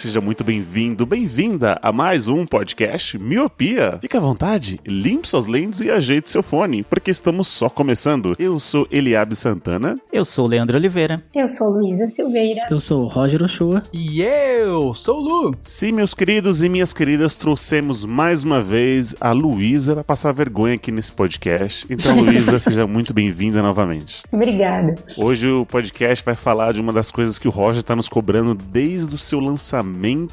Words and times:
Seja 0.00 0.18
muito 0.18 0.42
bem-vindo, 0.42 1.04
bem-vinda 1.04 1.78
a 1.82 1.92
mais 1.92 2.26
um 2.26 2.46
podcast 2.46 3.18
Miopia. 3.18 3.98
Fique 4.00 4.16
à 4.16 4.20
vontade, 4.20 4.80
limpe 4.86 5.28
suas 5.28 5.46
lentes 5.46 5.82
e 5.82 5.90
ajeite 5.90 6.30
seu 6.30 6.42
fone, 6.42 6.82
porque 6.82 7.10
estamos 7.10 7.48
só 7.48 7.68
começando. 7.68 8.34
Eu 8.38 8.58
sou 8.58 8.88
Eliabe 8.90 9.36
Santana. 9.36 9.96
Eu 10.10 10.24
sou 10.24 10.46
o 10.46 10.48
Leandro 10.48 10.78
Oliveira. 10.78 11.20
Eu 11.34 11.46
sou 11.50 11.68
Luísa 11.68 12.08
Silveira. 12.08 12.62
Eu 12.70 12.80
sou 12.80 13.02
o 13.02 13.08
Roger 13.08 13.42
Ochoa. 13.42 13.82
E 13.92 14.22
eu 14.22 14.94
sou 14.94 15.18
o 15.18 15.20
Lu. 15.20 15.54
Sim, 15.60 15.92
meus 15.92 16.14
queridos 16.14 16.62
e 16.62 16.70
minhas 16.70 16.94
queridas, 16.94 17.36
trouxemos 17.36 18.02
mais 18.06 18.42
uma 18.42 18.62
vez 18.62 19.14
a 19.20 19.32
Luísa 19.32 19.92
para 19.92 20.04
passar 20.04 20.32
vergonha 20.32 20.76
aqui 20.76 20.90
nesse 20.90 21.12
podcast. 21.12 21.86
Então, 21.90 22.18
Luísa, 22.18 22.56
seja 22.58 22.86
muito 22.86 23.12
bem-vinda 23.12 23.60
novamente. 23.60 24.22
Obrigada. 24.32 24.94
Hoje 25.18 25.46
o 25.46 25.66
podcast 25.66 26.24
vai 26.24 26.36
falar 26.36 26.72
de 26.72 26.80
uma 26.80 26.90
das 26.90 27.10
coisas 27.10 27.38
que 27.38 27.46
o 27.46 27.50
Roger 27.50 27.82
tá 27.82 27.94
nos 27.94 28.08
cobrando 28.08 28.54
desde 28.54 29.14
o 29.14 29.18
seu 29.18 29.40
lançamento 29.40 29.89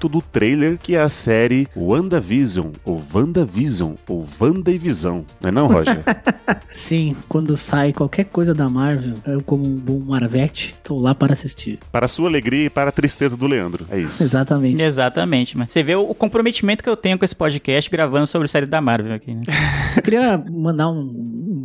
do 0.09 0.22
trailer, 0.22 0.77
que 0.77 0.95
é 0.95 1.02
a 1.02 1.09
série 1.09 1.67
WandaVision, 1.75 2.72
ou 2.86 3.02
WandaVision, 3.13 3.94
ou 4.08 4.25
WandaVisão. 4.39 5.25
Não 5.41 5.50
é 5.50 5.52
não, 5.52 5.67
Roger? 5.67 6.03
Sim, 6.72 7.16
quando 7.27 7.58
sai 7.58 7.94
qualquer 7.94 8.25
coisa 8.25 8.53
da 8.53 8.69
Marvel, 8.69 9.13
eu 9.25 9.41
como 9.41 9.66
um 9.66 9.75
bom 9.75 10.00
Marvete, 10.00 10.72
estou 10.72 11.00
lá 11.00 11.13
para 11.13 11.33
assistir. 11.33 11.80
para 11.91 12.05
a 12.05 12.08
sua 12.08 12.30
alegria 12.30 12.66
e 12.66 12.69
para 12.69 12.89
a 12.89 12.91
tristeza 12.91 13.35
do 13.35 13.47
Leandro. 13.47 13.85
É 13.89 14.00
isso. 14.00 14.23
Exatamente. 14.23 14.81
Exatamente, 14.81 15.58
mas 15.58 15.73
você 15.73 15.83
vê 15.83 15.95
o 15.95 16.13
comprometimento 16.13 16.83
que 16.83 16.89
eu 16.89 16.97
tenho 16.97 17.17
com 17.17 17.25
esse 17.25 17.35
podcast 17.35 17.89
gravando 17.89 18.28
sobre 18.28 18.47
série 18.47 18.66
da 18.66 18.80
Marvel 18.81 19.13
aqui, 19.13 19.33
né? 19.33 19.44
Eu 19.97 20.03
queria 20.03 20.38
mandar 20.52 20.89
um 20.89 21.11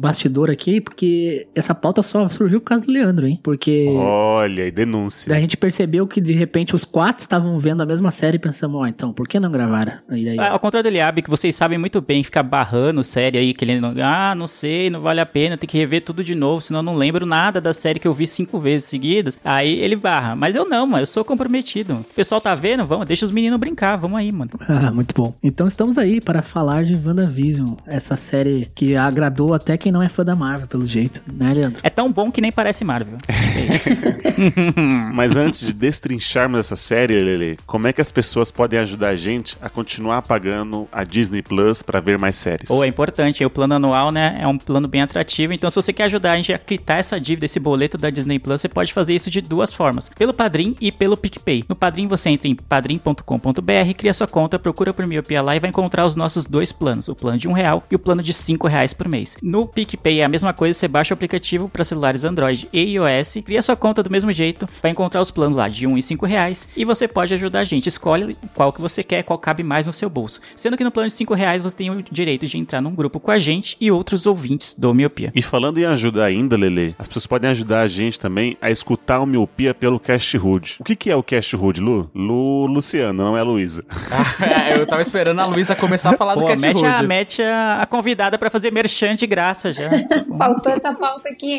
bastidor 0.01 0.51
aqui, 0.51 0.81
porque 0.81 1.47
essa 1.55 1.75
pauta 1.75 2.03
só 2.03 2.27
surgiu 2.29 2.61
por 2.61 2.67
causa 2.67 2.85
do 2.85 2.91
Leandro, 2.91 3.27
hein? 3.27 3.39
Porque 3.43 3.87
Olha, 3.91 4.67
e 4.67 4.71
denúncia. 4.71 5.29
daí 5.29 5.39
a 5.39 5.41
gente 5.43 5.57
percebeu 5.57 6.07
que 6.07 6.21
de 6.21 6.33
repente 6.33 6.75
os 6.75 6.85
quatro 6.85 7.21
estavam 7.21 7.59
vendo 7.59 7.82
a 7.83 7.87
mesma 7.87 8.11
série 8.11 8.37
e 8.37 8.41
pensamos, 8.41 8.81
ó, 8.81 8.87
então, 8.87 9.13
por 9.13 9.27
que 9.29 9.39
não 9.41 9.51
gravaram? 9.51 9.95
E 10.11 10.25
daí, 10.25 10.39
Ah, 10.39 10.51
Ao 10.53 10.59
contrário 10.59 10.89
do 10.89 10.93
Eliabe, 10.93 11.23
que 11.23 11.31
vocês 11.31 11.55
sabem 11.55 11.79
muito 11.79 12.01
bem, 12.01 12.23
ficar 12.25 12.43
barrando 12.43 13.03
série 13.05 13.39
aí, 13.39 13.53
que 13.55 13.65
ele 13.65 13.81
não, 13.81 13.95
ah, 14.03 14.35
não 14.35 14.47
sei, 14.47 14.91
não 14.91 15.01
vale 15.01 15.21
a 15.21 15.27
pena, 15.27 15.57
tem 15.57 15.69
que 15.69 15.77
rever 15.79 16.03
tudo 16.03 16.23
de 16.25 16.35
novo, 16.35 16.61
senão 16.61 16.81
eu 16.81 16.85
não 16.85 16.95
lembro 16.95 17.25
nada 17.27 17.61
da 17.61 17.73
série 17.73 17.99
que 17.99 18.09
eu 18.09 18.15
vi 18.15 18.27
cinco 18.27 18.59
vezes 18.59 18.89
seguidas. 18.89 19.39
Aí 19.45 19.81
ele 19.81 19.97
barra. 19.97 20.35
Mas 20.37 20.55
eu 20.55 20.69
não, 20.69 20.87
mano, 20.87 21.03
eu 21.03 21.07
sou 21.07 21.25
comprometido. 21.25 21.95
O 21.95 22.15
pessoal 22.15 22.41
tá 22.41 22.55
vendo? 22.55 22.85
Vamos, 22.85 23.07
deixa 23.07 23.25
os 23.25 23.31
meninos 23.31 23.59
brincar, 23.59 23.97
vamos 23.97 24.19
aí, 24.19 24.31
mano. 24.33 24.51
Ah, 24.83 24.91
muito 24.91 25.15
bom. 25.15 25.35
Então 25.43 25.67
estamos 25.69 25.97
aí 25.99 26.21
para 26.21 26.43
falar 26.43 26.83
de 26.85 26.95
WandaVision, 26.95 27.75
essa 27.87 28.17
série 28.17 28.67
que 28.75 28.97
agradou 28.97 29.53
até 29.55 29.77
quem 29.77 29.93
não 29.93 30.03
é 30.03 30.09
fã 30.09 30.25
da 30.25 30.35
Marvel, 30.35 30.67
pelo 30.67 30.87
jeito, 30.87 31.23
né, 31.33 31.53
Leandro? 31.53 31.81
É 31.85 31.91
tão 31.91 32.11
bom 32.11 32.33
que 32.33 32.41
nem 32.41 32.51
parece 32.51 32.85
Marvel. 32.85 33.19
Mas 35.15 35.37
antes 35.37 35.61
de 35.61 35.73
destrincharmos 35.73 36.59
essa 36.61 36.77
série, 36.77 37.15
Lele, 37.15 37.59
como 37.73 37.87
é 37.87 37.93
que 37.93 38.03
as 38.03 38.13
pessoas 38.13 38.51
podem 38.51 38.79
ajudar 38.81 39.09
a 39.09 39.17
gente 39.17 39.57
a 39.59 39.71
continuar 39.71 40.21
pagando 40.21 40.87
a 40.93 41.05
Disney 41.05 41.41
Plus 41.41 41.81
para 41.81 42.01
ver 42.01 42.19
mais 42.19 42.37
séries? 42.37 42.69
Ou 42.69 42.85
é 42.85 42.87
importante, 42.87 43.43
o 43.43 43.49
plano 43.49 43.73
anual, 43.73 44.13
né, 44.13 44.37
é 44.39 44.47
um 44.47 44.59
plano 44.59 44.87
bem 44.87 45.01
atrativo. 45.01 45.55
Então, 45.55 45.71
se 45.71 45.77
você 45.77 45.91
quer 45.91 46.05
ajudar 46.05 46.33
a 46.33 46.37
gente 46.37 46.53
a 46.53 46.59
quitar 46.59 46.99
essa 46.99 47.19
dívida, 47.19 47.47
esse 47.47 47.59
boleto 47.59 47.97
da 47.97 48.11
Disney 48.11 48.39
Plus, 48.39 48.61
você 48.61 48.69
pode 48.69 48.93
fazer 48.93 49.15
isso 49.15 49.31
de 49.31 49.41
duas 49.41 49.73
formas: 49.73 50.11
pelo 50.11 50.35
Padrim 50.35 50.77
e 50.83 50.93
pelo 50.93 51.17
PicPay. 51.17 51.65
No 51.67 51.75
Padrim, 51.75 52.07
você 52.07 52.29
entra 52.29 52.47
em 52.47 52.55
padrim.com.br, 52.55 53.95
cria 53.97 54.13
sua 54.13 54.27
conta, 54.27 54.59
procura 54.59 54.93
por 54.93 55.07
Miopia 55.07 55.41
lá 55.41 55.57
e 55.57 55.61
vai 55.61 55.71
encontrar 55.71 56.05
os 56.05 56.15
nossos 56.15 56.45
dois 56.45 56.73
planos: 56.73 57.09
o 57.09 57.15
plano 57.15 57.39
de 57.39 57.49
um 57.49 57.53
real 57.53 57.83
e 57.91 57.97
o 57.97 57.99
plano 57.99 58.23
de 58.23 58.35
cinco 58.35 58.69
reais 58.69 58.93
por 58.93 59.09
mês. 59.09 59.39
No 59.43 59.67
PicPay 59.67 60.21
é 60.21 60.25
a 60.25 60.29
mesma 60.29 60.53
coisa, 60.53 60.79
você 60.79 60.89
baixa 60.89 61.15
o 61.15 61.17
aplicativo 61.17 61.71
para 61.71 61.85
celulares 61.85 62.23
Android 62.23 62.69
e 62.71 62.97
iOS, 62.97 63.39
cria 63.43 63.63
sua 63.63 63.77
conta 63.77 64.03
do 64.03 64.11
mesmo 64.11 64.31
jeito, 64.31 64.69
vai 64.83 64.91
encontrar 64.91 65.23
os 65.23 65.31
planos 65.31 65.57
lá 65.57 65.69
de 65.69 65.87
um 65.87 65.97
e 65.97 66.03
cinco 66.03 66.27
reais 66.27 66.69
e 66.77 66.85
você 66.85 67.09
pode 67.09 67.33
ajudar 67.33 67.62
a 67.63 67.65
gente. 67.65 67.87
Escolhe 67.87 68.37
qual 68.55 68.73
que 68.73 68.81
você 68.81 69.03
quer, 69.03 69.23
qual 69.23 69.39
cabe 69.39 69.63
mais 69.63 69.87
no 69.87 69.93
seu 69.93 70.11
bolso. 70.11 70.41
Sendo 70.55 70.77
que 70.77 70.85
no 70.85 70.91
plano 70.91 71.09
de 71.09 71.15
cinco 71.15 71.35
reais 71.35 71.63
você 71.63 71.77
tem 71.77 71.91
o 71.91 72.03
direito 72.03 72.47
de 72.47 72.59
entrar 72.59 72.81
num 72.81 72.95
grupo 72.95 73.19
com 73.19 73.31
a 73.31 73.39
gente 73.39 73.77
e 73.81 73.91
outros 73.91 74.27
ouvintes 74.27 74.75
do 74.75 74.93
Miopia. 74.95 75.33
E 75.35 75.43
falando 75.43 75.79
em 75.79 75.85
ajudar 75.85 76.25
ainda, 76.25 76.57
Lele, 76.57 76.95
as 76.99 77.09
pessoas 77.09 77.27
podem 77.27 77.51
ajudar 77.51 77.81
a 77.81 77.87
gente 77.87 78.19
também 78.19 78.57
a 78.61 78.71
escutar 78.71 79.21
o 79.21 79.27
Miopia 79.27 79.73
pelo 79.75 79.99
Cast 79.99 80.37
Hood. 80.37 80.77
O 80.81 80.85
que, 80.85 80.97
que 80.97 81.11
é 81.11 81.17
o 81.17 81.23
Cast 81.23 81.57
Hood, 81.57 81.81
Lu? 81.81 82.11
Lu 82.15 82.67
Luciano, 82.67 83.25
não 83.25 83.37
é 83.37 83.41
a 83.41 83.45
Luísa. 83.45 83.85
eu 84.77 84.87
tava 84.87 85.03
esperando 85.03 85.41
a 85.41 85.47
Luísa 85.47 85.75
começar 85.75 86.11
a 86.11 86.17
falar 86.17 86.35
do 86.35 86.41
Pô, 86.41 86.47
Cast 86.47 86.61
mete, 86.61 86.85
a, 86.85 86.97
Hood. 86.99 87.07
mete 87.07 87.43
a, 87.43 87.83
a 87.83 87.87
convidada 87.87 88.39
pra 88.39 88.51
fazer 88.51 88.73
merchan 88.73 89.15
de 89.15 89.27
graça 89.27 89.73
já. 89.73 89.91
Faltou 90.37 90.73
essa 90.73 90.95
pauta 90.95 91.29
aqui. 91.29 91.57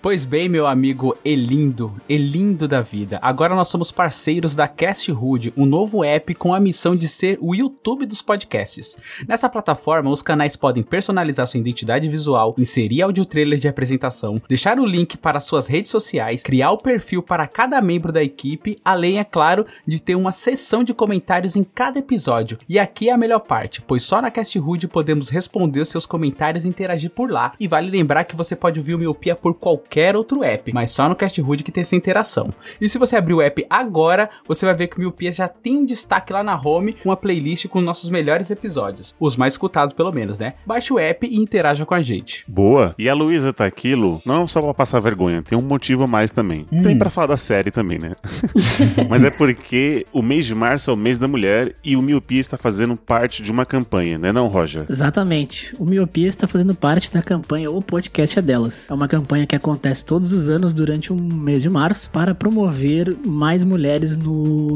Pois 0.00 0.24
bem, 0.24 0.48
meu 0.48 0.66
amigo 0.66 1.16
Elindo, 1.24 1.94
Elindo 2.08 2.68
da 2.68 2.80
vida. 2.80 3.18
Agora 3.22 3.54
nós 3.54 3.68
somos 3.68 3.90
parceiros 3.90 4.54
da 4.58 4.66
Cast 4.66 5.12
Hood, 5.12 5.54
um 5.56 5.64
novo 5.64 6.02
app 6.02 6.34
com 6.34 6.52
a 6.52 6.58
missão 6.58 6.96
de 6.96 7.06
ser 7.06 7.38
o 7.40 7.54
YouTube 7.54 8.04
dos 8.04 8.20
podcasts. 8.20 8.98
Nessa 9.26 9.48
plataforma, 9.48 10.10
os 10.10 10.20
canais 10.20 10.56
podem 10.56 10.82
personalizar 10.82 11.46
sua 11.46 11.60
identidade 11.60 12.08
visual, 12.08 12.56
inserir 12.58 13.02
áudio 13.02 13.24
trailer 13.24 13.56
de 13.60 13.68
apresentação, 13.68 14.42
deixar 14.48 14.80
o 14.80 14.84
link 14.84 15.16
para 15.16 15.38
suas 15.38 15.68
redes 15.68 15.92
sociais, 15.92 16.42
criar 16.42 16.72
o 16.72 16.78
perfil 16.78 17.22
para 17.22 17.46
cada 17.46 17.80
membro 17.80 18.10
da 18.10 18.20
equipe, 18.20 18.76
além, 18.84 19.20
é 19.20 19.24
claro, 19.24 19.64
de 19.86 20.02
ter 20.02 20.16
uma 20.16 20.32
seção 20.32 20.82
de 20.82 20.92
comentários 20.92 21.54
em 21.54 21.62
cada 21.62 22.00
episódio. 22.00 22.58
E 22.68 22.80
aqui 22.80 23.10
é 23.10 23.12
a 23.12 23.16
melhor 23.16 23.40
parte, 23.40 23.80
pois 23.80 24.02
só 24.02 24.20
na 24.20 24.28
Cast 24.28 24.58
Hood 24.58 24.88
podemos 24.88 25.28
responder 25.28 25.82
os 25.82 25.88
seus 25.88 26.04
comentários 26.04 26.64
e 26.64 26.68
interagir 26.68 27.10
por 27.10 27.30
lá. 27.30 27.52
E 27.60 27.68
vale 27.68 27.88
lembrar 27.88 28.24
que 28.24 28.34
você 28.34 28.56
pode 28.56 28.80
ouvir 28.80 28.96
o 28.96 28.98
Miopia 28.98 29.36
por 29.36 29.54
qualquer 29.54 30.16
outro 30.16 30.42
app, 30.42 30.72
mas 30.72 30.90
só 30.90 31.08
no 31.08 31.14
Cast 31.14 31.40
Hood 31.40 31.62
que 31.62 31.70
tem 31.70 31.82
essa 31.82 31.94
interação. 31.94 32.50
E 32.80 32.88
se 32.88 32.98
você 32.98 33.14
abrir 33.14 33.34
o 33.34 33.40
app 33.40 33.64
agora, 33.70 34.28
você 34.46 34.64
vai 34.64 34.74
ver 34.74 34.88
que 34.88 34.96
o 34.96 35.00
Miopia 35.00 35.32
já 35.32 35.48
tem 35.48 35.78
um 35.78 35.84
destaque 35.84 36.32
lá 36.32 36.42
na 36.42 36.60
home, 36.60 36.96
uma 37.04 37.16
playlist 37.16 37.66
com 37.68 37.80
nossos 37.80 38.10
melhores 38.10 38.50
episódios. 38.50 39.14
Os 39.18 39.36
mais 39.36 39.54
escutados, 39.54 39.92
pelo 39.92 40.12
menos, 40.12 40.38
né? 40.38 40.54
Baixe 40.66 40.92
o 40.92 40.98
app 40.98 41.26
e 41.26 41.36
interaja 41.36 41.84
com 41.84 41.94
a 41.94 42.02
gente. 42.02 42.44
Boa. 42.48 42.94
E 42.98 43.08
a 43.08 43.14
Luísa 43.14 43.52
tá 43.52 43.64
aqui, 43.64 43.94
Lu, 43.94 44.20
não 44.24 44.46
só 44.46 44.60
pra 44.60 44.74
passar 44.74 45.00
vergonha, 45.00 45.42
tem 45.42 45.56
um 45.56 45.62
motivo 45.62 46.04
a 46.04 46.06
mais 46.06 46.30
também. 46.30 46.64
Tem 46.82 46.98
pra 46.98 47.10
falar 47.10 47.28
da 47.28 47.36
série 47.36 47.70
também, 47.70 47.98
né? 47.98 48.14
Mas 49.08 49.24
é 49.24 49.30
porque 49.30 50.06
o 50.12 50.22
mês 50.22 50.46
de 50.46 50.54
março 50.54 50.90
é 50.90 50.94
o 50.94 50.96
mês 50.96 51.18
da 51.18 51.28
mulher 51.28 51.74
e 51.84 51.96
o 51.96 52.02
Miopia 52.02 52.40
está 52.40 52.56
fazendo 52.56 52.96
parte 52.96 53.42
de 53.42 53.50
uma 53.50 53.64
campanha, 53.64 54.18
né 54.18 54.32
não, 54.32 54.48
Roger? 54.48 54.86
Exatamente. 54.88 55.72
O 55.78 55.84
Miopia 55.84 56.28
está 56.28 56.46
fazendo 56.46 56.74
parte 56.74 57.12
da 57.12 57.22
campanha 57.22 57.70
O 57.70 57.82
Podcast 57.82 58.38
é 58.38 58.42
Delas. 58.42 58.90
É 58.90 58.94
uma 58.94 59.08
campanha 59.08 59.46
que 59.46 59.56
acontece 59.56 60.04
todos 60.04 60.32
os 60.32 60.48
anos 60.48 60.72
durante 60.72 61.12
um 61.12 61.16
mês 61.16 61.62
de 61.62 61.70
março 61.70 62.10
para 62.10 62.34
promover 62.34 63.16
mais 63.24 63.64
mulheres 63.64 64.16
no, 64.16 64.27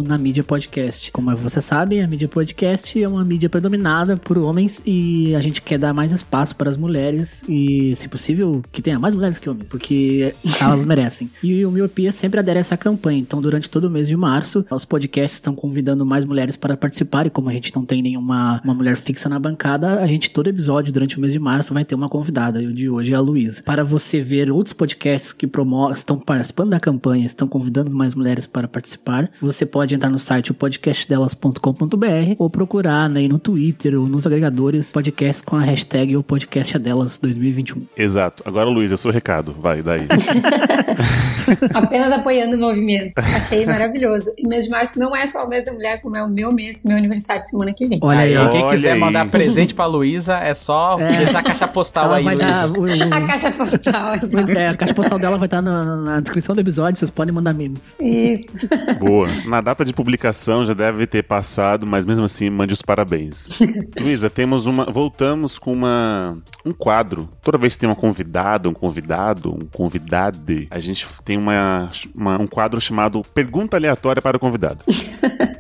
na 0.07 0.19
mídia 0.19 0.45
podcast. 0.45 1.11
Como 1.13 1.35
você 1.37 1.61
sabe, 1.61 2.01
a 2.01 2.07
mídia 2.07 2.29
podcast 2.29 3.03
é 3.03 3.09
uma 3.09 3.25
mídia 3.25 3.49
predominada 3.49 4.17
por 4.17 4.39
homens 4.39 4.83
e 4.87 5.35
a 5.35 5.41
gente 5.41 5.63
quer 5.63 5.79
dar 5.79 5.93
mais 5.93 6.13
espaço 6.13 6.57
para 6.57 6.71
as 6.71 6.77
mulheres 6.77 7.45
e, 7.49 7.95
se 7.97 8.09
possível, 8.09 8.63
que 8.73 8.83
tenha 8.83 8.99
mais 8.99 9.15
mulheres 9.15 9.39
que 9.39 9.49
homens, 9.49 9.71
porque 9.71 10.35
elas 10.61 10.85
merecem. 10.85 11.31
E 11.43 11.65
o 11.65 11.71
Miopia 11.71 12.13
sempre 12.13 12.41
adere 12.41 12.59
a 12.59 12.61
essa 12.61 12.77
campanha. 12.77 13.19
Então, 13.19 13.41
durante 13.41 13.69
todo 13.69 13.85
o 13.85 13.91
mês 13.91 14.09
de 14.09 14.17
março, 14.17 14.65
os 14.71 14.85
podcasts 14.85 15.35
estão 15.35 15.55
convidando 15.55 16.05
mais 16.05 16.25
mulheres 16.25 16.57
para 16.57 16.77
participar 16.77 17.27
e 17.27 17.31
como 17.31 17.49
a 17.49 17.53
gente 17.53 17.75
não 17.75 17.85
tem 17.85 18.03
nenhuma 18.03 18.61
uma 18.65 18.75
mulher 18.75 18.97
fixa 18.97 19.29
na 19.29 19.39
bancada, 19.39 20.01
a 20.01 20.07
gente 20.07 20.31
todo 20.31 20.49
episódio 20.49 20.93
durante 20.93 21.19
o 21.19 21.21
mês 21.21 21.33
de 21.33 21.39
março 21.39 21.75
vai 21.75 21.85
ter 21.85 21.95
uma 21.95 22.09
convidada. 22.09 22.63
E 22.63 22.67
o 22.67 22.73
de 22.73 22.89
hoje 22.89 23.13
é 23.13 23.17
a 23.17 23.21
Luísa. 23.21 23.63
Para 23.63 23.85
você 23.85 24.21
ver 24.21 24.51
outros 24.51 24.73
podcasts 24.73 25.33
que 25.33 25.47
promo 25.47 25.91
estão 25.93 26.19
participando 26.19 26.71
da 26.71 26.81
campanha, 26.81 27.25
estão 27.25 27.49
convidando 27.49 27.95
mais 27.95 28.15
mulheres 28.15 28.47
para 28.47 28.69
participar, 28.69 29.31
você 29.45 29.67
pode 29.67 29.95
entrar 29.95 30.09
no 30.11 30.19
site 30.19 30.51
o 30.51 30.55
podcastdelas.com.br 30.55 32.35
ou 32.39 32.49
procurar 32.51 33.09
né, 33.09 33.27
no 33.29 33.39
Twitter 33.39 33.99
ou 33.99 34.07
nos 34.07 34.27
agregadores 34.27 34.93
podcast 34.93 35.43
com 35.45 35.57
a 35.57 35.61
hashtag 35.61 36.17
o 36.17 36.23
podcast 36.23 36.77
é 36.77 36.79
delas 36.79 37.19
2021. 37.19 37.83
Exato. 37.97 38.43
Agora, 38.47 38.69
Luísa, 38.71 38.97
seu 38.97 39.11
recado. 39.11 39.55
Vai, 39.61 39.83
daí. 39.83 40.07
Apenas 41.75 42.13
apoiando 42.13 42.57
o 42.57 42.59
movimento. 42.59 43.13
Achei 43.17 43.67
maravilhoso. 43.67 44.33
E 44.39 44.47
mês 44.47 44.65
de 44.65 44.71
março 44.71 44.99
não 44.99 45.15
é 45.15 45.27
só 45.27 45.45
o 45.45 45.49
mês 45.49 45.65
da 45.65 45.73
mulher, 45.73 46.01
como 46.01 46.17
é 46.17 46.23
o 46.23 46.29
meu 46.29 46.53
mês, 46.53 46.83
meu 46.85 46.97
aniversário 46.97 47.43
semana 47.43 47.73
que 47.73 47.87
vem. 47.87 47.99
Olha 48.03 48.21
aí, 48.21 48.37
ó. 48.37 48.49
quem 48.51 48.63
Olha 48.63 48.75
quiser 48.77 48.93
aí. 48.93 49.01
mandar 49.01 49.29
presente 49.29 49.75
pra 49.75 49.87
Luísa, 49.87 50.37
é 50.39 50.55
só 50.55 50.97
deixar 50.97 51.39
a 51.41 51.43
caixa 51.43 51.69
postal 51.69 52.05
Ela 52.07 52.17
aí, 52.19 52.25
vai 52.25 52.37
dar. 52.37 52.69
o- 52.69 52.81
o- 52.83 52.93
A 53.13 53.21
caixa 53.27 53.51
postal. 53.51 54.15
É, 54.57 54.69
a 54.69 54.77
caixa 54.77 54.95
postal 54.95 55.19
dela 55.19 55.37
vai 55.39 55.47
estar 55.47 55.61
na, 55.63 55.97
na 55.97 56.21
descrição 56.21 56.55
do 56.55 56.61
episódio, 56.61 56.99
vocês 56.99 57.11
podem 57.11 57.35
mandar 57.35 57.53
memes. 57.53 57.97
Isso. 58.01 58.57
Boa. 58.99 59.29
Na 59.47 59.61
data 59.61 59.85
de 59.85 59.93
publicação 59.93 60.65
já 60.65 60.75
deve 60.75 61.07
ter 61.07 61.23
passado, 61.23 61.87
mas 61.87 62.05
mesmo 62.05 62.25
assim, 62.25 62.49
mande 62.51 62.73
os 62.73 62.83
parabéns. 62.83 63.59
Luísa, 63.99 64.29
temos 64.31 64.67
uma. 64.67 64.85
Voltamos 64.87 65.59
com 65.59 65.73
uma 65.73 66.39
um 66.65 66.73
quadro. 66.73 67.29
Toda 67.43 67.59
vez 67.59 67.75
que 67.75 67.81
tem 67.81 67.89
uma 67.89 67.97
convidada, 67.97 68.69
um 68.69 68.75
convidado, 68.75 69.51
um 69.53 69.67
convidade, 69.73 70.67
a 70.71 70.79
gente 70.79 71.07
tem 71.25 71.37
uma, 71.37 71.91
uma- 72.15 72.41
um 72.41 72.47
quadro 72.47 72.81
chamado 72.81 73.23
Pergunta 73.35 73.77
Aleatória 73.77 74.23
para 74.23 74.37
o 74.37 74.41
Convidado. 74.41 74.85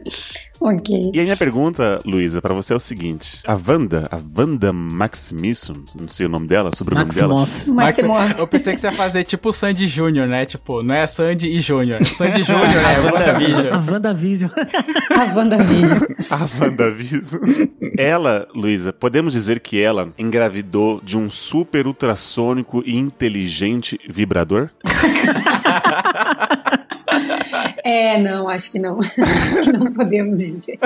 Ok. 0.65 1.11
E 1.13 1.19
a 1.19 1.25
minha 1.25 1.37
pergunta, 1.37 1.99
Luísa, 2.07 2.41
pra 2.41 2.55
você 2.55 2.73
é 2.73 2.77
o 2.77 2.81
seguinte: 2.81 3.41
a 3.45 3.55
Wanda, 3.55 4.09
a 4.13 4.19
Wanda 4.39 4.73
Maximisson, 4.73 5.75
não 5.99 6.07
sei 6.07 6.27
o 6.27 6.29
nome 6.29 6.47
dela, 6.47 6.71
sobre 6.73 6.95
o 6.95 6.99
nome 6.99 7.11
dela. 7.13 7.35
Maximoff. 7.41 7.71
Maximoff. 7.71 8.39
Eu 8.39 8.47
pensei 8.47 8.73
que 8.75 8.81
você 8.81 8.87
ia 8.87 8.93
fazer 8.93 9.25
tipo 9.25 9.49
o 9.49 9.53
Sandy 9.53 9.89
Júnior, 9.89 10.29
né? 10.29 10.47
Tipo, 10.47 10.81
não 10.85 10.95
é 10.95 11.05
Sandy 11.05 11.49
e 11.49 11.61
Júnior. 11.61 12.05
Sandy 12.07 12.45
Júnior 12.45 12.65
é 13.21 13.31
A 13.31 13.33
WandaVision. 13.71 13.81
WandaVision. 13.91 14.51
A 15.11 15.25
WandaVision. 15.35 15.99
A 16.31 16.49
WandaVision. 16.61 17.41
ela, 17.99 18.49
Luísa, 18.55 18.93
podemos 18.93 19.33
dizer 19.33 19.61
que 19.61 19.81
ela 19.81 20.13
engravidou 20.19 21.01
de 21.03 21.17
um 21.17 21.29
super 21.29 21.87
ultrassônico 21.87 22.83
e 22.85 22.97
inteligente 22.97 23.99
vibrador? 24.09 24.71
É, 27.85 28.17
não, 28.23 28.49
acho 28.49 28.73
que 28.73 28.79
não. 28.79 29.01
acho 29.01 29.65
que 29.65 29.73
não 29.73 29.93
podemos 29.93 30.39
dizer. 30.39 30.79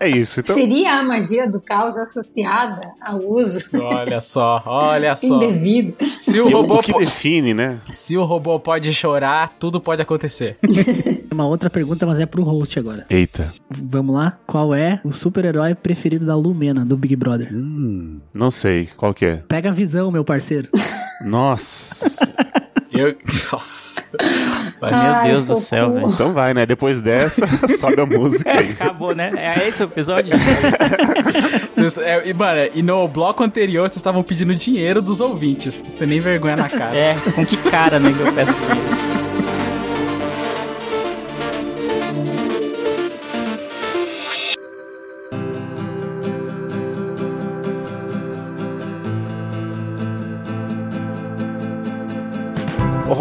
É 0.00 0.08
isso, 0.08 0.40
então. 0.40 0.54
Seria 0.54 0.98
a 1.00 1.04
magia 1.04 1.48
do 1.48 1.60
caos 1.60 1.96
associada 1.96 2.80
ao 3.00 3.18
uso 3.20 3.60
Olha 3.80 4.20
só, 4.20 4.62
olha 4.66 5.14
só. 5.16 5.26
indevido. 5.26 5.94
Se 6.04 6.40
o 6.40 6.48
E 6.48 6.52
robô 6.52 6.76
o 6.76 6.82
que 6.82 6.92
define, 6.92 7.54
né? 7.54 7.80
Se 7.90 8.16
o 8.16 8.24
robô 8.24 8.58
pode 8.60 8.92
chorar, 8.94 9.54
tudo 9.58 9.80
pode 9.80 10.00
acontecer. 10.02 10.56
Uma 11.32 11.46
outra 11.46 11.68
pergunta, 11.68 12.06
mas 12.06 12.20
é 12.20 12.26
pro 12.26 12.42
host 12.42 12.78
agora. 12.78 13.06
Eita. 13.10 13.52
Vamos 13.70 14.14
lá? 14.14 14.38
Qual 14.46 14.74
é 14.74 15.00
o 15.04 15.12
super-herói 15.12 15.74
preferido 15.74 16.26
da 16.26 16.34
Lumena, 16.36 16.84
do 16.84 16.96
Big 16.96 17.16
Brother? 17.16 17.50
Hum, 17.52 18.20
não 18.32 18.50
sei. 18.50 18.88
Qual 18.96 19.12
que 19.12 19.24
é? 19.26 19.36
Pega 19.48 19.70
a 19.70 19.72
visão, 19.72 20.10
meu 20.10 20.24
parceiro. 20.24 20.68
Nossa. 21.24 22.06
Eu. 22.98 23.14
Nossa. 23.52 24.02
Mas- 24.80 25.02
Meu 25.02 25.12
Ai, 25.12 25.28
Deus 25.28 25.46
do 25.46 25.56
céu, 25.56 25.92
velho. 25.92 26.08
Então 26.08 26.32
vai, 26.32 26.52
né? 26.54 26.66
Depois 26.66 27.00
dessa, 27.00 27.46
sobe 27.78 28.00
a 28.00 28.06
música 28.06 28.50
aí. 28.58 28.70
Acabou, 28.72 29.14
né? 29.14 29.30
É 29.36 29.68
esse 29.68 29.82
o 29.82 29.84
episódio? 29.84 30.34
Vocês- 31.72 31.98
é, 31.98 32.26
e, 32.28 32.34
mano, 32.34 32.70
e 32.74 32.82
no 32.82 33.06
bloco 33.08 33.42
anterior 33.44 33.88
vocês 33.88 33.96
estavam 33.96 34.22
pedindo 34.22 34.54
dinheiro 34.54 35.00
dos 35.00 35.20
ouvintes. 35.20 35.82
Não 35.82 35.90
tem 35.92 36.08
nem 36.08 36.20
vergonha 36.20 36.56
na 36.56 36.68
cara. 36.68 36.94
É, 36.96 37.14
com 37.34 37.44
que 37.44 37.56
cara, 37.56 37.98
né, 37.98 38.12
que 38.12 38.20
eu 38.20 38.32
peço 38.32 38.52
dinheiro? 38.52 39.17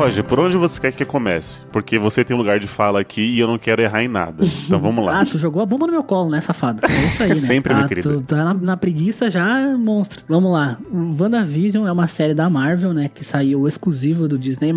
Roger, 0.08 0.24
por 0.24 0.40
onde 0.40 0.58
você 0.58 0.80
quer 0.80 0.92
que 0.92 1.04
eu 1.04 1.08
comece? 1.08 1.60
Porque 1.72 1.98
você 2.00 2.24
tem 2.24 2.36
um 2.36 2.40
lugar 2.40 2.60
de 2.60 2.68
fala 2.68 3.00
aqui 3.02 3.22
e 3.22 3.40
eu 3.40 3.48
não 3.48 3.58
quero 3.58 3.82
errar 3.82 4.04
em 4.04 4.08
nada. 4.08 4.44
Então 4.66 4.80
vamos 4.80 5.06
lá. 5.06 5.18
Ah, 5.18 5.26
tu 5.26 5.40
jogou 5.40 5.64
a 5.64 5.66
bomba 5.66 5.88
no 5.88 5.94
meu 5.94 6.04
colo, 6.04 6.30
né, 6.30 6.40
safado? 6.42 6.82
É 6.86 6.92
isso 7.08 7.24
aí, 7.24 7.30
né? 7.30 7.36
Sempre, 7.38 7.70
tá, 7.72 7.76
minha 7.78 7.88
querida. 7.88 8.10
Tu 8.14 8.22
tá 8.22 8.36
na, 8.46 8.54
na 8.54 8.78
preguiça 8.78 9.30
já, 9.32 9.76
monstro. 9.78 10.24
Vamos 10.30 10.52
lá. 10.52 10.78
O 10.92 11.16
WandaVision 11.20 11.88
é 11.88 11.92
uma 11.92 12.08
série 12.08 12.34
da 12.36 12.48
Marvel, 12.50 12.94
né, 12.94 13.10
que 13.10 13.24
saiu 13.24 13.68
exclusiva 13.68 14.28
do 14.28 14.38
Disney+, 14.38 14.72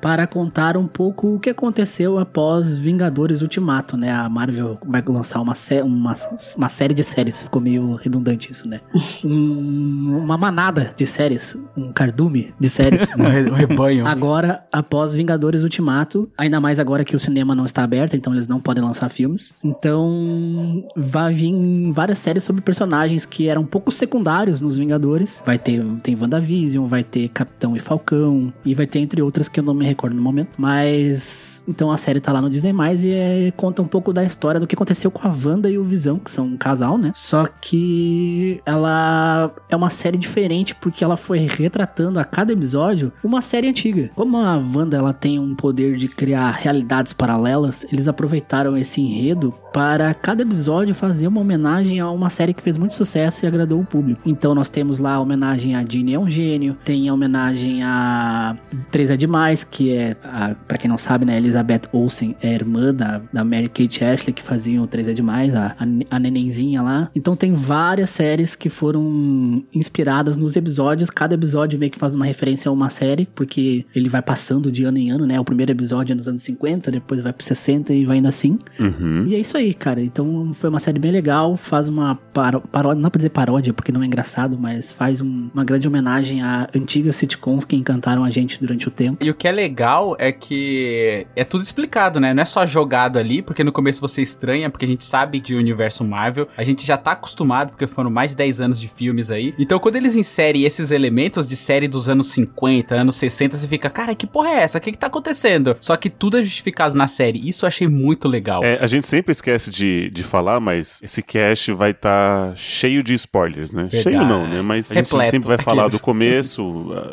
para 0.00 0.26
contar 0.26 0.76
um 0.76 0.86
pouco 0.88 1.36
o 1.36 1.38
que 1.38 1.48
aconteceu 1.50 2.18
após 2.18 2.76
Vingadores 2.76 3.40
Ultimato, 3.42 3.96
né? 3.96 4.10
A 4.12 4.28
Marvel 4.28 4.78
vai 4.84 5.02
lançar 5.06 5.40
uma, 5.40 5.54
sé 5.54 5.82
uma, 5.82 6.14
uma 6.56 6.68
série 6.68 6.92
de 6.94 7.04
séries. 7.04 7.42
Ficou 7.44 7.62
meio 7.62 7.94
redundante 7.94 8.50
isso, 8.50 8.68
né? 8.68 8.80
Um- 9.24 10.18
uma 10.24 10.36
manada 10.36 10.92
de 10.96 11.06
séries. 11.06 11.56
Um 11.76 11.92
cardume 11.92 12.52
de 12.58 12.68
séries. 12.68 13.08
Re- 13.10 13.50
o 13.50 13.54
rebanho. 13.54 14.06
Agora, 14.06 14.64
após 14.84 15.14
Vingadores 15.14 15.62
Ultimato, 15.62 16.28
ainda 16.36 16.60
mais 16.60 16.78
agora 16.78 17.04
que 17.04 17.16
o 17.16 17.18
cinema 17.18 17.54
não 17.54 17.64
está 17.64 17.82
aberto, 17.82 18.14
então 18.14 18.32
eles 18.32 18.46
não 18.46 18.60
podem 18.60 18.84
lançar 18.84 19.08
filmes. 19.08 19.54
Então, 19.64 20.84
vai 20.94 21.32
vir 21.32 21.54
várias 21.92 22.18
séries 22.18 22.44
sobre 22.44 22.60
personagens 22.60 23.24
que 23.24 23.48
eram 23.48 23.62
um 23.62 23.66
pouco 23.66 23.90
secundários 23.90 24.60
nos 24.60 24.76
Vingadores. 24.76 25.42
Vai 25.44 25.58
ter 25.58 25.82
tem 26.02 26.14
WandaVision, 26.14 26.86
vai 26.86 27.02
ter 27.02 27.28
Capitão 27.28 27.74
e 27.74 27.80
Falcão, 27.80 28.52
e 28.64 28.74
vai 28.74 28.86
ter 28.86 28.98
entre 28.98 29.22
outras 29.22 29.48
que 29.48 29.58
eu 29.58 29.64
não 29.64 29.74
me 29.74 29.84
recordo 29.84 30.14
no 30.14 30.22
momento. 30.22 30.50
Mas, 30.58 31.62
então 31.66 31.90
a 31.90 31.96
série 31.96 32.20
tá 32.20 32.32
lá 32.32 32.40
no 32.40 32.50
Disney+, 32.50 32.72
e 33.02 33.10
é, 33.10 33.52
conta 33.56 33.80
um 33.80 33.86
pouco 33.86 34.12
da 34.12 34.22
história 34.22 34.60
do 34.60 34.66
que 34.66 34.74
aconteceu 34.74 35.10
com 35.10 35.26
a 35.26 35.30
Wanda 35.30 35.70
e 35.70 35.78
o 35.78 35.84
Visão, 35.84 36.18
que 36.18 36.30
são 36.30 36.46
um 36.46 36.56
casal, 36.56 36.98
né? 36.98 37.12
Só 37.14 37.46
que 37.46 38.60
ela 38.66 39.50
é 39.68 39.74
uma 39.74 39.90
série 39.90 40.18
diferente 40.18 40.74
porque 40.74 41.02
ela 41.02 41.16
foi 41.16 41.38
retratando 41.38 42.18
a 42.18 42.24
cada 42.24 42.52
episódio 42.52 43.12
uma 43.22 43.40
série 43.40 43.68
antiga. 43.68 44.10
Como 44.14 44.36
a 44.36 44.58
Wanda 44.74 44.96
ela 44.96 45.12
tem 45.12 45.38
um 45.38 45.54
poder 45.54 45.96
de 45.96 46.08
criar 46.08 46.50
realidades 46.50 47.12
paralelas, 47.12 47.86
eles 47.92 48.08
aproveitaram 48.08 48.76
esse 48.76 49.00
enredo 49.00 49.54
para 49.74 50.14
cada 50.14 50.42
episódio 50.42 50.94
fazer 50.94 51.26
uma 51.26 51.40
homenagem 51.40 51.98
a 51.98 52.08
uma 52.08 52.30
série 52.30 52.54
que 52.54 52.62
fez 52.62 52.78
muito 52.78 52.94
sucesso 52.94 53.44
e 53.44 53.48
agradou 53.48 53.80
o 53.80 53.84
público. 53.84 54.20
Então 54.24 54.54
nós 54.54 54.68
temos 54.68 55.00
lá 55.00 55.14
a 55.14 55.20
homenagem 55.20 55.74
a 55.74 55.84
Jeannie 55.84 56.14
é 56.14 56.18
um 56.18 56.30
gênio, 56.30 56.76
tem 56.84 57.08
a 57.08 57.12
homenagem 57.12 57.82
a 57.82 58.56
Três 58.92 59.10
é 59.10 59.16
Demais, 59.16 59.64
que 59.64 59.92
é, 59.92 60.16
a, 60.22 60.54
pra 60.54 60.78
quem 60.78 60.88
não 60.88 60.96
sabe, 60.96 61.24
né, 61.24 61.36
Elizabeth 61.38 61.82
Olsen 61.92 62.36
é 62.40 62.54
irmã 62.54 62.94
da, 62.94 63.20
da 63.32 63.42
Mary 63.42 63.68
Kate 63.68 64.04
Ashley, 64.04 64.32
que 64.32 64.42
faziam 64.42 64.86
Três 64.86 65.08
é 65.08 65.12
Demais, 65.12 65.52
a, 65.56 65.74
a, 65.76 66.16
a 66.16 66.20
nenenzinha 66.20 66.80
lá. 66.80 67.10
Então 67.12 67.34
tem 67.34 67.52
várias 67.52 68.10
séries 68.10 68.54
que 68.54 68.68
foram 68.68 69.64
inspiradas 69.74 70.36
nos 70.36 70.54
episódios, 70.54 71.10
cada 71.10 71.34
episódio 71.34 71.80
meio 71.80 71.90
que 71.90 71.98
faz 71.98 72.14
uma 72.14 72.24
referência 72.24 72.68
a 72.68 72.72
uma 72.72 72.90
série, 72.90 73.26
porque 73.34 73.84
ele 73.92 74.08
vai 74.08 74.22
passando 74.22 74.53
de 74.60 74.84
ano 74.84 74.98
em 74.98 75.10
ano, 75.10 75.26
né? 75.26 75.38
O 75.40 75.44
primeiro 75.44 75.72
episódio 75.72 76.12
é 76.12 76.16
nos 76.16 76.26
anos 76.28 76.42
50, 76.42 76.90
depois 76.90 77.20
vai 77.22 77.32
pro 77.32 77.44
60 77.44 77.92
e 77.92 78.04
vai 78.04 78.18
indo 78.18 78.28
assim. 78.28 78.58
Uhum. 78.78 79.24
E 79.26 79.34
é 79.34 79.38
isso 79.38 79.56
aí, 79.56 79.72
cara. 79.72 80.02
Então 80.02 80.52
foi 80.54 80.68
uma 80.70 80.80
série 80.80 80.98
bem 80.98 81.12
legal, 81.12 81.56
faz 81.56 81.88
uma 81.88 82.16
paró- 82.32 82.60
paródia, 82.60 83.00
não 83.00 83.06
é 83.06 83.10
pra 83.10 83.18
dizer 83.18 83.30
paródia, 83.30 83.72
porque 83.72 83.92
não 83.92 84.02
é 84.02 84.06
engraçado, 84.06 84.58
mas 84.58 84.90
faz 84.92 85.20
um- 85.20 85.48
uma 85.54 85.64
grande 85.64 85.86
homenagem 85.86 86.42
a 86.42 86.68
antigas 86.74 87.16
sitcoms 87.16 87.64
que 87.64 87.76
encantaram 87.76 88.24
a 88.24 88.30
gente 88.30 88.58
durante 88.60 88.88
o 88.88 88.90
tempo. 88.90 89.22
E 89.24 89.30
o 89.30 89.34
que 89.34 89.46
é 89.46 89.52
legal 89.52 90.16
é 90.18 90.32
que 90.32 91.26
é 91.36 91.44
tudo 91.44 91.62
explicado, 91.62 92.18
né? 92.20 92.34
Não 92.34 92.42
é 92.42 92.44
só 92.44 92.66
jogado 92.66 93.18
ali, 93.18 93.42
porque 93.42 93.62
no 93.62 93.72
começo 93.72 94.00
você 94.00 94.22
estranha, 94.22 94.68
porque 94.70 94.84
a 94.84 94.88
gente 94.88 95.04
sabe 95.04 95.40
de 95.40 95.54
universo 95.54 96.04
Marvel, 96.04 96.48
a 96.56 96.64
gente 96.64 96.84
já 96.86 96.96
tá 96.96 97.12
acostumado, 97.12 97.70
porque 97.70 97.86
foram 97.86 98.10
mais 98.10 98.32
de 98.32 98.36
10 98.36 98.60
anos 98.60 98.80
de 98.80 98.88
filmes 98.88 99.30
aí. 99.30 99.54
Então 99.58 99.78
quando 99.78 99.96
eles 99.96 100.14
inserem 100.16 100.64
esses 100.64 100.90
elementos 100.90 101.46
de 101.46 101.56
série 101.56 101.86
dos 101.88 102.08
anos 102.08 102.28
50, 102.28 102.94
anos 102.94 103.16
60, 103.16 103.56
você 103.56 103.68
fica, 103.68 103.88
cara, 103.90 104.14
que 104.14 104.24
que 104.24 104.30
porra 104.44 104.60
é 104.60 104.62
essa? 104.62 104.78
O 104.78 104.80
que 104.80 104.92
que 104.92 104.98
tá 104.98 105.06
acontecendo? 105.06 105.76
Só 105.80 105.96
que 105.96 106.10
tudo 106.10 106.38
é 106.38 106.42
justificado 106.42 106.94
na 106.94 107.06
série. 107.06 107.46
Isso 107.48 107.64
eu 107.64 107.68
achei 107.68 107.88
muito 107.88 108.28
legal. 108.28 108.62
É, 108.64 108.78
a 108.80 108.86
gente 108.86 109.06
sempre 109.06 109.32
esquece 109.32 109.70
de, 109.70 110.10
de 110.10 110.22
falar, 110.22 110.60
mas 110.60 111.00
esse 111.02 111.22
cast 111.22 111.72
vai 111.72 111.90
estar 111.90 112.54
cheio 112.56 113.02
de 113.02 113.14
spoilers, 113.14 113.72
né? 113.72 113.82
Verdade. 113.84 114.02
Cheio 114.02 114.24
não, 114.24 114.46
né? 114.48 114.62
Mas 114.62 114.90
a 114.90 114.94
gente 114.94 115.06
Repleto. 115.06 115.30
sempre 115.30 115.48
vai 115.48 115.58
falar 115.58 115.84
Aqueles. 115.84 115.98
do 116.00 116.02
começo, 116.04 116.62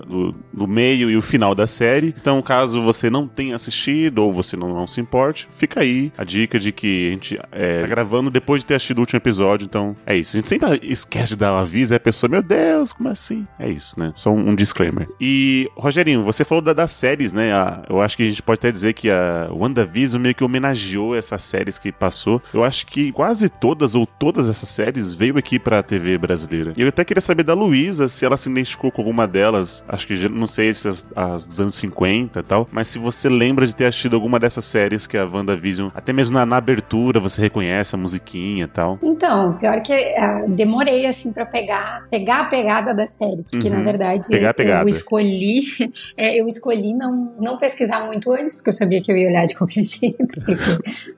do, 0.07 0.35
do 0.53 0.67
meio 0.67 1.09
e 1.09 1.17
o 1.17 1.21
final 1.21 1.55
da 1.55 1.67
série. 1.67 2.13
Então, 2.19 2.41
caso 2.41 2.81
você 2.81 3.09
não 3.09 3.27
tenha 3.27 3.55
assistido 3.55 4.19
ou 4.19 4.33
você 4.33 4.55
não, 4.57 4.69
não 4.73 4.87
se 4.87 4.99
importe, 5.01 5.47
fica 5.53 5.81
aí 5.81 6.11
a 6.17 6.23
dica 6.23 6.59
de 6.59 6.71
que 6.71 7.07
a 7.07 7.11
gente 7.11 7.39
é, 7.51 7.81
tá 7.81 7.87
gravando 7.87 8.29
depois 8.29 8.61
de 8.61 8.67
ter 8.67 8.75
assistido 8.75 8.97
o 8.97 9.01
último 9.01 9.17
episódio. 9.17 9.65
Então, 9.65 9.95
é 10.05 10.15
isso. 10.15 10.35
A 10.35 10.37
gente 10.39 10.49
sempre 10.49 10.79
esquece 10.83 11.29
de 11.29 11.37
dar 11.37 11.53
o 11.53 11.57
aviso, 11.57 11.93
aí 11.93 11.97
a 11.97 11.99
pessoa, 11.99 12.29
meu 12.29 12.41
Deus, 12.43 12.93
como 12.93 13.09
assim? 13.09 13.47
É 13.59 13.69
isso, 13.69 13.99
né? 13.99 14.11
Só 14.15 14.31
um, 14.31 14.49
um 14.49 14.55
disclaimer. 14.55 15.07
E, 15.19 15.69
Rogerinho, 15.75 16.23
você 16.23 16.43
falou 16.43 16.61
da- 16.61 16.73
das 16.73 16.91
séries, 17.21 17.33
né? 17.33 17.53
A- 17.53 17.83
eu 17.89 18.01
acho 18.01 18.17
que 18.17 18.23
a 18.23 18.29
gente 18.29 18.41
pode 18.41 18.59
até 18.59 18.71
dizer 18.71 18.93
que 18.93 19.09
a 19.09 19.49
WandaVision 19.51 20.21
meio 20.21 20.35
que 20.35 20.43
homenageou 20.43 21.15
essas 21.15 21.43
séries 21.43 21.77
que 21.77 21.91
passou. 21.91 22.41
Eu 22.53 22.63
acho 22.63 22.85
que 22.87 23.11
quase 23.11 23.49
todas 23.49 23.95
ou 23.95 24.05
todas 24.05 24.49
essas 24.49 24.69
séries 24.69 25.13
veio 25.13 25.37
aqui 25.37 25.59
pra 25.59 25.81
TV 25.83 26.17
brasileira. 26.17 26.73
E 26.75 26.81
eu 26.81 26.87
até 26.87 27.03
queria 27.03 27.21
saber 27.21 27.43
da 27.43 27.53
Luísa 27.53 28.07
se 28.07 28.25
ela 28.25 28.37
se 28.37 28.49
identificou 28.49 28.91
com 28.91 29.01
alguma 29.01 29.27
delas. 29.27 29.83
Acho 29.87 30.07
que 30.07 30.29
não 30.29 30.47
sei 30.47 30.73
se 30.73 30.87
as, 30.87 31.07
as 31.15 31.45
dos 31.45 31.59
anos 31.59 31.75
50 31.75 32.39
e 32.39 32.43
tal, 32.43 32.67
mas 32.71 32.87
se 32.87 32.99
você 32.99 33.29
lembra 33.29 33.65
de 33.65 33.75
ter 33.75 33.85
assistido 33.85 34.15
alguma 34.15 34.39
dessas 34.39 34.65
séries 34.65 35.07
que 35.07 35.17
a 35.17 35.25
WandaVision, 35.25 35.89
até 35.93 36.11
mesmo 36.13 36.33
na, 36.33 36.45
na 36.45 36.57
abertura, 36.57 37.19
você 37.19 37.41
reconhece 37.41 37.95
a 37.95 37.97
musiquinha 37.97 38.65
e 38.65 38.67
tal. 38.67 38.97
Então, 39.03 39.53
pior 39.53 39.81
que 39.81 39.93
ah, 39.93 40.43
demorei 40.47 41.05
assim 41.05 41.31
pra 41.31 41.45
pegar, 41.45 42.05
pegar 42.09 42.41
a 42.41 42.45
pegada 42.45 42.93
da 42.93 43.07
série, 43.07 43.43
porque 43.49 43.67
Uhum. 43.67 43.75
na 43.77 43.83
verdade 43.83 44.27
Pegar 44.29 44.55
eu 44.81 44.89
escolhi, 44.89 45.65
é, 46.17 46.39
eu 46.41 46.47
escolhi 46.47 46.93
não, 46.93 47.10
não 47.39 47.57
pesquisar 47.57 48.05
muito 48.05 48.31
antes, 48.31 48.55
porque 48.55 48.69
eu 48.69 48.73
sabia 48.73 49.01
que 49.01 49.11
eu 49.11 49.17
ia 49.17 49.27
olhar 49.27 49.45
de 49.45 49.55
qualquer 49.55 49.83
jeito, 49.85 50.39
porque, 50.45 50.55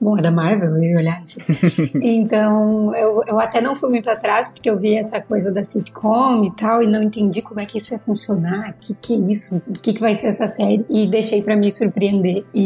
bom, 0.00 0.18
é 0.18 0.22
da 0.22 0.30
Marvel, 0.30 0.76
eu 0.76 0.82
ia 0.82 0.96
olhar. 0.96 1.22
então, 2.02 2.94
eu, 2.94 3.22
eu 3.26 3.40
até 3.40 3.60
não 3.60 3.76
fui 3.76 3.90
muito 3.90 4.10
atrás, 4.10 4.48
porque 4.48 4.68
eu 4.68 4.78
vi 4.78 4.96
essa 4.96 5.20
coisa 5.20 5.52
da 5.52 5.62
sitcom 5.62 6.44
e 6.44 6.52
tal, 6.56 6.82
e 6.82 6.86
não 6.86 7.02
entendi 7.02 7.40
como 7.42 7.60
é 7.60 7.66
que 7.66 7.78
isso 7.78 7.94
ia 7.94 7.98
funcionar, 7.98 8.70
o 8.70 8.74
que, 8.80 8.94
que 8.94 9.14
é 9.14 9.32
isso, 9.32 9.62
o 9.68 9.72
que, 9.72 9.92
que 9.92 10.00
vai 10.00 10.14
ser 10.14 10.28
essa 10.28 10.48
série, 10.48 10.84
e 10.90 11.08
deixei 11.08 11.42
pra 11.42 11.56
me 11.56 11.70
surpreender. 11.70 12.44
E, 12.54 12.64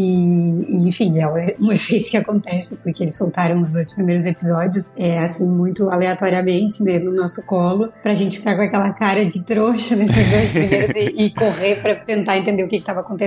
e, 0.69 0.89
enfim, 0.89 1.19
é 1.19 1.29
um 1.61 1.71
efeito 1.73 2.11
que 2.11 2.17
acontece, 2.17 2.77
porque 2.79 3.05
eles 3.05 3.17
soltaram 3.17 3.61
os 3.61 3.73
dois 3.73 3.93
primeiros 3.93 4.25
episódios, 4.25 4.93
é 4.97 5.19
assim, 5.19 5.49
muito 5.49 5.89
aleatoriamente 5.93 6.83
né, 6.83 6.99
no 6.99 7.13
nosso 7.13 7.47
colo, 7.47 7.93
pra 8.03 8.15
gente 8.15 8.39
ficar 8.39 8.57
com 8.57 8.63
aquela 8.63 8.93
cara 8.93 9.25
de 9.25 9.45
trouxa 9.45 9.97
nesses 9.97 10.31
dois 10.31 10.51
primeiros 10.51 10.97
e, 10.97 11.25
e 11.25 11.35
correr 11.35 11.81
pra 11.81 11.95
tentar 11.95 12.39
entender 12.39 12.65
o 12.65 12.69
que 12.69 12.77
estava 12.77 13.01
acontecendo. 13.01 13.18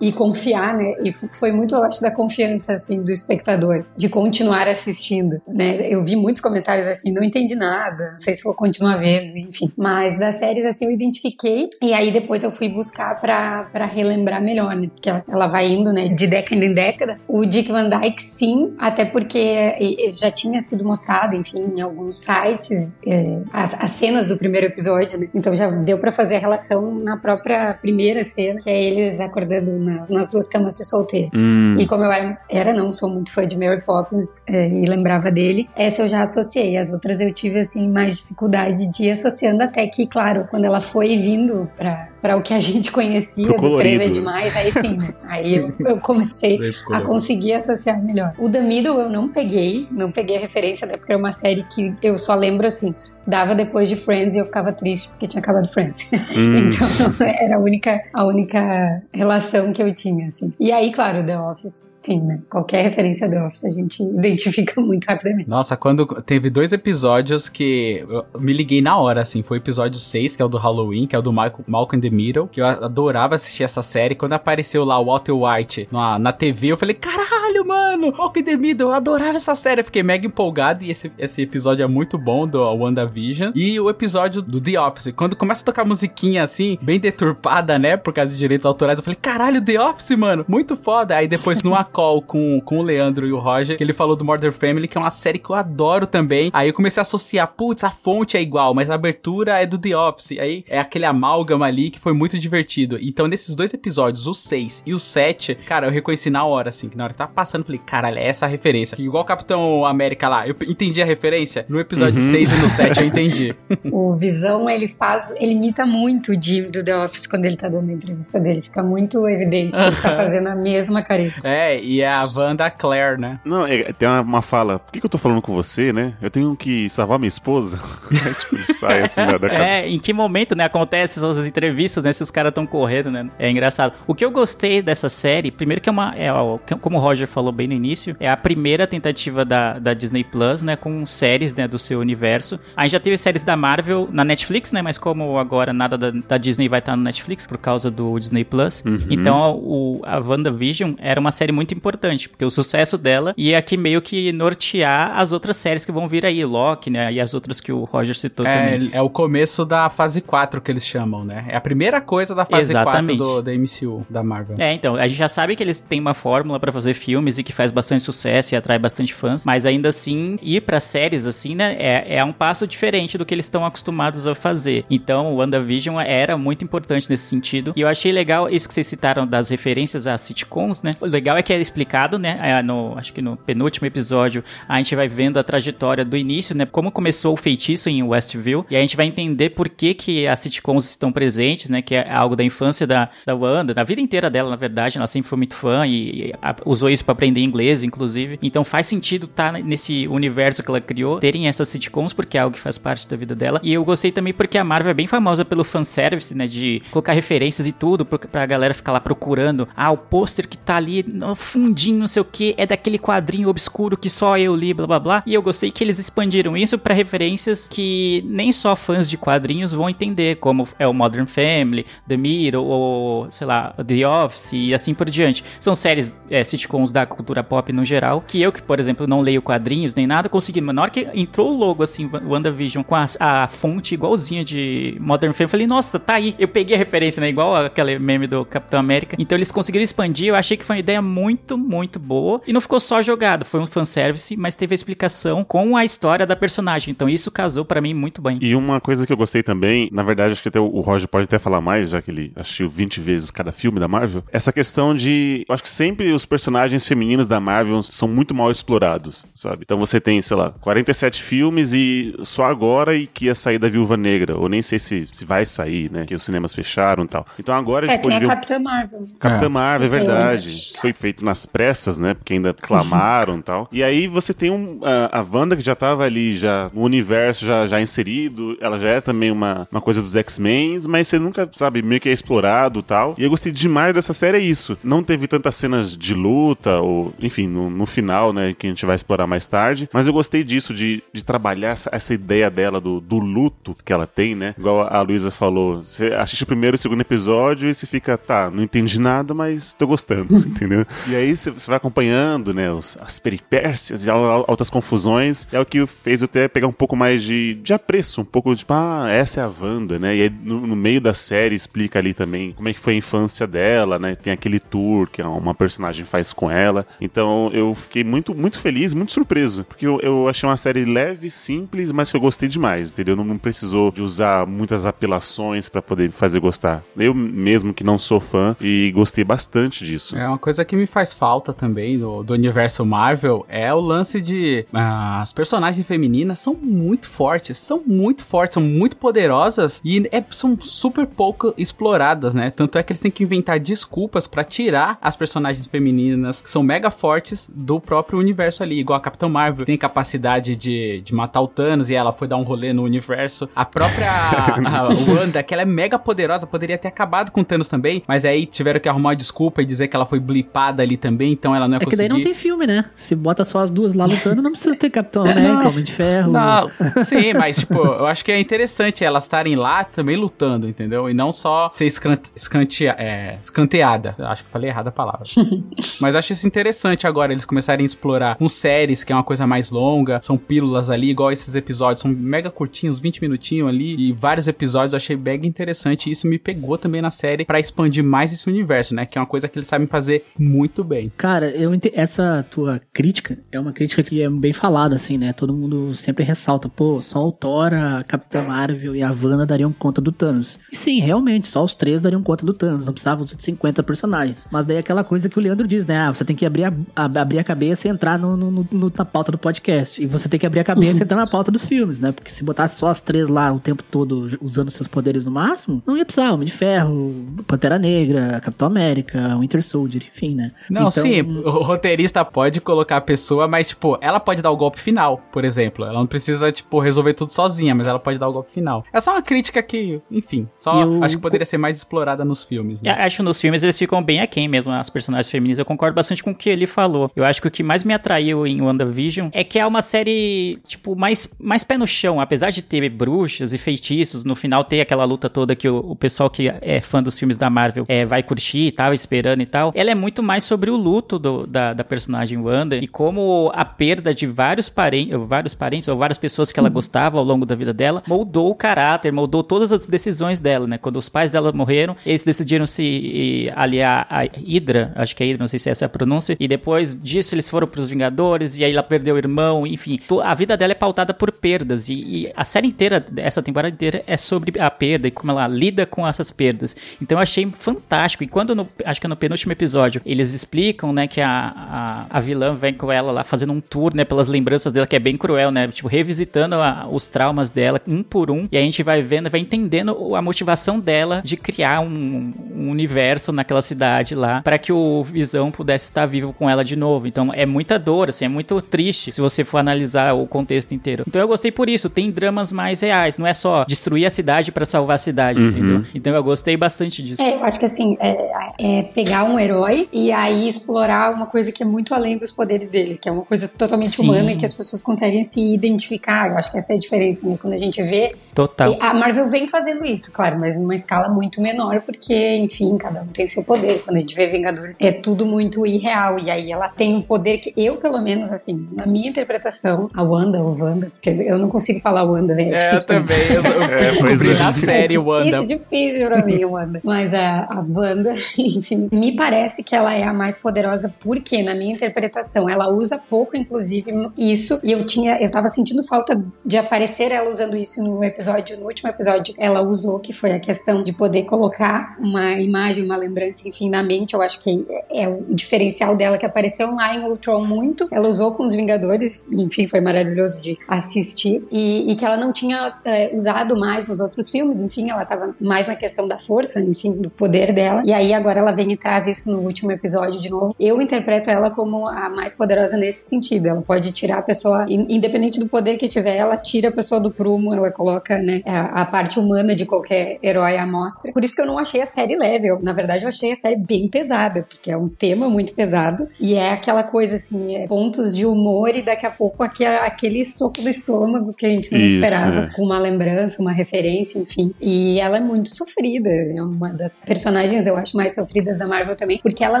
E 0.00 0.12
confiar, 0.12 0.76
né? 0.76 0.94
E 1.04 1.12
foi 1.12 1.52
muito, 1.52 1.74
eu 1.74 1.82
acho, 1.84 2.00
da 2.00 2.10
confiança, 2.10 2.74
assim, 2.74 3.02
do 3.02 3.12
espectador, 3.12 3.84
de 3.96 4.08
continuar 4.08 4.68
assistindo, 4.68 5.40
né? 5.46 5.86
Eu 5.88 6.04
vi 6.04 6.16
muitos 6.16 6.40
comentários 6.40 6.86
assim, 6.86 7.12
não 7.12 7.22
entendi 7.22 7.54
nada, 7.54 8.12
não 8.12 8.20
sei 8.20 8.34
se 8.34 8.42
vou 8.42 8.54
continuar 8.54 8.96
vendo, 8.96 9.36
enfim. 9.36 9.70
Mas 9.76 10.18
das 10.18 10.36
séries, 10.36 10.64
assim, 10.64 10.86
eu 10.86 10.90
identifiquei, 10.90 11.68
e 11.82 11.92
aí 11.92 12.12
depois 12.12 12.42
eu 12.42 12.52
fui 12.52 12.68
buscar 12.68 13.20
pra 13.20 13.86
relembrar 13.86 14.42
melhor, 14.42 14.74
né? 14.74 14.88
Porque 14.88 15.08
ela, 15.08 15.24
ela 15.30 15.46
vai 15.46 15.68
indo, 15.68 15.92
né, 15.92 16.08
de 16.08 16.26
década 16.26 16.64
em 16.64 16.72
década. 16.72 17.20
O 17.26 17.44
Dick 17.44 17.70
Van 17.70 17.88
Dyke, 17.88 18.22
sim, 18.22 18.74
até 18.78 19.04
porque 19.04 20.12
já 20.14 20.30
tinha 20.30 20.62
sido 20.62 20.84
mostrado, 20.84 21.36
enfim, 21.36 21.72
em 21.76 21.80
alguns 21.80 22.16
sites, 22.16 22.96
eh, 23.06 23.40
as, 23.52 23.74
as 23.74 23.90
cenas 23.92 24.28
do 24.28 24.36
primeiro 24.36 24.66
episódio, 24.66 25.18
né? 25.18 25.28
Então 25.34 25.54
já 25.54 25.70
deu 25.70 25.98
pra 25.98 26.12
fazer 26.12 26.36
a 26.36 26.38
relação 26.38 26.94
na 26.94 27.16
própria 27.16 27.74
primeira 27.74 28.24
cena, 28.24 28.60
que 28.60 28.70
é 28.70 28.82
eles 28.82 29.20
acordando 29.20 29.39
nas, 29.46 30.08
nas 30.08 30.30
duas 30.30 30.48
camas 30.48 30.76
de 30.76 30.84
solteiro. 30.84 31.30
Hum. 31.34 31.76
E 31.78 31.86
como 31.86 32.04
eu 32.04 32.12
era, 32.12 32.38
era, 32.50 32.72
não 32.72 32.92
sou 32.92 33.08
muito 33.08 33.32
fã 33.32 33.46
de 33.46 33.58
Mary 33.58 33.82
Poppins 33.82 34.40
eh, 34.48 34.68
e 34.68 34.84
lembrava 34.84 35.30
dele, 35.30 35.68
essa 35.76 36.02
eu 36.02 36.08
já 36.08 36.22
associei. 36.22 36.76
As 36.76 36.92
outras 36.92 37.20
eu 37.20 37.32
tive, 37.32 37.60
assim, 37.60 37.88
mais 37.88 38.18
dificuldade 38.18 38.90
de 38.90 39.04
ir 39.04 39.10
associando 39.12 39.62
até 39.62 39.86
que, 39.86 40.06
claro, 40.06 40.46
quando 40.50 40.64
ela 40.64 40.80
foi 40.80 41.08
vindo 41.08 41.68
pra, 41.76 42.08
pra 42.20 42.36
o 42.36 42.42
que 42.42 42.54
a 42.54 42.60
gente 42.60 42.90
conhecia 42.90 43.46
do 43.46 44.12
demais, 44.12 44.56
aí 44.56 44.72
sim, 44.72 44.96
né? 44.96 45.14
Aí 45.24 45.56
eu, 45.56 45.72
eu 45.80 46.00
comecei 46.00 46.58
a 46.92 47.00
conseguir 47.02 47.54
associar 47.54 48.02
melhor. 48.02 48.32
O 48.38 48.50
The 48.50 48.60
Middle 48.60 49.00
eu 49.00 49.10
não 49.10 49.28
peguei, 49.28 49.86
não 49.90 50.10
peguei 50.10 50.36
a 50.36 50.40
referência, 50.40 50.86
até 50.86 50.96
porque 50.96 51.12
é 51.12 51.16
uma 51.16 51.32
série 51.32 51.64
que 51.64 51.94
eu 52.02 52.18
só 52.18 52.34
lembro 52.34 52.66
assim, 52.66 52.92
dava 53.26 53.54
depois 53.54 53.88
de 53.88 53.96
Friends 53.96 54.34
e 54.34 54.38
eu 54.38 54.46
ficava 54.46 54.72
triste 54.72 55.10
porque 55.10 55.26
tinha 55.26 55.40
acabado 55.40 55.68
Friends. 55.68 56.12
Hum. 56.36 56.70
Então 56.70 56.86
era 57.26 57.56
a 57.56 57.58
única, 57.58 57.96
a 58.12 58.24
única 58.24 59.02
relação 59.12 59.72
que 59.72 59.82
eu 59.82 59.92
tinha, 59.94 60.26
assim. 60.26 60.52
E 60.58 60.72
aí, 60.72 60.92
claro, 60.92 61.24
The 61.24 61.38
Office, 61.38 61.90
sim, 62.04 62.20
né? 62.20 62.40
Qualquer 62.48 62.82
referência 62.82 63.28
The 63.28 63.42
Office 63.42 63.64
a 63.64 63.70
gente 63.70 64.02
identifica 64.04 64.80
muito 64.80 65.04
rapidamente. 65.04 65.48
Nossa, 65.48 65.76
quando 65.76 66.06
teve 66.22 66.50
dois 66.50 66.72
episódios 66.72 67.48
que 67.48 68.04
eu 68.08 68.40
me 68.40 68.52
liguei 68.52 68.80
na 68.80 68.98
hora, 68.98 69.20
assim. 69.20 69.42
Foi 69.42 69.58
o 69.58 69.60
episódio 69.60 69.98
6, 69.98 70.36
que 70.36 70.42
é 70.42 70.44
o 70.44 70.48
do 70.48 70.58
Halloween, 70.58 71.06
que 71.06 71.16
é 71.16 71.18
o 71.18 71.22
do 71.22 71.32
Malcolm, 71.32 71.64
Malcolm 71.66 72.06
in 72.06 72.09
the 72.10 72.16
Middle, 72.16 72.48
que 72.48 72.60
eu 72.60 72.66
adorava 72.66 73.34
assistir 73.34 73.62
essa 73.62 73.82
série. 73.82 74.14
Quando 74.14 74.32
apareceu 74.32 74.84
lá 74.84 74.98
o 74.98 75.06
Walter 75.06 75.32
White 75.32 75.88
na, 75.90 76.18
na 76.18 76.32
TV, 76.32 76.68
eu 76.68 76.76
falei, 76.76 76.94
caralho, 76.94 77.66
mano, 77.66 78.12
Malcolm 78.16 78.40
in 78.40 78.44
the 78.44 78.56
Middle, 78.56 78.88
eu 78.88 78.94
adorava 78.94 79.36
essa 79.36 79.54
série. 79.54 79.80
Eu 79.80 79.84
fiquei 79.84 80.02
mega 80.02 80.26
empolgado 80.26 80.84
e 80.84 80.90
esse, 80.90 81.10
esse 81.18 81.42
episódio 81.42 81.82
é 81.82 81.86
muito 81.86 82.18
bom 82.18 82.46
do 82.46 82.60
WandaVision. 82.60 83.52
E 83.54 83.78
o 83.78 83.88
episódio 83.88 84.42
do 84.42 84.60
The 84.60 84.80
Office, 84.80 85.12
quando 85.14 85.36
começa 85.36 85.62
a 85.62 85.64
tocar 85.64 85.84
musiquinha 85.84 86.42
assim, 86.42 86.78
bem 86.82 86.98
deturpada, 86.98 87.78
né, 87.78 87.96
por 87.96 88.12
causa 88.12 88.32
de 88.32 88.38
direitos 88.38 88.66
autorais, 88.66 88.98
eu 88.98 89.04
falei, 89.04 89.18
caralho, 89.20 89.64
The 89.64 89.80
Office, 89.80 90.10
mano, 90.16 90.44
muito 90.48 90.76
foda. 90.76 91.16
Aí 91.16 91.26
depois 91.26 91.62
numa 91.64 91.84
call 91.84 92.22
com, 92.22 92.60
com 92.60 92.78
o 92.78 92.82
Leandro 92.82 93.26
e 93.26 93.32
o 93.32 93.38
Roger, 93.38 93.76
que 93.76 93.84
ele 93.84 93.92
falou 93.92 94.16
do 94.16 94.24
Murder 94.24 94.52
Family, 94.52 94.88
que 94.88 94.98
é 94.98 95.00
uma 95.00 95.10
série 95.10 95.38
que 95.38 95.50
eu 95.50 95.56
adoro 95.56 96.06
também. 96.06 96.50
Aí 96.52 96.68
eu 96.68 96.74
comecei 96.74 97.00
a 97.00 97.02
associar, 97.02 97.48
putz, 97.56 97.84
a 97.84 97.90
fonte 97.90 98.36
é 98.36 98.40
igual, 98.40 98.74
mas 98.74 98.90
a 98.90 98.94
abertura 98.94 99.60
é 99.60 99.66
do 99.66 99.78
The 99.78 99.96
Office. 99.96 100.32
Aí 100.32 100.64
é 100.68 100.78
aquele 100.78 101.04
amálgama 101.04 101.66
ali 101.66 101.90
que 101.90 101.99
foi 102.00 102.12
muito 102.12 102.38
divertido. 102.38 102.98
Então 103.00 103.26
nesses 103.26 103.54
dois 103.54 103.72
episódios, 103.72 104.26
o 104.26 104.34
6 104.34 104.82
e 104.86 104.94
o 104.94 104.98
7, 104.98 105.54
cara, 105.66 105.86
eu 105.86 105.90
reconheci 105.90 106.30
na 106.30 106.44
hora, 106.44 106.70
assim, 106.70 106.88
que 106.88 106.96
na 106.96 107.04
hora 107.04 107.12
que 107.12 107.18
tava 107.18 107.32
passando, 107.32 107.60
eu 107.62 107.66
falei, 107.66 107.80
caralho, 107.84 108.18
é 108.18 108.28
essa 108.28 108.46
a 108.46 108.48
referência. 108.48 108.96
Que 108.96 109.02
igual 109.04 109.22
o 109.22 109.26
Capitão 109.26 109.84
América 109.84 110.28
lá, 110.28 110.46
eu 110.46 110.56
entendi 110.66 111.00
a 111.02 111.04
referência. 111.04 111.64
No 111.68 111.78
episódio 111.78 112.20
Uhum. 112.22 112.30
6 112.30 112.52
e 112.52 112.60
no 112.62 112.68
7 112.68 113.00
eu 113.00 113.06
entendi. 113.06 113.54
O 113.92 114.14
Visão, 114.14 114.68
ele 114.68 114.88
faz, 114.88 115.32
ele 115.38 115.52
imita 115.52 115.84
muito 115.86 116.32
o 116.32 116.40
Jim 116.40 116.70
do 116.70 116.82
The 116.82 116.96
Office 117.04 117.26
quando 117.26 117.44
ele 117.44 117.56
tá 117.56 117.68
dando 117.68 117.90
a 117.90 117.92
entrevista 117.92 118.38
dele. 118.38 118.62
Fica 118.62 118.82
muito 118.82 119.26
evidente 119.28 119.72
que 119.72 119.82
ele 119.82 119.96
tá 119.96 120.16
fazendo 120.16 120.48
a 120.48 120.56
mesma 120.56 121.02
careta. 121.02 121.48
É, 121.48 121.80
e 121.82 122.00
é 122.00 122.08
a 122.08 122.26
Wanda 122.36 122.70
Claire, 122.70 123.20
né? 123.20 123.40
Não, 123.44 123.66
é, 123.66 123.92
tem 123.92 124.08
uma, 124.08 124.20
uma 124.20 124.42
fala, 124.42 124.78
por 124.78 124.92
que, 124.92 125.00
que 125.00 125.06
eu 125.06 125.10
tô 125.10 125.18
falando 125.18 125.42
com 125.42 125.54
você, 125.54 125.92
né? 125.92 126.14
Eu 126.20 126.30
tenho 126.30 126.54
que 126.56 126.88
salvar 126.88 127.18
minha 127.18 127.28
esposa. 127.28 127.80
Aí, 128.10 128.34
tipo, 128.38 128.54
ele 128.56 128.64
sai 128.64 129.02
assim 129.02 129.20
da, 129.26 129.38
da 129.38 129.48
cabeça. 129.48 129.64
É, 129.64 129.88
em 129.88 129.98
que 129.98 130.12
momento, 130.12 130.54
né, 130.54 130.64
acontece 130.64 131.18
essas 131.18 131.46
entrevistas, 131.46 131.89
né, 131.96 132.12
se 132.12 132.22
os 132.22 132.30
caras 132.30 132.50
estão 132.50 132.66
correndo, 132.66 133.10
né? 133.10 133.28
É 133.38 133.50
engraçado. 133.50 133.94
O 134.06 134.14
que 134.14 134.24
eu 134.24 134.30
gostei 134.30 134.82
dessa 134.82 135.08
série, 135.08 135.50
primeiro 135.50 135.80
que 135.80 135.88
é 135.88 135.92
uma, 135.92 136.14
é, 136.16 136.32
ó, 136.32 136.58
como 136.80 136.98
o 136.98 137.00
Roger 137.00 137.26
falou 137.26 137.52
bem 137.52 137.66
no 137.66 137.74
início, 137.74 138.16
é 138.20 138.28
a 138.30 138.36
primeira 138.36 138.86
tentativa 138.86 139.44
da, 139.44 139.78
da 139.78 139.94
Disney 139.94 140.22
Plus, 140.24 140.62
né, 140.62 140.76
com 140.76 141.06
séries, 141.06 141.54
né, 141.54 141.66
do 141.66 141.78
seu 141.78 141.98
universo. 142.00 142.60
A 142.76 142.82
gente 142.82 142.92
já 142.92 143.00
teve 143.00 143.16
séries 143.16 143.42
da 143.44 143.56
Marvel 143.56 144.08
na 144.12 144.24
Netflix, 144.24 144.72
né, 144.72 144.82
mas 144.82 144.98
como 144.98 145.38
agora 145.38 145.72
nada 145.72 145.96
da, 145.96 146.10
da 146.10 146.38
Disney 146.38 146.68
vai 146.68 146.78
estar 146.80 146.96
no 146.96 147.02
Netflix 147.02 147.46
por 147.46 147.58
causa 147.58 147.90
do 147.90 148.18
Disney 148.18 148.44
Plus, 148.44 148.82
Uhum. 148.84 148.98
então 149.10 149.56
o, 149.56 150.00
a 150.04 150.18
WandaVision 150.18 150.92
era 150.98 151.20
uma 151.20 151.30
série 151.30 151.52
muito 151.52 151.74
importante, 151.74 152.28
porque 152.28 152.44
o 152.44 152.50
sucesso 152.50 152.96
dela 152.98 153.34
ia 153.36 153.58
aqui 153.58 153.76
meio 153.76 154.00
que 154.02 154.32
nortear 154.32 155.18
as 155.18 155.32
outras 155.32 155.56
séries 155.56 155.84
que 155.84 155.92
vão 155.92 156.06
vir 156.08 156.26
aí, 156.26 156.44
Loki, 156.44 156.90
né, 156.90 157.12
e 157.12 157.20
as 157.20 157.32
outras 157.34 157.60
que 157.60 157.72
o 157.72 157.84
Roger 157.84 158.16
citou 158.16 158.44
também. 158.44 158.90
É, 158.92 158.98
é 158.98 159.02
o 159.02 159.08
começo 159.08 159.64
da 159.64 159.88
fase 159.88 160.20
4 160.20 160.60
que 160.60 160.70
eles 160.70 160.86
chamam, 160.86 161.24
né? 161.24 161.44
É 161.48 161.56
a 161.56 161.60
primeira 161.60 161.79
coisa 162.00 162.34
da 162.34 162.44
fase 162.44 162.72
Exatamente. 162.72 163.16
4 163.18 163.34
do, 163.36 163.42
da 163.42 163.52
MCU, 163.52 164.06
da 164.10 164.22
Marvel. 164.22 164.56
É, 164.58 164.72
então, 164.72 164.96
a 164.96 165.08
gente 165.08 165.16
já 165.16 165.28
sabe 165.28 165.56
que 165.56 165.62
eles 165.62 165.78
têm 165.78 166.00
uma 166.00 166.12
fórmula 166.12 166.60
pra 166.60 166.70
fazer 166.70 166.94
filmes 166.94 167.38
e 167.38 167.42
que 167.42 167.52
faz 167.52 167.70
bastante 167.70 168.04
sucesso 168.04 168.54
e 168.54 168.56
atrai 168.56 168.78
bastante 168.78 169.14
fãs, 169.14 169.46
mas 169.46 169.64
ainda 169.64 169.88
assim, 169.88 170.38
ir 170.42 170.60
pra 170.60 170.78
séries 170.80 171.26
assim, 171.26 171.54
né, 171.54 171.76
é, 171.78 172.16
é 172.16 172.24
um 172.24 172.32
passo 172.32 172.66
diferente 172.66 173.16
do 173.16 173.24
que 173.24 173.34
eles 173.34 173.46
estão 173.46 173.64
acostumados 173.64 174.26
a 174.26 174.34
fazer. 174.34 174.84
Então, 174.90 175.32
o 175.32 175.36
WandaVision 175.36 175.98
era 176.00 176.36
muito 176.36 176.64
importante 176.64 177.08
nesse 177.08 177.24
sentido. 177.24 177.72
E 177.74 177.80
eu 177.80 177.88
achei 177.88 178.12
legal 178.12 178.50
isso 178.50 178.68
que 178.68 178.74
vocês 178.74 178.86
citaram 178.86 179.26
das 179.26 179.48
referências 179.48 180.06
a 180.06 180.18
sitcoms, 180.18 180.82
né? 180.82 180.92
O 181.00 181.06
legal 181.06 181.36
é 181.36 181.42
que 181.42 181.52
é 181.52 181.58
explicado, 181.58 182.18
né, 182.18 182.38
é, 182.42 182.62
no, 182.62 182.94
acho 182.98 183.12
que 183.12 183.22
no 183.22 183.36
penúltimo 183.36 183.86
episódio, 183.86 184.44
a 184.68 184.76
gente 184.76 184.94
vai 184.94 185.08
vendo 185.08 185.38
a 185.38 185.42
trajetória 185.42 186.04
do 186.04 186.16
início, 186.16 186.54
né, 186.54 186.66
como 186.66 186.90
começou 186.90 187.32
o 187.32 187.36
feitiço 187.36 187.88
em 187.88 188.02
Westview, 188.02 188.66
e 188.70 188.76
a 188.76 188.80
gente 188.80 188.96
vai 188.96 189.06
entender 189.06 189.50
por 189.50 189.68
que 189.68 189.94
que 189.94 190.26
as 190.26 190.40
sitcoms 190.40 190.88
estão 190.88 191.12
presentes, 191.12 191.69
né? 191.70 191.82
Que 191.82 191.94
é 191.94 192.12
algo 192.12 192.36
da 192.36 192.44
infância 192.44 192.86
da, 192.86 193.08
da 193.24 193.34
Wanda, 193.34 193.72
da 193.74 193.84
vida 193.84 194.00
inteira 194.00 194.28
dela, 194.28 194.50
na 194.50 194.56
verdade. 194.56 194.98
Ela 194.98 195.06
sempre 195.06 195.28
foi 195.28 195.38
muito 195.38 195.54
fã 195.54 195.86
e, 195.86 196.28
e 196.28 196.34
a, 196.40 196.54
usou 196.64 196.90
isso 196.90 197.04
para 197.04 197.12
aprender 197.12 197.40
inglês, 197.40 197.82
inclusive. 197.82 198.38
Então 198.42 198.64
faz 198.64 198.86
sentido 198.86 199.24
estar 199.24 199.52
tá 199.52 199.58
nesse 199.58 200.06
universo 200.08 200.62
que 200.62 200.70
ela 200.70 200.80
criou, 200.80 201.18
terem 201.18 201.48
essas 201.48 201.68
sitcoms, 201.68 202.12
porque 202.12 202.36
é 202.36 202.40
algo 202.40 202.54
que 202.54 202.60
faz 202.60 202.78
parte 202.78 203.08
da 203.08 203.16
vida 203.16 203.34
dela. 203.34 203.60
E 203.62 203.72
eu 203.72 203.84
gostei 203.84 204.10
também 204.10 204.32
porque 204.32 204.58
a 204.58 204.64
Marvel 204.64 204.90
é 204.90 204.94
bem 204.94 205.06
famosa 205.06 205.44
pelo 205.44 205.64
fanservice, 205.64 206.34
né? 206.34 206.46
De 206.46 206.82
colocar 206.90 207.12
referências 207.12 207.66
e 207.66 207.72
tudo 207.72 208.04
pra, 208.04 208.46
galera 208.46 208.74
ficar 208.74 208.92
lá 208.92 209.00
procurando. 209.00 209.68
Ah, 209.76 209.90
o 209.90 209.96
pôster 209.96 210.48
que 210.48 210.58
tá 210.58 210.76
ali 210.76 211.04
no 211.06 211.34
fundinho, 211.34 211.98
não 211.98 212.08
sei 212.08 212.22
o 212.22 212.24
que, 212.24 212.54
é 212.56 212.66
daquele 212.66 212.98
quadrinho 212.98 213.48
obscuro 213.48 213.96
que 213.96 214.10
só 214.10 214.38
eu 214.38 214.54
li, 214.54 214.74
blá 214.74 214.86
blá 214.86 214.98
blá. 214.98 215.22
E 215.26 215.34
eu 215.34 215.42
gostei 215.42 215.70
que 215.70 215.84
eles 215.84 215.98
expandiram 215.98 216.56
isso 216.56 216.78
para 216.78 216.94
referências 216.94 217.68
que 217.68 218.24
nem 218.26 218.52
só 218.52 218.74
fãs 218.74 219.08
de 219.08 219.16
quadrinhos 219.16 219.72
vão 219.72 219.88
entender, 219.88 220.36
como 220.36 220.66
é 220.78 220.86
o 220.86 220.92
Modern 220.92 221.26
Family, 221.26 221.59
The 222.08 222.16
Mirror, 222.16 222.64
ou 222.64 223.30
sei 223.30 223.46
lá, 223.46 223.74
The 223.86 224.06
Office 224.06 224.52
e 224.52 224.74
assim 224.74 224.94
por 224.94 225.08
diante. 225.08 225.44
São 225.58 225.74
séries 225.74 226.14
é, 226.30 226.42
sitcoms 226.44 226.92
da 226.92 227.06
cultura 227.06 227.42
pop 227.42 227.72
no 227.72 227.84
geral, 227.84 228.22
que 228.26 228.40
eu 228.40 228.52
que, 228.52 228.62
por 228.62 228.78
exemplo, 228.78 229.06
não 229.06 229.20
leio 229.20 229.42
quadrinhos 229.42 229.94
nem 229.94 230.06
nada, 230.06 230.28
consegui. 230.28 230.60
Mas 230.60 230.74
na 230.74 230.82
hora 230.82 230.90
que 230.90 231.08
entrou 231.14 231.52
o 231.52 231.56
logo 231.56 231.82
assim, 231.82 232.10
WandaVision, 232.12 232.82
com 232.82 232.94
a, 232.94 233.06
a 233.18 233.46
fonte 233.48 233.94
igualzinha 233.94 234.44
de 234.44 234.96
Modern 235.00 235.32
Family, 235.32 235.44
eu 235.44 235.48
falei, 235.48 235.66
nossa, 235.66 235.98
tá 235.98 236.14
aí. 236.14 236.34
Eu 236.38 236.48
peguei 236.48 236.74
a 236.74 236.78
referência, 236.78 237.20
né? 237.20 237.28
Igual 237.28 237.56
aquele 237.56 237.98
meme 237.98 238.26
do 238.26 238.44
Capitão 238.44 238.80
América. 238.80 239.16
Então 239.18 239.36
eles 239.36 239.50
conseguiram 239.50 239.82
expandir. 239.82 240.28
Eu 240.28 240.34
achei 240.34 240.56
que 240.56 240.64
foi 240.64 240.76
uma 240.76 240.80
ideia 240.80 241.02
muito, 241.02 241.56
muito 241.58 241.98
boa. 241.98 242.40
E 242.46 242.52
não 242.52 242.60
ficou 242.60 242.80
só 242.80 243.02
jogado, 243.02 243.44
foi 243.44 243.60
um 243.60 243.66
fanservice, 243.66 244.36
mas 244.36 244.54
teve 244.54 244.74
a 244.74 244.76
explicação 244.76 245.44
com 245.44 245.76
a 245.76 245.84
história 245.84 246.26
da 246.26 246.36
personagem. 246.36 246.92
Então 246.92 247.08
isso 247.08 247.30
casou 247.30 247.64
para 247.64 247.80
mim 247.80 247.94
muito 247.94 248.22
bem. 248.22 248.38
E 248.40 248.54
uma 248.54 248.80
coisa 248.80 249.06
que 249.06 249.12
eu 249.12 249.16
gostei 249.16 249.42
também, 249.42 249.88
na 249.92 250.02
verdade, 250.02 250.32
acho 250.32 250.42
que 250.42 250.48
até 250.48 250.60
o 250.60 250.80
Roger 250.80 251.08
pode 251.08 251.24
até 251.24 251.38
falar 251.40 251.60
mais, 251.60 251.90
já 251.90 252.00
que 252.02 252.10
ele 252.10 252.32
assistiu 252.36 252.68
20 252.68 253.00
vezes 253.00 253.30
cada 253.30 253.52
filme 253.52 253.80
da 253.80 253.88
Marvel. 253.88 254.22
Essa 254.32 254.52
questão 254.52 254.94
de. 254.94 255.44
Eu 255.48 255.54
acho 255.54 255.62
que 255.62 255.68
sempre 255.68 256.12
os 256.12 256.24
personagens 256.26 256.86
femininos 256.86 257.26
da 257.26 257.40
Marvel 257.40 257.82
são 257.82 258.06
muito 258.08 258.34
mal 258.34 258.50
explorados, 258.50 259.26
sabe? 259.34 259.62
Então 259.64 259.78
você 259.78 260.00
tem, 260.00 260.20
sei 260.22 260.36
lá, 260.36 260.50
47 260.60 261.22
filmes 261.22 261.72
e 261.72 262.14
só 262.22 262.44
agora 262.44 262.94
e 262.94 263.06
que 263.06 263.26
ia 263.26 263.34
sair 263.34 263.58
da 263.58 263.68
Viúva 263.68 263.96
Negra. 263.96 264.36
Ou 264.36 264.48
nem 264.48 264.62
sei 264.62 264.78
se, 264.78 265.08
se 265.12 265.24
vai 265.24 265.44
sair, 265.46 265.90
né? 265.90 266.06
Que 266.06 266.14
os 266.14 266.22
cinemas 266.22 266.54
fecharam 266.54 267.04
e 267.04 267.08
tal. 267.08 267.26
Então 267.38 267.54
agora 267.54 267.86
a 267.86 267.88
É, 267.88 267.92
gente 267.92 268.02
tem 268.02 268.12
pode 268.12 268.24
a. 268.24 268.28
Capitã 268.28 268.58
Marvel. 268.58 269.06
Capitã 269.18 269.46
É. 269.46 269.48
Marvel, 269.48 269.86
é 269.86 269.90
verdade. 269.90 270.72
Foi 270.80 270.92
feito 270.92 271.24
nas 271.24 271.46
pressas, 271.46 271.98
né? 271.98 272.14
Porque 272.14 272.34
ainda 272.34 272.52
clamaram 272.54 273.38
e 273.38 273.42
tal. 273.42 273.68
E 273.72 273.82
aí 273.82 274.06
você 274.06 274.32
tem 274.34 274.50
um, 274.50 274.80
a, 274.82 275.20
a 275.20 275.26
Wanda 275.32 275.56
que 275.56 275.62
já 275.62 275.74
tava 275.74 276.04
ali, 276.04 276.36
já 276.36 276.70
no 276.74 276.82
universo 276.82 277.44
já, 277.44 277.66
já 277.66 277.80
inserido. 277.80 278.56
Ela 278.60 278.78
já 278.78 278.88
é 278.88 279.00
também 279.00 279.30
uma, 279.30 279.66
uma 279.70 279.80
coisa 279.80 280.00
dos 280.02 280.16
X-Men, 280.16 280.80
mas 280.88 281.08
você 281.08 281.18
nunca, 281.30 281.48
sabe, 281.52 281.80
meio 281.82 282.00
que 282.00 282.08
é 282.08 282.12
explorado 282.12 282.82
tal. 282.82 283.14
E 283.16 283.24
eu 283.24 283.30
gostei 283.30 283.52
demais 283.52 283.94
dessa 283.94 284.12
série, 284.12 284.38
é 284.38 284.40
isso. 284.40 284.76
Não 284.84 285.02
teve 285.02 285.26
tantas 285.26 285.54
cenas 285.56 285.96
de 285.96 286.14
luta, 286.14 286.80
ou, 286.80 287.14
enfim, 287.20 287.46
no, 287.46 287.70
no 287.70 287.86
final, 287.86 288.32
né? 288.32 288.54
Que 288.56 288.66
a 288.66 288.70
gente 288.70 288.84
vai 288.84 288.94
explorar 288.96 289.26
mais 289.26 289.46
tarde. 289.46 289.88
Mas 289.92 290.06
eu 290.06 290.12
gostei 290.12 290.42
disso, 290.44 290.74
de, 290.74 291.02
de 291.12 291.24
trabalhar 291.24 291.70
essa, 291.70 291.88
essa 291.92 292.12
ideia 292.14 292.50
dela 292.50 292.80
do, 292.80 293.00
do 293.00 293.18
luto 293.18 293.74
que 293.84 293.92
ela 293.92 294.06
tem, 294.06 294.34
né? 294.34 294.54
Igual 294.58 294.82
a 294.92 295.00
Luísa 295.02 295.30
falou. 295.30 295.82
Você 295.82 296.06
assiste 296.14 296.42
o 296.42 296.46
primeiro 296.46 296.74
e 296.74 296.78
o 296.78 296.80
segundo 296.80 297.00
episódio 297.00 297.68
e 297.68 297.74
você 297.74 297.86
fica, 297.86 298.16
tá, 298.18 298.50
não 298.50 298.62
entendi 298.62 299.00
nada, 299.00 299.32
mas 299.34 299.72
tô 299.74 299.86
gostando, 299.86 300.36
entendeu? 300.46 300.84
E 301.08 301.14
aí 301.14 301.34
você 301.36 301.50
vai 301.68 301.76
acompanhando, 301.76 302.52
né, 302.52 302.70
os- 302.70 302.96
as 303.00 303.18
peripécias 303.18 304.04
e 304.04 304.10
al- 304.10 304.44
altas 304.48 304.68
confusões. 304.70 305.46
É 305.52 305.58
o 305.60 305.66
que 305.66 305.84
fez 305.86 306.22
eu 306.22 306.26
até 306.26 306.48
pegar 306.48 306.66
um 306.66 306.72
pouco 306.72 306.96
mais 306.96 307.22
de, 307.22 307.54
de 307.54 307.72
apreço, 307.72 308.20
um 308.20 308.24
pouco 308.24 308.52
de, 308.52 308.60
tipo, 308.60 308.72
ah, 308.72 309.06
essa 309.10 309.40
é 309.40 309.44
a 309.44 309.48
Wanda, 309.60 309.98
né? 309.98 310.16
E 310.16 310.22
aí 310.22 310.30
no, 310.30 310.66
no 310.66 310.76
meio 310.76 311.00
da 311.00 311.12
série 311.20 311.54
explica 311.54 311.98
ali 311.98 312.12
também 312.12 312.52
como 312.52 312.68
é 312.68 312.72
que 312.74 312.80
foi 312.80 312.94
a 312.94 312.96
infância 312.96 313.46
dela, 313.46 313.98
né? 313.98 314.14
Tem 314.14 314.32
aquele 314.32 314.58
tour 314.58 315.08
que 315.08 315.22
uma 315.22 315.54
personagem 315.54 316.04
faz 316.04 316.32
com 316.32 316.50
ela. 316.50 316.86
Então 317.00 317.50
eu 317.52 317.74
fiquei 317.74 318.02
muito, 318.02 318.34
muito 318.34 318.58
feliz, 318.58 318.92
muito 318.94 319.12
surpreso, 319.12 319.64
porque 319.64 319.86
eu, 319.86 320.00
eu 320.00 320.28
achei 320.28 320.48
uma 320.48 320.56
série 320.56 320.84
leve, 320.84 321.30
simples, 321.30 321.92
mas 321.92 322.10
que 322.10 322.16
eu 322.16 322.20
gostei 322.20 322.48
demais, 322.48 322.90
entendeu? 322.90 323.14
Não, 323.16 323.38
precisou 323.38 323.90
de 323.90 324.02
usar 324.02 324.46
muitas 324.46 324.84
apelações 324.84 325.68
pra 325.68 325.80
poder 325.82 326.10
fazer 326.10 326.40
gostar. 326.40 326.82
Eu 326.96 327.14
mesmo 327.14 327.72
que 327.74 327.84
não 327.84 327.98
sou 327.98 328.20
fã 328.20 328.56
e 328.60 328.90
gostei 328.94 329.24
bastante 329.24 329.84
disso. 329.84 330.16
É 330.16 330.26
uma 330.26 330.38
coisa 330.38 330.64
que 330.64 330.74
me 330.76 330.86
faz 330.86 331.12
falta 331.12 331.52
também 331.52 331.98
do, 331.98 332.22
do 332.22 332.32
universo 332.34 332.84
Marvel 332.84 333.44
é 333.48 333.72
o 333.72 333.80
lance 333.80 334.20
de 334.20 334.64
ah, 334.72 335.20
as 335.20 335.32
personagens 335.32 335.86
femininas 335.86 336.38
são 336.38 336.54
muito 336.54 337.08
fortes, 337.08 337.58
são 337.58 337.82
muito 337.86 338.24
fortes, 338.24 338.54
são 338.54 338.62
muito 338.62 338.96
poderosas 338.96 339.80
e 339.84 340.08
é- 340.12 340.24
são 340.30 340.58
super 340.60 341.06
pouco 341.10 341.52
exploradas, 341.56 342.34
né? 342.34 342.50
Tanto 342.50 342.78
é 342.78 342.82
que 342.82 342.92
eles 342.92 343.00
têm 343.00 343.10
que 343.10 343.22
inventar 343.22 343.58
desculpas 343.58 344.26
pra 344.26 344.44
tirar 344.44 344.98
as 345.00 345.16
personagens 345.16 345.66
femininas 345.66 346.40
que 346.40 346.50
são 346.50 346.62
mega 346.62 346.90
fortes 346.90 347.50
do 347.52 347.80
próprio 347.80 348.18
universo 348.18 348.62
ali, 348.62 348.78
igual 348.78 348.98
a 348.98 349.00
Capitã 349.00 349.28
Marvel 349.28 349.64
tem 349.64 349.76
capacidade 349.76 350.56
de, 350.56 351.00
de 351.00 351.14
matar 351.14 351.40
o 351.40 351.48
Thanos 351.48 351.90
e 351.90 351.94
ela 351.94 352.12
foi 352.12 352.28
dar 352.28 352.36
um 352.36 352.42
rolê 352.42 352.72
no 352.72 352.82
universo. 352.82 353.48
A 353.54 353.64
própria 353.64 354.10
a 354.10 354.88
Wanda, 355.10 355.42
que 355.42 355.52
ela 355.52 355.62
é 355.62 355.66
mega 355.66 355.98
poderosa, 355.98 356.46
poderia 356.46 356.78
ter 356.78 356.88
acabado 356.88 357.30
com 357.30 357.40
o 357.40 357.44
Thanos 357.44 357.68
também, 357.68 358.02
mas 358.06 358.24
aí 358.24 358.46
tiveram 358.46 358.78
que 358.78 358.88
arrumar 358.88 359.10
uma 359.10 359.16
desculpa 359.16 359.62
e 359.62 359.64
dizer 359.64 359.88
que 359.88 359.96
ela 359.96 360.06
foi 360.06 360.20
blipada 360.20 360.82
ali 360.82 360.96
também, 360.96 361.32
então 361.32 361.54
ela 361.54 361.66
não 361.66 361.76
ia 361.76 361.82
É 361.82 361.86
que 361.86 361.96
daí 361.96 362.08
não 362.08 362.20
tem 362.20 362.34
filme, 362.34 362.66
né? 362.66 362.84
Se 362.94 363.14
bota 363.16 363.44
só 363.44 363.60
as 363.60 363.70
duas 363.70 363.94
lá 363.94 364.04
lutando, 364.04 364.42
não 364.42 364.52
precisa 364.52 364.76
ter 364.76 364.90
Capitão 364.90 365.22
América, 365.30 365.68
Homem 365.68 365.84
de 365.84 365.92
Ferro. 365.92 366.32
Não, 366.32 366.70
sim, 367.04 367.32
mas 367.34 367.58
tipo, 367.58 367.78
eu 367.78 368.06
acho 368.06 368.24
que 368.24 368.30
é 368.30 368.38
interessante 368.38 369.04
elas 369.04 369.24
estarem 369.24 369.54
lá 369.54 369.84
também 369.84 370.16
lutando, 370.16 370.68
entendeu? 370.68 370.99
E 371.08 371.14
não 371.14 371.32
só 371.32 371.68
ser 371.70 371.86
escante, 371.86 372.30
escantea- 372.34 372.96
é, 372.98 373.36
escanteada. 373.40 374.14
Acho 374.18 374.44
que 374.44 374.50
falei 374.50 374.70
errado 374.70 374.88
a 374.88 374.92
palavra. 374.92 375.22
mas 376.00 376.14
acho 376.14 376.32
isso 376.32 376.46
interessante 376.46 377.06
agora, 377.06 377.32
eles 377.32 377.44
começarem 377.44 377.84
a 377.84 377.86
explorar 377.86 378.36
com 378.36 378.48
séries, 378.48 379.04
que 379.04 379.12
é 379.12 379.16
uma 379.16 379.24
coisa 379.24 379.46
mais 379.46 379.70
longa, 379.70 380.20
são 380.22 380.36
pílulas 380.36 380.90
ali, 380.90 381.10
igual 381.10 381.30
esses 381.32 381.54
episódios, 381.54 382.00
são 382.00 382.10
mega 382.10 382.50
curtinhos, 382.50 382.98
20 382.98 383.20
minutinhos 383.22 383.68
ali, 383.68 383.96
e 384.08 384.12
vários 384.12 384.46
episódios 384.48 384.92
eu 384.92 384.96
achei 384.96 385.16
mega 385.16 385.46
interessante, 385.46 386.08
e 386.08 386.12
isso 386.12 386.26
me 386.26 386.38
pegou 386.38 386.76
também 386.78 387.00
na 387.02 387.10
série 387.10 387.44
pra 387.44 387.60
expandir 387.60 388.02
mais 388.04 388.32
esse 388.32 388.48
universo, 388.48 388.94
né? 388.94 389.06
Que 389.06 389.18
é 389.18 389.20
uma 389.20 389.26
coisa 389.26 389.48
que 389.48 389.58
eles 389.58 389.68
sabem 389.68 389.86
fazer 389.86 390.24
muito 390.38 390.82
bem. 390.82 391.12
Cara, 391.16 391.48
eu 391.50 391.74
ente- 391.74 391.92
essa 391.94 392.44
tua 392.50 392.80
crítica 392.92 393.38
é 393.52 393.58
uma 393.60 393.72
crítica 393.72 394.02
que 394.02 394.22
é 394.22 394.28
bem 394.30 394.52
falada, 394.52 394.94
assim, 394.94 395.16
né? 395.18 395.32
Todo 395.32 395.52
mundo 395.52 395.94
sempre 395.94 396.24
ressalta, 396.24 396.68
pô, 396.68 397.00
só 397.00 397.26
o 397.26 397.32
Thor, 397.32 397.72
a 397.74 398.02
Capitã 398.04 398.42
Marvel 398.42 398.94
e 398.96 399.02
a 399.02 399.10
Wanda 399.10 399.46
dariam 399.46 399.72
conta 399.72 400.00
do 400.00 400.12
Thanos. 400.12 400.58
E 400.72 400.76
sim, 400.90 401.00
realmente, 401.00 401.46
só 401.46 401.62
os 401.62 401.74
três 401.74 402.02
dariam 402.02 402.22
conta 402.22 402.44
do 402.44 402.52
Thanos, 402.52 402.86
não 402.86 402.92
precisavam 402.92 403.24
de 403.24 403.34
50 403.38 403.82
personagens. 403.82 404.48
Mas 404.50 404.66
daí 404.66 404.76
é 404.76 404.80
aquela 404.80 405.04
coisa 405.04 405.28
que 405.28 405.38
o 405.38 405.42
Leandro 405.42 405.66
diz, 405.68 405.86
né? 405.86 405.96
Ah, 405.98 406.12
você 406.12 406.24
tem 406.24 406.34
que 406.34 406.44
abrir 406.44 406.64
a, 406.64 406.72
a- 406.96 407.04
abrir 407.20 407.38
a 407.38 407.44
cabeça 407.44 407.86
e 407.86 407.90
entrar 407.90 408.18
no, 408.18 408.36
no- 408.36 408.66
no- 408.70 408.92
na 408.96 409.04
pauta 409.04 409.30
do 409.30 409.38
podcast. 409.38 410.02
E 410.02 410.06
você 410.06 410.28
tem 410.28 410.38
que 410.40 410.46
abrir 410.46 410.60
a 410.60 410.64
cabeça 410.64 410.98
e 410.98 411.02
entrar 411.04 411.16
na 411.16 411.26
pauta 411.26 411.50
dos 411.50 411.64
filmes, 411.64 411.98
né? 412.00 412.10
Porque 412.12 412.30
se 412.30 412.42
botasse 412.42 412.78
só 412.78 412.88
as 412.88 413.00
três 413.00 413.28
lá 413.28 413.52
o 413.52 413.60
tempo 413.60 413.82
todo 413.82 414.36
usando 414.42 414.70
seus 414.70 414.88
poderes 414.88 415.24
no 415.24 415.30
máximo, 415.30 415.82
não 415.86 415.96
ia 415.96 416.04
precisar 416.04 416.32
Homem 416.32 416.46
de 416.46 416.52
Ferro, 416.52 417.14
Pantera 417.46 417.78
Negra, 417.78 418.40
Capitão 418.40 418.66
América, 418.66 419.36
Winter 419.38 419.62
Soldier, 419.62 420.02
enfim, 420.12 420.34
né? 420.34 420.50
Não, 420.68 420.82
Então, 420.88 420.90
sim, 420.90 421.20
o 421.22 421.50
roteirista 421.62 422.24
pode 422.24 422.60
colocar 422.60 422.96
a 422.96 423.00
pessoa, 423.00 423.46
mas, 423.46 423.68
tipo, 423.68 423.96
ela 424.00 424.18
pode 424.18 424.42
dar 424.42 424.50
o 424.50 424.56
golpe 424.56 424.80
final, 424.80 425.18
por 425.32 425.44
exemplo. 425.44 425.84
Ela 425.84 425.94
não 425.98 426.06
precisa, 426.06 426.50
tipo, 426.50 426.80
resolver 426.80 427.14
tudo 427.14 427.30
sozinha, 427.32 427.74
mas 427.74 427.86
ela 427.86 427.98
pode 427.98 428.18
dar 428.18 428.28
o 428.28 428.32
golpe 428.32 428.50
final. 428.52 428.84
É 428.92 429.00
só 429.00 429.12
uma 429.12 429.22
crítica 429.22 429.62
que, 429.62 430.00
enfim, 430.10 430.48
só 430.56 430.79
Acho 431.02 431.16
que 431.16 431.22
poderia 431.22 431.44
ser 431.46 431.58
mais 431.58 431.76
explorada 431.76 432.24
nos 432.24 432.42
filmes, 432.42 432.80
né? 432.82 432.90
Eu 432.92 433.04
Acho 433.04 433.16
que 433.18 433.22
nos 433.22 433.40
filmes 433.40 433.62
eles 433.62 433.78
ficam 433.78 434.02
bem 434.02 434.20
aquém 434.20 434.48
mesmo, 434.48 434.72
as 434.72 434.90
personagens 434.90 435.28
femininas. 435.30 435.58
Eu 435.58 435.64
concordo 435.64 435.94
bastante 435.94 436.22
com 436.22 436.30
o 436.30 436.34
que 436.34 436.48
ele 436.48 436.66
falou. 436.66 437.10
Eu 437.14 437.24
acho 437.24 437.40
que 437.40 437.48
o 437.48 437.50
que 437.50 437.62
mais 437.62 437.84
me 437.84 437.92
atraiu 437.94 438.46
em 438.46 438.60
WandaVision 438.60 439.28
é 439.32 439.42
que 439.44 439.58
é 439.58 439.66
uma 439.66 439.82
série, 439.82 440.58
tipo, 440.66 440.94
mais, 440.96 441.28
mais 441.38 441.64
pé 441.64 441.76
no 441.78 441.86
chão. 441.86 442.20
Apesar 442.20 442.50
de 442.50 442.62
ter 442.62 442.88
bruxas 442.88 443.52
e 443.52 443.58
feitiços, 443.58 444.24
no 444.24 444.34
final 444.34 444.64
ter 444.64 444.80
aquela 444.80 445.04
luta 445.04 445.28
toda 445.28 445.54
que 445.56 445.68
o, 445.68 445.78
o 445.78 445.96
pessoal 445.96 446.28
que 446.30 446.52
é 446.60 446.80
fã 446.80 447.02
dos 447.02 447.18
filmes 447.18 447.36
da 447.36 447.48
Marvel 447.50 447.84
é, 447.88 448.04
vai 448.04 448.22
curtir 448.22 448.66
e 448.68 448.72
tal, 448.72 448.92
esperando 448.94 449.40
e 449.42 449.46
tal. 449.46 449.72
Ela 449.74 449.90
é 449.90 449.94
muito 449.94 450.22
mais 450.22 450.44
sobre 450.44 450.70
o 450.70 450.76
luto 450.76 451.18
do- 451.18 451.46
da, 451.46 451.72
da 451.72 451.84
personagem 451.84 452.38
Wanda 452.38 452.76
e 452.76 452.86
como 452.86 453.50
a 453.54 453.64
perda 453.64 454.14
de 454.14 454.26
vários 454.26 454.68
parentes, 454.68 455.14
vários 455.26 455.54
parentes 455.54 455.88
ou 455.88 455.96
várias 455.96 456.18
pessoas 456.18 456.52
que 456.52 456.58
ela 456.60 456.68
gostava 456.68 457.18
ao 457.18 457.24
longo 457.24 457.44
da 457.46 457.54
vida 457.54 457.72
dela 457.72 458.02
moldou 458.06 458.50
o 458.50 458.54
caráter, 458.54 459.12
moldou 459.12 459.42
todas 459.42 459.72
as 459.72 459.86
decisões 459.86 460.40
dela, 460.40 460.66
né? 460.70 460.78
Quando 460.78 460.96
os 460.96 461.08
pais 461.08 461.28
dela 461.30 461.52
morreram, 461.52 461.96
eles 462.06 462.24
decidiram 462.24 462.64
se 462.66 463.50
aliar 463.54 464.06
a 464.08 464.22
Hydra, 464.22 464.92
acho 464.96 465.14
que 465.14 465.22
é 465.22 465.26
Hydra, 465.26 465.40
não 465.42 465.48
sei 465.48 465.58
se 465.58 465.68
essa 465.70 465.84
é 465.84 465.86
a 465.86 465.88
pronúncia, 465.88 466.36
e 466.38 466.48
depois 466.48 466.96
disso 466.96 467.34
eles 467.34 467.48
foram 467.50 467.66
pros 467.66 467.88
Vingadores, 467.90 468.58
e 468.58 468.64
aí 468.64 468.72
ela 468.72 468.82
perdeu 468.82 469.14
o 469.14 469.18
irmão, 469.18 469.66
enfim. 469.66 469.98
A 470.24 470.34
vida 470.34 470.56
dela 470.56 470.72
é 470.72 470.74
pautada 470.74 471.12
por 471.12 471.32
perdas, 471.32 471.88
e, 471.88 471.94
e 471.94 472.32
a 472.34 472.44
série 472.44 472.66
inteira, 472.68 473.04
essa 473.16 473.42
temporada 473.42 473.72
inteira, 473.74 474.02
é 474.06 474.16
sobre 474.16 474.58
a 474.60 474.70
perda 474.70 475.08
e 475.08 475.10
como 475.10 475.32
ela 475.32 475.46
lida 475.48 475.84
com 475.86 476.06
essas 476.06 476.30
perdas. 476.30 476.74
Então 477.02 477.18
eu 477.18 477.22
achei 477.22 477.44
fantástico, 477.50 478.24
e 478.24 478.26
quando, 478.28 478.54
no- 478.54 478.68
acho 478.84 479.00
que 479.00 479.06
é 479.06 479.08
no 479.08 479.16
penúltimo 479.16 479.52
episódio, 479.52 480.00
eles 480.06 480.32
explicam, 480.32 480.92
né, 480.92 481.06
que 481.06 481.20
a, 481.20 482.06
a, 482.10 482.18
a 482.18 482.20
vilã 482.20 482.54
vem 482.54 482.72
com 482.74 482.90
ela 482.92 483.10
lá 483.12 483.24
fazendo 483.24 483.52
um 483.52 483.60
tour, 483.60 483.94
né, 483.94 484.04
pelas 484.04 484.28
lembranças 484.28 484.72
dela, 484.72 484.86
que 484.86 484.96
é 484.96 484.98
bem 485.00 485.16
cruel, 485.16 485.50
né, 485.50 485.68
tipo, 485.68 485.88
revisitando 485.88 486.54
a- 486.56 486.86
os 486.90 487.06
traumas 487.06 487.50
dela, 487.50 487.80
um 487.88 488.02
por 488.02 488.30
um, 488.30 488.48
e 488.52 488.56
a 488.56 488.60
gente 488.60 488.82
vai 488.82 489.02
vendo, 489.02 489.28
vai 489.28 489.40
entendendo 489.40 490.14
a 490.14 490.22
motivação 490.22 490.59
motivação 490.60 490.78
dela 490.78 491.22
de 491.24 491.36
criar 491.36 491.80
um, 491.80 492.32
um 492.54 492.70
universo 492.70 493.32
naquela 493.32 493.62
cidade 493.62 494.14
lá 494.14 494.42
para 494.42 494.58
que 494.58 494.72
o 494.72 495.02
Visão 495.02 495.50
pudesse 495.50 495.86
estar 495.86 496.06
vivo 496.06 496.32
com 496.32 496.48
ela 496.48 496.62
de 496.64 496.76
novo. 496.76 497.06
Então 497.06 497.32
é 497.32 497.46
muita 497.46 497.78
dor, 497.78 498.10
assim, 498.10 498.24
é 498.26 498.28
muito 498.28 498.60
triste 498.60 499.10
se 499.12 499.20
você 499.20 499.44
for 499.44 499.58
analisar 499.58 500.12
o 500.14 500.26
contexto 500.26 500.72
inteiro. 500.72 501.04
Então 501.06 501.20
eu 501.20 501.28
gostei 501.28 501.50
por 501.50 501.68
isso, 501.68 501.88
tem 501.88 502.10
dramas 502.10 502.52
mais 502.52 502.80
reais, 502.82 503.16
não 503.18 503.26
é 503.26 503.32
só 503.32 503.64
destruir 503.64 504.04
a 504.06 504.10
cidade 504.10 504.52
para 504.52 504.64
salvar 504.64 504.96
a 504.96 504.98
cidade, 504.98 505.40
Uhum. 505.40 505.48
entendeu? 505.48 505.84
Então 505.94 506.14
eu 506.14 506.22
gostei 506.22 506.56
bastante 506.56 507.02
disso. 507.02 507.22
É, 507.22 507.36
eu 507.36 507.44
acho 507.44 507.58
que 507.58 507.66
assim, 507.66 507.96
é, 508.00 508.16
é 508.58 508.82
pegar 508.82 509.24
um 509.24 509.38
herói 509.38 509.88
e 509.92 510.12
aí 510.12 510.48
explorar 510.48 511.14
uma 511.14 511.26
coisa 511.26 511.50
que 511.52 511.62
é 511.62 511.66
muito 511.66 511.94
além 511.94 512.18
dos 512.18 512.30
poderes 512.32 512.70
dele, 512.70 512.98
que 513.00 513.08
é 513.08 513.12
uma 513.12 513.24
coisa 513.24 513.48
totalmente 513.48 513.90
Sim. 513.90 514.04
humana 514.08 514.32
e 514.32 514.36
que 514.36 514.44
as 514.44 514.54
pessoas 514.54 514.82
conseguem 514.82 515.24
se 515.24 515.40
identificar. 515.40 516.28
Eu 516.30 516.36
acho 516.36 516.50
que 516.52 516.58
essa 516.58 516.72
é 516.72 516.76
a 516.76 516.78
diferença, 516.78 517.28
né? 517.28 517.38
Quando 517.40 517.54
a 517.54 517.56
gente 517.56 517.82
vê. 517.82 518.12
Total. 518.34 518.72
E 518.72 518.76
a 518.80 518.92
Marvel 518.92 519.28
vem 519.28 519.46
fazendo 519.48 519.84
isso, 519.84 520.12
claro, 520.12 520.38
mas 520.40 520.58
numa 520.58 520.74
escala 520.74 521.08
muito 521.08 521.40
menor, 521.40 521.80
porque, 521.82 522.36
enfim, 522.36 522.76
cada 522.78 523.02
um 523.02 523.06
tem 523.06 523.28
seu 523.28 523.44
poder. 523.44 523.82
Quando 523.84 523.98
a 523.98 524.00
gente 524.00 524.14
vê 524.14 524.26
Vingadores, 524.28 524.76
é 524.80 524.92
tudo 524.92 525.26
muito 525.26 525.66
irreal. 525.66 526.18
E 526.18 526.30
aí 526.30 526.50
ela 526.50 526.68
tem 526.68 526.96
um 526.96 527.02
poder 527.02 527.38
que 527.38 527.52
eu, 527.56 527.76
pelo 527.76 528.00
menos, 528.00 528.32
assim, 528.32 528.68
na 528.76 528.86
minha 528.86 529.08
interpretação, 529.08 529.90
a 529.94 530.02
Wanda, 530.02 530.42
ou 530.42 530.56
Wanda, 530.58 530.90
porque 530.90 531.10
eu 531.10 531.38
não 531.38 531.48
consigo 531.48 531.80
falar 531.80 532.04
Wanda, 532.04 532.34
né? 532.34 532.44
É, 532.44 532.56
eu 532.56 532.58
difícil 532.58 532.86
pra 532.86 533.00
mim. 533.00 533.06
também. 533.06 533.32
Eu, 533.32 533.42
eu 533.42 533.60
É, 533.80 533.92
pois 534.00 534.20
descobri 534.20 534.34
é. 534.34 534.38
na 534.38 534.52
série 534.52 534.98
Wanda. 534.98 535.24
Difícil, 535.24 535.58
difícil 535.58 536.06
pra 536.06 536.24
mim, 536.24 536.44
Wanda. 536.44 536.80
Mas 536.82 537.14
a, 537.14 537.44
a 537.44 537.64
Wanda, 537.68 538.14
enfim, 538.38 538.88
me 538.92 539.14
parece 539.14 539.62
que 539.62 539.74
ela 539.74 539.94
é 539.94 540.02
a 540.02 540.12
mais 540.12 540.36
poderosa 540.36 540.94
porque, 541.00 541.42
na 541.42 541.54
minha 541.54 541.74
interpretação, 541.74 542.48
ela 542.48 542.68
usa 542.68 543.02
pouco, 543.08 543.36
inclusive, 543.36 543.92
isso. 544.16 544.60
E 544.64 544.72
eu 544.72 544.86
tinha, 544.86 545.20
eu 545.20 545.30
tava 545.30 545.48
sentindo 545.48 545.82
falta 545.84 546.22
de 546.44 546.56
aparecer 546.56 547.12
ela 547.12 547.30
usando 547.30 547.56
isso 547.56 547.82
no 547.82 548.02
episódio, 548.02 548.58
no 548.58 548.66
último 548.66 548.88
episódio, 548.88 549.34
ela 549.38 549.60
usou, 549.62 549.98
que 549.98 550.12
foi 550.12 550.29
a 550.30 550.40
questão 550.40 550.82
de 550.82 550.92
poder 550.92 551.24
colocar 551.24 551.96
uma 551.98 552.32
imagem, 552.32 552.84
uma 552.84 552.96
lembrança, 552.96 553.48
enfim, 553.48 553.68
na 553.68 553.82
mente. 553.82 554.14
Eu 554.14 554.22
acho 554.22 554.42
que 554.42 554.64
é 554.92 555.08
o 555.08 555.24
diferencial 555.28 555.96
dela 555.96 556.18
que 556.18 556.26
apareceu 556.26 556.74
lá 556.74 556.94
em 556.94 557.04
Ultron 557.04 557.44
muito. 557.44 557.88
Ela 557.90 558.08
usou 558.08 558.34
com 558.34 558.44
os 558.44 558.54
Vingadores, 558.54 559.26
enfim, 559.32 559.66
foi 559.66 559.80
maravilhoso 559.80 560.40
de 560.40 560.58
assistir. 560.68 561.42
E, 561.50 561.90
e 561.92 561.96
que 561.96 562.04
ela 562.04 562.16
não 562.16 562.32
tinha 562.32 562.74
é, 562.84 563.10
usado 563.14 563.58
mais 563.58 563.88
nos 563.88 564.00
outros 564.00 564.30
filmes, 564.30 564.60
enfim, 564.60 564.90
ela 564.90 565.04
tava 565.04 565.34
mais 565.40 565.66
na 565.66 565.76
questão 565.76 566.06
da 566.06 566.18
força, 566.18 566.60
enfim, 566.60 566.92
do 566.92 567.10
poder 567.10 567.52
dela. 567.52 567.82
E 567.84 567.92
aí 567.92 568.12
agora 568.12 568.40
ela 568.40 568.52
vem 568.52 568.72
e 568.72 568.76
traz 568.76 569.06
isso 569.06 569.30
no 569.30 569.40
último 569.40 569.72
episódio 569.72 570.20
de 570.20 570.28
novo. 570.30 570.54
Eu 570.60 570.80
interpreto 570.80 571.30
ela 571.30 571.50
como 571.50 571.88
a 571.88 572.08
mais 572.08 572.34
poderosa 572.34 572.76
nesse 572.76 573.08
sentido. 573.08 573.46
Ela 573.48 573.62
pode 573.62 573.92
tirar 573.92 574.18
a 574.18 574.22
pessoa, 574.22 574.66
in- 574.68 574.86
independente 574.88 575.40
do 575.40 575.48
poder 575.48 575.76
que 575.76 575.88
tiver, 575.88 576.16
ela 576.16 576.36
tira 576.36 576.68
a 576.68 576.72
pessoa 576.72 577.00
do 577.00 577.10
prumo, 577.10 577.54
ela 577.54 577.70
coloca, 577.70 578.18
né, 578.18 578.42
a, 578.46 578.82
a 578.82 578.84
parte 578.84 579.18
humana 579.18 579.56
de 579.56 579.66
qualquer 579.66 580.18
herói 580.22 580.56
à 580.56 580.66
mostra. 580.66 581.12
Por 581.12 581.24
isso 581.24 581.34
que 581.34 581.40
eu 581.40 581.46
não 581.46 581.58
achei 581.58 581.80
a 581.80 581.86
série 581.86 582.16
leve. 582.16 582.48
Eu, 582.48 582.60
na 582.62 582.72
verdade, 582.72 583.04
eu 583.04 583.08
achei 583.08 583.32
a 583.32 583.36
série 583.36 583.56
bem 583.56 583.88
pesada, 583.88 584.42
porque 584.48 584.70
é 584.70 584.76
um 584.76 584.88
tema 584.88 585.28
muito 585.28 585.54
pesado 585.54 586.08
e 586.18 586.34
é 586.34 586.52
aquela 586.52 586.82
coisa 586.82 587.16
assim, 587.16 587.56
é 587.56 587.66
pontos 587.66 588.16
de 588.16 588.26
humor 588.26 588.74
e 588.74 588.82
daqui 588.82 589.06
a 589.06 589.10
pouco 589.10 589.42
aquele, 589.42 589.76
aquele 589.76 590.24
soco 590.24 590.60
do 590.60 590.68
estômago 590.68 591.32
que 591.32 591.46
a 591.46 591.48
gente 591.48 591.72
não 591.72 591.80
Isso, 591.80 591.96
esperava, 591.96 592.40
é. 592.44 592.50
com 592.54 592.62
uma 592.62 592.78
lembrança, 592.78 593.40
uma 593.40 593.52
referência, 593.52 594.18
enfim. 594.18 594.52
E 594.60 595.00
ela 595.00 595.16
é 595.16 595.20
muito 595.20 595.54
sofrida, 595.54 596.10
é 596.10 596.42
uma 596.42 596.70
das 596.70 596.98
personagens 596.98 597.66
eu 597.66 597.76
acho 597.76 597.96
mais 597.96 598.14
sofridas 598.14 598.58
da 598.58 598.66
Marvel 598.66 598.96
também, 598.96 599.18
porque 599.22 599.44
ela 599.44 599.60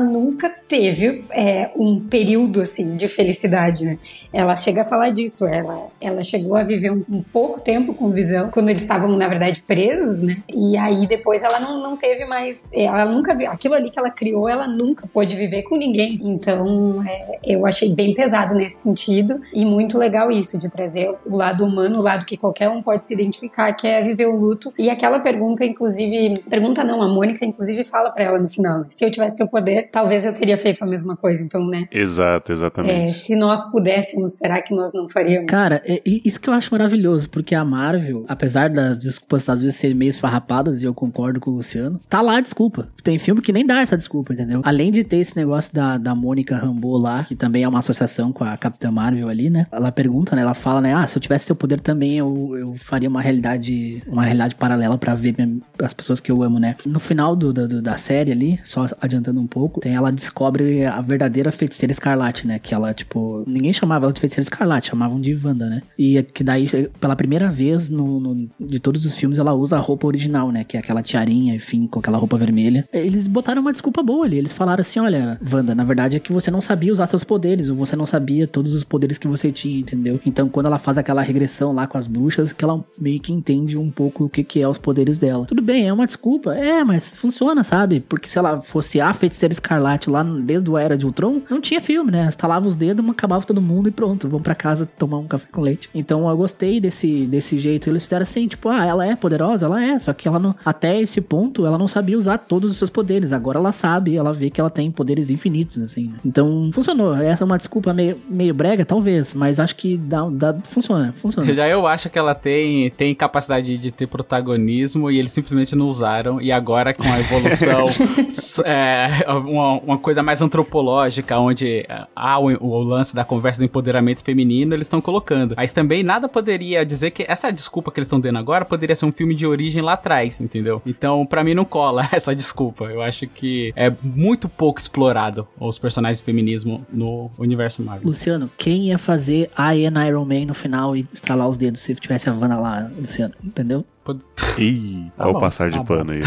nunca 0.00 0.48
teve 0.48 1.24
é, 1.30 1.70
um 1.76 2.00
período 2.00 2.60
assim 2.60 2.96
de 2.96 3.08
felicidade, 3.08 3.84
né? 3.84 3.98
Ela 4.32 4.56
chega 4.56 4.82
a 4.82 4.84
falar 4.84 5.10
disso, 5.10 5.46
ela, 5.46 5.88
ela 6.00 6.22
chegou 6.22 6.56
a 6.56 6.62
viver 6.62 6.90
um, 6.90 7.04
um 7.08 7.22
pouco 7.22 7.60
tempo 7.60 7.94
com 7.94 8.10
Visão, 8.10 8.50
quando 8.50 8.68
eles 8.68 8.82
estavam 8.82 9.16
na 9.16 9.28
verdade 9.28 9.62
presos, 9.62 10.22
né? 10.22 10.38
E 10.54 10.76
aí 10.76 11.06
depois 11.06 11.42
ela 11.42 11.60
não, 11.60 11.82
não 11.82 11.96
teve 11.96 12.24
mais, 12.24 12.70
ela 12.72 13.04
nunca 13.04 13.34
viu, 13.34 13.50
aquilo 13.50 13.74
ali 13.74 13.90
que 13.90 13.98
ela 13.98 14.10
criou, 14.10 14.48
ela 14.48 14.66
nunca 14.66 15.06
pôde 15.06 15.36
viver 15.36 15.62
com 15.62 15.76
ninguém. 15.76 16.18
Então 16.22 17.02
é, 17.06 17.38
eu 17.44 17.66
achei 17.66 17.94
bem 17.94 18.14
pesado 18.14 18.54
nesse 18.54 18.82
sentido 18.82 19.40
e 19.54 19.64
muito 19.64 19.98
legal 19.98 20.30
isso 20.30 20.58
de 20.58 20.70
trazer 20.70 21.14
o 21.26 21.36
lado 21.36 21.64
humano, 21.64 21.98
o 21.98 22.02
lado 22.02 22.24
que 22.26 22.36
qualquer 22.36 22.68
um 22.68 22.82
pode 22.82 23.06
se 23.06 23.14
identificar, 23.14 23.72
que 23.74 23.86
é 23.86 24.02
viver 24.02 24.26
o 24.26 24.36
luto. 24.36 24.72
E 24.78 24.88
aquela 24.90 25.20
pergunta, 25.20 25.64
inclusive, 25.64 26.40
pergunta 26.48 26.84
não, 26.84 27.02
a 27.02 27.08
Mônica 27.08 27.44
inclusive 27.44 27.84
fala 27.84 28.10
pra 28.10 28.24
ela 28.24 28.38
no 28.38 28.48
final, 28.48 28.80
né? 28.80 28.86
se 28.88 29.04
eu 29.04 29.10
tivesse 29.10 29.36
teu 29.36 29.48
poder, 29.48 29.88
talvez 29.90 30.24
eu 30.24 30.32
teria 30.34 30.56
feito 30.58 30.82
a 30.82 30.86
mesma 30.86 31.16
coisa. 31.16 31.42
Então, 31.42 31.66
né? 31.66 31.86
Exato, 31.90 32.52
É, 32.52 32.54
exatamente. 32.54 33.12
se 33.14 33.36
nós 33.36 33.70
pudéssemos, 33.70 34.32
será 34.32 34.60
que 34.62 34.74
nós 34.74 34.92
não 34.94 35.08
faríamos? 35.08 35.46
Cara, 35.50 35.82
é- 35.84 35.94
é 35.96 36.02
isso 36.24 36.40
que 36.40 36.48
eu 36.48 36.54
acho 36.54 36.72
maravilhoso, 36.72 37.28
porque 37.30 37.54
a 37.54 37.64
Marvel, 37.64 38.24
apesar 38.28 38.68
das 38.70 38.98
desculpas 38.98 39.48
às 39.48 39.62
vezes 39.62 39.76
serem 39.76 39.96
meio 39.96 40.10
esfarrapadas, 40.40 40.82
e 40.82 40.86
eu 40.86 40.94
concordo 40.94 41.38
com 41.40 41.50
o 41.50 41.54
Luciano, 41.56 41.98
tá 42.08 42.20
lá 42.20 42.36
a 42.38 42.40
desculpa. 42.40 42.88
Tem 43.04 43.18
filme 43.18 43.40
que 43.40 43.52
nem 43.52 43.64
dá 43.64 43.80
essa 43.80 43.96
desculpa, 43.96 44.32
entendeu? 44.32 44.60
Além 44.64 44.90
de 44.90 45.04
ter 45.04 45.18
esse 45.18 45.36
negócio 45.36 45.72
da, 45.74 45.96
da 45.98 46.14
Mônica 46.14 46.56
Rambeau 46.56 46.96
lá, 46.96 47.24
que 47.24 47.34
também 47.36 47.62
é 47.62 47.68
uma 47.68 47.78
associação 47.78 48.32
com 48.32 48.44
a 48.44 48.56
Capitã 48.56 48.90
Marvel 48.90 49.28
ali, 49.28 49.50
né? 49.50 49.66
Ela 49.70 49.92
pergunta, 49.92 50.34
né? 50.34 50.42
Ela 50.42 50.54
fala, 50.54 50.80
né? 50.80 50.94
Ah, 50.94 51.06
se 51.06 51.16
eu 51.16 51.20
tivesse 51.22 51.46
seu 51.46 51.56
poder 51.56 51.80
também, 51.80 52.18
eu, 52.18 52.56
eu 52.56 52.74
faria 52.76 53.08
uma 53.08 53.20
realidade, 53.20 54.02
uma 54.06 54.22
realidade 54.24 54.54
paralela 54.54 54.96
pra 54.98 55.14
ver 55.14 55.34
as 55.82 55.94
pessoas 55.94 56.20
que 56.20 56.30
eu 56.30 56.42
amo, 56.42 56.58
né? 56.58 56.76
No 56.86 56.98
final 56.98 57.36
do, 57.36 57.52
do- 57.52 57.82
da 57.82 57.96
série 57.96 58.32
ali, 58.32 58.58
só 58.64 58.86
adiantando 59.00 59.40
um 59.40 59.46
pouco, 59.46 59.80
tem, 59.80 59.94
ela 59.94 60.10
descobre 60.10 60.84
a 60.84 61.00
verdadeira 61.00 61.52
feiticeira 61.52 61.92
escarlate, 61.92 62.46
né? 62.46 62.58
Que 62.58 62.74
ela, 62.74 62.92
tipo, 62.94 63.44
ninguém 63.46 63.72
chamava 63.72 64.06
ela 64.06 64.12
de 64.12 64.20
feiticeira 64.20 64.42
escarlate, 64.42 64.88
chamavam 64.88 65.20
de 65.20 65.34
Wanda, 65.34 65.68
né? 65.68 65.82
E 65.98 66.22
que 66.22 66.42
daí, 66.44 66.66
pela 67.00 67.16
primeira 67.16 67.50
vez 67.50 67.88
no, 67.88 68.20
no- 68.20 68.48
de 68.60 68.78
todos 68.78 69.04
os 69.04 69.16
filmes, 69.16 69.38
ela 69.38 69.54
usa 69.54 69.76
a 69.76 69.80
roupa 69.80 70.06
original, 70.06 70.29
né? 70.30 70.64
Que 70.64 70.76
é 70.76 70.80
aquela 70.80 71.02
tiarinha, 71.02 71.54
enfim, 71.54 71.86
com 71.86 71.98
aquela 71.98 72.18
roupa 72.18 72.36
vermelha. 72.36 72.84
Eles 72.92 73.26
botaram 73.26 73.60
uma 73.60 73.72
desculpa 73.72 74.02
boa 74.02 74.24
ali. 74.24 74.38
Eles 74.38 74.52
falaram 74.52 74.80
assim: 74.80 75.00
olha, 75.00 75.38
Wanda, 75.52 75.74
na 75.74 75.84
verdade 75.84 76.16
é 76.16 76.20
que 76.20 76.32
você 76.32 76.50
não 76.50 76.60
sabia 76.60 76.92
usar 76.92 77.06
seus 77.06 77.24
poderes, 77.24 77.68
ou 77.68 77.76
você 77.76 77.96
não 77.96 78.06
sabia 78.06 78.46
todos 78.46 78.74
os 78.74 78.84
poderes 78.84 79.18
que 79.18 79.28
você 79.28 79.52
tinha, 79.52 79.80
entendeu? 79.80 80.20
Então, 80.24 80.48
quando 80.48 80.66
ela 80.66 80.78
faz 80.78 80.98
aquela 80.98 81.22
regressão 81.22 81.72
lá 81.72 81.86
com 81.86 81.98
as 81.98 82.06
bruxas, 82.06 82.52
que 82.52 82.64
ela 82.64 82.84
meio 82.98 83.20
que 83.20 83.32
entende 83.32 83.76
um 83.76 83.90
pouco 83.90 84.24
o 84.24 84.28
que, 84.28 84.44
que 84.44 84.60
é 84.60 84.68
os 84.68 84.78
poderes 84.78 85.18
dela. 85.18 85.46
Tudo 85.46 85.62
bem, 85.62 85.88
é 85.88 85.92
uma 85.92 86.06
desculpa, 86.06 86.54
é, 86.54 86.84
mas 86.84 87.16
funciona, 87.16 87.62
sabe? 87.64 88.00
Porque 88.00 88.28
se 88.28 88.38
ela 88.38 88.60
fosse 88.62 89.00
a 89.00 89.12
feiticeira 89.12 89.52
escarlate 89.52 90.10
lá 90.10 90.22
desde 90.22 90.70
a 90.74 90.80
era 90.80 90.96
de 90.96 91.06
Ultron, 91.06 91.42
não 91.50 91.60
tinha 91.60 91.80
filme, 91.80 92.10
né? 92.10 92.28
Estalava 92.28 92.66
os 92.68 92.76
dedos, 92.76 93.08
acabava 93.08 93.44
todo 93.44 93.60
mundo 93.60 93.88
e 93.88 93.92
pronto, 93.92 94.28
vamos 94.28 94.42
pra 94.42 94.54
casa 94.54 94.86
tomar 94.86 95.18
um 95.18 95.26
café 95.26 95.48
com 95.50 95.60
leite. 95.60 95.88
Então 95.94 96.28
eu 96.28 96.36
gostei 96.36 96.80
desse, 96.80 97.26
desse 97.26 97.58
jeito. 97.58 97.88
Eles 97.88 98.04
fizeram 98.04 98.22
assim, 98.22 98.46
tipo, 98.46 98.68
ah, 98.68 98.84
ela 98.84 99.06
é 99.06 99.16
poderosa, 99.16 99.66
ela 99.66 99.82
é, 99.82 99.98
só 99.98 100.12
que 100.12 100.19
ela 100.28 100.38
não, 100.38 100.54
até 100.64 101.00
esse 101.00 101.20
ponto, 101.20 101.66
ela 101.66 101.78
não 101.78 101.88
sabia 101.88 102.16
usar 102.16 102.38
todos 102.38 102.70
os 102.70 102.76
seus 102.76 102.90
poderes. 102.90 103.32
Agora 103.32 103.58
ela 103.58 103.72
sabe, 103.72 104.16
ela 104.16 104.32
vê 104.32 104.50
que 104.50 104.60
ela 104.60 104.70
tem 104.70 104.90
poderes 104.90 105.30
infinitos, 105.30 105.78
assim. 105.78 106.08
né? 106.08 106.18
Então 106.24 106.70
funcionou. 106.72 107.14
Essa 107.16 107.44
é 107.44 107.46
uma 107.46 107.58
desculpa 107.58 107.92
meio, 107.92 108.16
meio 108.28 108.54
brega, 108.54 108.84
talvez, 108.84 109.34
mas 109.34 109.60
acho 109.60 109.76
que 109.76 109.96
dá, 109.96 110.28
dá, 110.30 110.56
funciona, 110.64 111.12
funciona. 111.12 111.52
Já 111.54 111.68
eu 111.68 111.86
acho 111.86 112.08
que 112.08 112.18
ela 112.18 112.34
tem, 112.34 112.90
tem 112.90 113.14
capacidade 113.14 113.76
de 113.76 113.90
ter 113.90 114.06
protagonismo 114.06 115.10
e 115.10 115.18
eles 115.18 115.32
simplesmente 115.32 115.74
não 115.74 115.86
usaram. 115.86 116.40
E 116.40 116.52
agora, 116.52 116.92
com 116.94 117.04
a 117.04 117.20
evolução, 117.20 117.84
é, 118.64 119.24
uma, 119.28 119.72
uma 119.80 119.98
coisa 119.98 120.22
mais 120.22 120.42
antropológica, 120.42 121.38
onde 121.38 121.86
é, 121.88 122.06
há 122.14 122.38
o, 122.38 122.46
o 122.64 122.82
lance 122.82 123.14
da 123.14 123.24
conversa 123.24 123.58
do 123.58 123.64
empoderamento 123.64 124.22
feminino, 124.22 124.74
eles 124.74 124.86
estão 124.86 125.00
colocando. 125.00 125.54
Mas 125.56 125.72
também 125.72 126.02
nada 126.02 126.28
poderia 126.28 126.84
dizer 126.84 127.10
que 127.10 127.24
essa 127.28 127.50
desculpa 127.50 127.90
que 127.90 128.00
eles 128.00 128.06
estão 128.06 128.20
dando 128.20 128.38
agora 128.38 128.64
poderia 128.64 128.96
ser 128.96 129.06
um 129.06 129.12
filme 129.12 129.34
de 129.34 129.46
origem 129.46 129.82
lá 129.82 129.94
atrás, 129.94 130.09
entendeu? 130.40 130.82
Então, 130.84 131.24
pra 131.24 131.44
mim, 131.44 131.54
não 131.54 131.64
cola 131.64 132.08
essa 132.12 132.34
desculpa. 132.34 132.84
Eu 132.84 133.02
acho 133.02 133.26
que 133.26 133.72
é 133.76 133.92
muito 134.02 134.48
pouco 134.48 134.80
explorado 134.80 135.46
os 135.58 135.78
personagens 135.78 136.18
de 136.18 136.24
feminismo 136.24 136.86
no 136.92 137.30
universo 137.38 137.82
Marvel. 137.82 138.06
Luciano, 138.06 138.50
quem 138.56 138.88
ia 138.88 138.98
fazer 138.98 139.50
am 139.56 140.06
Iron 140.06 140.24
Man 140.24 140.46
no 140.46 140.54
final 140.54 140.96
e 140.96 141.06
estalar 141.12 141.48
os 141.48 141.56
dedos 141.56 141.80
se 141.80 141.94
tivesse 141.94 142.28
a 142.28 142.32
Wanda 142.32 142.56
lá, 142.56 142.90
Luciano? 142.96 143.34
Entendeu? 143.44 143.84
Pod- 144.14 144.24
Ih, 144.58 145.10
Tá 145.16 145.24
olha 145.24 145.30
o 145.30 145.34
bom, 145.34 145.40
passar 145.40 145.70
de 145.70 145.78
tá 145.78 145.84
pano 145.84 146.12
aí. 146.12 146.20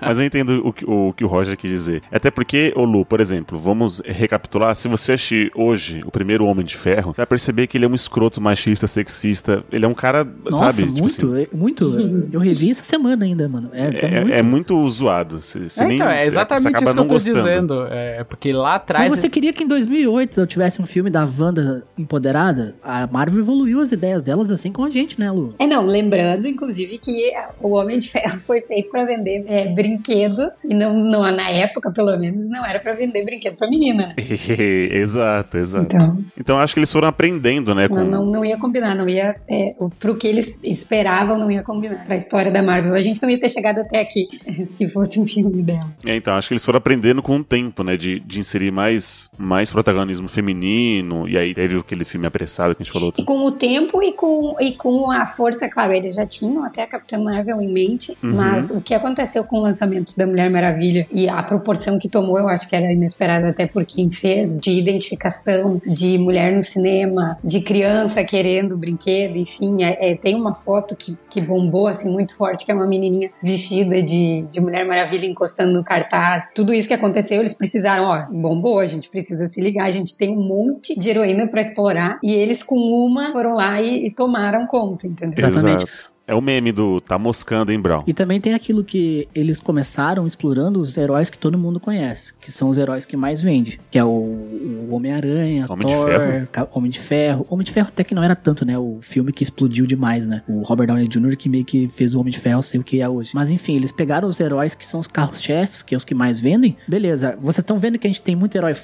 Mas 0.00 0.18
eu 0.18 0.24
entendo 0.26 0.62
o 0.66 0.72
que 0.72 0.84
o, 0.84 1.12
que 1.12 1.24
o 1.24 1.26
Roger 1.28 1.56
quis 1.56 1.70
dizer. 1.70 2.02
Até 2.12 2.30
porque, 2.30 2.72
ô 2.76 2.84
Lu, 2.84 3.04
por 3.04 3.20
exemplo, 3.20 3.58
vamos 3.58 4.00
recapitular. 4.04 4.74
Se 4.74 4.88
você 4.88 5.12
assistir 5.12 5.50
hoje 5.54 6.02
o 6.04 6.10
primeiro 6.10 6.44
Homem 6.46 6.64
de 6.64 6.76
Ferro, 6.76 7.12
você 7.12 7.18
vai 7.18 7.26
perceber 7.26 7.66
que 7.66 7.76
ele 7.78 7.84
é 7.84 7.88
um 7.88 7.94
escroto 7.94 8.40
machista, 8.40 8.86
sexista. 8.86 9.64
Ele 9.72 9.84
é 9.84 9.88
um 9.88 9.94
cara, 9.94 10.24
Nossa, 10.44 10.72
sabe? 10.72 10.86
tipo 10.88 10.98
muito, 11.00 11.26
assim, 11.26 11.42
é- 11.52 11.56
muito. 11.56 12.28
Eu 12.32 12.40
revi 12.40 12.70
essa 12.70 12.84
semana 12.84 13.24
ainda, 13.24 13.48
mano. 13.48 13.70
É, 13.72 13.86
é 13.88 14.14
é, 14.14 14.20
muito. 14.20 14.34
é 14.34 14.42
muito 14.42 14.90
zoado. 14.90 15.40
Você, 15.40 15.68
você 15.68 15.82
É, 15.82 15.86
nem, 15.86 15.96
então, 15.96 16.08
é 16.08 16.24
exatamente 16.26 16.62
você 16.62 16.68
acaba 16.68 16.84
isso 16.84 16.94
que 16.94 17.00
eu 17.00 17.04
tô 17.06 17.14
gostando. 17.14 17.36
dizendo. 17.38 17.86
É 17.90 18.24
porque 18.24 18.52
lá 18.52 18.74
atrás. 18.76 19.10
Mas 19.10 19.20
você 19.20 19.28
queria 19.28 19.52
que 19.52 19.64
em 19.64 19.68
2008 19.68 20.40
eu 20.40 20.46
tivesse 20.46 20.80
um 20.82 20.86
filme 20.86 21.10
da 21.10 21.24
Wanda 21.38 21.84
empoderada? 21.96 22.74
A 22.82 23.06
Marvel 23.06 23.40
evoluiu 23.40 23.80
as 23.80 23.92
ideias 23.92 24.22
delas 24.22 24.50
assim 24.50 24.70
com 24.72 24.84
a 24.84 24.90
gente, 24.90 25.18
né, 25.18 25.30
Lu? 25.30 25.54
É, 25.58 25.66
não, 25.66 25.84
lembrando, 25.86 26.46
inclusive, 26.46 26.97
que 27.00 27.32
o 27.60 27.70
Homem 27.76 27.98
de 27.98 28.08
Ferro 28.10 28.38
foi 28.40 28.60
feito 28.62 28.90
pra 28.90 29.04
vender 29.04 29.44
é, 29.46 29.66
brinquedo 29.72 30.50
e 30.64 30.74
não, 30.74 30.94
não, 30.94 31.22
na 31.22 31.50
época, 31.50 31.90
pelo 31.92 32.16
menos, 32.18 32.48
não 32.50 32.64
era 32.64 32.78
pra 32.80 32.94
vender 32.94 33.24
brinquedo 33.24 33.56
pra 33.56 33.68
menina. 33.68 34.14
exato, 34.18 35.56
exato. 35.58 35.86
Então, 35.94 36.24
Então 36.38 36.58
acho 36.58 36.74
que 36.74 36.80
eles 36.80 36.92
foram 36.92 37.08
aprendendo, 37.08 37.74
né? 37.74 37.88
Com... 37.88 37.94
não, 37.96 38.04
não, 38.06 38.26
não 38.26 38.44
ia 38.44 38.58
combinar, 38.58 38.94
não 38.94 39.08
ia. 39.08 39.36
É, 39.48 39.74
o- 39.78 39.90
pro 39.90 40.16
que 40.16 40.26
eles 40.26 40.58
esperavam, 40.64 41.38
não 41.38 41.50
ia 41.50 41.62
combinar. 41.62 42.04
Pra 42.04 42.16
história 42.16 42.50
da 42.50 42.62
Marvel. 42.62 42.94
A 42.94 43.00
gente 43.00 43.22
não 43.22 43.28
ia 43.30 43.38
ter 43.40 43.48
chegado 43.48 43.78
até 43.80 44.00
aqui 44.00 44.26
se 44.66 44.88
fosse 44.88 45.20
um 45.20 45.26
filme 45.26 45.62
dela. 45.62 45.90
É, 46.04 46.16
então, 46.16 46.34
acho 46.34 46.48
que 46.48 46.54
eles 46.54 46.64
foram 46.64 46.78
aprendendo 46.78 47.22
com 47.22 47.36
o 47.36 47.44
tempo, 47.44 47.82
né? 47.82 47.96
De, 47.96 48.20
de 48.20 48.38
inserir 48.40 48.70
mais, 48.70 49.30
mais 49.38 49.70
protagonismo 49.70 50.28
feminino. 50.28 51.28
E 51.28 51.36
aí 51.36 51.54
teve 51.54 51.78
aquele 51.78 52.04
filme 52.04 52.26
apressado 52.26 52.74
que 52.74 52.82
a 52.82 52.84
gente 52.84 52.92
falou. 52.92 53.12
E 53.16 53.24
com 53.24 53.44
o 53.44 53.52
tempo 53.52 54.02
e 54.02 54.12
com, 54.12 54.54
e 54.60 54.72
com 54.72 55.10
a 55.10 55.26
força, 55.26 55.68
claro, 55.68 55.92
eles 55.92 56.14
já 56.14 56.26
tinham 56.26 56.64
até 56.78 56.82
a 56.82 56.86
Capitã 56.86 57.18
Marvel 57.18 57.60
em 57.60 57.68
mente, 57.68 58.16
Uhum. 58.22 58.34
mas 58.34 58.70
o 58.70 58.80
que 58.80 58.94
aconteceu 58.94 59.42
com 59.42 59.58
o 59.58 59.62
lançamento 59.62 60.16
da 60.16 60.26
Mulher 60.26 60.48
Maravilha 60.48 61.06
e 61.10 61.28
a 61.28 61.42
proporção 61.42 61.98
que 61.98 62.08
tomou, 62.08 62.38
eu 62.38 62.48
acho 62.48 62.68
que 62.68 62.76
era 62.76 62.92
inesperada 62.92 63.48
até 63.48 63.66
por 63.66 63.84
quem 63.84 64.10
fez, 64.10 64.58
de 64.60 64.70
identificação 64.70 65.78
de 65.86 66.16
mulher 66.18 66.54
no 66.54 66.62
cinema, 66.62 67.36
de 67.42 67.60
criança 67.62 68.22
querendo 68.22 68.76
brinquedo, 68.76 69.36
enfim, 69.36 69.82
é, 69.82 70.12
é, 70.12 70.16
tem 70.16 70.36
uma 70.36 70.54
foto 70.54 70.96
que, 70.96 71.16
que 71.28 71.40
bombou 71.40 71.88
assim 71.88 72.10
muito 72.10 72.36
forte, 72.36 72.64
que 72.64 72.70
é 72.70 72.74
uma 72.74 72.86
menininha 72.86 73.30
vestida 73.42 74.00
de, 74.02 74.44
de 74.50 74.60
Mulher 74.60 74.86
Maravilha 74.86 75.26
encostando 75.26 75.74
no 75.74 75.82
cartaz. 75.82 76.50
Tudo 76.54 76.72
isso 76.72 76.86
que 76.86 76.94
aconteceu, 76.94 77.38
eles 77.40 77.54
precisaram, 77.54 78.04
ó, 78.04 78.26
bombou, 78.30 78.78
a 78.78 78.86
gente 78.86 79.08
precisa 79.08 79.46
se 79.46 79.60
ligar, 79.60 79.86
a 79.86 79.90
gente 79.90 80.16
tem 80.16 80.30
um 80.30 80.42
monte 80.42 80.98
de 80.98 81.10
heroína 81.10 81.48
pra 81.48 81.60
explorar 81.60 82.18
e 82.22 82.32
eles 82.32 82.62
com 82.62 82.76
uma 82.76 83.32
foram 83.32 83.54
lá 83.54 83.80
e, 83.80 84.06
e 84.06 84.10
tomaram 84.10 84.66
conta, 84.66 85.06
entendeu? 85.06 85.48
Exatamente. 85.48 85.84
Exato. 85.84 86.17
É 86.28 86.34
o 86.34 86.40
meme 86.42 86.70
do 86.72 87.00
tá 87.00 87.18
moscando, 87.18 87.72
hein, 87.72 87.80
Brown? 87.80 88.04
E 88.06 88.12
também 88.12 88.38
tem 88.38 88.52
aquilo 88.52 88.84
que 88.84 89.26
eles 89.34 89.60
começaram 89.60 90.26
explorando 90.26 90.78
os 90.78 90.94
heróis 90.98 91.30
que 91.30 91.38
todo 91.38 91.56
mundo 91.56 91.80
conhece, 91.80 92.34
que 92.38 92.52
são 92.52 92.68
os 92.68 92.76
heróis 92.76 93.06
que 93.06 93.16
mais 93.16 93.40
vende, 93.40 93.80
que 93.90 93.98
é 93.98 94.04
o, 94.04 94.08
o 94.08 94.88
Homem-Aranha, 94.90 95.64
Homem 95.70 95.86
de 95.86 95.94
Thor, 95.94 96.06
Ferro? 96.06 96.48
Ca- 96.52 96.68
Homem 96.72 96.90
de 96.90 97.00
Ferro. 97.00 97.46
Homem 97.48 97.64
de 97.64 97.72
Ferro 97.72 97.88
até 97.88 98.04
que 98.04 98.14
não 98.14 98.22
era 98.22 98.36
tanto, 98.36 98.64
né? 98.66 98.78
O 98.78 98.98
filme 99.00 99.32
que 99.32 99.42
explodiu 99.42 99.86
demais, 99.86 100.26
né? 100.26 100.42
O 100.46 100.60
Robert 100.62 100.86
Downey 100.88 101.08
Jr. 101.08 101.34
que 101.34 101.48
meio 101.48 101.64
que 101.64 101.88
fez 101.88 102.14
o 102.14 102.20
Homem 102.20 102.30
de 102.30 102.38
Ferro 102.38 102.62
ser 102.62 102.78
o 102.78 102.84
que 102.84 103.00
é 103.00 103.08
hoje. 103.08 103.30
Mas 103.34 103.50
enfim, 103.50 103.76
eles 103.76 103.90
pegaram 103.90 104.28
os 104.28 104.38
heróis 104.38 104.74
que 104.74 104.84
são 104.86 105.00
os 105.00 105.06
carros-chefes, 105.06 105.82
que 105.82 105.94
é 105.94 105.96
os 105.96 106.04
que 106.04 106.14
mais 106.14 106.38
vendem. 106.38 106.76
Beleza, 106.86 107.38
vocês 107.40 107.58
estão 107.62 107.78
vendo 107.78 107.98
que 107.98 108.06
a 108.06 108.10
gente 108.10 108.20
tem 108.20 108.36
muito 108.36 108.54
herói 108.54 108.74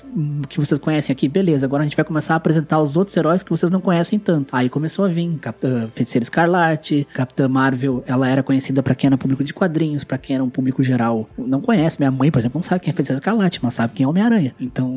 que 0.49 0.59
vocês 0.59 0.81
conhecem 0.81 1.13
aqui? 1.13 1.29
Beleza, 1.29 1.67
agora 1.67 1.83
a 1.83 1.85
gente 1.85 1.97
vai 1.97 2.07
começar 2.07 2.33
a 2.33 2.37
apresentar 2.39 2.81
os 2.81 2.97
outros 2.97 3.15
heróis 3.17 3.43
que 3.43 3.51
vocês 3.51 3.71
não 3.71 3.83
conhecem 3.83 4.19
tanto. 4.19 4.57
Aí 4.57 4.71
começou 4.71 5.05
a 5.05 5.09
vir 5.09 5.31
Capitã 5.43 5.89
Feiticeira 5.89 6.23
Escarlate, 6.23 7.07
Capitã 7.35 7.49
Marvel, 7.49 8.05
ela 8.07 8.29
era 8.29 8.45
conhecida 8.45 8.81
pra 8.81 8.95
quem 8.95 9.09
era 9.09 9.19
público 9.19 9.43
de 9.43 9.53
quadrinhos, 9.53 10.05
pra 10.05 10.17
quem 10.17 10.37
era 10.37 10.45
um 10.45 10.49
público 10.49 10.85
geral. 10.85 11.29
Não 11.37 11.61
conhece, 11.61 11.99
minha 11.99 12.11
mãe, 12.11 12.31
por 12.31 12.39
exemplo, 12.39 12.59
não 12.59 12.63
sabe 12.63 12.81
quem 12.81 12.91
é 12.93 12.95
Feiticeira 12.95 13.19
Escarlate, 13.19 13.59
mas 13.61 13.75
sabe 13.75 13.93
quem 13.93 14.05
é 14.05 14.09
Homem-Aranha. 14.09 14.55
Então, 14.61 14.89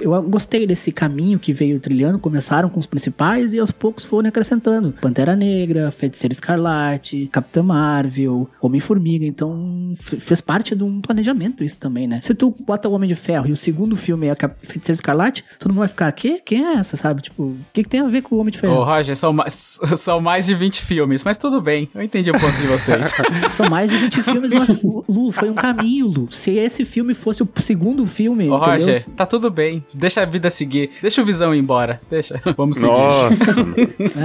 eu 0.00 0.22
gostei 0.22 0.66
desse 0.66 0.90
caminho 0.92 1.38
que 1.38 1.52
veio 1.52 1.78
trilhando, 1.80 2.18
começaram 2.18 2.68
com 2.68 2.78
os 2.80 2.86
principais 2.86 3.52
e 3.54 3.58
aos 3.58 3.70
poucos 3.70 4.04
foram 4.04 4.28
acrescentando. 4.28 4.94
Pantera 5.00 5.34
Negra, 5.36 5.90
Feiticeira 5.90 6.32
Escarlate, 6.32 7.28
Capitã 7.32 7.62
Marvel, 7.62 8.48
Homem-Formiga, 8.60 9.24
então 9.24 9.92
fez 9.94 10.40
parte 10.40 10.74
de 10.74 10.84
um 10.84 11.00
planejamento 11.00 11.62
isso 11.64 11.78
também, 11.78 12.06
né? 12.06 12.20
Se 12.20 12.34
tu 12.34 12.54
bota 12.66 12.88
o 12.88 12.92
Homem 12.92 13.08
de 13.08 13.14
Ferro 13.14 13.46
e 13.48 13.52
o 13.52 13.56
segundo 13.56 13.96
filme 13.96 14.26
é 14.26 14.30
a 14.30 14.36
Cap- 14.36 14.56
Feiticeira 14.66 14.94
Escarlate, 14.94 15.44
todo 15.58 15.70
mundo 15.70 15.80
vai 15.80 15.88
ficar, 15.88 16.10
quê? 16.12 16.40
Quem 16.44 16.64
é 16.64 16.74
essa, 16.74 16.96
sabe? 16.96 17.22
Tipo, 17.22 17.42
o 17.44 17.56
que, 17.72 17.82
que 17.82 17.88
tem 17.88 18.00
a 18.00 18.06
ver 18.08 18.22
com 18.22 18.36
o 18.36 18.38
Homem 18.40 18.52
de 18.52 18.58
Ferro? 18.58 18.74
Ô, 18.74 18.84
Roger, 18.84 19.16
são 19.16 19.32
mais, 19.32 19.78
são 19.96 20.20
mais 20.20 20.46
de 20.46 20.54
20 20.54 20.82
filmes, 20.82 21.24
mas 21.24 21.36
tudo 21.38 21.60
bem, 21.60 21.88
eu 21.94 22.02
entendi 22.02 22.30
o 22.30 22.34
ponto 22.38 22.56
de 22.56 22.66
vocês. 22.66 23.12
São 23.56 23.68
mais 23.68 23.90
de 23.90 23.96
20 23.96 24.22
filmes, 24.22 24.52
mas, 24.52 24.82
Lu, 24.82 25.32
foi 25.32 25.50
um 25.50 25.54
caminho, 25.54 26.06
Lu. 26.06 26.28
Se 26.30 26.50
esse 26.52 26.84
filme 26.84 27.14
fosse 27.14 27.42
o 27.42 27.48
segundo 27.56 28.04
filme, 28.06 28.48
Ô, 28.48 28.56
entendeu? 28.56 28.86
Roger, 28.86 29.04
tá 29.10 29.26
tudo 29.26 29.50
bem, 29.50 29.77
deixa 29.92 30.22
a 30.22 30.24
vida 30.24 30.50
seguir, 30.50 30.90
deixa 31.00 31.22
o 31.22 31.24
Visão 31.24 31.54
ir 31.54 31.58
embora, 31.58 32.00
deixa, 32.10 32.40
vamos 32.56 32.76
seguir. 32.76 32.88
Nossa! 32.88 33.60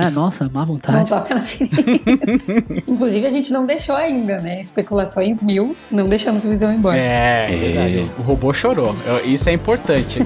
É, 0.07 0.09
nossa, 0.11 0.45
má 0.53 0.61
Não 0.61 0.65
vontade. 0.65 1.09
toca 1.09 1.35
na. 1.35 1.43
Inclusive, 2.87 3.25
a 3.25 3.29
gente 3.29 3.51
não 3.51 3.65
deixou 3.65 3.95
ainda, 3.95 4.39
né? 4.39 4.61
Especulações 4.61 5.41
mil, 5.43 5.75
não 5.91 6.07
deixamos 6.07 6.45
o 6.45 6.49
Visão 6.49 6.73
embora. 6.73 6.97
É, 7.01 7.47
é 7.51 7.55
verdade. 7.55 8.11
O 8.19 8.21
robô 8.21 8.53
chorou. 8.53 8.95
Isso 9.25 9.49
é 9.49 9.53
importante. 9.53 10.19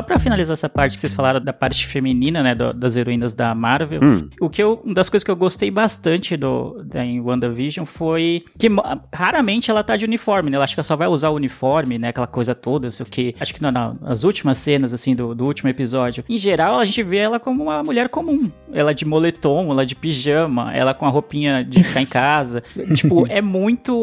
Só 0.00 0.02
pra 0.02 0.18
finalizar 0.30 0.54
essa 0.54 0.68
parte 0.68 0.94
que 0.94 1.00
vocês 1.00 1.12
falaram 1.12 1.40
da 1.40 1.52
parte 1.52 1.86
feminina, 1.86 2.42
né, 2.42 2.54
do- 2.54 2.72
das 2.72 2.94
heroínas 2.96 3.34
da 3.34 3.54
Marvel, 3.54 4.00
Hum. 4.02 4.28
o 4.40 4.48
que 4.48 4.62
eu, 4.62 4.80
uma 4.84 4.94
das 4.94 5.08
coisas 5.08 5.24
que 5.24 5.30
eu 5.30 5.36
gostei 5.36 5.70
bastante 5.70 6.36
do, 6.36 6.82
da, 6.84 7.04
em 7.04 7.20
WandaVision 7.20 7.84
foi 7.84 8.42
que 8.58 8.68
raramente 9.12 9.70
ela 9.70 9.82
tá 9.82 9.96
de 9.96 10.04
uniforme, 10.04 10.50
né? 10.50 10.56
Ela 10.56 10.64
acha 10.64 10.74
que 10.74 10.80
ela 10.80 10.84
só 10.84 10.96
vai 10.96 11.08
usar 11.08 11.30
o 11.30 11.34
uniforme, 11.34 11.98
né, 11.98 12.08
aquela 12.08 12.26
coisa 12.26 12.54
toda, 12.54 12.86
não 12.86 12.92
sei 12.92 13.04
o 13.04 13.08
que. 13.08 13.34
Acho 13.40 13.52
que 13.54 13.60
na- 13.62 13.72
na- 13.72 13.94
nas 14.00 14.22
últimas 14.24 14.58
cenas, 14.58 14.92
assim, 14.92 15.14
do, 15.16 15.34
do 15.34 15.44
último 15.44 15.68
episódio, 15.68 16.24
em 16.28 16.38
geral, 16.38 16.78
a 16.78 16.84
gente 16.84 17.02
vê 17.02 17.16
ela 17.18 17.40
como 17.40 17.62
uma 17.64 17.82
mulher 17.82 18.08
comum. 18.08 18.50
Ela 18.72 18.94
de 18.94 19.04
moletom, 19.04 19.70
ela 19.72 19.84
de 19.84 19.96
pijama, 19.96 20.70
ela 20.72 20.94
com 20.94 21.06
a 21.06 21.08
roupinha 21.08 21.64
de 21.64 21.82
ficar 21.82 22.02
em 22.02 22.06
casa. 22.20 22.62
tipo, 22.94 23.24
é 23.28 23.40
muito 23.42 23.96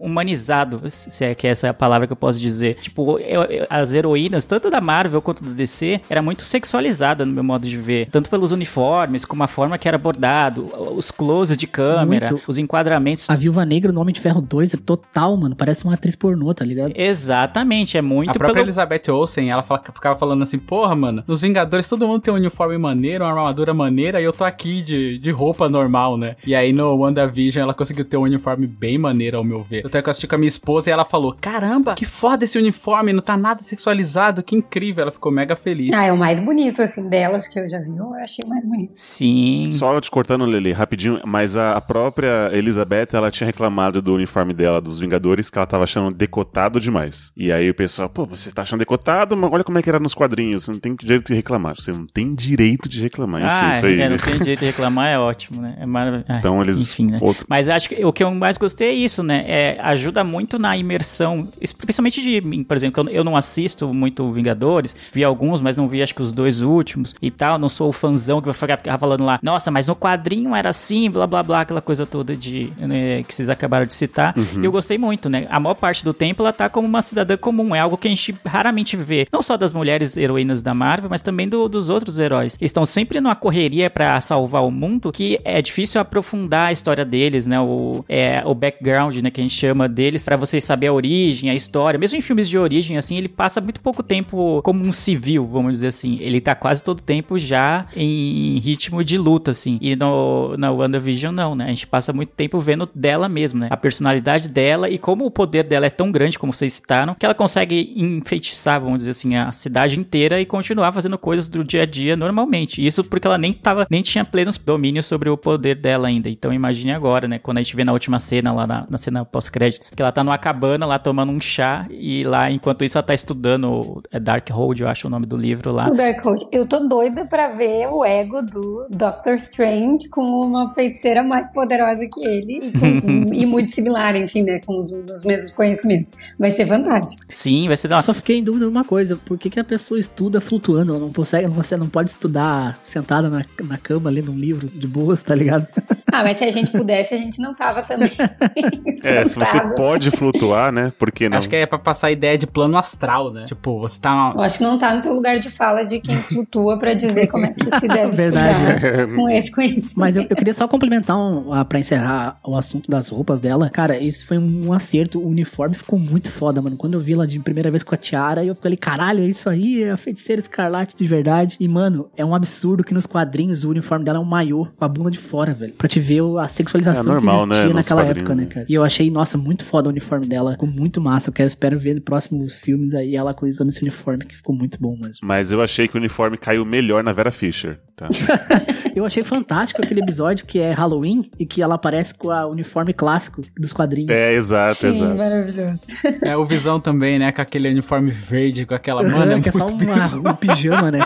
humanizado, 0.00 0.80
se 0.88 1.24
é 1.24 1.34
que 1.34 1.46
essa 1.46 1.66
é 1.66 1.70
a 1.70 1.74
palavra 1.74 2.06
que 2.06 2.12
eu 2.12 2.16
posso 2.16 2.38
dizer. 2.40 2.76
Tipo, 2.76 3.18
eu- 3.18 3.42
eu- 3.44 3.66
as 3.68 3.92
heroínas, 3.94 4.44
tanto 4.44 4.70
da 4.70 4.80
Marvel 4.80 5.20
quanto 5.22 5.42
do 5.48 5.54
DC, 5.54 6.00
era 6.08 6.22
muito 6.22 6.44
sexualizada 6.44 7.24
no 7.26 7.32
meu 7.32 7.42
modo 7.44 7.66
de 7.66 7.76
ver. 7.76 8.08
Tanto 8.10 8.30
pelos 8.30 8.52
uniformes, 8.52 9.24
como 9.24 9.42
a 9.42 9.48
forma 9.48 9.76
que 9.78 9.88
era 9.88 9.96
abordado, 9.96 10.66
os 10.96 11.10
closes 11.10 11.56
de 11.56 11.66
câmera, 11.66 12.30
Muito. 12.30 12.44
os 12.48 12.58
enquadramentos. 12.58 13.28
A 13.28 13.34
Viúva 13.34 13.64
Negra 13.64 13.90
no 13.92 14.00
Homem 14.00 14.12
de 14.14 14.20
Ferro 14.20 14.40
2 14.40 14.74
é 14.74 14.76
total, 14.76 15.36
mano. 15.36 15.56
Parece 15.56 15.84
uma 15.84 15.94
atriz 15.94 16.14
pornô, 16.14 16.52
tá 16.54 16.64
ligado? 16.64 16.92
Exatamente, 16.94 17.96
é 17.98 18.02
muito 18.02 18.30
A 18.30 18.34
própria 18.34 18.54
pelo... 18.54 18.66
Elizabeth 18.66 19.10
Olsen, 19.10 19.50
ela 19.50 19.62
fala- 19.62 19.82
ficava 19.82 20.18
falando 20.18 20.42
assim, 20.42 20.58
porra, 20.58 20.94
mano, 20.94 21.22
nos 21.26 21.40
Vingadores 21.40 21.88
todo 21.88 22.06
mundo 22.06 22.20
tem 22.20 22.32
um 22.32 22.36
uniforme 22.36 22.76
maneiro, 22.78 23.24
uma 23.24 23.30
armadura 23.30 23.72
maneira, 23.74 24.20
e 24.20 24.24
eu 24.24 24.32
tô 24.32 24.44
aqui 24.44 24.82
de, 24.82 25.18
de 25.18 25.30
roupa 25.30 25.68
normal, 25.68 26.16
né? 26.16 26.36
E 26.46 26.54
aí 26.54 26.72
no 26.72 26.94
WandaVision 26.96 27.62
ela 27.62 27.74
conseguiu 27.74 28.04
ter 28.04 28.16
um 28.16 28.22
uniforme 28.22 28.66
bem 28.66 28.98
maneiro, 28.98 29.38
ao 29.38 29.44
meu 29.44 29.62
ver. 29.62 29.82
Eu 29.82 29.88
até 29.88 30.00
que 30.02 30.08
eu 30.08 30.10
assisti 30.10 30.26
com 30.26 30.34
a 30.34 30.38
minha 30.38 30.48
esposa 30.48 30.90
e 30.90 30.92
ela 30.92 31.04
falou, 31.04 31.34
caramba, 31.40 31.94
que 31.94 32.04
foda 32.04 32.44
esse 32.44 32.58
uniforme, 32.58 33.12
não 33.12 33.22
tá 33.22 33.36
nada 33.36 33.62
sexualizado, 33.62 34.42
que 34.42 34.56
incrível. 34.56 35.02
Ela 35.02 35.12
ficou 35.12 35.30
mega 35.38 35.56
feliz. 35.56 35.92
Ah, 35.94 36.04
é 36.04 36.12
o 36.12 36.18
mais 36.18 36.40
bonito, 36.40 36.82
assim, 36.82 37.08
delas 37.08 37.46
que 37.48 37.58
eu 37.58 37.68
já 37.68 37.78
vi. 37.78 37.96
Eu 37.96 38.14
achei 38.14 38.44
o 38.44 38.48
mais 38.48 38.66
bonito. 38.66 38.92
Sim. 38.96 39.68
Só 39.72 39.98
te 40.00 40.10
cortando, 40.10 40.44
Lele, 40.44 40.72
rapidinho, 40.72 41.20
mas 41.24 41.56
a, 41.56 41.72
a 41.76 41.80
própria 41.80 42.50
Elizabeth, 42.52 43.08
ela 43.12 43.30
tinha 43.30 43.46
reclamado 43.46 44.02
do 44.02 44.14
uniforme 44.14 44.52
dela, 44.52 44.80
dos 44.80 44.98
Vingadores, 44.98 45.48
que 45.48 45.58
ela 45.58 45.66
tava 45.66 45.84
achando 45.84 46.14
decotado 46.14 46.80
demais. 46.80 47.32
E 47.36 47.52
aí 47.52 47.70
o 47.70 47.74
pessoal, 47.74 48.08
pô, 48.08 48.26
você 48.26 48.50
tá 48.50 48.62
achando 48.62 48.80
decotado? 48.80 49.36
Mas 49.36 49.52
olha 49.52 49.64
como 49.64 49.78
é 49.78 49.82
que 49.82 49.88
era 49.88 50.00
nos 50.00 50.14
quadrinhos, 50.14 50.64
você 50.64 50.72
não 50.72 50.78
tem 50.80 50.94
direito 50.96 51.28
de 51.28 51.34
reclamar. 51.34 51.74
Você 51.76 51.92
não 51.92 52.06
tem 52.06 52.34
direito 52.34 52.88
de 52.88 53.00
reclamar. 53.00 53.40
Enfim, 53.40 53.50
ah, 53.50 53.80
foi... 53.80 54.00
é, 54.00 54.08
não 54.08 54.18
tem 54.18 54.44
jeito 54.44 54.60
de 54.60 54.66
reclamar, 54.66 55.08
é 55.08 55.18
ótimo, 55.18 55.62
né? 55.62 55.76
É 55.80 55.86
maravilhoso. 55.86 56.26
Então 56.38 56.62
eles... 56.62 56.80
Enfim, 56.80 57.06
né? 57.06 57.18
outro- 57.20 57.44
Mas 57.48 57.68
acho 57.68 57.88
que 57.88 58.04
o 58.04 58.12
que 58.12 58.22
eu 58.22 58.32
mais 58.32 58.56
gostei 58.58 58.88
é 58.88 58.92
isso, 58.92 59.22
né? 59.22 59.44
É, 59.46 59.78
ajuda 59.80 60.22
muito 60.22 60.58
na 60.58 60.76
imersão, 60.76 61.48
especialmente 61.60 62.22
de 62.22 62.40
mim, 62.40 62.62
por 62.62 62.76
exemplo, 62.76 63.08
eu 63.10 63.22
não 63.24 63.36
assisto 63.36 63.92
muito 63.92 64.30
Vingadores, 64.32 64.94
vi 65.12 65.24
alguns, 65.28 65.60
mas 65.60 65.76
não 65.76 65.88
vi 65.88 66.02
acho 66.02 66.14
que 66.14 66.22
os 66.22 66.32
dois 66.32 66.60
últimos 66.60 67.14
e 67.22 67.30
tal, 67.30 67.58
não 67.58 67.68
sou 67.68 67.88
o 67.88 67.92
fãzão 67.92 68.40
que 68.40 68.46
vai 68.46 68.54
ficar, 68.54 68.76
ficar 68.76 68.98
falando 68.98 69.24
lá, 69.24 69.38
nossa, 69.42 69.70
mas 69.70 69.86
no 69.88 69.94
quadrinho 69.96 70.54
era 70.54 70.70
assim, 70.70 71.10
blá 71.10 71.26
blá 71.26 71.42
blá, 71.42 71.60
aquela 71.60 71.80
coisa 71.80 72.04
toda 72.06 72.34
de 72.36 72.72
né, 72.80 73.22
que 73.22 73.34
vocês 73.34 73.48
acabaram 73.48 73.86
de 73.86 73.94
citar. 73.94 74.34
Uhum. 74.36 74.62
E 74.62 74.64
eu 74.64 74.72
gostei 74.72 74.98
muito, 74.98 75.28
né? 75.28 75.46
A 75.50 75.60
maior 75.60 75.74
parte 75.74 76.04
do 76.04 76.12
tempo 76.12 76.42
ela 76.42 76.52
tá 76.52 76.68
como 76.68 76.86
uma 76.86 77.02
cidadã 77.02 77.36
comum, 77.36 77.74
é 77.74 77.80
algo 77.80 77.96
que 77.96 78.08
a 78.08 78.10
gente 78.10 78.34
raramente 78.44 78.96
vê, 78.96 79.26
não 79.32 79.42
só 79.42 79.56
das 79.56 79.72
mulheres 79.72 80.16
heroínas 80.16 80.62
da 80.62 80.74
Marvel, 80.74 81.10
mas 81.10 81.22
também 81.22 81.48
do- 81.48 81.68
dos 81.68 81.88
outros 81.88 82.18
heróis. 82.18 82.56
Eles 82.60 82.70
estão 82.70 82.84
sempre 82.86 83.20
numa 83.20 83.34
correria 83.36 83.90
pra 83.90 84.20
salvar 84.20 84.64
o 84.64 84.70
mundo, 84.70 85.12
que 85.12 85.38
é 85.44 85.60
difícil 85.62 86.00
aprofundar 86.00 86.68
a 86.68 86.72
história 86.72 87.04
deles, 87.04 87.46
né? 87.46 87.60
O, 87.60 88.04
é, 88.08 88.42
o 88.44 88.54
background, 88.54 89.16
né, 89.16 89.30
que 89.30 89.40
a 89.40 89.44
gente 89.44 89.54
chama 89.54 89.88
deles, 89.88 90.24
pra 90.24 90.36
vocês 90.36 90.64
saber 90.64 90.88
a 90.88 90.92
origem, 90.92 91.50
a 91.50 91.54
história. 91.54 91.98
Mesmo 91.98 92.16
em 92.16 92.20
filmes 92.20 92.48
de 92.48 92.56
origem, 92.58 92.96
assim, 92.96 93.16
ele 93.16 93.28
passa 93.28 93.60
muito 93.60 93.80
pouco 93.80 94.02
tempo 94.02 94.60
como 94.62 94.84
um 94.84 94.92
civil, 95.08 95.46
vamos 95.46 95.72
dizer 95.72 95.86
assim. 95.86 96.18
Ele 96.20 96.38
tá 96.40 96.54
quase 96.54 96.82
todo 96.82 97.00
tempo 97.02 97.38
já 97.38 97.86
em 97.96 98.58
ritmo 98.58 99.02
de 99.02 99.16
luta, 99.16 99.52
assim. 99.52 99.78
E 99.80 99.96
no, 99.96 100.54
na 100.58 100.70
WandaVision, 100.70 101.34
não, 101.34 101.54
né? 101.54 101.64
A 101.64 101.68
gente 101.68 101.86
passa 101.86 102.12
muito 102.12 102.30
tempo 102.30 102.58
vendo 102.58 102.88
dela 102.94 103.28
mesmo, 103.28 103.60
né? 103.60 103.68
A 103.70 103.76
personalidade 103.76 104.48
dela 104.48 104.90
e 104.90 104.98
como 104.98 105.24
o 105.24 105.30
poder 105.30 105.64
dela 105.64 105.86
é 105.86 105.90
tão 105.90 106.12
grande, 106.12 106.38
como 106.38 106.52
vocês 106.52 106.74
citaram, 106.74 107.14
que 107.14 107.24
ela 107.24 107.34
consegue 107.34 107.94
enfeitiçar, 107.96 108.80
vamos 108.80 108.98
dizer 108.98 109.10
assim, 109.10 109.36
a 109.36 109.50
cidade 109.50 109.98
inteira 109.98 110.40
e 110.40 110.44
continuar 110.44 110.92
fazendo 110.92 111.16
coisas 111.16 111.48
do 111.48 111.64
dia 111.64 111.82
a 111.82 111.86
dia 111.86 112.16
normalmente. 112.16 112.84
Isso 112.84 113.02
porque 113.02 113.26
ela 113.26 113.38
nem 113.38 113.52
tava, 113.52 113.86
nem 113.88 114.02
tinha 114.02 114.24
plenos 114.24 114.58
domínios 114.58 115.06
sobre 115.06 115.30
o 115.30 115.36
poder 115.38 115.76
dela 115.76 116.08
ainda. 116.08 116.28
Então 116.28 116.52
imagine 116.52 116.92
agora, 116.92 117.26
né? 117.26 117.38
Quando 117.38 117.58
a 117.58 117.62
gente 117.62 117.74
vê 117.74 117.84
na 117.84 117.92
última 117.92 118.18
cena, 118.18 118.52
lá 118.52 118.66
na, 118.66 118.86
na 118.90 118.98
cena 118.98 119.24
pós-créditos, 119.24 119.90
que 119.90 120.02
ela 120.02 120.12
tá 120.12 120.22
numa 120.22 120.36
cabana 120.36 120.84
lá 120.84 120.98
tomando 120.98 121.32
um 121.32 121.40
chá 121.40 121.86
e 121.90 122.24
lá, 122.24 122.50
enquanto 122.50 122.84
isso, 122.84 122.98
ela 122.98 123.06
tá 123.06 123.14
estudando 123.14 124.02
é 124.10 124.18
Darkhold, 124.20 124.82
eu 124.82 124.88
acho 124.88 124.97
o 125.06 125.10
nome 125.10 125.26
do 125.26 125.36
livro 125.36 125.72
lá. 125.72 125.88
O 125.88 125.94
Darkhold. 125.94 126.46
Eu 126.52 126.66
tô 126.66 126.80
doida 126.80 127.24
pra 127.26 127.48
ver 127.48 127.86
o 127.88 128.04
ego 128.04 128.42
do 128.42 128.86
Doctor 128.90 129.34
Strange 129.34 130.08
com 130.10 130.22
uma 130.22 130.72
feiticeira 130.74 131.22
mais 131.22 131.52
poderosa 131.52 132.06
que 132.12 132.24
ele 132.24 132.66
e, 132.68 132.72
com- 132.72 133.26
e 133.34 133.46
muito 133.46 133.72
similar, 133.72 134.16
enfim, 134.16 134.42
né? 134.42 134.60
Com 134.66 134.82
os, 134.82 134.92
os 134.92 135.24
mesmos 135.24 135.52
conhecimentos. 135.54 136.14
Vai 136.38 136.50
ser 136.50 136.66
fantástico. 136.66 137.24
Sim, 137.28 137.68
vai 137.68 137.76
ser 137.76 137.88
da 137.88 137.96
Eu 137.96 138.00
só 138.02 138.14
fiquei 138.14 138.38
em 138.38 138.42
dúvida 138.44 138.64
de 138.66 138.70
uma 138.70 138.84
coisa, 138.84 139.16
por 139.16 139.38
que, 139.38 139.50
que 139.50 139.60
a 139.60 139.64
pessoa 139.64 139.98
estuda 140.00 140.40
flutuando? 140.40 140.92
Ela 140.92 141.00
não 141.00 141.12
consegue, 141.12 141.46
você 141.48 141.76
não 141.76 141.88
pode 141.88 142.10
estudar 142.10 142.78
sentada 142.82 143.28
na, 143.28 143.44
na 143.64 143.78
cama 143.78 144.10
lendo 144.10 144.32
um 144.32 144.36
livro 144.38 144.66
de 144.66 144.86
boas, 144.86 145.22
tá 145.22 145.34
ligado? 145.34 145.66
Ah, 146.10 146.22
mas 146.24 146.38
se 146.38 146.44
a 146.44 146.50
gente 146.50 146.72
pudesse, 146.72 147.14
a 147.14 147.18
gente 147.18 147.38
não 147.40 147.54
tava 147.54 147.82
também. 147.82 148.08
É, 149.04 149.24
se 149.24 149.38
você 149.38 149.60
pode 149.76 150.10
flutuar, 150.10 150.72
né? 150.72 150.92
Por 150.98 151.12
que 151.12 151.28
não? 151.28 151.38
Acho 151.38 151.48
que 151.48 151.54
é 151.56 151.66
pra 151.66 151.78
passar 151.78 152.08
a 152.08 152.10
ideia 152.10 152.36
de 152.36 152.46
plano 152.46 152.76
astral, 152.76 153.30
né? 153.32 153.44
Tipo, 153.44 153.78
você 153.78 154.00
tá. 154.00 154.32
Eu 154.34 154.40
acho 154.40 154.58
que 154.58 154.64
não 154.64 154.78
tá 154.78 154.87
no 154.94 155.02
teu 155.02 155.14
lugar 155.14 155.38
de 155.38 155.50
fala 155.50 155.84
de 155.84 156.00
quem 156.00 156.16
flutua 156.16 156.78
pra 156.78 156.94
dizer 156.94 157.26
como 157.28 157.46
é 157.46 157.52
que 157.52 157.78
se 157.78 157.88
deve 157.88 158.12
Verdade. 158.16 158.74
estudar 158.74 159.14
com 159.14 159.28
esse 159.28 159.50
conhecimento. 159.52 159.98
Mas 159.98 160.16
eu, 160.16 160.26
eu 160.28 160.36
queria 160.36 160.54
só 160.54 160.68
complementar 160.68 161.16
um, 161.16 161.52
ah, 161.52 161.64
pra 161.64 161.78
encerrar 161.78 162.36
o 162.44 162.56
assunto 162.56 162.90
das 162.90 163.08
roupas 163.08 163.40
dela. 163.40 163.70
Cara, 163.70 163.98
isso 163.98 164.26
foi 164.26 164.38
um 164.38 164.72
acerto. 164.72 165.18
O 165.18 165.28
uniforme 165.28 165.74
ficou 165.74 165.98
muito 165.98 166.30
foda, 166.30 166.60
mano. 166.62 166.76
Quando 166.76 166.94
eu 166.94 167.00
vi 167.00 167.14
ela 167.14 167.26
de 167.26 167.38
primeira 167.40 167.70
vez 167.70 167.82
com 167.82 167.94
a 167.94 167.98
tiara, 167.98 168.44
eu 168.44 168.54
falei, 168.54 168.76
caralho, 168.76 169.22
é 169.22 169.26
isso 169.26 169.48
aí, 169.48 169.82
é 169.82 169.90
a 169.90 169.96
feiticeira 169.96 170.40
escarlate 170.40 170.96
de 170.96 171.06
verdade. 171.06 171.56
E, 171.58 171.66
mano, 171.68 172.08
é 172.16 172.24
um 172.24 172.34
absurdo 172.34 172.84
que 172.84 172.94
nos 172.94 173.06
quadrinhos 173.06 173.64
o 173.64 173.70
uniforme 173.70 174.04
dela 174.04 174.18
é 174.18 174.20
um 174.20 174.24
maiô 174.24 174.66
com 174.76 174.84
a 174.84 174.88
bunda 174.88 175.10
de 175.10 175.18
fora, 175.18 175.54
velho. 175.54 175.72
Pra 175.74 175.88
te 175.88 176.00
ver 176.00 176.20
a 176.40 176.48
sexualização 176.48 177.02
É 177.02 177.06
normal, 177.06 177.38
que 177.38 177.52
existia 177.52 177.68
né, 177.68 177.74
naquela 177.74 178.04
época, 178.04 178.34
né, 178.34 178.42
né? 178.42 178.48
cara? 178.48 178.66
E 178.68 178.74
eu 178.74 178.84
achei, 178.84 179.10
nossa, 179.10 179.38
muito 179.38 179.64
foda 179.64 179.88
o 179.88 179.90
uniforme 179.90 180.26
dela. 180.26 180.52
Ficou 180.52 180.68
muito 180.68 181.00
massa. 181.00 181.30
Eu 181.30 181.32
quero, 181.32 181.46
espero 181.46 181.78
ver 181.78 181.94
nos 181.94 182.04
próximos 182.04 182.56
filmes 182.56 182.94
aí 182.94 183.16
ela 183.16 183.34
usando 183.48 183.68
esse 183.68 183.82
uniforme, 183.82 184.24
que 184.24 184.36
ficou 184.36 184.54
muito 184.54 184.77
bom 184.78 184.96
mesmo. 184.96 185.20
Mas 185.22 185.52
eu 185.52 185.62
achei 185.62 185.88
que 185.88 185.96
o 185.96 185.98
uniforme 185.98 186.36
caiu 186.36 186.64
melhor 186.64 187.02
na 187.02 187.12
Vera 187.12 187.30
Fischer. 187.30 187.80
Tá? 187.98 188.06
Eu 188.94 189.04
achei 189.04 189.24
fantástico 189.24 189.82
aquele 189.82 190.00
episódio 190.00 190.46
que 190.46 190.58
é 190.60 190.70
Halloween 190.72 191.28
e 191.38 191.44
que 191.44 191.60
ela 191.60 191.74
aparece 191.74 192.14
com 192.14 192.28
o 192.28 192.46
uniforme 192.50 192.92
clássico 192.92 193.42
dos 193.58 193.72
quadrinhos. 193.72 194.10
É, 194.16 194.32
exato, 194.32 194.74
Sim, 194.74 194.88
exato. 194.90 195.14
maravilhoso. 195.16 195.86
É 196.22 196.36
o 196.36 196.44
Visão 196.44 196.78
também, 196.80 197.18
né? 197.18 197.32
Com 197.32 197.42
aquele 197.42 197.68
uniforme 197.68 198.10
verde, 198.12 198.64
com 198.64 198.74
aquela. 198.74 199.02
Mano, 199.02 199.32
é 199.32 199.40
que 199.40 199.48
é 199.48 199.52
só 199.52 199.66
muito 199.68 199.84
uma- 199.84 200.30
um 200.32 200.36
pijama, 200.36 200.90
né? 200.92 201.00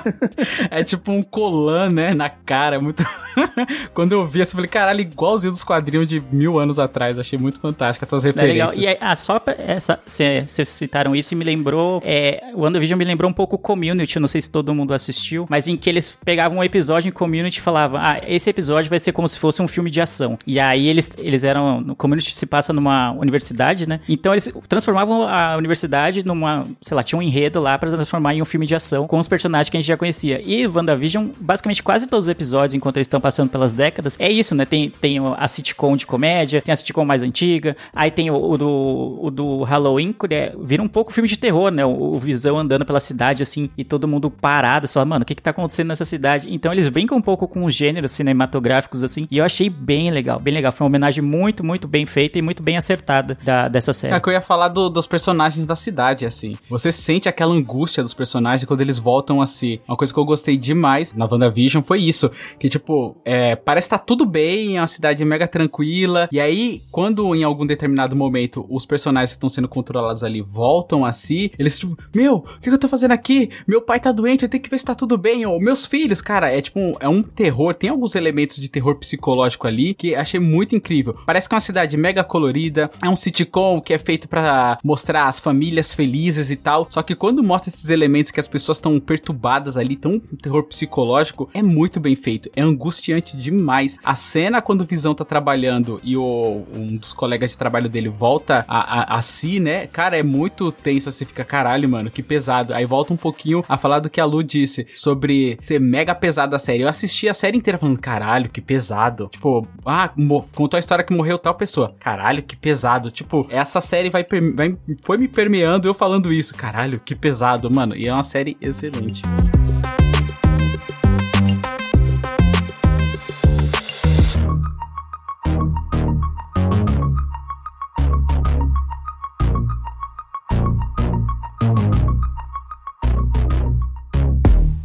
É 0.70 0.84
tipo 0.84 1.10
um 1.12 1.22
colan, 1.22 1.88
né? 1.90 2.12
Na 2.14 2.28
cara. 2.28 2.76
é 2.76 2.78
Muito. 2.78 3.04
Quando 3.94 4.12
eu 4.12 4.26
vi, 4.26 4.42
assim, 4.42 4.50
eu 4.52 4.56
falei, 4.56 4.68
caralho, 4.68 5.00
igualzinho 5.00 5.50
dos 5.52 5.64
quadrinhos 5.64 6.06
de 6.06 6.22
mil 6.30 6.58
anos 6.58 6.78
atrás. 6.78 7.18
Achei 7.18 7.38
muito 7.38 7.58
fantástico 7.58 8.04
essas 8.04 8.22
É 8.24 8.28
legal. 8.32 8.68
referências. 8.68 8.94
E 8.94 8.98
ah, 9.00 9.16
só 9.16 9.38
pra 9.38 9.54
essa, 9.58 9.98
vocês 10.06 10.68
citaram 10.68 11.16
isso 11.16 11.32
e 11.32 11.36
me 11.36 11.44
lembrou. 11.44 12.02
É, 12.04 12.50
o 12.54 12.60
WandaVision 12.60 12.98
me 12.98 13.04
lembrou 13.04 13.30
um 13.30 13.34
pouco 13.34 13.56
o 13.56 13.58
Community. 13.58 14.18
Não 14.20 14.28
sei 14.28 14.40
se 14.42 14.50
todo 14.50 14.74
mundo 14.74 14.92
assistiu, 14.92 15.46
mas 15.48 15.66
em 15.66 15.76
que 15.76 15.88
eles 15.88 16.16
pegavam 16.24 16.58
um 16.58 16.64
episódio 16.64 16.81
em 16.90 17.12
Community 17.12 17.60
falavam: 17.60 18.00
Ah, 18.00 18.20
esse 18.26 18.48
episódio 18.48 18.90
vai 18.90 18.98
ser 18.98 19.12
como 19.12 19.28
se 19.28 19.38
fosse 19.38 19.62
um 19.62 19.68
filme 19.68 19.90
de 19.90 20.00
ação. 20.00 20.38
E 20.46 20.58
aí 20.58 20.88
eles, 20.88 21.10
eles 21.18 21.44
eram. 21.44 21.80
No 21.80 21.94
Community 21.94 22.34
se 22.34 22.46
passa 22.46 22.72
numa 22.72 23.12
universidade, 23.12 23.88
né? 23.88 24.00
Então 24.08 24.32
eles 24.32 24.52
transformavam 24.68 25.26
a 25.28 25.56
universidade 25.56 26.24
numa. 26.24 26.66
Sei 26.80 26.94
lá, 26.94 27.02
tinha 27.02 27.18
um 27.18 27.22
enredo 27.22 27.60
lá 27.60 27.78
pra 27.78 27.90
transformar 27.90 28.34
em 28.34 28.42
um 28.42 28.44
filme 28.44 28.66
de 28.66 28.74
ação 28.74 29.06
com 29.06 29.18
os 29.18 29.28
personagens 29.28 29.68
que 29.68 29.76
a 29.76 29.80
gente 29.80 29.88
já 29.88 29.96
conhecia. 29.96 30.40
E 30.44 30.66
WandaVision, 30.66 31.28
basicamente 31.40 31.82
quase 31.82 32.06
todos 32.06 32.26
os 32.26 32.28
episódios, 32.28 32.74
enquanto 32.74 32.96
eles 32.96 33.06
estão 33.06 33.20
passando 33.20 33.50
pelas 33.50 33.72
décadas, 33.72 34.16
é 34.18 34.30
isso, 34.30 34.54
né? 34.54 34.64
Tem, 34.64 34.90
tem 34.90 35.18
a 35.36 35.48
sitcom 35.48 35.96
de 35.96 36.06
comédia, 36.06 36.62
tem 36.62 36.72
a 36.72 36.76
sitcom 36.76 37.04
mais 37.04 37.22
antiga, 37.22 37.76
aí 37.94 38.10
tem 38.10 38.30
o, 38.30 38.36
o 38.36 38.58
do, 38.58 39.18
o 39.20 39.30
do 39.30 39.62
Halloween, 39.62 40.12
que 40.12 40.34
é, 40.34 40.54
vira 40.60 40.82
um 40.82 40.88
pouco 40.88 41.12
filme 41.12 41.28
de 41.28 41.36
terror, 41.36 41.70
né? 41.70 41.84
O, 41.84 42.14
o 42.14 42.20
Visão 42.20 42.58
andando 42.58 42.84
pela 42.84 43.00
cidade, 43.00 43.42
assim, 43.42 43.70
e 43.76 43.84
todo 43.84 44.08
mundo 44.08 44.30
parado, 44.30 44.86
você 44.86 44.94
fala, 44.94 45.06
mano, 45.06 45.22
o 45.22 45.26
que 45.26 45.34
que 45.34 45.42
tá 45.42 45.50
acontecendo 45.50 45.88
nessa 45.88 46.04
cidade? 46.04 46.52
Então 46.52 46.71
eles 46.72 46.88
brincam 46.88 47.18
um 47.18 47.22
pouco 47.22 47.46
com 47.48 47.64
os 47.64 47.74
gêneros 47.74 48.12
cinematográficos, 48.12 49.02
assim, 49.04 49.26
e 49.30 49.38
eu 49.38 49.44
achei 49.44 49.68
bem 49.68 50.10
legal, 50.10 50.38
bem 50.40 50.54
legal. 50.54 50.72
Foi 50.72 50.84
uma 50.84 50.88
homenagem 50.88 51.22
muito, 51.22 51.64
muito 51.64 51.86
bem 51.86 52.06
feita 52.06 52.38
e 52.38 52.42
muito 52.42 52.62
bem 52.62 52.76
acertada 52.76 53.36
da, 53.44 53.68
dessa 53.68 53.92
série. 53.92 54.14
É 54.14 54.20
que 54.20 54.28
eu 54.28 54.32
ia 54.32 54.40
falar 54.40 54.68
do- 54.68 54.88
dos 54.88 55.06
personagens 55.06 55.66
da 55.66 55.76
cidade, 55.76 56.24
assim. 56.26 56.54
Você 56.68 56.90
sente 56.90 57.28
aquela 57.28 57.52
angústia 57.54 58.02
dos 58.02 58.14
personagens 58.14 58.64
quando 58.66 58.80
eles 58.80 58.98
voltam 58.98 59.40
a 59.40 59.46
si. 59.46 59.80
Uma 59.86 59.96
coisa 59.96 60.12
que 60.12 60.18
eu 60.18 60.24
gostei 60.24 60.56
demais 60.56 61.12
na 61.12 61.26
WandaVision 61.26 61.82
foi 61.82 62.00
isso. 62.00 62.30
Que, 62.58 62.68
tipo, 62.68 63.16
é, 63.24 63.54
parece 63.56 63.88
que 63.88 63.90
tá 63.90 63.98
tudo 63.98 64.24
bem, 64.24 64.76
é 64.76 64.80
uma 64.80 64.86
cidade 64.86 65.24
mega 65.24 65.46
tranquila. 65.48 66.28
E 66.32 66.40
aí, 66.40 66.82
quando 66.90 67.34
em 67.34 67.44
algum 67.44 67.66
determinado 67.66 68.14
momento 68.16 68.66
os 68.70 68.86
personagens 68.86 69.30
que 69.32 69.36
estão 69.36 69.48
sendo 69.48 69.68
controlados 69.68 70.24
ali 70.24 70.40
voltam 70.40 71.04
a 71.04 71.12
si, 71.12 71.52
eles, 71.58 71.78
tipo, 71.78 71.96
meu, 72.14 72.36
o 72.36 72.42
que, 72.60 72.68
que 72.68 72.70
eu 72.70 72.78
tô 72.78 72.88
fazendo 72.88 73.12
aqui? 73.12 73.50
Meu 73.66 73.82
pai 73.82 74.00
tá 74.00 74.10
doente, 74.12 74.42
eu 74.44 74.48
tenho 74.48 74.62
que 74.62 74.70
ver 74.70 74.78
se 74.78 74.84
tá 74.84 74.94
tudo 74.94 75.18
bem. 75.18 75.44
Ou 75.46 75.60
meus 75.60 75.84
filhos, 75.84 76.20
cara, 76.20 76.50
é 76.50 76.60
tipo, 76.62 76.78
um- 76.80 76.92
é 77.00 77.08
um 77.08 77.22
terror. 77.22 77.74
Tem 77.74 77.90
alguns 77.90 78.14
elementos 78.14 78.56
de 78.56 78.68
terror 78.68 78.96
psicológico 78.96 79.66
ali 79.66 79.94
que 79.94 80.14
achei 80.14 80.40
muito 80.40 80.74
incrível. 80.76 81.16
Parece 81.26 81.48
que 81.48 81.54
é 81.54 81.56
uma 81.56 81.60
cidade 81.60 81.96
mega 81.96 82.24
colorida, 82.24 82.90
é 83.04 83.08
um 83.08 83.16
sitcom 83.16 83.80
que 83.80 83.92
é 83.92 83.98
feito 83.98 84.28
pra 84.28 84.78
mostrar 84.84 85.26
as 85.28 85.38
famílias 85.40 85.92
felizes 85.92 86.50
e 86.50 86.56
tal. 86.56 86.86
Só 86.90 87.02
que 87.02 87.14
quando 87.14 87.42
mostra 87.42 87.70
esses 87.70 87.90
elementos 87.90 88.30
que 88.30 88.40
as 88.40 88.48
pessoas 88.48 88.78
estão 88.78 88.98
perturbadas 89.00 89.76
ali, 89.76 89.96
tão 89.96 90.12
um 90.12 90.36
terror 90.36 90.62
psicológico, 90.64 91.48
é 91.52 91.62
muito 91.62 91.98
bem 92.00 92.14
feito. 92.16 92.50
É 92.56 92.62
angustiante 92.62 93.36
demais. 93.36 93.98
A 94.04 94.14
cena 94.14 94.60
quando 94.62 94.82
o 94.82 94.86
Visão 94.86 95.14
tá 95.14 95.24
trabalhando 95.24 96.00
e 96.02 96.16
o, 96.16 96.64
um 96.74 96.86
dos 96.96 97.12
colegas 97.12 97.50
de 97.50 97.58
trabalho 97.58 97.88
dele 97.88 98.08
volta 98.08 98.64
a, 98.68 99.14
a, 99.14 99.18
a 99.18 99.22
si, 99.22 99.58
né? 99.60 99.86
Cara, 99.86 100.18
é 100.18 100.22
muito 100.22 100.70
tenso. 100.72 101.10
Você 101.10 101.24
fica, 101.24 101.44
caralho, 101.44 101.88
mano, 101.88 102.10
que 102.10 102.22
pesado. 102.22 102.74
Aí 102.74 102.84
volta 102.84 103.12
um 103.12 103.16
pouquinho 103.16 103.64
a 103.68 103.76
falar 103.76 103.98
do 104.00 104.10
que 104.10 104.20
a 104.20 104.24
Lu 104.24 104.42
disse 104.42 104.86
sobre 104.94 105.56
ser 105.60 105.80
mega 105.80 106.14
pesada 106.14 106.51
a 106.54 106.58
série. 106.58 106.82
Eu 106.82 106.88
assisti 106.88 107.28
a 107.28 107.34
série 107.34 107.56
inteira 107.56 107.78
falando, 107.78 107.98
caralho, 107.98 108.48
que 108.48 108.60
pesado. 108.60 109.28
Tipo, 109.30 109.66
ah, 109.84 110.10
contou 110.54 110.76
a 110.76 110.80
história 110.80 111.04
que 111.04 111.14
morreu 111.14 111.38
tal 111.38 111.54
pessoa. 111.54 111.94
Caralho, 111.98 112.42
que 112.42 112.56
pesado. 112.56 113.10
Tipo, 113.10 113.46
essa 113.50 113.80
série 113.80 114.10
vai, 114.10 114.26
vai 114.54 114.74
foi 115.02 115.18
me 115.18 115.28
permeando 115.28 115.88
eu 115.88 115.94
falando 115.94 116.32
isso. 116.32 116.54
Caralho, 116.54 117.00
que 117.00 117.14
pesado, 117.14 117.70
mano. 117.70 117.96
E 117.96 118.08
é 118.08 118.12
uma 118.12 118.22
série 118.22 118.56
excelente. 118.60 119.22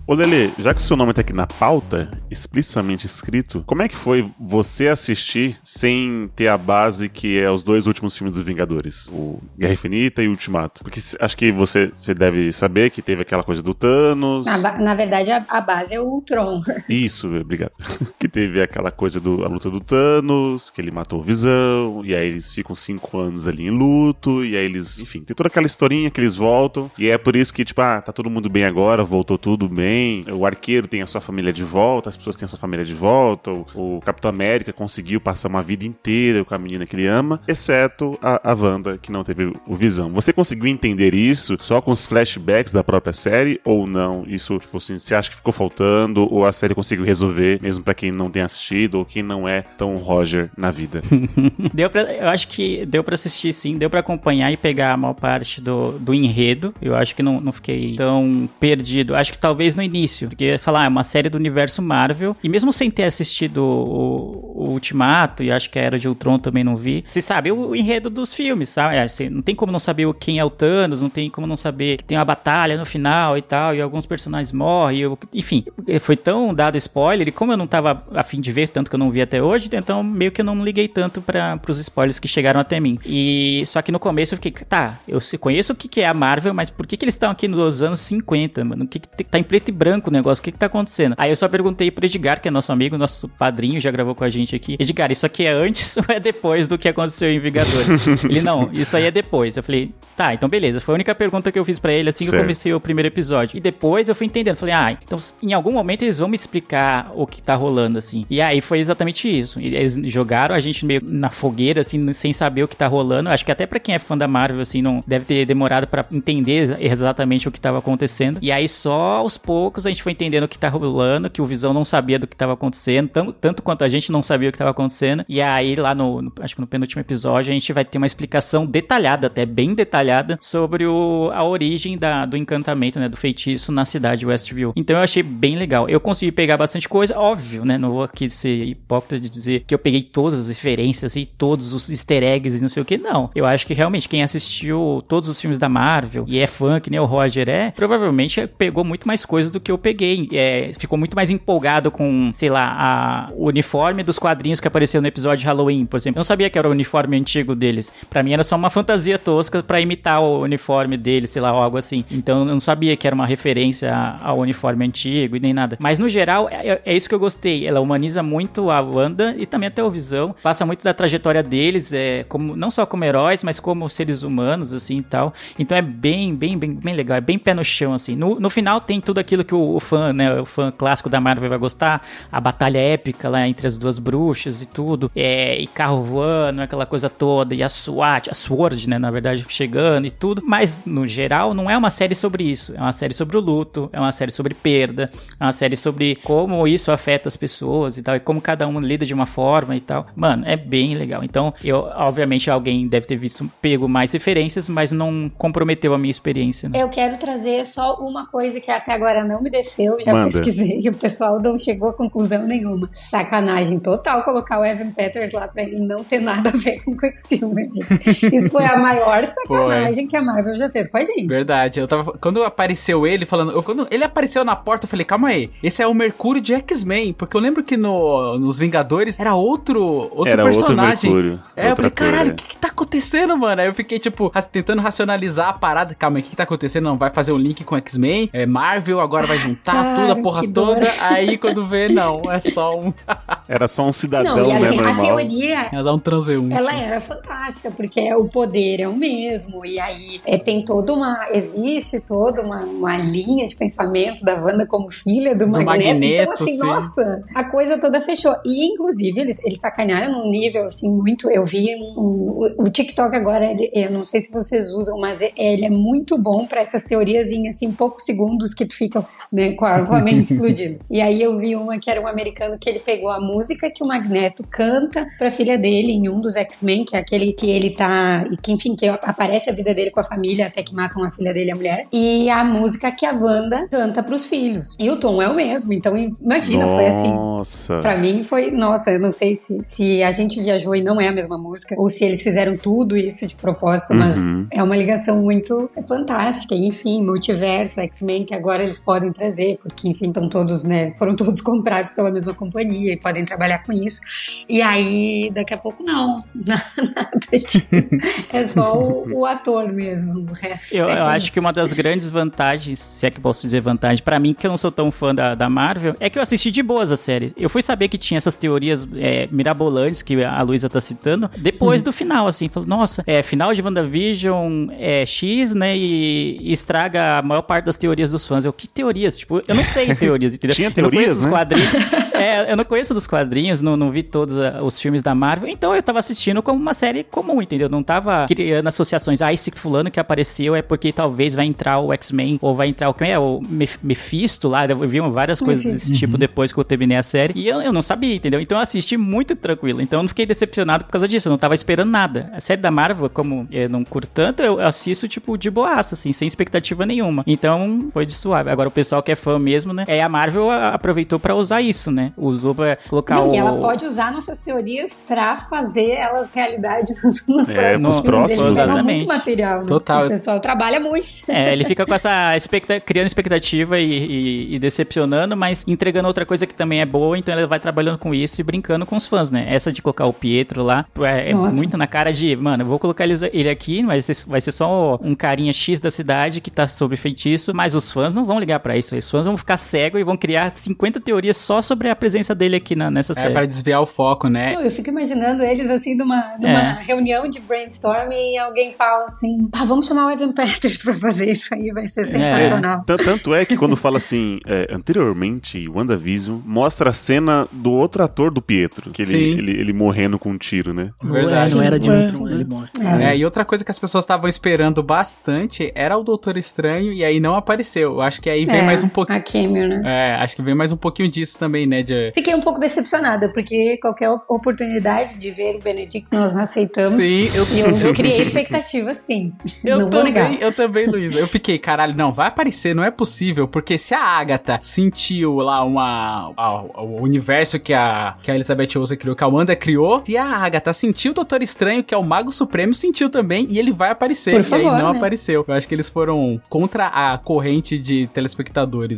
Ô 0.10 0.14
Lele, 0.14 0.54
já 0.58 0.74
que 0.74 0.80
o 0.80 0.84
seu 0.84 0.96
nome 0.96 1.12
tá 1.12 1.20
aqui 1.20 1.34
na 1.34 1.46
pauta, 1.46 2.10
explicitamente 2.32 3.06
escrito, 3.06 3.62
como 3.68 3.82
é 3.82 3.90
que 3.90 3.96
foi 3.96 4.32
você 4.40 4.88
assistir 4.88 5.58
sem 5.62 6.32
ter 6.34 6.48
a 6.48 6.58
base 6.58 7.10
que 7.10 7.38
é 7.38 7.52
os 7.52 7.62
dois 7.62 7.88
últimos 7.88 8.16
filmes 8.16 8.34
dos 8.34 8.46
Vingadores? 8.46 9.10
O 9.12 9.42
Guerra 9.60 9.74
Infinita 9.74 10.24
e 10.24 10.28
o 10.28 10.32
Ultimato. 10.32 10.82
Porque 10.82 11.02
acho 11.20 11.36
que 11.36 11.52
você, 11.52 11.92
você 11.94 12.14
deve 12.14 12.54
saber 12.54 12.90
que 12.90 13.02
teve 13.02 13.24
aquela 13.24 13.44
coisa 13.44 13.62
do 13.62 13.74
Thanos. 13.74 14.46
Na, 14.46 14.78
na 14.78 14.96
verdade, 14.96 15.30
a, 15.30 15.46
a 15.50 15.60
base 15.60 15.94
é 15.94 16.00
o 16.00 16.06
Ultron. 16.06 16.62
Isso, 16.88 17.28
obrigado. 17.36 17.72
que 18.18 18.30
teve 18.30 18.62
aquela 18.62 18.92
coisa 18.92 19.20
da 19.20 19.30
luta 19.30 19.70
do 19.70 19.82
Thanos, 19.82 20.70
que 20.70 20.80
ele 20.80 20.90
matou 20.90 21.20
o 21.20 21.22
Visão, 21.22 22.02
e 22.06 22.16
aí 22.16 22.28
eles 22.28 22.50
ficam 22.50 22.78
cinco 22.78 23.20
anos 23.20 23.46
ali 23.46 23.68
em 23.68 23.72
luto, 23.72 24.46
e 24.46 24.56
aí 24.56 24.64
eles, 24.64 25.00
enfim, 25.00 25.20
tem 25.20 25.36
toda 25.36 25.48
aquela 25.48 25.66
historinha 25.66 26.10
que 26.10 26.22
eles 26.22 26.38
voltam, 26.38 26.90
e 26.98 27.10
é 27.10 27.18
por 27.18 27.36
isso 27.36 27.54
que, 27.54 27.66
tipo, 27.66 27.82
ah, 27.82 28.02
tá 28.02 28.14
todo 28.14 28.30
mundo 28.30 28.50
bem 28.50 28.64
agora, 28.64 29.04
voltou 29.04 29.38
tudo 29.38 29.68
bem, 29.68 29.97
o 30.32 30.46
arqueiro 30.46 30.88
tem 30.88 31.02
a 31.02 31.08
sua 31.08 31.22
família 31.22 31.54
de 31.54 31.64
volta, 31.64 32.10
as 32.10 32.18
pessoas 32.18 32.36
têm 32.36 32.46
a 32.46 32.48
sua 32.48 32.60
família 32.60 32.86
de 32.86 32.94
volta, 32.94 33.52
o, 33.52 33.66
o 33.76 34.02
Capitão 34.02 34.30
América 34.30 34.74
conseguiu 34.74 35.20
passar 35.20 35.48
uma 35.48 35.62
vida 35.62 35.86
inteira 35.86 36.44
com 36.44 36.54
a 36.54 36.58
menina 36.58 36.86
que 36.86 36.96
ele 36.96 37.08
ama, 37.08 37.42
exceto 37.48 38.18
a, 38.22 38.52
a 38.52 38.54
Wanda, 38.54 38.98
que 38.98 39.12
não 39.12 39.24
teve 39.24 39.54
o 39.68 39.76
Visão. 39.76 40.12
Você 40.12 40.34
conseguiu 40.34 40.68
entender 40.68 41.14
isso 41.14 41.58
só 41.60 41.82
com 41.82 41.92
os 41.92 42.06
flashbacks 42.06 42.74
da 42.74 42.84
própria 42.84 43.14
série 43.14 43.60
ou 43.64 43.88
não? 43.88 44.24
Isso, 44.28 44.58
tipo 44.60 44.78
assim, 44.78 44.98
você 44.98 45.16
acha 45.16 45.30
que 45.30 45.36
ficou 45.36 45.54
faltando 45.54 46.32
ou 46.34 46.46
a 46.46 46.52
série 46.52 46.76
conseguiu 46.76 47.06
resolver, 47.06 47.60
mesmo 47.62 47.84
pra 47.84 47.94
quem 47.94 48.12
não 48.12 48.30
tem 48.30 48.42
assistido 48.42 48.96
ou 48.96 49.06
quem 49.06 49.24
não 49.24 49.48
é 49.48 49.62
tão 49.62 49.98
Roger 49.98 50.50
na 50.58 50.72
vida? 50.72 51.02
deu 51.74 51.90
pra, 51.90 52.02
eu 52.02 52.30
acho 52.30 52.48
que 52.48 52.86
deu 52.86 53.04
pra 53.04 53.16
assistir 53.16 53.54
sim, 53.54 53.78
deu 53.78 53.90
pra 53.90 54.00
acompanhar 54.00 54.52
e 54.52 54.58
pegar 54.58 54.94
a 54.94 54.98
maior 54.98 55.14
parte 55.14 55.62
do, 55.62 55.94
do 55.94 56.14
enredo. 56.14 56.74
Eu 56.82 56.96
acho 56.96 57.16
que 57.16 57.24
não, 57.24 57.40
não 57.40 57.52
fiquei 57.52 57.96
tão 57.96 58.50
perdido. 58.60 59.16
Acho 59.16 59.32
que 59.32 59.40
talvez 59.40 59.76
no 59.76 59.82
início, 59.88 60.30
porque 60.30 60.58
falar, 60.58 60.82
ah, 60.82 60.86
é 60.86 60.88
uma 60.88 61.04
série 61.04 61.30
do 61.30 61.36
universo 61.36 61.82
Marvel, 61.82 62.36
e 62.44 62.50
mesmo 62.50 62.72
sem 62.72 62.92
ter 62.92 63.04
assistido 63.04 63.64
o, 63.64 64.66
o 64.68 64.70
Ultimato, 64.72 65.44
e 65.44 65.52
acho 65.52 65.70
que 65.70 65.80
a 65.80 65.82
Era 65.82 65.98
de 66.00 66.08
Ultron 66.08 66.38
também 66.38 66.64
não 66.64 66.76
vi, 66.76 67.02
você 67.06 67.22
sabe 67.22 67.52
o, 67.52 67.70
o 67.70 67.76
enredo 67.76 68.10
dos 68.10 68.34
filmes, 68.34 68.70
sabe? 68.70 68.96
É, 68.96 69.30
não 69.30 69.42
tem 69.42 69.56
como 69.56 69.72
não 69.72 69.80
saber 69.80 70.12
quem 70.20 70.40
é 70.40 70.46
o 70.46 70.50
Thanos, 70.50 71.02
não 71.02 71.10
tem 71.10 71.30
como 71.30 71.48
não 71.48 71.58
saber 71.58 71.98
que 71.98 72.06
tem 72.06 72.18
uma 72.18 72.26
batalha 72.26 72.78
no 72.78 72.86
final 72.86 73.38
e 73.38 73.42
tal, 73.42 73.74
e 73.74 73.82
alguns 73.82 74.06
personagens 74.06 74.52
morrem, 74.52 75.00
eu, 75.00 75.18
enfim, 75.34 75.66
foi 76.00 76.16
tão 76.16 76.54
dado 76.54 76.78
spoiler, 76.78 77.28
e 77.28 77.32
como 77.32 77.52
eu 77.52 77.58
não 77.58 77.68
tava 77.68 78.04
afim 78.12 78.40
de 78.40 78.52
ver, 78.52 78.70
tanto 78.70 78.90
que 78.90 78.96
eu 78.96 79.00
não 79.00 79.12
vi 79.12 79.22
até 79.22 79.42
hoje, 79.42 79.70
então 79.72 80.04
meio 80.04 80.32
que 80.32 80.42
eu 80.42 80.46
não 80.46 80.64
liguei 80.64 80.88
tanto 80.88 81.22
para 81.22 81.60
os 81.68 81.80
spoilers 81.80 82.20
que 82.20 82.28
chegaram 82.28 82.60
até 82.60 82.80
mim. 82.80 83.00
E 83.06 83.64
só 83.66 83.82
que 83.82 83.92
no 83.92 84.00
começo 84.00 84.34
eu 84.34 84.38
fiquei, 84.38 84.52
tá, 84.66 85.00
eu 85.08 85.20
conheço 85.40 85.74
o 85.74 85.76
que, 85.76 85.88
que 85.88 86.02
é 86.02 86.08
a 86.08 86.14
Marvel, 86.14 86.54
mas 86.54 86.70
por 86.70 86.86
que, 86.86 86.98
que 86.98 87.06
eles 87.06 87.16
estão 87.16 87.32
aqui 87.32 87.48
nos 87.48 87.82
anos 87.82 88.00
50, 88.02 88.64
mano? 88.66 88.86
O 88.86 88.88
que, 88.88 89.00
que 89.00 89.24
tá 89.24 89.40
em 89.40 89.44
preto 89.44 89.70
e 89.70 89.72
branco 89.78 90.10
o 90.10 90.14
negócio? 90.14 90.42
O 90.42 90.44
que, 90.44 90.52
que 90.52 90.58
tá 90.58 90.66
acontecendo? 90.66 91.16
Aí 91.18 91.30
eu 91.30 91.36
só 91.36 91.48
perguntei 91.48 91.92
pro 91.92 92.06
Edgar, 92.06 92.42
que 92.42 92.48
é 92.48 92.52
nosso 92.52 92.72
amigo, 92.72 92.98
nosso 92.98 93.28
padrinho, 93.30 93.80
já 93.80 93.92
gravou 93.92 94.16
com 94.16 94.24
a 94.24 94.30
gente 94.30 94.56
aqui. 94.56 94.76
Edgar, 94.80 95.12
isso 95.12 95.26
aqui 95.26 95.46
é 95.46 95.52
antes 95.52 95.96
ou 95.98 96.06
é 96.10 96.20
depois 96.20 96.68
do 96.68 96.78
que 96.78 96.90
aconteceu 96.90 97.30
em 97.30 97.40
Vingadores? 97.40 98.26
ele, 98.26 98.42
não, 98.42 98.70
isso 98.74 98.98
aí 98.98 99.06
é 99.06 99.12
depois. 99.12 99.56
Eu 99.56 99.64
falei, 99.64 99.94
tá, 100.16 100.34
então 100.34 100.50
beleza. 100.50 100.80
Foi 100.80 100.94
a 100.94 100.96
única 100.96 101.14
pergunta 101.14 101.52
que 101.52 101.60
eu 101.60 101.66
fiz 101.66 101.80
para 101.80 101.94
ele 101.94 102.10
assim 102.10 102.26
certo. 102.26 102.32
que 102.32 102.38
eu 102.38 102.42
comecei 102.42 102.74
o 102.74 102.80
primeiro 102.80 103.08
episódio. 103.08 103.58
E 103.58 103.60
depois 103.60 104.10
eu 104.10 104.16
fui 104.16 104.26
entendendo. 104.26 104.56
Falei, 104.56 104.74
ah, 104.74 104.92
então 104.92 105.20
em 105.44 105.54
algum 105.54 105.72
momento 105.72 106.02
eles 106.02 106.18
vão 106.18 106.28
me 106.28 106.36
explicar 106.36 107.12
o 107.14 107.28
que 107.28 107.42
tá 107.42 107.56
rolando, 107.56 107.98
assim. 107.98 108.26
E 108.30 108.42
aí 108.42 108.62
foi 108.62 108.80
exatamente 108.80 109.28
isso. 109.28 109.60
Eles 109.60 110.00
jogaram 110.06 110.56
a 110.56 110.60
gente 110.60 110.86
meio 110.86 111.02
na 111.04 111.30
fogueira, 111.30 111.82
assim, 111.82 112.12
sem 112.14 112.34
saber 112.34 112.64
o 112.64 112.68
que 112.68 112.76
tá 112.76 112.88
rolando. 112.88 113.30
Acho 113.30 113.46
que 113.46 113.52
até 113.52 113.66
para 113.66 113.80
quem 113.80 113.94
é 113.96 114.00
fã 114.00 114.18
da 114.18 114.28
Marvel, 114.28 114.62
assim, 114.62 114.82
não 114.82 115.04
deve 115.06 115.26
ter 115.26 115.46
demorado 115.46 115.88
para 115.88 116.06
entender 116.12 116.78
exatamente 116.80 117.48
o 117.48 117.52
que 117.52 117.60
tava 117.60 117.78
acontecendo. 117.78 118.40
E 118.42 118.52
aí 118.52 118.68
só 118.68 119.18
aos 119.18 119.38
poucos 119.38 119.67
a 119.76 119.90
gente 119.90 120.04
foi 120.04 120.12
entendendo 120.12 120.44
o 120.44 120.48
que 120.48 120.58
tá 120.58 120.70
rolando, 120.70 121.30
que 121.30 121.42
o 121.42 121.46
Visão 121.46 121.74
não 121.74 121.86
sabia 121.86 122.20
do 122.20 122.28
que 122.28 122.36
tava 122.36 122.54
acontecendo, 122.54 123.10
tanto, 123.10 123.34
tanto 123.34 123.64
quanto 123.64 123.84
a 123.84 123.90
gente 123.90 124.12
não 124.12 124.24
sabia 124.24 124.50
o 124.50 124.52
que 124.52 124.58
tava 124.58 124.72
acontecendo. 124.72 125.26
E 125.28 125.42
aí 125.42 125.76
lá 125.76 125.94
no, 125.94 126.22
no, 126.22 126.34
acho 126.40 126.56
que 126.56 126.62
no 126.62 126.68
penúltimo 126.68 127.02
episódio 127.02 127.52
a 127.52 127.54
gente 127.54 127.72
vai 127.74 127.86
ter 127.86 127.98
uma 127.98 128.08
explicação 128.08 128.66
detalhada, 128.66 129.28
até 129.28 129.46
bem 129.46 129.74
detalhada, 129.74 130.38
sobre 130.42 130.86
o, 130.86 131.32
a 131.34 131.44
origem 131.44 131.98
da, 131.98 132.26
do 132.26 132.38
encantamento, 132.38 133.00
né, 133.00 133.10
do 133.10 133.18
feitiço 133.18 133.72
na 133.72 133.86
cidade 133.86 134.20
de 134.20 134.26
Westview. 134.26 134.74
Então 134.76 134.96
eu 134.96 135.04
achei 135.04 135.24
bem 135.24 135.58
legal. 135.58 135.90
Eu 135.90 136.00
consegui 136.00 136.32
pegar 136.32 136.58
bastante 136.58 136.88
coisa, 136.88 137.18
óbvio, 137.18 137.66
né, 137.66 137.78
não 137.78 137.92
vou 137.92 138.04
aqui 138.04 138.30
ser 138.30 138.66
hipócrita 138.66 139.20
de 139.20 139.30
dizer 139.30 139.64
que 139.66 139.74
eu 139.74 139.80
peguei 139.80 140.02
todas 140.02 140.40
as 140.40 140.48
referências 140.48 141.16
e 141.16 141.26
todos 141.26 141.74
os 141.74 141.90
easter 141.90 142.24
eggs 142.24 142.58
e 142.58 142.62
não 142.62 142.70
sei 142.70 142.82
o 142.82 142.86
que, 142.86 142.98
não. 142.98 143.30
Eu 143.36 143.46
acho 143.46 143.66
que 143.66 143.74
realmente 143.74 144.10
quem 144.10 144.24
assistiu 144.24 145.04
todos 145.08 145.30
os 145.30 145.40
filmes 145.40 145.60
da 145.60 145.70
Marvel 145.70 146.26
e 146.28 146.40
é 146.40 146.48
fã, 146.48 146.80
que 146.80 146.90
nem 146.90 147.00
o 147.00 147.06
Roger 147.06 147.50
é, 147.50 147.72
provavelmente 147.72 148.48
pegou 148.48 148.84
muito 148.84 149.08
mais 149.08 149.26
coisas 149.26 149.52
do 149.52 149.57
que 149.60 149.72
eu 149.72 149.78
peguei. 149.78 150.28
É, 150.34 150.72
ficou 150.78 150.98
muito 150.98 151.16
mais 151.16 151.32
empolgado 151.32 151.92
com, 151.92 152.32
sei 152.34 152.50
lá, 152.50 152.76
a, 152.78 153.32
o 153.34 153.48
uniforme 153.48 154.04
dos 154.04 154.20
quadrinhos 154.20 154.60
que 154.60 154.68
apareceu 154.68 155.02
no 155.02 155.08
episódio 155.08 155.40
de 155.40 155.46
Halloween, 155.46 155.86
por 155.86 155.98
exemplo. 155.98 156.18
Eu 156.18 156.20
não 156.20 156.24
sabia 156.24 156.50
que 156.50 156.58
era 156.58 156.68
o 156.68 156.72
uniforme 156.72 157.18
antigo 157.18 157.56
deles. 157.56 157.94
Para 158.10 158.24
mim 158.24 158.34
era 158.34 158.44
só 158.44 158.56
uma 158.56 158.70
fantasia 158.70 159.18
tosca 159.18 159.62
para 159.64 159.80
imitar 159.82 160.22
o 160.22 160.42
uniforme 160.42 160.98
deles, 160.98 161.32
sei 161.32 161.42
lá, 161.42 161.50
algo 161.50 161.78
assim. 161.78 162.04
Então 162.12 162.40
eu 162.40 162.46
não 162.46 162.60
sabia 162.60 162.96
que 162.96 163.08
era 163.08 163.16
uma 163.16 163.26
referência 163.26 163.94
ao 164.22 164.40
uniforme 164.40 164.86
antigo 164.86 165.36
e 165.36 165.40
nem 165.40 165.54
nada. 165.54 165.78
Mas 165.80 166.00
no 166.00 166.10
geral, 166.10 166.48
é, 166.50 166.82
é 166.86 166.96
isso 166.96 167.10
que 167.10 167.16
eu 167.16 167.20
gostei. 167.20 167.68
Ela 167.68 167.80
humaniza 167.80 168.22
muito 168.24 168.70
a 168.70 168.82
Wanda 168.82 169.36
e 169.38 169.46
também 169.46 169.68
até 169.68 169.84
o 169.84 169.92
Visão. 169.92 170.36
Passa 170.42 170.66
muito 170.66 170.84
da 170.84 170.94
trajetória 170.94 171.44
deles, 171.44 171.94
é, 171.94 172.26
como, 172.28 172.56
não 172.56 172.72
só 172.72 172.86
como 172.86 173.04
heróis, 173.04 173.44
mas 173.44 173.60
como 173.60 173.88
seres 173.90 174.24
humanos, 174.24 174.74
assim 174.74 175.00
e 175.00 175.04
tal. 175.04 175.34
Então 175.58 175.78
é 175.78 175.82
bem, 175.82 176.36
bem, 176.36 176.58
bem, 176.58 176.74
bem 176.74 176.96
legal. 176.96 177.18
É 177.18 177.22
bem 177.22 177.38
pé 177.38 177.54
no 177.54 177.64
chão, 177.64 177.94
assim. 177.94 178.16
No, 178.16 178.40
no 178.40 178.50
final 178.50 178.82
tem 178.82 179.00
tudo 179.00 179.20
aquilo 179.20 179.44
que 179.48 179.56
o, 179.56 179.80
fã, 179.80 180.14
né, 180.14 180.40
o 180.40 180.46
fã 180.46 180.72
clássico 180.72 181.10
da 181.10 181.20
Marvel 181.20 181.50
vai 181.50 181.58
gostar. 181.58 182.02
A 182.32 182.40
batalha 182.40 182.78
épica 182.80 183.30
lá 183.30 183.48
entre 183.48 183.68
as 183.68 183.78
duas 183.78 183.98
bruxas 184.00 184.62
e 184.62 184.68
tudo. 184.68 185.12
É, 185.16 185.60
e 185.60 185.66
carro 185.68 186.04
voando, 186.04 186.62
aquela 186.62 186.86
coisa 186.86 187.10
toda. 187.10 187.56
E 187.56 187.64
a 187.64 187.70
SWAT, 187.70 188.30
a 188.30 188.34
SWORD, 188.34 188.90
né, 188.90 189.00
na 189.00 189.10
verdade, 189.10 189.46
chegando 189.50 190.06
e 190.06 190.12
tudo. 190.12 190.42
Mas, 190.46 190.82
no 190.86 191.08
geral, 191.08 191.54
não 191.54 191.70
é 191.70 191.78
uma 191.78 191.90
série 191.90 192.16
sobre 192.16 192.44
isso. 192.44 192.74
É 192.76 192.82
uma 192.82 192.92
série 192.92 193.14
sobre 193.14 193.38
o 193.38 193.40
luto, 193.40 193.90
é 193.94 194.00
uma 194.00 194.12
série 194.12 194.32
sobre 194.32 194.54
perda, 194.54 195.10
é 195.40 195.44
uma 195.44 195.54
série 195.54 195.76
sobre 195.76 196.18
como 196.18 196.68
isso 196.68 196.92
afeta 196.92 197.28
as 197.28 197.38
pessoas 197.38 197.98
e 197.98 198.04
tal. 198.04 198.16
E 198.16 198.20
como 198.20 198.42
cada 198.42 198.68
um 198.68 198.80
lida 198.80 199.06
de 199.06 199.14
uma 199.14 199.26
forma 199.26 199.76
e 199.76 199.80
tal. 199.80 200.08
Mano, 200.16 200.44
é 200.46 200.56
bem 200.56 200.96
legal. 200.96 201.24
Então, 201.24 201.54
eu, 201.64 201.80
obviamente, 201.96 202.52
alguém 202.52 202.88
deve 202.88 203.06
ter 203.06 203.16
visto, 203.16 203.50
pego 203.62 203.88
mais 203.88 204.12
referências, 204.12 204.70
mas 204.70 204.92
não 204.92 205.30
comprometeu 205.30 205.94
a 205.94 205.98
minha 205.98 206.12
experiência. 206.12 206.70
Né? 206.70 206.82
Eu 206.82 206.90
quero 206.90 207.18
trazer 207.18 207.66
só 207.66 207.96
uma 207.96 208.26
coisa 208.26 208.60
que 208.60 208.70
até 208.72 208.94
agora 208.94 209.24
não 209.24 209.37
me 209.42 209.50
desceu, 209.50 209.98
já 210.04 210.12
Manda. 210.12 210.32
pesquisei 210.32 210.82
e 210.82 210.90
o 210.90 210.94
pessoal 210.96 211.42
não 211.42 211.58
chegou 211.58 211.90
a 211.90 211.94
conclusão 211.94 212.46
nenhuma. 212.46 212.90
Sacanagem 212.94 213.80
total 213.80 214.24
colocar 214.24 214.60
o 214.60 214.66
Evan 214.66 214.92
Peters 214.92 215.34
lá 215.34 215.48
pra 215.48 215.64
ele 215.64 215.80
não 215.80 216.04
ter 216.04 216.20
nada 216.20 216.50
a 216.50 216.58
ver 216.58 216.84
com 216.84 216.92
o 216.92 216.98
Quicksilver. 216.98 217.70
Isso 218.34 218.50
foi 218.50 218.66
a 218.66 218.78
maior 218.78 219.26
sacanagem 219.26 220.06
foi. 220.06 220.08
que 220.08 220.18
a 220.18 220.22
Marvel 220.22 220.58
já 220.58 220.70
fez 220.70 220.92
com 220.92 220.98
a 220.98 221.04
gente. 221.04 221.28
Verdade. 221.28 221.80
Eu 221.80 221.88
tava, 221.88 222.14
quando 222.14 222.44
apareceu 222.44 223.06
ele 223.06 223.26
falando, 223.26 223.52
eu, 223.52 223.64
quando 223.64 223.88
ele 223.92 224.04
apareceu 224.04 224.44
na 224.44 224.56
porta, 224.56 224.86
eu 224.86 224.90
falei, 224.90 225.06
calma 225.06 225.30
aí, 225.30 225.50
esse 225.62 225.82
é 225.82 225.88
o 225.88 225.94
Mercúrio 225.94 226.42
de 226.42 226.54
X-Men, 226.54 227.14
porque 227.14 227.36
eu 227.36 227.42
lembro 227.42 227.64
que 227.64 227.78
no, 227.78 228.38
nos 228.38 228.58
Vingadores 228.58 229.20
era 229.20 229.34
outro, 229.36 229.84
outro 229.84 230.30
era 230.30 230.44
personagem. 230.44 231.12
Outro 231.12 231.26
Mercúrio. 231.26 231.44
É, 231.56 231.72
eu 231.72 231.76
falei, 231.76 231.92
caralho, 231.92 232.32
o 232.32 232.36
que 232.36 232.48
que 232.48 232.58
tá 232.58 232.68
acontecendo, 232.68 233.38
mano? 233.38 233.62
Aí 233.62 233.68
eu 233.68 233.74
fiquei, 233.74 234.00
tipo, 234.00 234.32
tentando 234.52 234.82
racionalizar 234.82 235.50
a 235.50 235.54
parada. 235.54 235.96
Calma 235.96 236.18
aí, 236.18 236.22
o 236.22 236.24
que 236.24 236.32
que 236.32 236.36
tá 236.36 236.44
acontecendo? 236.44 236.86
Não, 236.86 236.98
vai 236.98 237.10
fazer 237.10 237.32
um 237.32 237.38
link 237.38 237.64
com 237.64 237.76
X-Men, 237.78 238.30
é 238.32 238.46
Marvel, 238.46 239.00
agora 239.00 239.17
vai 239.26 239.38
juntar 239.38 239.74
Cara, 239.74 239.96
tudo, 239.96 240.12
a 240.12 240.16
porra 240.22 240.48
toda. 240.48 240.88
Aí 241.02 241.38
quando 241.38 241.66
vê, 241.66 241.88
não, 241.90 242.22
é 242.32 242.40
só 242.40 242.80
um. 242.80 242.94
era 243.48 243.68
só 243.68 243.88
um 243.88 243.94
cidadão, 243.94 244.36
não, 244.38 244.50
e 244.50 244.54
assim, 244.54 244.78
né, 244.78 244.92
A 244.92 245.00
teoria. 245.00 245.70
Era 245.72 245.94
um 245.94 246.00
transeunte. 246.00 246.56
Ela 246.56 246.74
era 246.74 247.02
fantástica, 247.02 247.72
porque 247.72 248.14
o 248.14 248.26
poder 248.26 248.82
é 248.82 248.88
o 248.88 248.96
mesmo. 248.96 249.66
E 249.66 249.80
aí 249.80 250.22
é, 250.26 250.38
tem 250.38 250.64
toda 250.64 250.94
uma. 250.94 251.28
Existe 251.32 252.00
toda 252.00 252.42
uma, 252.42 252.60
uma 252.60 252.98
linha 252.98 253.48
de 253.48 253.56
pensamento 253.56 254.24
da 254.24 254.36
Wanda 254.36 254.66
como 254.66 254.92
filha 254.92 255.36
do, 255.36 255.46
do 255.46 255.52
Magneto. 255.52 255.88
Magneto. 255.94 256.22
Então, 256.22 256.34
assim, 256.34 256.56
sim. 256.56 256.58
nossa, 256.58 257.24
a 257.34 257.44
coisa 257.46 257.80
toda 257.80 258.02
fechou. 258.02 258.36
E, 258.46 258.74
inclusive, 258.74 259.20
eles, 259.20 259.44
eles 259.44 259.60
sacanearam 259.60 260.12
num 260.12 260.30
nível, 260.30 260.66
assim, 260.66 260.90
muito. 260.94 261.30
Eu 261.30 261.46
vi 261.46 261.76
um, 261.76 262.00
um, 262.00 262.66
o 262.66 262.70
TikTok 262.70 263.16
agora, 263.16 263.46
ele, 263.46 263.70
eu 263.74 263.92
não 263.92 264.04
sei 264.04 264.22
se 264.22 264.32
vocês 264.32 264.72
usam, 264.72 265.00
mas 265.00 265.20
ele 265.22 265.66
é 265.66 265.70
muito 265.70 266.18
bom 266.18 266.46
para 266.46 266.62
essas 266.62 266.84
teorias 266.84 267.30
em, 267.30 267.48
assim, 267.48 267.72
poucos 267.72 268.06
segundos 268.06 268.54
que 268.54 268.66
tu 268.66 268.76
fica, 268.76 269.02
né, 269.32 269.54
com 269.54 269.66
a, 269.66 269.86
com 269.86 269.96
a 269.96 270.02
mente 270.02 270.34
explodindo. 270.34 270.80
E 270.90 271.02
aí 271.02 271.22
eu 271.22 271.38
vi 271.38 271.56
uma 271.56 271.78
que 271.78 271.90
era 271.90 272.02
um 272.02 272.08
americano 272.08 272.58
que 272.60 272.70
ele 272.70 272.80
pegou 272.80 273.10
a 273.10 273.20
música 273.20 273.70
que 273.70 273.84
o 273.84 273.88
Magneto 273.88 274.44
canta 274.50 275.06
pra 275.18 275.32
filha 275.32 275.58
dele 275.58 275.94
em 275.94 276.10
um 276.10 276.20
dos 276.20 276.36
X-Men, 276.36 276.86
que 276.86 276.96
é 276.96 277.00
aquele 277.00 277.34
que 277.34 277.50
ele 277.50 277.72
tá. 277.72 278.26
E 278.32 278.38
que, 278.38 278.52
enfim, 278.52 278.76
que 278.76 278.88
aparece 278.88 279.50
a 279.50 279.54
vida 279.54 279.74
dele 279.74 279.92
com 279.92 280.00
a 280.00 280.04
família 280.04 280.48
até 280.48 280.64
que 280.64 280.74
matam 280.74 281.04
a 281.04 281.12
filha 281.12 281.34
dele 281.34 281.52
a 281.52 281.56
mulher. 281.56 281.88
E 281.92 282.30
a 282.30 282.44
música 282.44 282.92
que 282.92 283.06
a 283.06 283.14
Wanda 283.14 283.68
canta 283.70 284.04
pros 284.04 284.26
filhos. 284.26 284.76
E 284.80 284.90
o 284.90 285.00
tom 285.00 285.22
é 285.22 285.28
o 285.28 285.36
mesmo. 285.36 285.74
Então, 285.74 285.96
imagina, 285.98 286.66
nossa. 286.66 286.76
foi 286.76 286.88
assim. 286.88 287.14
Nossa. 287.14 287.80
Pra 287.80 287.98
mim 287.98 288.24
foi. 288.24 288.52
Nossa, 288.52 288.92
eu 288.92 289.00
não 289.00 289.12
sei 289.12 289.38
se, 289.38 289.60
se 289.64 290.04
a 290.04 290.12
gente 290.12 290.42
viajou 290.42 290.76
e 290.76 290.84
não 290.84 291.00
é 291.00 291.08
a 291.08 291.12
mesma 291.12 291.38
música, 291.38 291.76
ou 291.78 291.90
se 291.90 292.04
eles 292.06 292.24
fizeram 292.24 292.58
tudo 292.58 292.98
isso 292.98 293.28
de 293.28 293.36
propósito, 293.36 293.94
uhum. 293.94 294.00
mas 294.00 294.18
é 294.52 294.64
uma 294.64 294.76
ligação 294.76 295.22
muito 295.22 295.70
fantástica. 295.88 296.56
Enfim, 296.56 297.04
multiverso, 297.04 297.80
X-Men, 297.82 298.26
que 298.26 298.34
agora 298.34 298.64
eles 298.64 298.80
podem 298.80 298.97
trazer, 299.14 299.60
porque, 299.62 299.88
enfim, 299.90 300.08
estão 300.08 300.30
todos, 300.30 300.64
né? 300.64 300.94
Foram 300.98 301.16
todos 301.16 301.42
comprados 301.42 301.92
pela 301.92 302.12
mesma 302.12 302.34
companhia 302.34 302.94
e 302.94 302.98
podem 302.98 303.26
trabalhar 303.26 303.60
com 303.60 303.74
isso. 303.74 304.02
E 304.48 304.62
aí, 304.62 305.32
daqui 305.34 305.54
a 305.54 305.58
pouco, 305.58 305.84
não. 305.84 306.18
Nada 306.36 307.20
disso. 307.32 307.98
É 308.32 308.46
só 308.46 308.78
o, 308.78 309.20
o 309.20 309.26
ator 309.26 309.72
mesmo. 309.72 310.20
O 310.30 310.34
resto 310.34 310.76
eu, 310.76 310.90
é 310.90 311.00
eu 311.00 311.06
acho 311.06 311.32
que 311.32 311.40
uma 311.40 311.54
das 311.54 311.74
grandes 311.74 312.10
vantagens, 312.10 312.80
se 312.80 313.06
é 313.06 313.12
que 313.12 313.20
posso 313.20 313.42
dizer 313.42 313.62
vantagem, 313.62 314.04
para 314.04 314.20
mim, 314.20 314.34
que 314.34 314.46
eu 314.46 314.50
não 314.50 314.58
sou 314.58 314.72
tão 314.72 314.92
fã 314.92 315.14
da, 315.14 315.36
da 315.36 315.50
Marvel, 315.50 315.96
é 316.00 316.10
que 316.10 316.18
eu 316.18 316.24
assisti 316.24 316.52
de 316.52 316.62
boas 316.62 316.92
a 316.92 316.98
série. 316.98 317.34
Eu 317.38 317.50
fui 317.50 317.62
saber 317.62 317.88
que 317.88 317.98
tinha 317.98 318.18
essas 318.18 318.36
teorias 318.36 318.88
é, 318.96 319.28
mirabolantes 319.32 320.02
que 320.02 320.24
a 320.24 320.42
Luísa 320.42 320.70
tá 320.70 320.82
citando 320.82 321.30
depois 321.38 321.82
hum. 321.82 321.86
do 321.86 321.92
final, 321.92 322.28
assim. 322.28 322.50
Falei, 322.50 322.70
nossa, 322.70 323.04
é 323.06 323.22
final 323.24 323.54
de 323.54 323.62
WandaVision 323.62 324.70
é 324.72 325.06
X, 325.06 325.54
né? 325.54 325.76
E, 325.78 326.40
e 326.42 326.52
estraga 326.52 327.20
a 327.20 327.22
maior 327.22 327.42
parte 327.42 327.66
das 327.66 327.78
teorias 327.78 328.12
dos 328.12 328.26
fãs. 328.26 328.46
Eu, 328.46 328.54
que 328.54 328.68
teoria? 328.68 328.87
Teorias. 328.88 329.18
Tipo, 329.18 329.42
eu 329.48 329.56
não 329.56 329.64
sei 329.64 329.94
teorias, 329.96 330.34
entendeu? 330.34 330.56
Tinha 330.56 330.72
eu 330.76 330.84
não 330.84 330.90
conheço 330.90 330.92
teorias, 330.92 331.18
os 331.20 331.26
né? 331.26 331.32
quadrinhos. 331.32 331.74
é, 332.14 332.52
eu 332.52 332.58
não 332.58 332.66
conheço 332.66 332.94
dos 332.94 333.08
quadrinhos, 333.08 333.62
não, 333.62 333.76
não 333.78 333.92
vi 333.92 334.04
todos 334.04 334.38
ah, 334.38 334.60
os 334.62 334.80
filmes 334.80 335.02
da 335.04 335.14
Marvel, 335.14 335.50
então 335.50 335.76
eu 335.76 335.84
tava 335.84 336.00
assistindo 336.00 336.42
como 336.42 336.60
uma 336.60 336.74
série 336.74 337.04
comum, 337.04 337.42
entendeu? 337.42 337.70
Não 337.70 337.84
tava 337.84 338.26
criando 338.28 338.68
associações. 338.68 339.22
Ah, 339.22 339.34
esse 339.34 339.52
fulano 339.52 339.92
que 339.92 340.00
apareceu 340.00 340.56
é 340.56 340.62
porque 340.62 340.92
talvez 340.92 341.36
vai 341.36 341.46
entrar 341.46 341.80
o 341.80 341.94
X-Men, 341.94 342.38
ou 342.42 342.56
vai 342.56 342.68
entrar 342.70 342.90
o 342.90 342.94
que 342.94 343.04
é? 343.04 343.20
O 343.20 343.42
Mef- 343.48 343.80
Mephisto 343.84 344.48
lá. 344.48 344.66
Eu 344.66 344.78
vi 344.88 345.00
várias 345.00 345.40
coisas 345.40 345.64
desse 345.64 345.98
tipo 345.98 346.18
depois 346.18 346.52
que 346.52 346.60
eu 346.60 346.64
terminei 346.64 346.98
a 346.98 347.04
série. 347.04 347.34
E 347.36 347.48
eu, 347.48 347.62
eu 347.62 347.74
não 347.74 347.82
sabia, 347.82 348.16
entendeu? 348.16 348.40
Então 348.40 348.58
eu 348.58 348.62
assisti 348.62 348.98
muito 348.98 349.36
tranquilo. 349.36 349.82
Então 349.82 350.00
eu 350.00 350.04
não 350.04 350.10
fiquei 350.10 350.26
decepcionado 350.26 350.86
por 350.86 350.92
causa 350.92 351.08
disso. 351.08 351.28
Eu 351.28 351.32
não 351.32 351.38
tava 351.38 351.54
esperando 351.56 351.90
nada. 351.90 352.30
A 352.34 352.40
série 352.40 352.62
da 352.62 352.72
Marvel, 352.72 353.10
como 353.10 353.48
eu 353.52 353.70
não 353.70 353.84
curto 353.84 354.10
tanto, 354.14 354.42
eu 354.42 354.60
assisto, 354.60 355.08
tipo, 355.08 355.38
de 355.38 355.50
boaça, 355.50 355.96
assim, 355.96 356.12
sem 356.12 356.28
expectativa 356.28 356.86
nenhuma. 356.86 357.24
Então 357.28 357.90
foi 357.94 358.06
de 358.06 358.14
suave. 358.14 358.50
Agora 358.50 358.68
pessoal 358.78 359.02
que 359.02 359.12
é 359.12 359.16
fã 359.16 359.40
mesmo, 359.40 359.74
né? 359.74 359.86
É, 359.88 360.04
a 360.04 360.08
Marvel 360.10 360.52
aproveitou 360.52 361.18
pra 361.20 361.34
usar 361.34 361.62
isso, 361.62 361.90
né? 361.92 362.12
Usou 362.16 362.54
pra 362.54 362.78
colocar 362.88 363.16
Não, 363.16 363.32
o. 363.32 363.34
e 363.34 363.38
ela 363.38 363.60
pode 363.60 363.86
usar 363.86 364.12
nossas 364.12 364.40
teorias 364.40 365.02
pra 365.08 365.36
fazer 365.36 365.90
elas 365.94 366.32
realidade 366.34 366.90
nos, 367.04 367.28
nos 367.28 367.50
É, 367.50 367.54
próximos 367.56 367.82
nos 367.82 368.00
próximos, 368.02 368.50
exatamente. 368.52 368.98
muito 368.98 369.08
material, 369.08 369.60
né? 369.62 369.66
Total. 369.66 370.06
O 370.06 370.10
pessoal 370.10 370.40
trabalha 370.40 370.80
muito. 370.80 371.08
É, 371.28 371.52
ele 371.52 371.64
fica 371.66 371.86
com 371.88 371.94
essa 371.96 372.38
expecta 372.38 372.80
criando 372.80 373.08
expectativa 373.08 373.80
e, 373.80 373.86
e- 373.92 374.56
e 374.56 374.60
decepcionando, 374.60 375.36
mas 375.36 375.64
entregando 375.68 376.08
outra 376.08 376.26
coisa 376.26 376.46
que 376.46 376.54
também 376.54 376.82
é 376.82 376.86
boa, 376.86 377.18
então 377.18 377.34
ele 377.36 377.48
vai 377.48 377.60
trabalhando 377.60 377.98
com 377.98 378.14
isso 378.14 378.40
e 378.40 378.44
brincando 378.44 378.86
com 378.86 378.96
os 378.96 379.08
fãs, 379.08 379.32
né? 379.32 379.46
Essa 379.50 379.72
de 379.72 379.82
colocar 379.82 380.06
o 380.06 380.14
Pietro 380.14 380.62
lá 380.62 380.86
é, 381.02 381.32
é 381.32 381.34
muito 381.34 381.76
na 381.78 381.88
cara 381.88 382.12
de, 382.14 382.36
mano, 382.36 382.64
eu 382.64 382.68
vou 382.68 382.78
colocar 382.78 383.06
ele 383.06 383.50
aqui, 383.50 383.82
mas 383.82 384.06
vai 384.06 384.16
ser, 384.16 384.30
vai 384.30 384.42
ser 384.42 384.52
só 384.52 385.00
um 385.02 385.16
carinha 385.16 385.52
X 385.54 385.80
da 385.80 385.90
cidade 385.90 386.42
que 386.42 386.52
tá 386.52 386.68
sobre 386.68 386.96
feitiço, 386.98 387.54
mas 387.56 387.74
os 387.74 387.92
fãs 387.92 388.14
não 388.14 388.26
vão 388.26 388.40
ligar 388.40 388.60
pra 388.60 388.67
isso. 388.76 388.96
Os 388.98 389.10
fãs 389.12 389.26
vão 389.28 389.38
ficar 389.38 389.58
cegos 389.58 390.02
e 390.02 390.04
vão 390.04 390.18
criar 390.18 390.52
50 390.56 391.00
teorias 391.00 391.38
só 391.38 391.62
sobre 391.62 391.90
a 391.90 391.96
presença 391.96 392.34
dele 392.34 392.56
aqui 392.56 392.76
na, 392.76 392.90
nessa 392.90 393.14
É 393.14 393.16
série. 393.16 393.34
pra 393.34 393.46
desviar 393.46 393.82
o 393.82 393.86
foco, 393.86 394.28
né? 394.28 394.54
Não, 394.56 394.62
eu 394.64 394.72
fico 394.72 394.90
imaginando 394.90 395.44
eles 395.44 395.70
assim 395.70 395.96
numa, 395.96 396.36
numa 396.40 396.80
É. 396.80 396.84
reunião 396.84 397.30
de 397.30 397.40
brainstorming 397.40 398.34
e 398.34 398.38
alguém 398.40 398.74
fala 398.74 399.06
assim: 399.06 399.48
pá, 399.52 399.64
vamos 399.64 399.86
chamar 399.88 400.08
o 400.08 400.10
Evan 400.10 400.34
Peters 400.34 400.82
pra 400.84 400.94
fazer 400.96 401.30
isso 401.32 401.54
aí, 401.54 401.72
vai 401.72 401.86
ser 401.88 402.04
sensacional. 402.06 402.84
Tan- 402.84 402.98
Tanto 402.98 403.34
é 403.36 403.46
que 403.46 403.56
quando 403.56 403.76
fala 403.76 403.98
assim, 403.98 404.40
é, 404.46 404.68
anteriormente, 404.72 405.68
WandaVision, 405.70 406.40
mostra 406.46 406.90
a 406.90 406.94
cena 406.94 407.48
do 407.52 407.72
outro 407.72 408.04
ator 408.04 408.32
do 408.32 408.42
Pietro, 408.42 408.90
que 408.92 409.02
ele, 409.04 409.18
ele, 409.18 409.52
ele 409.52 409.74
morrendo 409.74 410.18
com 410.18 410.32
um 410.32 410.38
tiro, 410.38 410.74
né? 410.74 410.92
Verdade. 411.02 411.52
É, 411.52 411.56
não 411.56 411.62
era 411.62 411.80
de. 411.80 411.90
Ultron, 411.90 412.28
ele 412.30 412.46
morre. 412.46 412.68
É, 413.04 413.16
e 413.18 413.24
outra 413.24 413.46
coisa 413.46 413.64
que 413.64 413.72
as 413.72 413.78
pessoas 413.80 414.04
estavam 414.04 414.28
esperando 414.28 414.82
bastante 414.84 415.72
era 415.76 415.98
o 415.98 416.04
Doutor 416.04 416.38
Estranho 416.38 416.92
e 416.92 417.04
aí 417.04 417.20
não 417.20 417.36
apareceu. 417.36 417.94
Eu 417.94 418.02
acho 418.02 418.22
que 418.22 418.30
aí 418.30 418.46
vem 418.46 418.57
É, 418.60 418.66
mais 418.66 418.84
um 418.84 418.88
pouquinho. 418.90 419.18
A 419.20 419.22
cameo, 419.22 419.68
né? 419.68 419.82
É, 419.86 420.16
acho 420.16 420.36
que 420.36 420.42
vem 420.42 420.56
mais 420.56 420.72
um 420.72 420.78
pouquinho 420.78 421.10
disso 421.10 421.38
também, 421.38 421.66
né? 421.68 421.84
De... 421.84 422.12
Fiquei 422.14 422.34
um 422.36 422.40
pouco 422.42 422.60
decepcionada, 422.60 423.32
porque 423.34 423.78
qualquer 423.78 424.10
op- 424.10 424.26
oportunidade 424.30 425.18
de 425.18 425.32
ver 425.32 425.56
o 425.56 425.60
Benedict 425.60 426.08
nós 426.12 426.36
não 426.36 426.44
aceitamos. 426.44 427.02
Sim, 427.04 427.30
eu- 427.34 427.46
E 427.52 427.60
eu, 427.60 427.78
eu 427.88 427.94
criei 427.94 428.20
expectativa, 428.22 428.94
sim. 428.94 429.34
Eu 429.64 429.80
não 429.80 429.90
vou 429.90 430.04
negar. 430.04 430.26
também, 430.26 430.40
eu 430.42 430.52
também, 430.54 430.86
Luísa. 430.88 431.20
Eu 431.20 431.28
fiquei, 431.28 431.58
caralho, 431.60 431.96
não, 431.96 432.12
vai 432.12 432.28
aparecer, 432.28 432.76
não 432.76 432.84
é 432.84 432.92
possível. 432.92 433.48
Porque 433.48 433.78
se 433.78 433.94
a 433.94 434.02
Agatha 434.02 434.60
sentiu 434.62 435.36
lá 435.38 435.64
uma. 435.64 436.34
a- 436.36 436.62
o 436.82 437.02
universo 437.02 437.60
que 437.60 437.74
a, 437.74 438.16
que 438.22 438.32
a 438.32 438.36
Elizabeth 438.36 438.78
Olsen 438.78 438.98
criou, 438.98 439.16
que 439.16 439.24
a 439.24 439.28
Wanda 439.28 439.56
criou, 439.56 440.02
se 440.06 440.18
a 440.18 440.26
Agatha 440.26 440.74
sentiu 440.74 441.12
o 441.12 441.16
Doutor 441.16 441.42
Estranho, 441.42 441.84
que 441.84 441.94
é 441.94 441.98
o 441.98 442.04
Mago 442.04 442.32
Supremo, 442.32 442.74
sentiu 442.74 443.10
também, 443.10 443.48
e 443.50 443.60
ele 443.60 443.72
vai 443.72 443.92
aparecer. 443.92 444.32
Por 444.32 444.42
e 444.42 444.44
favor, 444.44 444.74
aí 444.74 444.82
não 444.82 444.92
né? 444.92 444.98
apareceu. 444.98 445.46
Eu 445.48 445.54
acho 445.54 445.68
que 445.68 445.76
eles 445.76 445.90
foram 445.90 446.40
contra 446.50 446.88
a 446.88 447.18
corrente 447.18 447.78
de 447.78 448.08
telespectadores, 448.08 448.47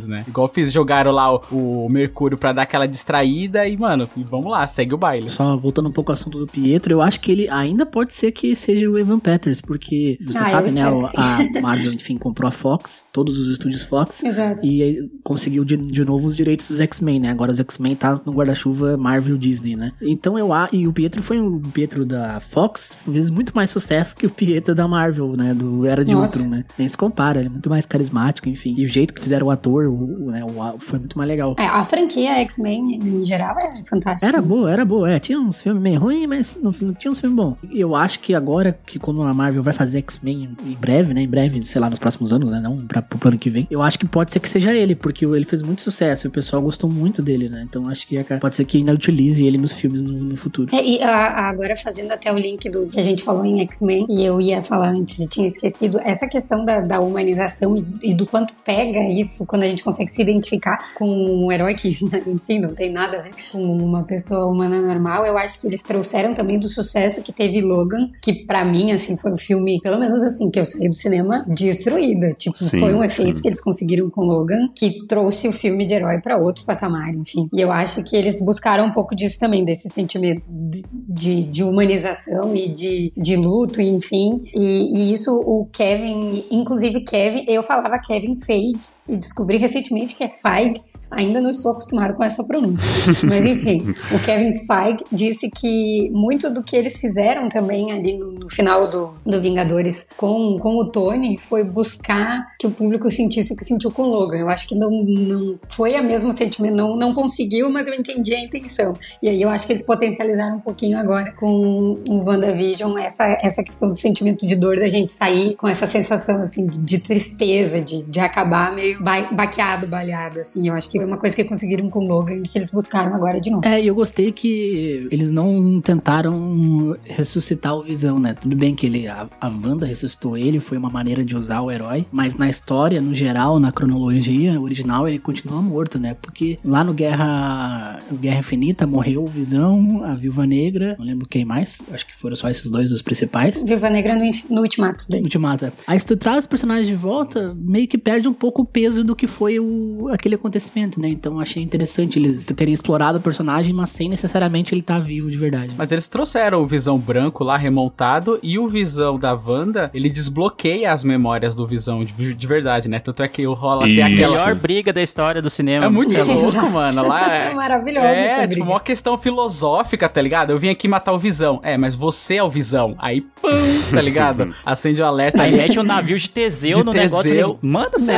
né? 0.08 0.24
Igual 0.28 0.48
fiz, 0.48 0.72
jogaram 0.72 1.10
lá 1.10 1.34
o, 1.34 1.40
o 1.86 1.88
Mercúrio 1.90 2.38
pra 2.38 2.52
dar 2.52 2.62
aquela 2.62 2.86
distraída 2.86 3.66
e, 3.66 3.76
mano, 3.76 4.08
e 4.16 4.22
vamos 4.22 4.50
lá, 4.50 4.66
segue 4.66 4.94
o 4.94 4.98
baile. 4.98 5.28
Só 5.28 5.56
voltando 5.56 5.88
um 5.88 5.92
pouco 5.92 6.10
ao 6.10 6.14
assunto 6.14 6.38
do 6.38 6.46
Pietro, 6.46 6.92
eu 6.92 7.02
acho 7.02 7.20
que 7.20 7.30
ele 7.32 7.48
ainda 7.48 7.84
pode 7.86 8.12
ser 8.14 8.32
que 8.32 8.54
seja 8.54 8.88
o 8.88 8.98
Evan 8.98 9.18
Peters, 9.18 9.60
porque 9.60 10.18
você 10.24 10.38
Ah, 10.38 10.44
sabe, 10.44 10.72
né? 10.72 10.82
A 10.82 11.60
Marvel, 11.60 11.92
enfim, 11.92 12.16
comprou 12.18 12.48
a 12.48 12.50
Fox, 12.50 13.04
todos 13.12 13.38
os 13.38 13.48
estúdios 13.52 13.82
Fox. 13.82 14.22
Exato. 14.22 14.64
E 14.64 15.08
conseguiu 15.22 15.64
de, 15.64 15.76
de 15.76 16.04
novo 16.04 16.28
os 16.28 16.36
direitos 16.36 16.68
dos 16.68 16.80
X-Men, 16.80 17.20
né? 17.20 17.30
Agora 17.30 17.52
os 17.52 17.60
X-Men 17.60 17.94
tá 17.96 18.20
no 18.24 18.32
guarda-chuva 18.32 18.96
Marvel 18.96 19.36
Disney, 19.36 19.76
né? 19.76 19.92
Então 20.00 20.38
eu 20.38 20.52
a 20.52 20.68
e 20.72 20.86
o 20.86 20.92
Pietro 20.92 21.22
foi 21.22 21.40
um 21.40 21.56
o 21.56 21.60
Pietro 21.60 22.04
da 22.06 22.40
Fox, 22.40 22.96
fez 23.04 23.28
muito 23.30 23.52
mais 23.54 23.70
sucesso 23.70 24.16
que 24.16 24.26
o 24.26 24.30
Pietro 24.30 24.74
da 24.74 24.86
Marvel, 24.88 25.36
né? 25.36 25.52
Do 25.54 25.84
Era 25.86 26.04
de 26.04 26.14
Nossa. 26.14 26.38
Ultron, 26.38 26.50
né? 26.56 26.64
Nem 26.78 26.88
se 26.88 26.96
compara, 26.96 27.38
ele 27.40 27.48
é 27.48 27.50
muito 27.50 27.68
mais 27.68 27.84
carismático, 27.86 28.48
enfim. 28.48 28.74
E 28.78 28.84
o 28.84 28.86
jeito 28.86 29.12
que 29.12 29.20
fizeram 29.30 29.46
o 29.46 29.50
ator, 29.50 29.86
o, 29.86 30.26
o, 30.26 30.30
né, 30.30 30.44
o- 30.44 30.78
foi 30.78 30.98
muito 30.98 31.16
mais 31.16 31.28
legal. 31.28 31.54
É, 31.58 31.64
a 31.66 31.84
franquia 31.84 32.32
X-Men, 32.40 32.96
em 32.96 33.24
geral, 33.24 33.56
é 33.62 33.88
fantástica. 33.88 34.26
Era 34.30 34.42
boa, 34.42 34.70
era 34.70 34.84
boa. 34.84 35.10
É, 35.10 35.18
tinha 35.20 35.38
uns 35.38 35.62
filmes 35.62 35.80
meio 35.82 36.00
ruins, 36.00 36.26
mas 36.26 36.58
no 36.60 36.72
fim 36.72 36.92
tinha 36.94 37.10
uns 37.10 37.20
filmes 37.20 37.36
bons. 37.36 37.56
Eu 37.72 37.94
acho 37.94 38.18
que 38.20 38.34
agora 38.34 38.76
que 38.86 38.98
quando 38.98 39.22
a 39.22 39.32
Marvel 39.32 39.62
vai 39.62 39.72
fazer 39.72 39.98
X-Men 39.98 40.50
em 40.66 40.74
breve, 40.74 41.14
né? 41.14 41.22
Em 41.22 41.28
breve, 41.28 41.62
sei 41.64 41.80
lá, 41.80 41.88
nos 41.88 41.98
próximos 41.98 42.32
anos, 42.32 42.50
né? 42.50 42.60
Não 42.60 42.76
pra, 42.78 43.00
pro 43.02 43.28
ano 43.28 43.38
que 43.38 43.48
vem. 43.50 43.66
Eu 43.70 43.80
acho 43.82 43.98
que 43.98 44.06
pode 44.06 44.32
ser 44.32 44.40
que 44.40 44.48
seja 44.48 44.74
ele, 44.74 44.94
porque 44.94 45.24
ele 45.24 45.44
fez 45.44 45.62
muito 45.62 45.82
sucesso 45.82 46.26
e 46.26 46.28
o 46.28 46.30
pessoal 46.30 46.60
gostou 46.60 46.90
muito 46.90 47.22
dele, 47.22 47.48
né? 47.48 47.64
Então 47.68 47.88
acho 47.88 48.06
que 48.06 48.22
pode 48.40 48.56
ser 48.56 48.64
que 48.64 48.78
ainda 48.78 48.92
utilize 48.92 49.44
ele 49.44 49.58
nos 49.58 49.72
filmes 49.72 50.02
no, 50.02 50.12
no 50.12 50.36
futuro. 50.36 50.74
É, 50.74 50.84
e 50.84 51.00
a- 51.02 51.48
agora 51.48 51.76
fazendo 51.76 52.10
até 52.12 52.32
o 52.32 52.38
link 52.38 52.68
do 52.68 52.86
que 52.86 52.98
a 52.98 53.02
gente 53.02 53.22
falou 53.22 53.44
em 53.44 53.60
X-Men, 53.62 54.06
e 54.10 54.24
eu 54.24 54.40
ia 54.40 54.62
falar 54.62 54.88
antes, 54.90 55.20
eu 55.20 55.28
tinha 55.28 55.48
esquecido, 55.48 55.98
essa 56.00 56.26
questão 56.28 56.64
da, 56.64 56.80
da 56.80 57.00
humanização 57.00 57.76
e, 57.76 57.84
e 58.02 58.14
do 58.14 58.26
quanto 58.26 58.52
pega 58.64 58.98
isso 59.20 59.46
quando 59.46 59.62
a 59.62 59.66
gente 59.66 59.84
consegue 59.84 60.10
se 60.10 60.22
identificar 60.22 60.94
com 60.94 61.08
um 61.08 61.50
herói 61.50 61.74
que, 61.74 61.88
enfim, 62.26 62.60
não 62.60 62.74
tem 62.74 62.92
nada 62.92 63.18
a 63.18 63.22
ver 63.22 63.30
com 63.52 63.62
uma 63.62 64.04
pessoa 64.04 64.46
humana 64.46 64.80
normal, 64.80 65.26
eu 65.26 65.36
acho 65.38 65.60
que 65.60 65.66
eles 65.66 65.82
trouxeram 65.82 66.34
também 66.34 66.58
do 66.58 66.68
sucesso 66.68 67.22
que 67.22 67.32
teve 67.32 67.60
Logan, 67.60 68.10
que 68.22 68.44
pra 68.46 68.64
mim, 68.64 68.92
assim, 68.92 69.16
foi 69.16 69.32
um 69.32 69.38
filme, 69.38 69.80
pelo 69.82 69.98
menos 69.98 70.22
assim, 70.22 70.50
que 70.50 70.58
eu 70.58 70.66
saí 70.66 70.88
do 70.88 70.94
cinema 70.94 71.44
destruída. 71.48 72.32
Tipo, 72.38 72.56
Sim, 72.56 72.78
foi 72.78 72.94
um 72.94 73.04
efeito 73.04 73.38
sim. 73.38 73.42
que 73.42 73.48
eles 73.48 73.60
conseguiram 73.60 74.10
com 74.10 74.22
Logan, 74.22 74.68
que 74.76 75.06
trouxe 75.06 75.48
o 75.48 75.52
filme 75.52 75.86
de 75.86 75.94
herói 75.94 76.20
pra 76.20 76.36
outro 76.36 76.64
patamar, 76.64 77.14
enfim. 77.14 77.48
E 77.52 77.60
eu 77.60 77.70
acho 77.70 78.04
que 78.04 78.16
eles 78.16 78.42
buscaram 78.44 78.86
um 78.86 78.92
pouco 78.92 79.14
disso 79.14 79.38
também, 79.38 79.64
desse 79.64 79.88
sentimento 79.88 80.46
de, 80.50 80.82
de, 80.92 81.42
de 81.44 81.62
humanização 81.62 82.54
e 82.56 82.68
de, 82.68 83.12
de 83.16 83.36
luto, 83.36 83.80
enfim. 83.80 84.44
E, 84.54 84.98
e 84.98 85.12
isso 85.12 85.30
o 85.32 85.66
Kevin, 85.66 86.44
inclusive 86.50 87.00
Kevin, 87.02 87.44
eu 87.48 87.62
falava 87.62 87.98
Kevin 87.98 88.38
Feige 88.38 88.90
e 89.10 89.16
descobri 89.16 89.56
recentemente 89.56 90.14
que 90.14 90.24
é 90.24 90.28
Feige. 90.28 90.80
Ainda 91.10 91.40
não 91.40 91.50
estou 91.50 91.72
acostumado 91.72 92.14
com 92.14 92.22
essa 92.22 92.44
pronúncia. 92.44 92.86
Mas 93.26 93.44
enfim, 93.44 93.78
o 94.14 94.18
Kevin 94.20 94.54
Feige 94.64 95.04
disse 95.10 95.50
que 95.50 96.08
muito 96.12 96.52
do 96.54 96.62
que 96.62 96.76
eles 96.76 96.98
fizeram 96.98 97.48
também 97.48 97.90
ali 97.90 98.16
no, 98.16 98.48
final 98.48 98.88
do, 98.88 99.14
do 99.26 99.40
Vingadores 99.40 100.06
com, 100.16 100.56
com 100.60 100.76
o 100.76 100.86
Tony 100.86 101.36
foi 101.36 101.64
buscar 101.64 102.46
que 102.58 102.66
o 102.66 102.70
público 102.70 103.10
sentisse 103.10 103.52
o 103.52 103.56
que 103.56 103.64
sentiu 103.64 103.90
com 103.90 104.02
o 104.02 104.06
Logan. 104.06 104.38
Eu 104.38 104.48
acho 104.48 104.68
que 104.68 104.76
não, 104.76 104.90
não 105.02 105.58
foi 105.68 105.96
a 105.96 106.02
mesmo 106.02 106.32
sentimento, 106.32 106.76
não, 106.76 106.96
não 106.96 107.12
conseguiu, 107.12 107.68
mas 107.70 107.88
eu 107.88 107.94
entendi 107.94 108.32
a 108.32 108.40
intenção. 108.40 108.94
E 109.20 109.28
aí 109.28 109.42
eu 109.42 109.50
acho 109.50 109.66
que 109.66 109.72
eles 109.72 109.84
potencializaram 109.84 110.58
um 110.58 110.60
pouquinho 110.60 110.96
agora 110.96 111.34
com 111.34 112.00
o 112.08 112.24
WandaVision 112.24 112.96
essa, 112.98 113.24
essa 113.42 113.64
questão 113.64 113.88
do 113.88 113.96
sentimento 113.96 114.46
de 114.46 114.54
dor 114.54 114.76
da 114.76 114.88
gente 114.88 115.10
sair 115.10 115.56
com 115.56 115.66
essa 115.66 115.88
sensação 115.88 116.40
assim 116.40 116.66
de, 116.66 116.80
de 116.80 116.98
tristeza, 117.00 117.80
de, 117.80 118.04
de 118.04 118.20
acabar 118.20 118.72
meio 118.72 118.99
ba 119.00 119.30
baqueado, 119.32 119.86
balhado, 119.86 120.40
assim. 120.40 120.68
Eu 120.68 120.74
acho 120.74 120.90
que 120.90 120.98
foi 120.98 121.06
uma 121.06 121.18
coisa 121.18 121.34
que 121.34 121.44
conseguiram 121.44 121.88
com 121.90 122.00
o 122.00 122.06
Logan 122.06 122.42
que 122.42 122.58
eles 122.58 122.70
buscaram 122.70 123.14
agora 123.14 123.40
de 123.40 123.50
novo. 123.50 123.66
É, 123.66 123.82
e 123.82 123.86
eu 123.86 123.94
gostei 123.94 124.32
que 124.32 125.08
eles 125.10 125.30
não 125.30 125.80
tentaram 125.80 126.96
ressuscitar 127.04 127.74
o 127.74 127.82
Visão, 127.82 128.18
né? 128.18 128.34
Tudo 128.34 128.56
bem 128.56 128.74
que 128.74 128.86
ele, 128.86 129.08
a, 129.08 129.28
a 129.40 129.48
Wanda 129.48 129.86
ressuscitou 129.86 130.36
ele, 130.36 130.60
foi 130.60 130.76
uma 130.76 130.90
maneira 130.90 131.24
de 131.24 131.36
usar 131.36 131.60
o 131.60 131.70
herói, 131.70 132.06
mas 132.10 132.34
na 132.34 132.48
história, 132.48 133.00
no 133.00 133.14
geral, 133.14 133.58
na 133.58 133.72
cronologia 133.72 134.60
original, 134.60 135.08
ele 135.08 135.18
continua 135.18 135.62
morto, 135.62 135.98
né? 135.98 136.16
Porque 136.20 136.58
lá 136.64 136.84
no 136.84 136.92
Guerra, 136.92 137.98
no 138.10 138.18
Guerra 138.18 138.38
Infinita 138.40 138.86
morreu 138.86 139.22
o 139.22 139.26
Visão, 139.26 140.02
a 140.04 140.14
Viúva 140.14 140.46
Negra, 140.46 140.96
não 140.98 141.06
lembro 141.06 141.26
quem 141.26 141.44
mais, 141.44 141.78
acho 141.92 142.06
que 142.06 142.16
foram 142.16 142.36
só 142.36 142.48
esses 142.50 142.70
dois 142.70 142.92
os 142.92 143.02
principais. 143.02 143.62
Viúva 143.62 143.88
Negra 143.88 144.14
no, 144.14 144.30
no 144.50 144.62
Ultimato 144.62 145.04
daí. 145.08 145.22
Ultimato. 145.22 145.66
é. 145.66 145.72
Aí 145.86 145.98
se 145.98 146.06
tu 146.06 146.16
traz 146.16 146.40
os 146.40 146.46
personagens 146.46 146.86
de 146.86 146.94
volta, 146.94 147.54
meio 147.56 147.86
que 147.86 147.98
perde 147.98 148.28
um 148.28 148.32
pouco 148.32 148.62
o 148.62 148.64
peso 148.64 148.89
do 148.96 149.14
que 149.16 149.26
foi 149.26 149.58
o, 149.58 150.08
aquele 150.12 150.34
acontecimento, 150.34 151.00
né? 151.00 151.08
Então 151.08 151.40
achei 151.40 151.62
interessante 151.62 152.18
eles 152.18 152.46
terem 152.46 152.74
explorado 152.74 153.18
o 153.18 153.20
personagem, 153.20 153.72
mas 153.72 153.90
sem 153.90 154.08
necessariamente 154.08 154.74
ele 154.74 154.80
estar 154.80 154.94
tá 154.94 155.00
vivo 155.00 155.30
de 155.30 155.36
verdade. 155.36 155.74
Mas 155.76 155.92
eles 155.92 156.08
trouxeram 156.08 156.60
o 156.62 156.66
Visão 156.66 156.98
branco 156.98 157.44
lá 157.44 157.56
remontado 157.56 158.38
e 158.42 158.58
o 158.58 158.68
Visão 158.68 159.18
da 159.18 159.32
Wanda, 159.34 159.90
ele 159.94 160.08
desbloqueia 160.10 160.92
as 160.92 161.02
memórias 161.04 161.54
do 161.54 161.66
Visão 161.66 161.98
de, 161.98 162.34
de 162.34 162.46
verdade, 162.46 162.88
né? 162.88 162.98
Tanto 162.98 163.22
é 163.22 163.28
que 163.28 163.44
rola 163.44 163.84
até 163.84 164.02
aquela. 164.02 164.30
Melhor 164.30 164.54
briga 164.54 164.92
da 164.92 165.02
história 165.02 165.40
do 165.42 165.50
cinema. 165.50 165.86
É 165.86 165.88
muito 165.88 166.12
Exato. 166.12 166.32
louco, 166.32 166.70
mano. 166.70 167.06
Lá 167.06 167.20
É 167.30 167.50
é. 167.50 167.54
maravilhoso 167.54 168.06
É, 168.06 168.26
essa 168.26 168.40
tipo, 168.42 168.64
briga. 168.64 168.70
uma 168.70 168.80
questão 168.80 169.18
filosófica, 169.18 170.08
tá 170.08 170.20
ligado? 170.20 170.50
Eu 170.50 170.58
vim 170.58 170.68
aqui 170.68 170.88
matar 170.88 171.12
o 171.12 171.18
Visão. 171.18 171.60
É, 171.62 171.76
mas 171.76 171.94
você 171.94 172.36
é 172.36 172.42
o 172.42 172.50
Visão. 172.50 172.94
Aí, 172.98 173.20
pum, 173.20 173.48
tá 173.92 174.00
ligado? 174.00 174.54
Acende 174.64 175.00
o 175.02 175.06
alerta 175.06 175.42
Aí 175.42 175.52
aí. 175.52 175.56
mete 175.56 175.78
um 175.78 175.82
navio 175.82 176.18
de 176.18 176.28
Teseu 176.28 176.78
De 176.78 176.84
no 176.84 176.92
negócio. 176.92 177.30
Teseu. 177.30 177.58
Ele, 177.62 177.70
Manda, 177.70 177.98
você 177.98 178.12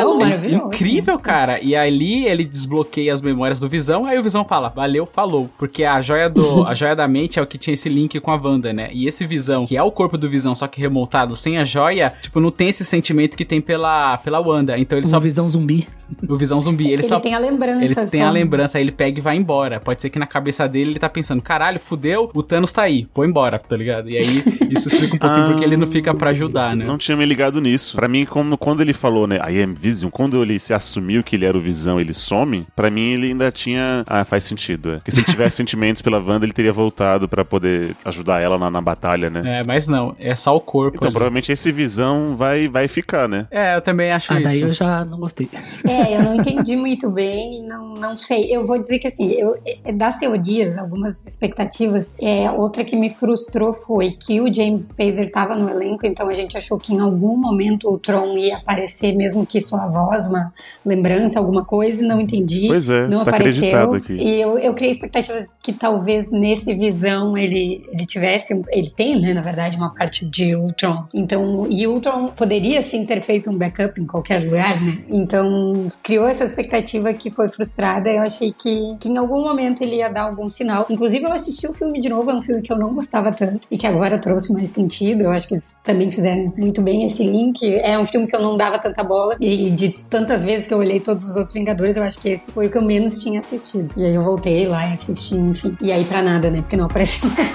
Incrível, 0.67 1.19
cara. 1.19 1.61
E 1.61 1.75
ali 1.77 2.27
ele 2.27 2.45
desbloqueia 2.45 3.13
as 3.13 3.21
memórias 3.21 3.59
do 3.61 3.69
Visão, 3.69 4.05
aí 4.07 4.19
o 4.19 4.23
Visão 4.23 4.45
fala, 4.45 4.69
valeu, 4.69 5.07
falou. 5.07 5.49
Porque 5.59 5.85
a 5.85 6.01
joia 6.01 6.29
do 6.29 6.65
a 6.67 6.75
joia 6.75 6.95
da 6.97 7.07
mente 7.09 7.39
é 7.39 7.43
o 7.43 7.47
que 7.47 7.59
tinha 7.59 7.75
esse 7.75 7.89
link 7.89 8.19
com 8.21 8.31
a 8.31 8.37
Wanda, 8.37 8.73
né? 8.73 8.89
E 8.93 9.07
esse 9.07 9.27
Visão, 9.27 9.67
que 9.67 9.77
é 9.77 9.83
o 9.83 9.91
corpo 9.91 10.17
do 10.19 10.29
Visão, 10.29 10.55
só 10.55 10.67
que 10.67 10.81
remontado 10.81 11.35
sem 11.37 11.59
a 11.59 11.65
joia, 11.65 12.13
tipo, 12.21 12.41
não 12.41 12.51
tem 12.51 12.69
esse 12.69 12.85
sentimento 12.85 13.37
que 13.37 13.45
tem 13.45 13.61
pela, 13.61 14.17
pela 14.19 14.41
Wanda. 14.41 14.79
Então 14.79 14.97
ele 14.99 15.07
Uma 15.07 15.11
só. 15.11 15.21
visão 15.21 15.49
zumbi. 15.49 15.87
O 16.29 16.37
Visão 16.37 16.61
zumbi. 16.61 16.85
Ele, 16.85 16.95
Ele 16.95 17.03
só. 17.05 17.19
tem 17.19 17.35
a 17.35 17.39
lembrança 17.39 17.85
Ele 17.85 17.95
tem 17.95 18.21
só. 18.21 18.27
a 18.27 18.31
lembrança, 18.31 18.77
aí 18.77 18.85
ele 18.85 18.93
pega 18.93 19.19
e 19.19 19.23
vai 19.23 19.35
embora. 19.37 19.81
Pode 19.81 20.03
ser 20.03 20.11
que 20.11 20.19
na 20.19 20.27
cabeça 20.27 20.69
dele 20.69 20.91
ele 20.91 20.99
tá 20.99 21.09
pensando, 21.09 21.41
caralho, 21.41 21.81
fudeu, 21.81 22.31
o 22.35 22.43
Thanos 22.43 22.71
tá 22.71 22.83
aí, 22.83 23.07
foi 23.15 23.27
embora, 23.27 23.59
tá 23.59 23.75
ligado? 23.75 24.11
E 24.11 24.19
aí 24.19 24.23
isso 24.71 24.89
explica 24.89 25.17
um 25.17 25.19
pouquinho 25.19 25.45
Ah. 25.45 25.49
porque 25.49 25.65
ele 25.65 25.77
não 25.77 25.87
fica 25.87 26.13
pra 26.15 26.31
ajudar, 26.31 26.77
né? 26.77 26.85
Não 26.85 26.99
tinha 26.99 27.17
me 27.17 27.25
ligado 27.25 27.63
nisso. 27.63 27.97
Pra 27.97 28.09
mim, 28.09 28.27
como, 28.27 28.59
quando 28.59 28.83
ele 28.83 28.93
falou, 28.93 29.27
né, 29.27 29.37
I 29.51 29.63
am 29.63 29.73
Vision, 29.73 30.11
quando 30.11 30.43
ele 30.53 30.59
se 30.61 30.73
assumiu 30.75 31.23
que 31.23 31.37
ele 31.37 31.45
era 31.45 31.57
o 31.57 31.61
Visão, 31.61 32.01
ele 32.01 32.13
some, 32.13 32.67
pra 32.75 32.91
mim 32.91 33.13
ele 33.13 33.29
ainda 33.29 33.51
tinha. 33.51 34.05
Ah, 34.07 34.25
faz 34.25 34.45
sentido. 34.45 34.93
É. 34.93 34.97
Porque 34.97 35.11
se 35.11 35.19
ele 35.21 35.27
tivesse 35.27 35.57
sentimentos 35.63 36.03
pela 36.03 36.19
Wanda, 36.19 36.45
ele 36.45 36.53
teria 36.53 36.73
voltado 36.73 37.29
pra 37.29 37.45
poder 37.45 37.95
ajudar 38.05 38.41
ela 38.41 38.59
na, 38.59 38.71
na 38.71 38.81
batalha, 38.81 39.31
né? 39.31 39.61
É, 39.61 39.65
mas 39.65 39.87
não, 39.89 40.15
é 40.19 40.35
só 40.35 40.55
o 40.57 40.61
corpo. 40.61 40.97
Então, 40.97 41.09
ali. 41.09 41.15
provavelmente 41.15 41.51
esse 41.53 41.73
Visão 41.73 42.37
vai, 42.37 42.69
vai 42.69 42.89
ficar, 42.89 43.29
né? 43.29 43.47
É, 43.51 43.77
eu 43.77 43.81
também 43.81 44.11
acho 44.11 44.33
Ah, 44.33 44.37
isso. 44.37 44.49
daí 44.49 44.61
eu 44.61 44.73
já 44.73 45.05
não 45.05 45.19
gostei. 45.19 45.49
É, 45.87 46.17
eu 46.17 46.23
não 46.23 46.35
entendi 46.37 46.77
muito 46.77 47.11
bem, 47.11 47.63
não, 47.67 47.95
não 47.95 48.17
sei. 48.17 48.55
Eu 48.55 48.67
vou 48.67 48.81
dizer 48.81 48.99
que 48.99 49.07
assim, 49.09 49.31
eu, 49.33 49.55
é, 49.85 49.93
das 49.93 50.19
teorias, 50.19 50.77
algumas 50.79 51.27
expectativas, 51.27 52.15
é, 52.21 52.51
outra 52.51 52.85
que 52.85 52.97
me 52.97 53.11
frustrou 53.11 53.73
foi 53.73 54.13
que 54.13 54.41
o 54.41 54.53
James 54.53 54.89
Spader 54.89 55.27
estava 55.27 55.55
no 55.57 55.69
elenco, 55.69 56.07
então 56.07 56.29
a 56.29 56.35
gente 56.35 56.57
achou 56.57 56.79
que 56.79 56.93
em 56.95 57.01
algum 57.01 57.37
momento 57.37 57.89
o 57.93 57.99
Tron 57.99 58.37
ia 58.39 58.57
aparecer, 58.59 59.15
mesmo 59.15 59.47
que 59.47 59.61
só 59.61 59.77
a 59.77 59.87
voz, 59.87 60.27
uma 60.27 60.42
lembrança, 60.85 61.39
alguma 61.39 61.65
coisa, 61.65 62.03
não 62.03 62.21
entendi. 62.21 62.69
Pois 62.69 62.89
é, 62.91 63.09
não 63.09 63.25
tá 63.25 63.31
apareceu. 63.31 63.95
aqui. 63.95 64.15
E 64.15 64.41
eu, 64.41 64.59
eu 64.59 64.75
criei 64.75 64.93
expectativas 64.93 65.59
que 65.63 65.73
talvez 65.73 66.31
nesse 66.31 66.75
visão 66.75 67.37
ele, 67.37 67.85
ele 67.93 68.07
tivesse, 68.07 68.61
ele 68.71 68.91
tem, 68.91 69.21
né, 69.21 69.35
na 69.35 69.43
verdade, 69.43 69.77
uma 69.77 69.95
parte 69.95 70.27
de 70.27 70.55
Ultron. 70.55 71.05
Então, 71.13 71.67
e 71.71 71.87
Ultron 71.87 72.29
poderia 72.29 72.83
sim 72.83 73.05
ter 73.05 73.21
feito 73.21 73.51
um 73.51 73.57
backup 73.57 74.01
em 74.01 74.07
qualquer 74.07 74.43
lugar, 74.43 74.81
né? 74.81 74.99
Então, 75.09 75.87
criou 76.03 76.27
essa 76.27 76.45
expectativa 76.45 77.13
que 77.13 77.31
foi 77.31 77.49
frustrada. 77.49 78.11
Eu 78.11 78.23
achei 78.23 78.53
que, 78.53 78.97
que 79.01 79.09
em 79.09 79.17
algum 79.17 79.43
momento 79.43 79.83
ele 79.83 79.97
ia 79.97 80.09
dar 80.09 80.23
algum 80.23 80.49
sinal. 80.49 80.87
Inclusive, 80.89 81.25
eu 81.25 81.33
assisti 81.33 81.67
o 81.67 81.75
filme 81.75 82.01
de 82.01 82.09
novo, 82.09 82.31
é 82.31 82.35
um 82.35 82.43
filme 82.43 82.63
que 82.63 82.73
eu 82.73 82.79
não 82.79 82.95
gostava 82.95 83.31
tanto 83.31 83.67
e 83.71 83.79
que 83.79 83.87
agora 83.87 84.19
trouxe 84.19 84.53
mais 84.53 84.71
sentido. 84.71 85.23
Eu 85.23 85.31
acho 85.31 85.49
que 85.49 85.55
eles 85.55 85.75
também 85.83 86.11
fizeram 86.11 86.53
muito 86.57 86.81
bem 86.83 87.05
esse 87.05 87.25
link. 87.25 87.63
É 87.77 87.99
um 87.99 88.07
filme 88.07 88.27
que 88.27 88.37
eu 88.37 88.43
não 88.43 88.57
dava 88.57 88.79
tanta 88.79 89.03
bola 89.03 89.37
e 89.41 89.71
de 89.71 89.91
tantas 90.23 90.45
vezes 90.45 90.69
que 90.69 90.75
eu 90.75 90.79
olhei 90.79 91.01
todos 91.01 91.25
os 91.29 91.37
outros 91.37 91.53
Vingadores, 91.53 91.97
eu 91.97 92.03
acho 92.05 92.21
que 92.21 92.29
esse 92.29 92.53
foi 92.53 92.67
o 92.67 92.71
que 92.71 92.79
eu 92.79 92.83
menos 92.83 93.19
tinha 93.19 93.41
assistido. 93.41 93.93
E 93.97 94.05
aí 94.05 94.15
eu 94.15 94.23
voltei 94.23 94.69
lá 94.69 94.89
e 94.89 94.93
assisti, 94.93 95.35
enfim. 95.35 95.73
E 95.81 95.91
aí 95.91 96.05
pra 96.05 96.23
nada, 96.23 96.51
né? 96.51 96.63
Porque 96.63 96.77
não 96.77 96.87
apareceu 96.87 97.29
nada. 97.29 97.53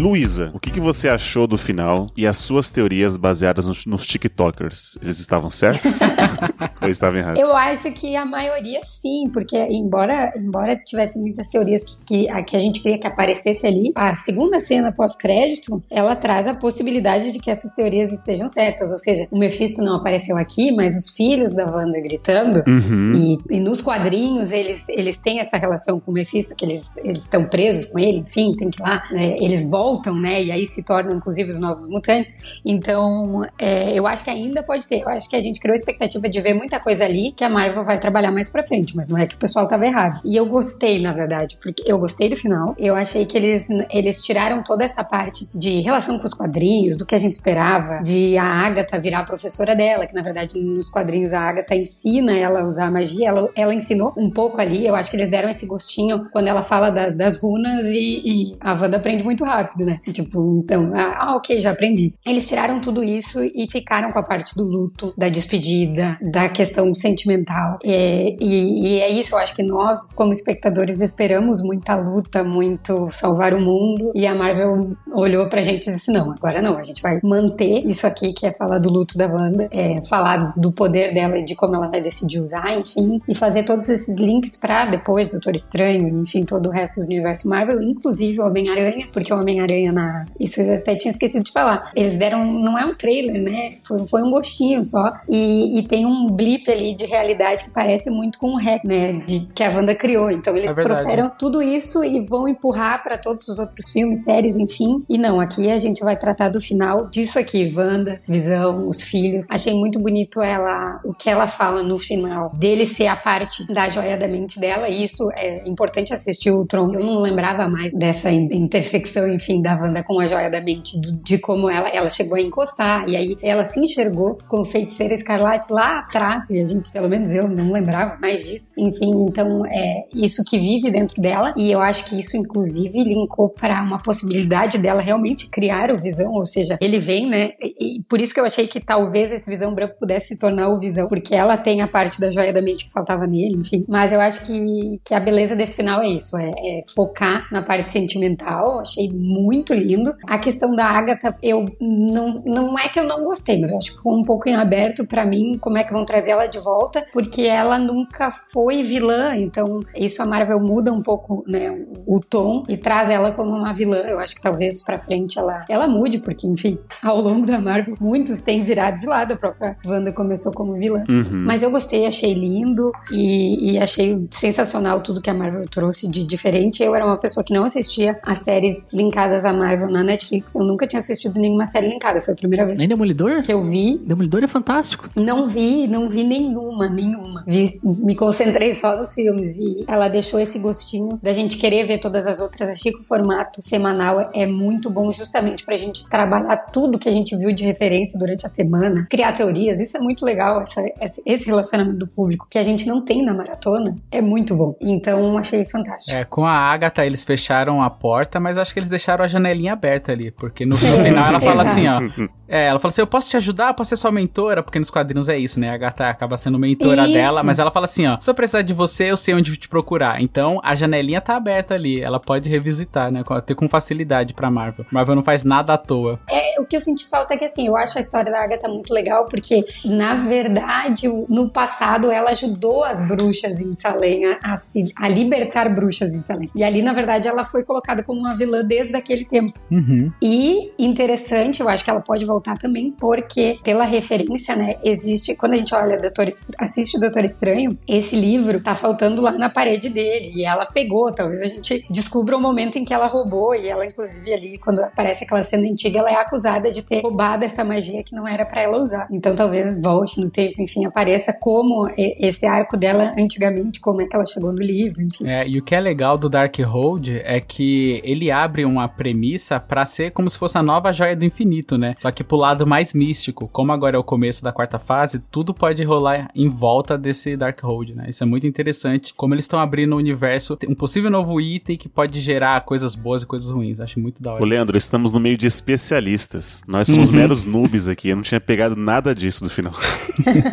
Luísa, 0.00 0.50
o 0.54 0.58
que, 0.58 0.70
que 0.70 0.80
você 0.80 1.10
achou 1.10 1.46
do 1.46 1.58
final 1.58 2.08
e 2.16 2.26
as 2.26 2.38
suas 2.38 2.70
teorias 2.70 3.18
baseadas 3.18 3.66
nos, 3.66 3.84
nos 3.84 4.06
TikTokers? 4.06 4.96
Eles 5.02 5.18
estavam 5.20 5.50
certos? 5.50 5.98
Ou 6.80 6.88
estavam 6.88 7.18
errados? 7.18 7.38
Eu 7.38 7.54
acho 7.54 7.92
que 7.92 8.16
a 8.16 8.24
maioria 8.24 8.80
sim, 8.82 9.28
porque 9.30 9.58
embora, 9.70 10.32
embora 10.38 10.74
tivesse 10.74 11.18
muitas 11.18 11.50
teorias 11.50 11.84
que, 11.84 11.98
que, 12.06 12.30
a, 12.30 12.42
que 12.42 12.56
a 12.56 12.58
gente 12.58 12.80
queria 12.80 12.98
que 12.98 13.06
aparecesse 13.06 13.66
ali, 13.66 13.92
a 13.94 14.14
segunda 14.16 14.58
cena 14.58 14.90
pós-crédito, 14.90 15.82
ela 15.90 16.16
traz 16.16 16.46
a 16.46 16.54
possibilidade 16.54 17.30
de 17.30 17.38
que 17.38 17.50
essas 17.50 17.74
teorias 17.74 18.10
estejam 18.10 18.48
certas. 18.48 18.90
Ou 18.92 18.98
seja, 18.98 19.28
o 19.30 19.38
Mephisto 19.38 19.82
não 19.82 19.96
apareceu 19.96 20.38
aqui, 20.38 20.72
mas 20.72 20.96
os 20.96 21.10
filhos 21.10 21.54
da 21.54 21.66
Wanda 21.70 22.00
gritando, 22.00 22.62
Uhum. 22.66 23.12
e, 23.50 23.56
e 23.56 23.60
nos 23.60 23.82
quadrinhos 23.82 24.50
eles, 24.50 24.88
eles 24.88 25.20
têm 25.20 25.40
essa 25.40 25.58
relação 25.58 26.00
com 26.00 26.10
o 26.10 26.14
Mephisto, 26.14 26.56
que 26.56 26.64
eles, 26.64 26.96
eles 27.04 27.24
estão 27.24 27.44
presos 27.44 27.84
com 27.84 27.98
ele, 27.98 28.20
enfim, 28.20 28.54
tem 28.56 28.70
que 28.70 28.80
ir 28.80 28.82
lá, 28.82 29.02
né, 29.10 29.36
eles 29.38 29.68
voltam, 29.68 29.89
né, 30.20 30.42
e 30.42 30.52
aí 30.52 30.66
se 30.66 30.82
tornam 30.82 31.14
inclusive 31.14 31.50
os 31.50 31.58
novos 31.60 31.88
mutantes. 31.88 32.36
Então, 32.64 33.44
é, 33.58 33.92
eu 33.98 34.06
acho 34.06 34.24
que 34.24 34.30
ainda 34.30 34.62
pode 34.62 34.86
ter. 34.86 35.00
Eu 35.00 35.08
acho 35.08 35.28
que 35.28 35.36
a 35.36 35.42
gente 35.42 35.60
criou 35.60 35.72
a 35.72 35.76
expectativa 35.76 36.28
de 36.28 36.40
ver 36.40 36.54
muita 36.54 36.78
coisa 36.78 37.04
ali 37.04 37.32
que 37.32 37.44
a 37.44 37.48
Marvel 37.48 37.84
vai 37.84 37.98
trabalhar 37.98 38.30
mais 38.30 38.48
pra 38.48 38.62
frente, 38.66 38.96
mas 38.96 39.08
não 39.08 39.18
é 39.18 39.26
que 39.26 39.34
o 39.34 39.38
pessoal 39.38 39.66
tava 39.66 39.86
errado. 39.86 40.20
E 40.24 40.36
eu 40.36 40.46
gostei, 40.46 41.00
na 41.00 41.12
verdade, 41.12 41.58
porque 41.62 41.82
eu 41.86 41.98
gostei 41.98 42.28
do 42.28 42.36
final. 42.36 42.74
Eu 42.78 42.94
achei 42.94 43.24
que 43.26 43.36
eles, 43.36 43.66
eles 43.90 44.22
tiraram 44.22 44.62
toda 44.62 44.84
essa 44.84 45.02
parte 45.02 45.46
de 45.54 45.80
relação 45.80 46.18
com 46.18 46.26
os 46.26 46.34
quadrinhos, 46.34 46.96
do 46.96 47.04
que 47.06 47.14
a 47.14 47.18
gente 47.18 47.34
esperava, 47.34 48.02
de 48.02 48.36
a 48.38 48.44
Agatha 48.44 48.98
virar 49.00 49.20
a 49.20 49.24
professora 49.24 49.74
dela, 49.74 50.06
que 50.06 50.14
na 50.14 50.22
verdade 50.22 50.60
nos 50.60 50.88
quadrinhos 50.90 51.32
a 51.32 51.40
Agatha 51.40 51.74
ensina 51.74 52.36
ela 52.36 52.60
a 52.60 52.64
usar 52.64 52.90
magia, 52.90 53.28
ela, 53.28 53.48
ela 53.56 53.74
ensinou 53.74 54.12
um 54.16 54.30
pouco 54.30 54.60
ali. 54.60 54.86
Eu 54.86 54.94
acho 54.94 55.10
que 55.10 55.16
eles 55.16 55.30
deram 55.30 55.48
esse 55.48 55.66
gostinho 55.66 56.28
quando 56.32 56.48
ela 56.48 56.62
fala 56.62 56.90
da- 56.90 57.10
das 57.10 57.40
runas 57.42 57.84
e, 57.86 58.22
e 58.24 58.56
a 58.60 58.72
Wanda 58.74 58.96
aprende 58.96 59.22
muito 59.22 59.44
rápido, 59.44 59.79
né? 59.84 60.00
Tipo, 60.12 60.60
então, 60.62 60.92
ah, 60.94 61.36
ok, 61.36 61.60
já 61.60 61.70
aprendi. 61.70 62.14
Eles 62.26 62.48
tiraram 62.48 62.80
tudo 62.80 63.02
isso 63.02 63.42
e 63.42 63.66
ficaram 63.70 64.12
com 64.12 64.18
a 64.18 64.22
parte 64.22 64.54
do 64.54 64.64
luto, 64.64 65.12
da 65.16 65.28
despedida, 65.28 66.18
da 66.20 66.48
questão 66.48 66.94
sentimental. 66.94 67.78
É, 67.84 68.36
e, 68.40 68.96
e 68.96 69.00
é 69.00 69.10
isso, 69.10 69.34
eu 69.34 69.38
acho 69.38 69.54
que 69.54 69.62
nós, 69.62 70.12
como 70.14 70.32
espectadores, 70.32 71.00
esperamos 71.00 71.62
muita 71.62 71.96
luta, 71.96 72.42
muito 72.42 73.08
salvar 73.10 73.54
o 73.54 73.60
mundo. 73.60 74.12
E 74.14 74.26
a 74.26 74.34
Marvel 74.34 74.96
olhou 75.14 75.48
pra 75.48 75.62
gente 75.62 75.88
e 75.88 75.92
disse: 75.92 76.12
não, 76.12 76.32
agora 76.32 76.60
não, 76.62 76.76
a 76.76 76.82
gente 76.82 77.02
vai 77.02 77.20
manter 77.22 77.86
isso 77.86 78.06
aqui, 78.06 78.32
que 78.32 78.46
é 78.46 78.52
falar 78.52 78.78
do 78.78 78.90
luto 78.90 79.16
da 79.16 79.26
Wanda, 79.26 79.68
é, 79.70 80.00
falar 80.08 80.52
do 80.56 80.72
poder 80.72 81.12
dela 81.14 81.38
e 81.38 81.44
de 81.44 81.54
como 81.54 81.74
ela 81.74 81.88
vai 81.88 82.00
decidir 82.00 82.40
usar, 82.40 82.78
enfim, 82.78 83.20
e 83.28 83.34
fazer 83.34 83.64
todos 83.64 83.88
esses 83.88 84.18
links 84.18 84.56
pra 84.56 84.86
depois 84.86 85.30
Doutor 85.30 85.54
Estranho, 85.54 86.08
enfim, 86.22 86.44
todo 86.44 86.68
o 86.68 86.72
resto 86.72 87.00
do 87.00 87.06
universo 87.06 87.48
Marvel, 87.48 87.82
inclusive 87.82 88.40
o 88.40 88.46
Homem-Aranha, 88.46 89.08
porque 89.12 89.32
o 89.32 89.38
Homem-Aranha 89.38 89.69
na. 89.92 90.26
Isso 90.38 90.60
eu 90.60 90.74
até 90.74 90.94
tinha 90.96 91.10
esquecido 91.10 91.44
de 91.44 91.52
falar. 91.52 91.90
Eles 91.94 92.16
deram. 92.16 92.44
Não 92.44 92.78
é 92.78 92.84
um 92.84 92.92
trailer, 92.92 93.40
né? 93.42 93.72
Foi, 93.86 94.06
foi 94.06 94.22
um 94.22 94.30
gostinho 94.30 94.82
só. 94.84 95.12
E, 95.28 95.78
e 95.78 95.82
tem 95.86 96.04
um 96.06 96.28
blip 96.28 96.70
ali 96.70 96.94
de 96.94 97.06
realidade 97.06 97.64
que 97.64 97.72
parece 97.72 98.10
muito 98.10 98.38
com 98.38 98.54
o 98.54 98.58
hack, 98.58 98.84
né? 98.84 99.12
De, 99.26 99.40
que 99.54 99.62
a 99.62 99.70
Wanda 99.70 99.94
criou. 99.94 100.30
Então 100.30 100.56
eles 100.56 100.76
É 100.76 100.82
trouxeram 100.82 101.30
tudo 101.38 101.62
isso 101.62 102.02
e 102.04 102.24
vão 102.26 102.48
empurrar 102.48 103.02
pra 103.02 103.16
todos 103.18 103.46
os 103.48 103.58
outros 103.58 103.90
filmes, 103.90 104.24
séries, 104.24 104.56
enfim. 104.58 105.04
E 105.08 105.16
não, 105.18 105.40
aqui 105.40 105.70
a 105.70 105.78
gente 105.78 106.02
vai 106.02 106.16
tratar 106.16 106.48
do 106.48 106.60
final 106.60 107.08
disso 107.08 107.38
aqui, 107.38 107.72
Wanda, 107.74 108.20
Visão, 108.26 108.88
os 108.88 109.02
filhos. 109.02 109.46
Achei 109.48 109.74
muito 109.74 109.98
bonito 109.98 110.40
ela, 110.40 111.00
o 111.04 111.12
que 111.12 111.28
ela 111.28 111.46
fala 111.48 111.82
no 111.82 111.98
final, 111.98 112.50
dele 112.54 112.86
ser 112.86 113.06
a 113.06 113.16
parte 113.16 113.66
da 113.72 113.88
joia 113.88 114.16
da 114.16 114.26
mente 114.28 114.58
dela. 114.58 114.88
E 114.88 115.02
isso 115.02 115.30
é 115.36 115.62
importante 115.68 116.12
assistir 116.12 116.50
o 116.50 116.64
Tron. 116.64 116.92
Eu 116.92 117.04
não 117.04 117.20
lembrava 117.20 117.68
mais 117.68 117.92
dessa 117.92 118.30
in- 118.30 118.48
intersecção, 118.52 119.32
enfim, 119.32 119.59
da 119.60 119.74
Wanda 119.80 120.02
com 120.02 120.20
a 120.20 120.26
joia 120.26 120.50
da 120.50 120.60
mente, 120.60 121.00
do- 121.00 121.22
de 121.22 121.38
como 121.38 121.68
ela, 121.70 121.88
ela 121.88 122.10
chegou 122.10 122.36
a 122.36 122.40
encostar. 122.40 123.08
E 123.08 123.16
aí 123.16 123.36
ela 123.42 123.64
se 123.64 123.80
enxergou 123.80 124.38
como 124.48 124.64
feiticeira 124.64 125.14
escarlate 125.14 125.72
lá 125.72 126.00
atrás. 126.00 126.48
E 126.50 126.60
a 126.60 126.64
gente, 126.64 126.90
pelo 126.92 127.08
menos 127.08 127.32
eu, 127.32 127.48
não 127.48 127.72
lembrava 127.72 128.16
mais 128.20 128.46
disso. 128.46 128.72
Enfim, 128.78 129.10
então 129.28 129.64
é 129.66 130.04
isso 130.14 130.42
que 130.44 130.58
vive 130.58 130.90
dentro 130.90 131.20
dela. 131.20 131.52
E 131.56 131.70
eu 131.70 131.80
acho 131.80 132.08
que 132.08 132.18
isso, 132.18 132.36
inclusive, 132.36 133.02
linkou 133.02 133.50
para 133.50 133.82
uma 133.82 133.98
possibilidade 134.02 134.78
dela 134.78 135.00
realmente 135.00 135.50
criar 135.50 135.90
o 135.90 135.98
Visão. 135.98 136.32
Ou 136.32 136.46
seja, 136.46 136.78
ele 136.80 136.98
vem, 136.98 137.28
né? 137.28 137.50
E 137.60 138.02
por 138.08 138.20
isso 138.20 138.32
que 138.34 138.40
eu 138.40 138.44
achei 138.44 138.66
que 138.66 138.80
talvez 138.80 139.32
esse 139.32 139.48
Visão 139.50 139.74
Branco 139.74 139.96
pudesse 139.98 140.28
se 140.28 140.38
tornar 140.38 140.68
o 140.68 140.78
Visão, 140.78 141.06
porque 141.08 141.34
ela 141.34 141.56
tem 141.56 141.80
a 141.80 141.88
parte 141.88 142.20
da 142.20 142.30
joia 142.30 142.52
da 142.52 142.62
mente 142.62 142.84
que 142.84 142.92
faltava 142.92 143.26
nele, 143.26 143.58
enfim. 143.58 143.84
Mas 143.88 144.12
eu 144.12 144.20
acho 144.20 144.46
que, 144.46 145.00
que 145.04 145.14
a 145.14 145.20
beleza 145.20 145.56
desse 145.56 145.76
final 145.76 146.02
é 146.02 146.08
isso: 146.08 146.36
é, 146.36 146.50
é 146.50 146.84
focar 146.94 147.46
na 147.50 147.62
parte 147.62 147.92
sentimental. 147.92 148.80
Achei 148.80 149.08
muito 149.12 149.39
muito 149.42 149.74
lindo. 149.74 150.14
A 150.26 150.38
questão 150.38 150.74
da 150.74 150.84
Agatha, 150.84 151.36
eu 151.42 151.66
não, 151.80 152.42
não 152.44 152.78
é 152.78 152.88
que 152.88 152.98
eu 152.98 153.04
não 153.04 153.24
gostei, 153.24 153.60
mas 153.60 153.70
eu 153.70 153.78
acho 153.78 153.90
que 153.90 153.96
ficou 153.96 154.16
um 154.16 154.24
pouco 154.24 154.48
em 154.48 154.54
aberto 154.54 155.06
para 155.06 155.24
mim 155.24 155.58
como 155.58 155.78
é 155.78 155.84
que 155.84 155.92
vão 155.92 156.04
trazer 156.04 156.32
ela 156.32 156.46
de 156.46 156.58
volta, 156.58 157.06
porque 157.12 157.42
ela 157.42 157.78
nunca 157.78 158.32
foi 158.52 158.82
vilã, 158.82 159.36
então 159.36 159.80
isso 159.94 160.22
a 160.22 160.26
Marvel 160.26 160.60
muda 160.60 160.92
um 160.92 161.02
pouco, 161.02 161.44
né, 161.46 161.70
o 162.06 162.20
tom 162.20 162.64
e 162.68 162.76
traz 162.76 163.10
ela 163.10 163.32
como 163.32 163.50
uma 163.50 163.72
vilã. 163.72 163.98
Eu 163.98 164.18
acho 164.18 164.34
que 164.34 164.42
talvez 164.42 164.84
para 164.84 164.98
frente 164.98 165.38
ela 165.38 165.64
ela 165.68 165.86
mude, 165.86 166.18
porque 166.18 166.46
enfim, 166.46 166.78
ao 167.02 167.20
longo 167.20 167.46
da 167.46 167.60
Marvel 167.60 167.94
muitos 168.00 168.40
têm 168.42 168.62
virado 168.62 168.96
de 168.96 169.06
lado, 169.06 169.34
a 169.34 169.36
própria 169.36 169.76
Wanda 169.86 170.12
começou 170.12 170.52
como 170.52 170.74
vilã. 170.74 171.04
Uhum. 171.08 171.44
Mas 171.46 171.62
eu 171.62 171.70
gostei, 171.70 172.06
achei 172.06 172.34
lindo 172.34 172.92
e, 173.10 173.72
e 173.72 173.78
achei 173.78 174.28
sensacional 174.30 175.02
tudo 175.02 175.20
que 175.20 175.30
a 175.30 175.34
Marvel 175.34 175.68
trouxe 175.68 176.10
de 176.10 176.24
diferente. 176.24 176.82
Eu 176.82 176.94
era 176.94 177.04
uma 177.04 177.18
pessoa 177.18 177.44
que 177.44 177.52
não 177.52 177.64
assistia 177.64 178.18
as 178.22 178.38
séries 178.38 178.86
linkadas 178.92 179.29
à 179.44 179.52
Marvel 179.52 179.90
na 179.90 180.02
Netflix. 180.02 180.54
Eu 180.54 180.64
nunca 180.64 180.86
tinha 180.86 181.00
assistido 181.00 181.38
nenhuma 181.38 181.66
série 181.66 181.88
linkada. 181.88 182.20
Foi 182.20 182.34
a 182.34 182.36
primeira 182.36 182.64
vez 182.66 182.78
Nem 182.78 182.88
Demolidor? 182.88 183.42
que 183.42 183.52
eu 183.52 183.62
vi. 183.64 183.98
Demolidor 183.98 184.42
é 184.42 184.46
fantástico. 184.46 185.08
Não 185.16 185.46
vi, 185.46 185.86
não 185.86 186.08
vi 186.08 186.24
nenhuma, 186.24 186.88
nenhuma. 186.88 187.44
Vi- 187.46 187.80
me 187.82 188.14
concentrei 188.14 188.72
só 188.72 188.96
nos 188.96 189.14
filmes 189.14 189.56
e 189.58 189.84
ela 189.86 190.08
deixou 190.08 190.38
esse 190.40 190.58
gostinho 190.58 191.18
da 191.22 191.32
gente 191.32 191.56
querer 191.58 191.86
ver 191.86 191.98
todas 191.98 192.26
as 192.26 192.40
outras. 192.40 192.68
Achei 192.68 192.92
que 192.92 192.98
o 193.00 193.04
formato 193.04 193.62
semanal 193.62 194.30
é 194.34 194.46
muito 194.46 194.90
bom 194.90 195.12
justamente 195.12 195.64
pra 195.64 195.76
gente 195.76 196.08
trabalhar 196.08 196.56
tudo 196.72 196.98
que 196.98 197.08
a 197.08 197.12
gente 197.12 197.36
viu 197.36 197.52
de 197.52 197.64
referência 197.64 198.18
durante 198.18 198.46
a 198.46 198.48
semana, 198.48 199.06
criar 199.10 199.32
teorias. 199.32 199.80
Isso 199.80 199.96
é 199.96 200.00
muito 200.00 200.24
legal, 200.24 200.60
essa- 200.60 200.82
esse- 201.00 201.22
esse 201.24 201.46
relacionamento 201.46 201.98
do 201.98 202.06
público 202.06 202.46
que 202.50 202.58
a 202.58 202.62
gente 202.62 202.86
não 202.86 203.04
tem 203.04 203.24
na 203.24 203.32
maratona 203.34 203.96
é 204.10 204.20
muito 204.20 204.54
bom. 204.54 204.74
Então 204.80 205.36
achei 205.38 205.66
fantástico. 205.68 206.16
É, 206.16 206.24
com 206.24 206.44
a 206.46 206.52
Agatha 206.52 207.04
eles 207.04 207.22
fecharam 207.24 207.82
a 207.82 207.90
porta, 207.90 208.38
mas 208.40 208.58
acho 208.58 208.72
que 208.72 208.78
eles 208.78 208.88
deixaram 208.88 209.19
a 209.22 209.28
janelinha 209.28 209.72
aberta 209.72 210.12
ali, 210.12 210.30
porque 210.30 210.64
no, 210.66 210.76
final 210.76 211.26
ela 211.26 211.40
fala 211.40 211.62
assim, 211.62 211.86
ó. 211.88 212.00
É, 212.52 212.66
ela 212.66 212.80
fala 212.80 212.90
assim: 212.90 213.00
eu 213.00 213.06
posso 213.06 213.30
te 213.30 213.36
ajudar, 213.36 213.72
posso 213.74 213.90
ser 213.90 213.96
sua 213.96 214.10
mentora, 214.10 214.60
porque 214.60 214.76
nos 214.80 214.90
quadrinhos 214.90 215.28
é 215.28 215.38
isso, 215.38 215.60
né? 215.60 215.70
A 215.70 215.74
Agatha 215.74 216.08
acaba 216.08 216.36
sendo 216.36 216.58
mentora 216.58 217.04
Isso. 217.04 217.12
dela, 217.12 217.44
mas 217.44 217.60
ela 217.60 217.70
fala 217.70 217.84
assim: 217.84 218.08
ó, 218.08 218.18
se 218.18 218.28
eu 218.28 218.34
precisar 218.34 218.62
de 218.62 218.74
você, 218.74 219.08
eu 219.08 219.16
sei 219.16 219.34
onde 219.34 219.56
te 219.56 219.68
procurar. 219.68 220.20
Então 220.20 220.60
a 220.64 220.74
janelinha 220.74 221.20
tá 221.20 221.36
aberta 221.36 221.74
ali, 221.74 222.00
ela 222.00 222.18
pode 222.18 222.48
revisitar, 222.50 223.12
né? 223.12 223.22
Ter 223.46 223.54
com 223.54 223.68
facilidade 223.68 224.34
pra 224.34 224.50
Marvel. 224.50 224.84
Marvel 224.90 225.14
não 225.14 225.22
faz 225.22 225.44
nada 225.44 225.74
à 225.74 225.78
toa. 225.78 226.18
É, 226.28 226.60
o 226.60 226.66
que 226.66 226.74
eu 226.74 226.80
senti 226.80 227.08
falta 227.08 227.34
é 227.34 227.36
que, 227.36 227.44
assim, 227.44 227.68
eu 227.68 227.76
acho 227.76 227.98
a 227.98 228.00
história 228.00 228.32
da 228.32 228.42
Agatha 228.42 228.68
muito 228.68 228.92
legal, 228.92 229.26
porque, 229.26 229.64
na 229.84 230.16
verdade, 230.26 231.06
no 231.28 231.48
passado, 231.48 232.10
ela 232.10 232.30
ajudou 232.30 232.82
as 232.82 233.06
bruxas 233.06 233.60
em 233.60 233.76
Salem 233.76 234.26
a, 234.26 234.38
a 234.54 234.56
se- 234.56 234.92
a 234.96 235.08
libertar 235.08 235.72
bruxas 235.72 236.16
em 236.16 236.20
Salem. 236.20 236.50
E 236.56 236.64
ali, 236.64 236.82
na 236.82 236.92
verdade, 236.92 237.28
ela 237.28 237.48
foi 237.48 237.62
colocada 237.62 238.02
como 238.02 238.18
uma 238.18 238.34
vilã 238.36 238.64
desde 238.64 238.96
aquele 238.96 239.09
tempo. 239.24 239.58
Uhum. 239.70 240.12
E 240.22 240.72
interessante, 240.78 241.60
eu 241.60 241.68
acho 241.68 241.84
que 241.84 241.90
ela 241.90 242.00
pode 242.00 242.24
voltar 242.24 242.58
também, 242.58 242.90
porque 242.90 243.58
pela 243.62 243.84
referência, 243.84 244.56
né, 244.56 244.76
existe, 244.82 245.34
quando 245.34 245.54
a 245.54 245.56
gente 245.56 245.74
olha 245.74 245.98
Doutor, 245.98 246.28
assiste 246.58 246.96
o 246.96 247.00
Doutor 247.00 247.24
Estranho, 247.24 247.76
esse 247.86 248.16
livro 248.16 248.60
tá 248.60 248.74
faltando 248.74 249.22
lá 249.22 249.32
na 249.32 249.48
parede 249.48 249.88
dele, 249.88 250.32
e 250.34 250.44
ela 250.44 250.66
pegou, 250.66 251.12
talvez 251.12 251.42
a 251.42 251.46
gente 251.46 251.86
descubra 251.90 252.36
o 252.36 252.40
momento 252.40 252.76
em 252.76 252.84
que 252.84 252.94
ela 252.94 253.06
roubou, 253.06 253.54
e 253.54 253.68
ela 253.68 253.84
inclusive 253.84 254.32
ali, 254.32 254.58
quando 254.58 254.80
aparece 254.80 255.24
aquela 255.24 255.42
cena 255.42 255.68
antiga, 255.68 255.98
ela 255.98 256.10
é 256.10 256.14
acusada 256.14 256.70
de 256.70 256.86
ter 256.86 257.00
roubado 257.02 257.44
essa 257.44 257.64
magia 257.64 258.02
que 258.02 258.14
não 258.14 258.26
era 258.26 258.44
pra 258.44 258.62
ela 258.62 258.80
usar. 258.80 259.08
Então 259.10 259.34
talvez 259.34 259.80
volte 259.80 260.20
no 260.20 260.30
tempo, 260.30 260.60
enfim, 260.62 260.84
apareça 260.84 261.36
como 261.38 261.88
esse 261.96 262.46
arco 262.46 262.76
dela 262.76 263.12
antigamente, 263.18 263.80
como 263.80 264.02
é 264.02 264.06
que 264.06 264.14
ela 264.14 264.26
chegou 264.26 264.52
no 264.52 264.58
livro, 264.58 265.02
enfim. 265.02 265.26
É, 265.26 265.46
e 265.46 265.58
o 265.58 265.64
que 265.64 265.74
é 265.74 265.80
legal 265.80 266.16
do 266.16 266.28
Darkhold 266.28 267.20
é 267.24 267.40
que 267.40 268.00
ele 268.04 268.30
abre 268.30 268.64
uma 268.64 268.88
premissa 269.00 269.58
pra 269.58 269.86
ser 269.86 270.10
como 270.10 270.28
se 270.28 270.36
fosse 270.36 270.58
a 270.58 270.62
nova 270.62 270.92
joia 270.92 271.16
do 271.16 271.24
infinito, 271.24 271.78
né? 271.78 271.94
Só 271.98 272.10
que 272.10 272.22
pro 272.22 272.36
lado 272.36 272.66
mais 272.66 272.92
místico. 272.92 273.48
Como 273.48 273.72
agora 273.72 273.96
é 273.96 273.98
o 273.98 274.04
começo 274.04 274.44
da 274.44 274.52
quarta 274.52 274.78
fase, 274.78 275.18
tudo 275.30 275.54
pode 275.54 275.82
rolar 275.84 276.28
em 276.34 276.50
volta 276.50 276.98
desse 276.98 277.34
Darkhold, 277.34 277.94
né? 277.94 278.04
Isso 278.10 278.22
é 278.22 278.26
muito 278.26 278.46
interessante. 278.46 279.14
Como 279.14 279.32
eles 279.32 279.46
estão 279.46 279.58
abrindo 279.58 279.94
o 279.94 279.96
universo, 279.96 280.58
um 280.68 280.74
possível 280.74 281.10
novo 281.10 281.40
item 281.40 281.78
que 281.78 281.88
pode 281.88 282.20
gerar 282.20 282.60
coisas 282.60 282.94
boas 282.94 283.22
e 283.22 283.26
coisas 283.26 283.48
ruins. 283.48 283.80
Acho 283.80 283.98
muito 283.98 284.22
da 284.22 284.34
hora. 284.34 284.42
Ô, 284.42 284.46
Leandro, 284.46 284.76
estamos 284.76 285.10
no 285.10 285.18
meio 285.18 285.38
de 285.38 285.46
especialistas. 285.46 286.60
Nós 286.68 286.86
somos 286.86 287.10
meros 287.10 287.46
noobs 287.46 287.88
aqui. 287.88 288.10
Eu 288.10 288.16
não 288.16 288.22
tinha 288.22 288.38
pegado 288.40 288.76
nada 288.76 289.14
disso 289.14 289.42
do 289.42 289.48
final. 289.48 289.72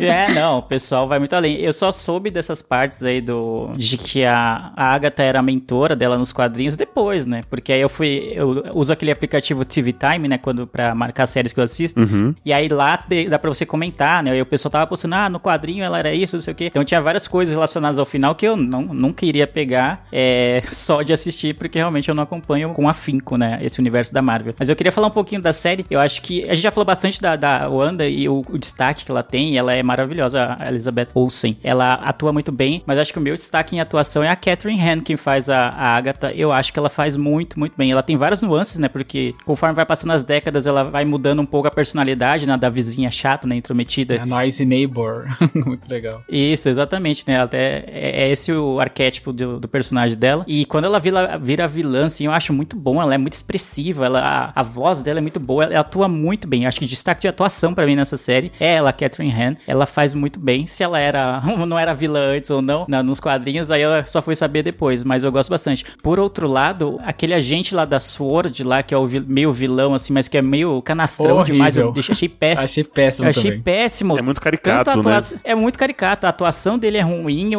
É, 0.00 0.32
não, 0.32 0.58
o 0.58 0.62
pessoal 0.62 1.06
vai 1.06 1.18
muito 1.18 1.34
além. 1.34 1.60
Eu 1.60 1.72
só 1.72 1.92
soube 1.92 2.30
dessas 2.30 2.62
partes 2.62 3.02
aí 3.02 3.20
do 3.20 3.70
de 3.76 3.98
que 3.98 4.24
a, 4.24 4.72
a 4.74 4.94
Agatha 4.94 5.22
era 5.22 5.40
a 5.40 5.42
mentora 5.42 5.94
dela 5.94 6.16
nos 6.16 6.32
quadrinhos 6.32 6.76
depois, 6.76 7.26
né? 7.26 7.42
Porque 7.50 7.72
aí 7.72 7.80
eu 7.80 7.88
fui, 7.88 8.32
eu 8.38 8.64
uso 8.74 8.92
aquele 8.92 9.10
aplicativo 9.10 9.64
TV 9.64 9.92
Time, 9.92 10.28
né, 10.28 10.38
quando 10.38 10.66
para 10.66 10.94
marcar 10.94 11.26
séries 11.26 11.52
que 11.52 11.60
eu 11.60 11.64
assisto. 11.64 12.00
Uhum. 12.00 12.34
E 12.44 12.52
aí 12.52 12.68
lá 12.68 12.98
dá 13.28 13.38
pra 13.38 13.48
você 13.48 13.66
comentar, 13.66 14.22
né? 14.22 14.36
E 14.36 14.40
o 14.40 14.46
pessoal 14.46 14.70
tava 14.70 14.86
postando, 14.86 15.14
ah, 15.14 15.28
no 15.28 15.40
quadrinho 15.40 15.84
ela 15.84 15.98
era 15.98 16.14
isso, 16.14 16.36
não 16.36 16.40
sei 16.40 16.52
o 16.52 16.56
quê. 16.56 16.66
Então 16.66 16.84
tinha 16.84 17.00
várias 17.00 17.26
coisas 17.26 17.52
relacionadas 17.52 17.98
ao 17.98 18.06
final 18.06 18.34
que 18.34 18.46
eu 18.46 18.56
não, 18.56 18.82
nunca 18.82 19.24
iria 19.26 19.46
pegar 19.46 20.06
é, 20.12 20.62
só 20.70 21.02
de 21.02 21.12
assistir, 21.12 21.54
porque 21.54 21.78
realmente 21.78 22.08
eu 22.08 22.14
não 22.14 22.22
acompanho 22.22 22.72
com 22.74 22.88
afinco, 22.88 23.36
né? 23.36 23.58
Esse 23.62 23.80
universo 23.80 24.12
da 24.12 24.22
Marvel. 24.22 24.54
Mas 24.58 24.68
eu 24.68 24.76
queria 24.76 24.92
falar 24.92 25.08
um 25.08 25.12
pouquinho 25.12 25.40
da 25.40 25.52
série. 25.52 25.84
Eu 25.90 26.00
acho 26.00 26.22
que 26.22 26.44
a 26.44 26.54
gente 26.54 26.62
já 26.62 26.70
falou 26.70 26.84
bastante 26.84 27.20
da, 27.20 27.36
da 27.36 27.68
Wanda 27.68 28.06
e 28.06 28.28
o, 28.28 28.44
o 28.48 28.58
destaque 28.58 29.04
que 29.04 29.10
ela 29.10 29.22
tem. 29.22 29.56
Ela 29.56 29.74
é 29.74 29.82
maravilhosa, 29.82 30.56
a 30.58 30.68
Elizabeth 30.68 31.08
Olsen. 31.14 31.56
Ela 31.62 31.94
atua 31.94 32.32
muito 32.32 32.52
bem, 32.52 32.82
mas 32.86 32.98
acho 32.98 33.12
que 33.12 33.18
o 33.18 33.22
meu 33.22 33.36
destaque 33.36 33.74
em 33.76 33.80
atuação 33.80 34.22
é 34.22 34.28
a 34.28 34.36
Catherine 34.36 34.80
Han, 34.80 35.00
quem 35.00 35.16
faz 35.16 35.48
a, 35.48 35.68
a 35.68 35.96
Agatha. 35.96 36.32
Eu 36.32 36.52
acho 36.52 36.72
que 36.72 36.78
ela 36.78 36.90
faz 36.90 37.16
muito, 37.16 37.58
muito 37.58 37.74
bem. 37.76 37.90
Ela 37.90 38.02
tem 38.02 38.16
várias 38.16 38.27
nuances, 38.42 38.78
né? 38.78 38.88
Porque 38.88 39.34
conforme 39.44 39.74
vai 39.74 39.86
passando 39.86 40.12
as 40.12 40.22
décadas, 40.22 40.66
ela 40.66 40.84
vai 40.84 41.04
mudando 41.04 41.40
um 41.40 41.46
pouco 41.46 41.68
a 41.68 41.70
personalidade, 41.70 42.46
né? 42.46 42.56
Da 42.56 42.68
vizinha 42.68 43.10
chata, 43.10 43.46
né? 43.46 43.56
Intrometida. 43.56 44.22
A 44.22 44.26
Noisy 44.26 44.64
Neighbor. 44.64 45.26
muito 45.54 45.88
legal. 45.88 46.22
Isso, 46.28 46.68
exatamente, 46.68 47.24
né? 47.26 47.34
Ela 47.34 47.44
até, 47.44 47.84
é, 47.88 48.22
é 48.24 48.28
esse 48.30 48.52
o 48.52 48.80
arquétipo 48.80 49.32
do, 49.32 49.58
do 49.60 49.68
personagem 49.68 50.16
dela. 50.16 50.44
E 50.46 50.64
quando 50.64 50.84
ela 50.84 50.98
vira, 51.00 51.36
vira 51.38 51.66
vilã, 51.68 52.06
assim, 52.06 52.26
eu 52.26 52.32
acho 52.32 52.52
muito 52.52 52.76
bom. 52.76 53.00
Ela 53.00 53.14
é 53.14 53.18
muito 53.18 53.32
expressiva, 53.34 54.06
ela, 54.06 54.20
a, 54.54 54.60
a 54.60 54.62
voz 54.62 55.02
dela 55.02 55.18
é 55.18 55.22
muito 55.22 55.40
boa, 55.40 55.64
ela, 55.64 55.72
ela 55.72 55.80
atua 55.80 56.08
muito 56.08 56.46
bem. 56.46 56.66
Acho 56.66 56.78
que 56.80 56.86
destaque 56.86 57.22
de 57.22 57.28
atuação 57.28 57.74
pra 57.74 57.86
mim 57.86 57.96
nessa 57.96 58.16
série 58.16 58.52
é 58.60 58.74
ela, 58.74 58.92
Catherine 58.92 59.32
Han. 59.32 59.54
Ela 59.66 59.86
faz 59.86 60.14
muito 60.14 60.38
bem. 60.38 60.66
Se 60.66 60.82
ela 60.82 60.98
era 60.98 61.40
não 61.66 61.78
era 61.78 61.94
vilã 61.94 62.36
antes 62.36 62.50
ou 62.50 62.60
não, 62.62 62.84
na- 62.88 63.02
nos 63.02 63.20
quadrinhos, 63.20 63.70
aí 63.70 63.82
eu 63.82 63.90
só 64.06 64.20
fui 64.22 64.34
saber 64.36 64.62
depois, 64.62 65.04
mas 65.04 65.24
eu 65.24 65.32
gosto 65.32 65.50
bastante. 65.50 65.84
Por 66.02 66.18
outro 66.18 66.46
lado, 66.48 66.98
aquele 67.04 67.34
agente 67.34 67.74
lá 67.74 67.84
da 67.84 68.00
Sword, 68.18 68.64
lá, 68.64 68.82
que 68.82 68.92
é 68.92 68.98
o 68.98 69.06
vi- 69.06 69.20
meio 69.20 69.52
vilão, 69.52 69.94
assim, 69.94 70.12
mas 70.12 70.26
que 70.28 70.36
é 70.36 70.42
meio 70.42 70.82
canastrão 70.82 71.36
Horrível. 71.36 71.44
demais, 71.54 71.76
eu 71.76 71.92
deixei, 71.92 72.12
achei 72.12 72.28
péssimo. 72.28 72.64
Achei 72.64 72.84
péssimo 72.84 73.26
Eu 73.26 73.30
achei 73.30 73.42
também. 73.44 73.60
péssimo. 73.62 74.18
É 74.18 74.22
muito 74.22 74.40
caricato, 74.40 75.02
né? 75.02 75.18
É 75.44 75.54
muito 75.54 75.78
caricato. 75.78 76.26
A 76.26 76.30
atuação 76.30 76.78
dele 76.78 76.98
é 76.98 77.02
ruim, 77.02 77.52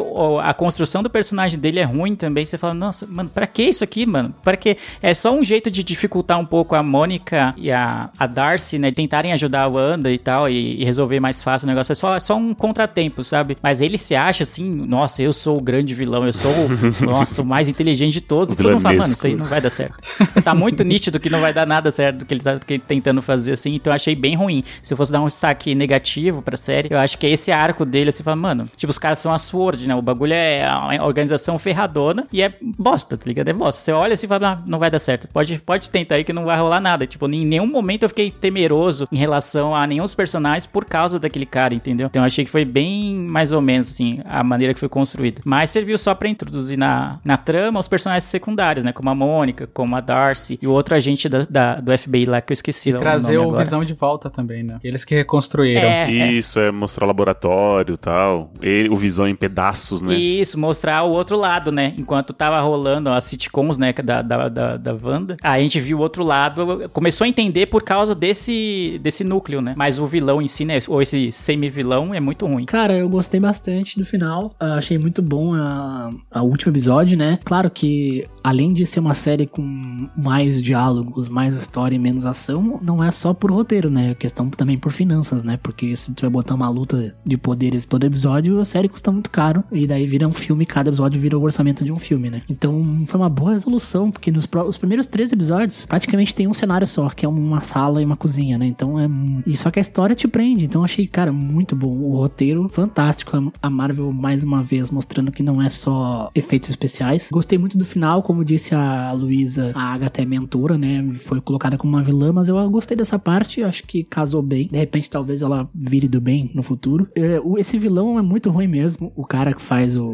a 0.43 0.53
construção 0.53 1.01
do 1.01 1.09
personagem 1.09 1.57
dele 1.57 1.79
é 1.79 1.83
ruim 1.83 2.15
também. 2.15 2.45
Você 2.45 2.57
fala, 2.57 2.73
nossa, 2.73 3.07
mano, 3.07 3.29
pra 3.33 3.47
que 3.47 3.63
isso 3.63 3.83
aqui, 3.83 4.05
mano? 4.05 4.33
Pra 4.43 4.57
que? 4.57 4.77
É 5.01 5.13
só 5.13 5.33
um 5.33 5.43
jeito 5.43 5.71
de 5.71 5.83
dificultar 5.83 6.39
um 6.39 6.45
pouco 6.45 6.75
a 6.75 6.83
Mônica 6.83 7.53
e 7.57 7.71
a, 7.71 8.09
a 8.19 8.27
Darcy, 8.27 8.77
né? 8.77 8.91
Tentarem 8.91 9.31
ajudar 9.33 9.63
a 9.63 9.67
Wanda 9.67 10.11
e 10.11 10.17
tal, 10.17 10.49
e, 10.49 10.81
e 10.81 10.83
resolver 10.85 11.19
mais 11.19 11.41
fácil 11.41 11.65
o 11.67 11.69
negócio. 11.69 11.91
É 11.91 11.95
só, 11.95 12.15
é 12.15 12.19
só 12.19 12.35
um 12.35 12.53
contratempo, 12.53 13.23
sabe? 13.23 13.57
Mas 13.61 13.81
ele 13.81 13.97
se 13.97 14.15
acha 14.15 14.43
assim, 14.43 14.63
nossa, 14.69 15.21
eu 15.21 15.31
sou 15.31 15.57
o 15.57 15.61
grande 15.61 15.93
vilão, 15.93 16.25
eu 16.25 16.33
sou 16.33 16.51
o, 16.51 16.69
nossa, 17.05 17.41
o 17.41 17.45
mais 17.45 17.67
inteligente 17.67 18.13
de 18.13 18.21
todos. 18.21 18.53
O 18.53 18.53
E 18.53 18.57
todo 18.57 18.71
mundo 18.73 18.81
fala, 18.81 18.95
mano, 18.97 19.13
isso 19.13 19.25
aí 19.27 19.35
não 19.35 19.45
vai 19.45 19.61
dar 19.61 19.69
certo. 19.69 19.97
tá 20.49 20.55
muito 20.55 20.83
nítido 20.83 21.19
que 21.19 21.29
não 21.29 21.41
vai 21.41 21.53
dar 21.53 21.65
nada 21.65 21.91
certo 21.91 22.19
do 22.19 22.25
que 22.25 22.33
ele 22.33 22.41
tá 22.41 22.59
tentando 22.87 23.21
fazer 23.21 23.53
assim, 23.53 23.75
então 23.75 23.91
eu 23.91 23.95
achei 23.95 24.15
bem 24.15 24.35
ruim. 24.35 24.63
Se 24.81 24.93
eu 24.93 24.97
fosse 24.97 25.11
dar 25.11 25.21
um 25.21 25.29
saque 25.29 25.75
negativo 25.75 26.41
pra 26.41 26.57
série, 26.57 26.89
eu 26.91 26.97
acho 26.97 27.17
que 27.17 27.27
é 27.27 27.29
esse 27.29 27.51
arco 27.51 27.85
dele, 27.85 28.11
você 28.11 28.23
fala, 28.23 28.35
mano, 28.35 28.65
tipo, 28.75 28.89
os 28.89 28.97
caras 28.97 29.19
são 29.19 29.33
a 29.33 29.37
Sword, 29.37 29.87
né? 29.87 29.95
O 29.95 30.01
bagulho 30.01 30.33
é 30.33 30.65
a 30.65 31.05
organização 31.05 31.57
ferradona 31.59 32.27
e 32.31 32.41
é 32.41 32.53
bosta, 32.61 33.17
tá 33.17 33.25
ligado? 33.27 33.47
É 33.47 33.53
bosta. 33.53 33.81
Você 33.81 33.91
olha 33.91 34.13
assim 34.13 34.25
e 34.25 34.29
fala, 34.29 34.51
ah, 34.53 34.63
não 34.65 34.79
vai 34.79 34.89
dar 34.89 34.99
certo. 34.99 35.27
Pode, 35.27 35.59
pode 35.59 35.89
tentar 35.89 36.15
aí 36.15 36.23
que 36.23 36.33
não 36.33 36.45
vai 36.45 36.57
rolar 36.57 36.79
nada. 36.79 37.05
Tipo, 37.05 37.27
em 37.29 37.45
nenhum 37.45 37.67
momento 37.67 38.03
eu 38.03 38.09
fiquei 38.09 38.31
temeroso 38.31 39.07
em 39.11 39.17
relação 39.17 39.75
a 39.75 39.85
nenhum 39.85 40.03
dos 40.03 40.15
personagens 40.15 40.65
por 40.65 40.85
causa 40.85 41.19
daquele 41.19 41.45
cara, 41.45 41.73
entendeu? 41.73 42.07
Então 42.07 42.21
eu 42.21 42.25
achei 42.25 42.45
que 42.45 42.51
foi 42.51 42.65
bem 42.65 43.15
mais 43.15 43.51
ou 43.51 43.61
menos 43.61 43.89
assim, 43.89 44.21
a 44.25 44.43
maneira 44.43 44.73
que 44.73 44.79
foi 44.79 44.89
construída. 44.89 45.41
Mas 45.45 45.69
serviu 45.69 45.97
só 45.97 46.15
pra 46.15 46.27
introduzir 46.27 46.77
na, 46.77 47.19
na 47.23 47.37
trama 47.37 47.79
os 47.79 47.87
personagens 47.87 48.23
secundários, 48.23 48.83
né? 48.83 48.91
Como 48.91 49.09
a 49.09 49.15
Mônica, 49.15 49.67
como 49.73 49.95
a 49.95 50.01
Darcy 50.29 50.59
e 50.61 50.67
o 50.67 50.71
outro 50.71 50.95
agente 50.95 51.27
da, 51.27 51.41
da- 51.49 51.75
do 51.81 51.97
FBI 51.97 52.25
lá 52.25 52.41
que 52.41 52.51
eu 52.51 52.53
esqueci. 52.53 52.89
E 52.89 52.93
o 52.95 52.97
trazer 52.97 53.33
nome 53.33 53.45
o 53.45 53.49
agora. 53.49 53.63
Visão 53.63 53.83
de 53.83 53.93
volta 53.93 54.29
também, 54.29 54.63
né? 54.63 54.79
Eles 54.83 55.03
que 55.03 55.15
reconstruíram. 55.15 55.81
É, 55.81 56.09
é. 56.11 56.31
Isso, 56.31 56.59
é 56.59 56.71
mostrar 56.71 57.05
o 57.05 57.07
laboratório 57.07 57.93
e 57.95 57.97
tal. 57.97 58.51
Ele, 58.61 58.89
o 58.89 58.95
Visão 58.95 59.27
em 59.27 59.35
pedaços, 59.35 60.01
né? 60.01 60.13
Isso, 60.15 60.57
mostrar 60.59 61.03
o 61.03 61.11
outro 61.11 61.37
lado, 61.37 61.71
né? 61.71 61.93
Enquanto 61.97 62.33
tava 62.33 62.59
rolando 62.61 63.09
as 63.09 63.23
sitcoms, 63.23 63.77
né, 63.77 63.93
da, 63.93 64.21
da, 64.21 64.49
da, 64.49 64.77
da 64.77 64.93
Wanda, 64.93 65.37
a 65.41 65.59
gente 65.59 65.79
viu 65.79 65.97
o 65.97 66.01
outro 66.01 66.23
lado, 66.23 66.89
começou 66.93 67.25
a 67.25 67.27
entender 67.27 67.65
por 67.67 67.83
causa 67.83 68.13
desse, 68.13 68.99
desse 69.01 69.23
núcleo, 69.23 69.61
né? 69.61 69.73
Mas 69.75 69.99
o 69.99 70.05
vilão 70.05 70.41
em 70.41 70.47
si, 70.47 70.65
né, 70.65 70.79
ou 70.87 71.01
esse 71.01 71.31
semi-vilão 71.31 72.13
é 72.13 72.19
muito 72.19 72.45
ruim. 72.45 72.65
Cara, 72.65 72.97
eu 72.97 73.09
gostei 73.09 73.39
bastante 73.39 73.97
do 73.97 74.05
final. 74.05 74.51
Ah, 74.59 74.75
achei 74.75 74.97
muito 74.97 75.21
bom 75.21 75.53
a, 75.53 76.11
a 76.31 76.43
último 76.43 76.71
episódio, 76.71 77.17
né? 77.17 77.39
Claro 77.43 77.69
que, 77.69 78.27
além 78.43 78.73
de 78.73 78.85
ser 78.85 78.99
uma 78.99 79.13
série 79.13 79.47
com 79.47 80.09
mais 80.19 80.61
diálogos, 80.61 81.29
mais 81.29 81.55
história 81.55 81.95
e 81.95 81.99
menos 81.99 82.25
ação, 82.25 82.79
não 82.81 83.03
é 83.03 83.11
só 83.11 83.33
por 83.33 83.51
roteiro, 83.51 83.89
né? 83.89 84.11
É 84.11 84.15
questão 84.15 84.49
também 84.49 84.77
por 84.77 84.91
finanças, 84.91 85.43
né? 85.43 85.57
Porque 85.61 85.95
se 85.95 86.13
tu 86.13 86.21
vai 86.21 86.29
botar 86.29 86.55
uma 86.55 86.69
luta 86.69 87.15
de 87.25 87.37
poderes 87.37 87.85
todo 87.85 88.03
episódio, 88.03 88.59
a 88.59 88.65
série 88.65 88.89
custa 88.89 89.11
muito 89.11 89.29
caro. 89.29 89.63
E 89.71 89.87
daí 89.87 90.05
vira 90.05 90.27
um 90.27 90.31
filme, 90.31 90.65
cada 90.65 90.89
episódio 90.89 91.19
vira 91.19 91.37
o 91.37 91.41
orçamento 91.41 91.83
de 91.83 91.91
um 91.91 91.97
filme, 91.97 92.29
né? 92.29 92.41
Então 92.49 93.03
foi 93.05 93.19
uma 93.19 93.29
boa 93.29 93.53
resolução, 93.53 94.11
porque 94.11 94.31
nos 94.31 94.47
os 94.67 94.77
primeiros 94.77 95.07
três 95.07 95.31
episódios 95.31 95.85
praticamente 95.85 96.33
tem 96.33 96.47
um 96.47 96.53
cenário 96.53 96.87
só, 96.87 97.09
que 97.09 97.25
é 97.25 97.29
uma 97.29 97.61
sala 97.61 98.01
e 98.01 98.05
uma 98.05 98.17
cozinha, 98.17 98.57
né? 98.57 98.65
Então 98.65 98.99
é. 98.99 99.07
E 99.45 99.55
só 99.55 99.71
que 99.71 99.79
a 99.79 99.81
história 99.81 100.15
te 100.15 100.27
prende. 100.27 100.65
Então 100.65 100.83
achei, 100.83 101.07
cara, 101.07 101.31
muito 101.31 101.75
bom. 101.75 101.89
O 101.89 102.17
roteiro, 102.17 102.67
fantástico. 102.67 103.51
A 103.61 103.69
Marvel, 103.69 104.11
mais 104.11 104.43
uma 104.43 104.63
vez, 104.63 104.89
mostrando 104.89 105.31
que 105.31 105.43
não 105.43 105.61
é 105.61 105.69
só 105.69 106.29
efeitos 106.35 106.69
especiais. 106.69 107.29
Gostei 107.31 107.57
muito 107.57 107.77
do 107.77 107.85
final, 107.85 108.21
como 108.23 108.43
disse 108.43 108.73
a 108.75 109.11
Luísa, 109.13 109.71
a 109.75 109.93
é 110.17 110.25
mentora, 110.25 110.77
né? 110.77 111.13
Foi 111.15 111.39
colocada 111.41 111.77
como 111.77 111.95
uma 111.95 112.03
vilã, 112.03 112.31
mas 112.31 112.47
eu 112.47 112.69
gostei 112.69 112.95
dessa 112.95 113.17
parte. 113.17 113.63
Acho 113.63 113.83
que 113.83 114.03
casou 114.03 114.41
bem. 114.41 114.67
De 114.67 114.77
repente, 114.77 115.09
talvez 115.09 115.41
ela 115.41 115.69
vire 115.73 116.07
do 116.07 116.19
bem 116.19 116.51
no 116.53 116.63
futuro. 116.63 117.07
É, 117.15 117.39
esse 117.57 117.77
vilão 117.77 118.17
é 118.17 118.21
muito 118.21 118.49
ruim 118.49 118.67
mesmo. 118.67 119.11
O 119.15 119.25
cara 119.25 119.53
que 119.53 119.61
faz 119.61 119.97
o, 119.97 120.05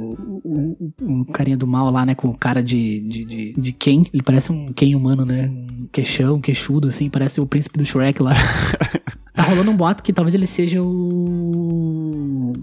o, 0.44 0.94
o, 1.02 1.22
o 1.22 1.26
carinha 1.26 1.58
do 1.58 1.68
mal 1.68 1.90
lá, 1.92 2.06
né? 2.06 2.16
Com 2.16 2.30
o 2.30 2.38
cara 2.38 2.62
de, 2.62 3.00
de, 3.02 3.26
de, 3.26 3.54
de 3.54 3.72
Ken. 3.72 4.04
Ele 4.14 4.24
parece 4.24 4.52
um 4.52 4.68
Ken 4.74 4.96
humano, 4.96 5.26
né? 5.26 5.48
Um 5.50 5.88
queixão, 5.92 6.40
queixudo, 6.40 6.88
assim. 6.88 7.10
Parece 7.10 7.40
o 7.40 7.46
príncipe 7.46 7.78
do 7.78 7.86
Shrek 7.86 8.22
lá. 8.22 8.34
Tá 9.36 9.44
rolando 9.44 9.70
um 9.70 9.76
boato 9.76 10.02
que 10.02 10.14
talvez 10.14 10.34
ele 10.34 10.48
seja 10.48 10.82
o. 10.82 12.54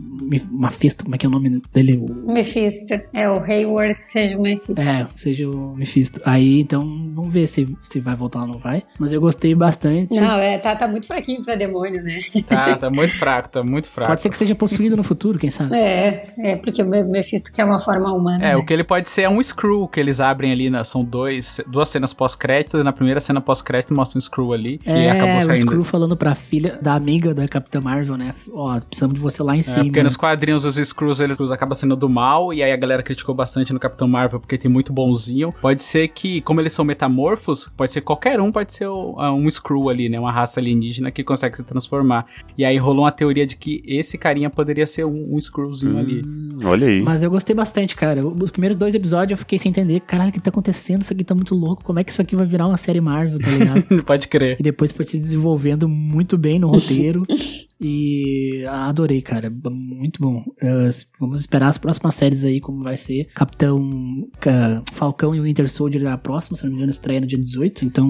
Mephisto, 0.50 1.04
como 1.04 1.14
é 1.14 1.18
que 1.18 1.26
é 1.26 1.28
o 1.28 1.32
nome 1.32 1.60
dele? 1.74 1.98
O... 1.98 2.32
Mephisto. 2.32 2.98
É, 3.12 3.28
o 3.28 3.42
Hayward 3.42 3.94
seja 3.98 4.38
o 4.38 4.40
Mephisto. 4.40 4.80
É, 4.80 5.06
seja 5.14 5.50
o 5.50 5.76
Mephisto. 5.76 6.22
Aí, 6.24 6.60
então, 6.60 6.80
vamos 7.14 7.30
ver 7.30 7.46
se, 7.46 7.68
se 7.82 8.00
vai 8.00 8.14
voltar 8.14 8.40
ou 8.40 8.46
não 8.46 8.58
vai. 8.58 8.82
Mas 8.98 9.12
eu 9.12 9.20
gostei 9.20 9.54
bastante. 9.54 10.14
Não, 10.14 10.38
é, 10.38 10.56
tá, 10.56 10.74
tá 10.74 10.88
muito 10.88 11.06
fraquinho 11.06 11.44
pra 11.44 11.54
demônio, 11.54 12.02
né? 12.02 12.20
Tá, 12.46 12.76
tá 12.76 12.90
muito 12.90 13.14
fraco, 13.18 13.50
tá 13.50 13.62
muito 13.62 13.88
fraco. 13.88 14.10
Pode 14.10 14.22
ser 14.22 14.30
que 14.30 14.38
seja 14.38 14.54
possuído 14.54 14.96
no 14.96 15.02
futuro, 15.02 15.38
quem 15.38 15.50
sabe? 15.50 15.74
É, 15.74 16.24
é, 16.38 16.56
porque 16.56 16.82
o 16.82 16.88
Mephisto 16.88 17.52
quer 17.52 17.66
uma 17.66 17.78
forma 17.78 18.10
humana. 18.14 18.42
É, 18.42 18.52
né? 18.52 18.56
o 18.56 18.64
que 18.64 18.72
ele 18.72 18.84
pode 18.84 19.10
ser 19.10 19.22
é 19.22 19.28
um 19.28 19.42
Screw 19.42 19.86
que 19.88 20.00
eles 20.00 20.20
abrem 20.20 20.50
ali, 20.50 20.70
né? 20.70 20.82
São 20.84 21.04
dois, 21.04 21.60
duas 21.66 21.90
cenas 21.90 22.14
pós-crédito, 22.14 22.78
e 22.78 22.82
na 22.82 22.92
primeira 22.92 23.20
cena 23.20 23.42
pós-crédito 23.42 23.94
mostra 23.94 24.16
um 24.16 24.20
Screw 24.22 24.54
ali, 24.54 24.78
que 24.78 24.88
é, 24.88 25.10
acabou 25.10 25.36
o 25.36 25.42
saindo. 25.42 25.60
Screw 25.60 25.84
falando 25.84 26.16
pra 26.16 26.34
filha 26.34 26.61
da 26.70 26.94
amiga 26.94 27.34
da 27.34 27.46
Capitã 27.48 27.80
Marvel, 27.80 28.16
né? 28.16 28.32
Ó, 28.52 28.78
precisamos 28.80 29.14
de 29.14 29.20
você 29.20 29.42
lá 29.42 29.54
em 29.56 29.60
É, 29.60 29.62
cima. 29.62 29.84
porque 29.84 30.02
nos 30.02 30.16
quadrinhos 30.16 30.64
os 30.64 30.76
Screws, 30.76 31.20
eles 31.20 31.38
acabam 31.50 31.74
sendo 31.74 31.96
do 31.96 32.08
mal, 32.08 32.52
e 32.52 32.62
aí 32.62 32.72
a 32.72 32.76
galera 32.76 33.02
criticou 33.02 33.34
bastante 33.34 33.72
no 33.72 33.78
Capitão 33.80 34.06
Marvel 34.08 34.40
porque 34.40 34.56
tem 34.58 34.70
muito 34.70 34.92
bonzinho. 34.92 35.52
Pode 35.60 35.82
ser 35.82 36.08
que, 36.08 36.40
como 36.42 36.60
eles 36.60 36.72
são 36.72 36.84
metamorfos, 36.84 37.70
pode 37.76 37.92
ser 37.92 38.00
qualquer 38.00 38.40
um, 38.40 38.50
pode 38.52 38.72
ser 38.72 38.86
ah, 38.86 39.32
um 39.32 39.48
Screw 39.50 39.88
ali, 39.88 40.08
né? 40.08 40.18
Uma 40.18 40.32
raça 40.32 40.60
alienígena 40.60 41.10
que 41.10 41.22
consegue 41.24 41.56
se 41.56 41.62
transformar. 41.62 42.26
E 42.56 42.64
aí 42.64 42.76
rolou 42.78 43.04
uma 43.04 43.12
teoria 43.12 43.46
de 43.46 43.56
que 43.56 43.82
esse 43.86 44.16
carinha 44.18 44.50
poderia 44.50 44.86
ser 44.86 45.04
um, 45.04 45.34
um 45.34 45.40
Screwzinho 45.40 45.98
ali. 45.98 46.22
Hum, 46.24 46.60
olha 46.64 46.86
aí. 46.86 47.02
Mas 47.02 47.22
eu 47.22 47.30
gostei 47.30 47.54
bastante, 47.54 47.94
cara. 47.96 48.26
Os 48.26 48.50
primeiros 48.50 48.76
dois 48.76 48.94
episódios 48.94 49.32
eu 49.32 49.36
fiquei 49.36 49.58
sem 49.58 49.70
entender. 49.70 50.00
Caralho, 50.00 50.30
o 50.30 50.32
que 50.32 50.40
tá 50.40 50.50
acontecendo? 50.50 51.02
Isso 51.02 51.12
aqui 51.12 51.24
tá 51.24 51.34
muito 51.34 51.54
louco. 51.54 51.82
Como 51.84 51.98
é 51.98 52.04
que 52.04 52.12
isso 52.12 52.22
aqui 52.22 52.36
vai 52.36 52.46
virar 52.46 52.66
uma 52.66 52.76
série 52.76 53.00
Marvel, 53.00 53.38
tá 53.38 53.50
ligado? 53.50 54.02
pode 54.04 54.28
crer. 54.28 54.56
E 54.58 54.62
depois 54.62 54.92
foi 54.92 55.04
se 55.04 55.18
desenvolvendo 55.18 55.88
muito 55.88 56.36
bem 56.38 56.51
no 56.58 56.68
roteiro. 56.70 57.22
e 57.82 58.64
adorei, 58.66 59.20
cara. 59.20 59.50
Muito 59.70 60.20
bom. 60.20 60.44
Eh, 60.60 60.90
vamos 61.18 61.40
esperar 61.40 61.68
as 61.68 61.78
próximas 61.78 62.14
séries 62.14 62.44
aí, 62.44 62.60
como 62.60 62.82
vai 62.82 62.96
ser. 62.96 63.28
Capitão 63.34 64.28
Ca- 64.40 64.82
Falcão 64.92 65.34
e 65.34 65.40
o 65.40 65.44
Winter 65.44 65.68
Soldier 65.70 66.06
a 66.06 66.16
próxima, 66.16 66.56
se 66.56 66.62
não 66.64 66.70
me 66.70 66.76
engano, 66.76 66.90
estreia 66.90 67.20
no 67.20 67.26
dia 67.26 67.38
18. 67.38 67.84
Então, 67.84 68.08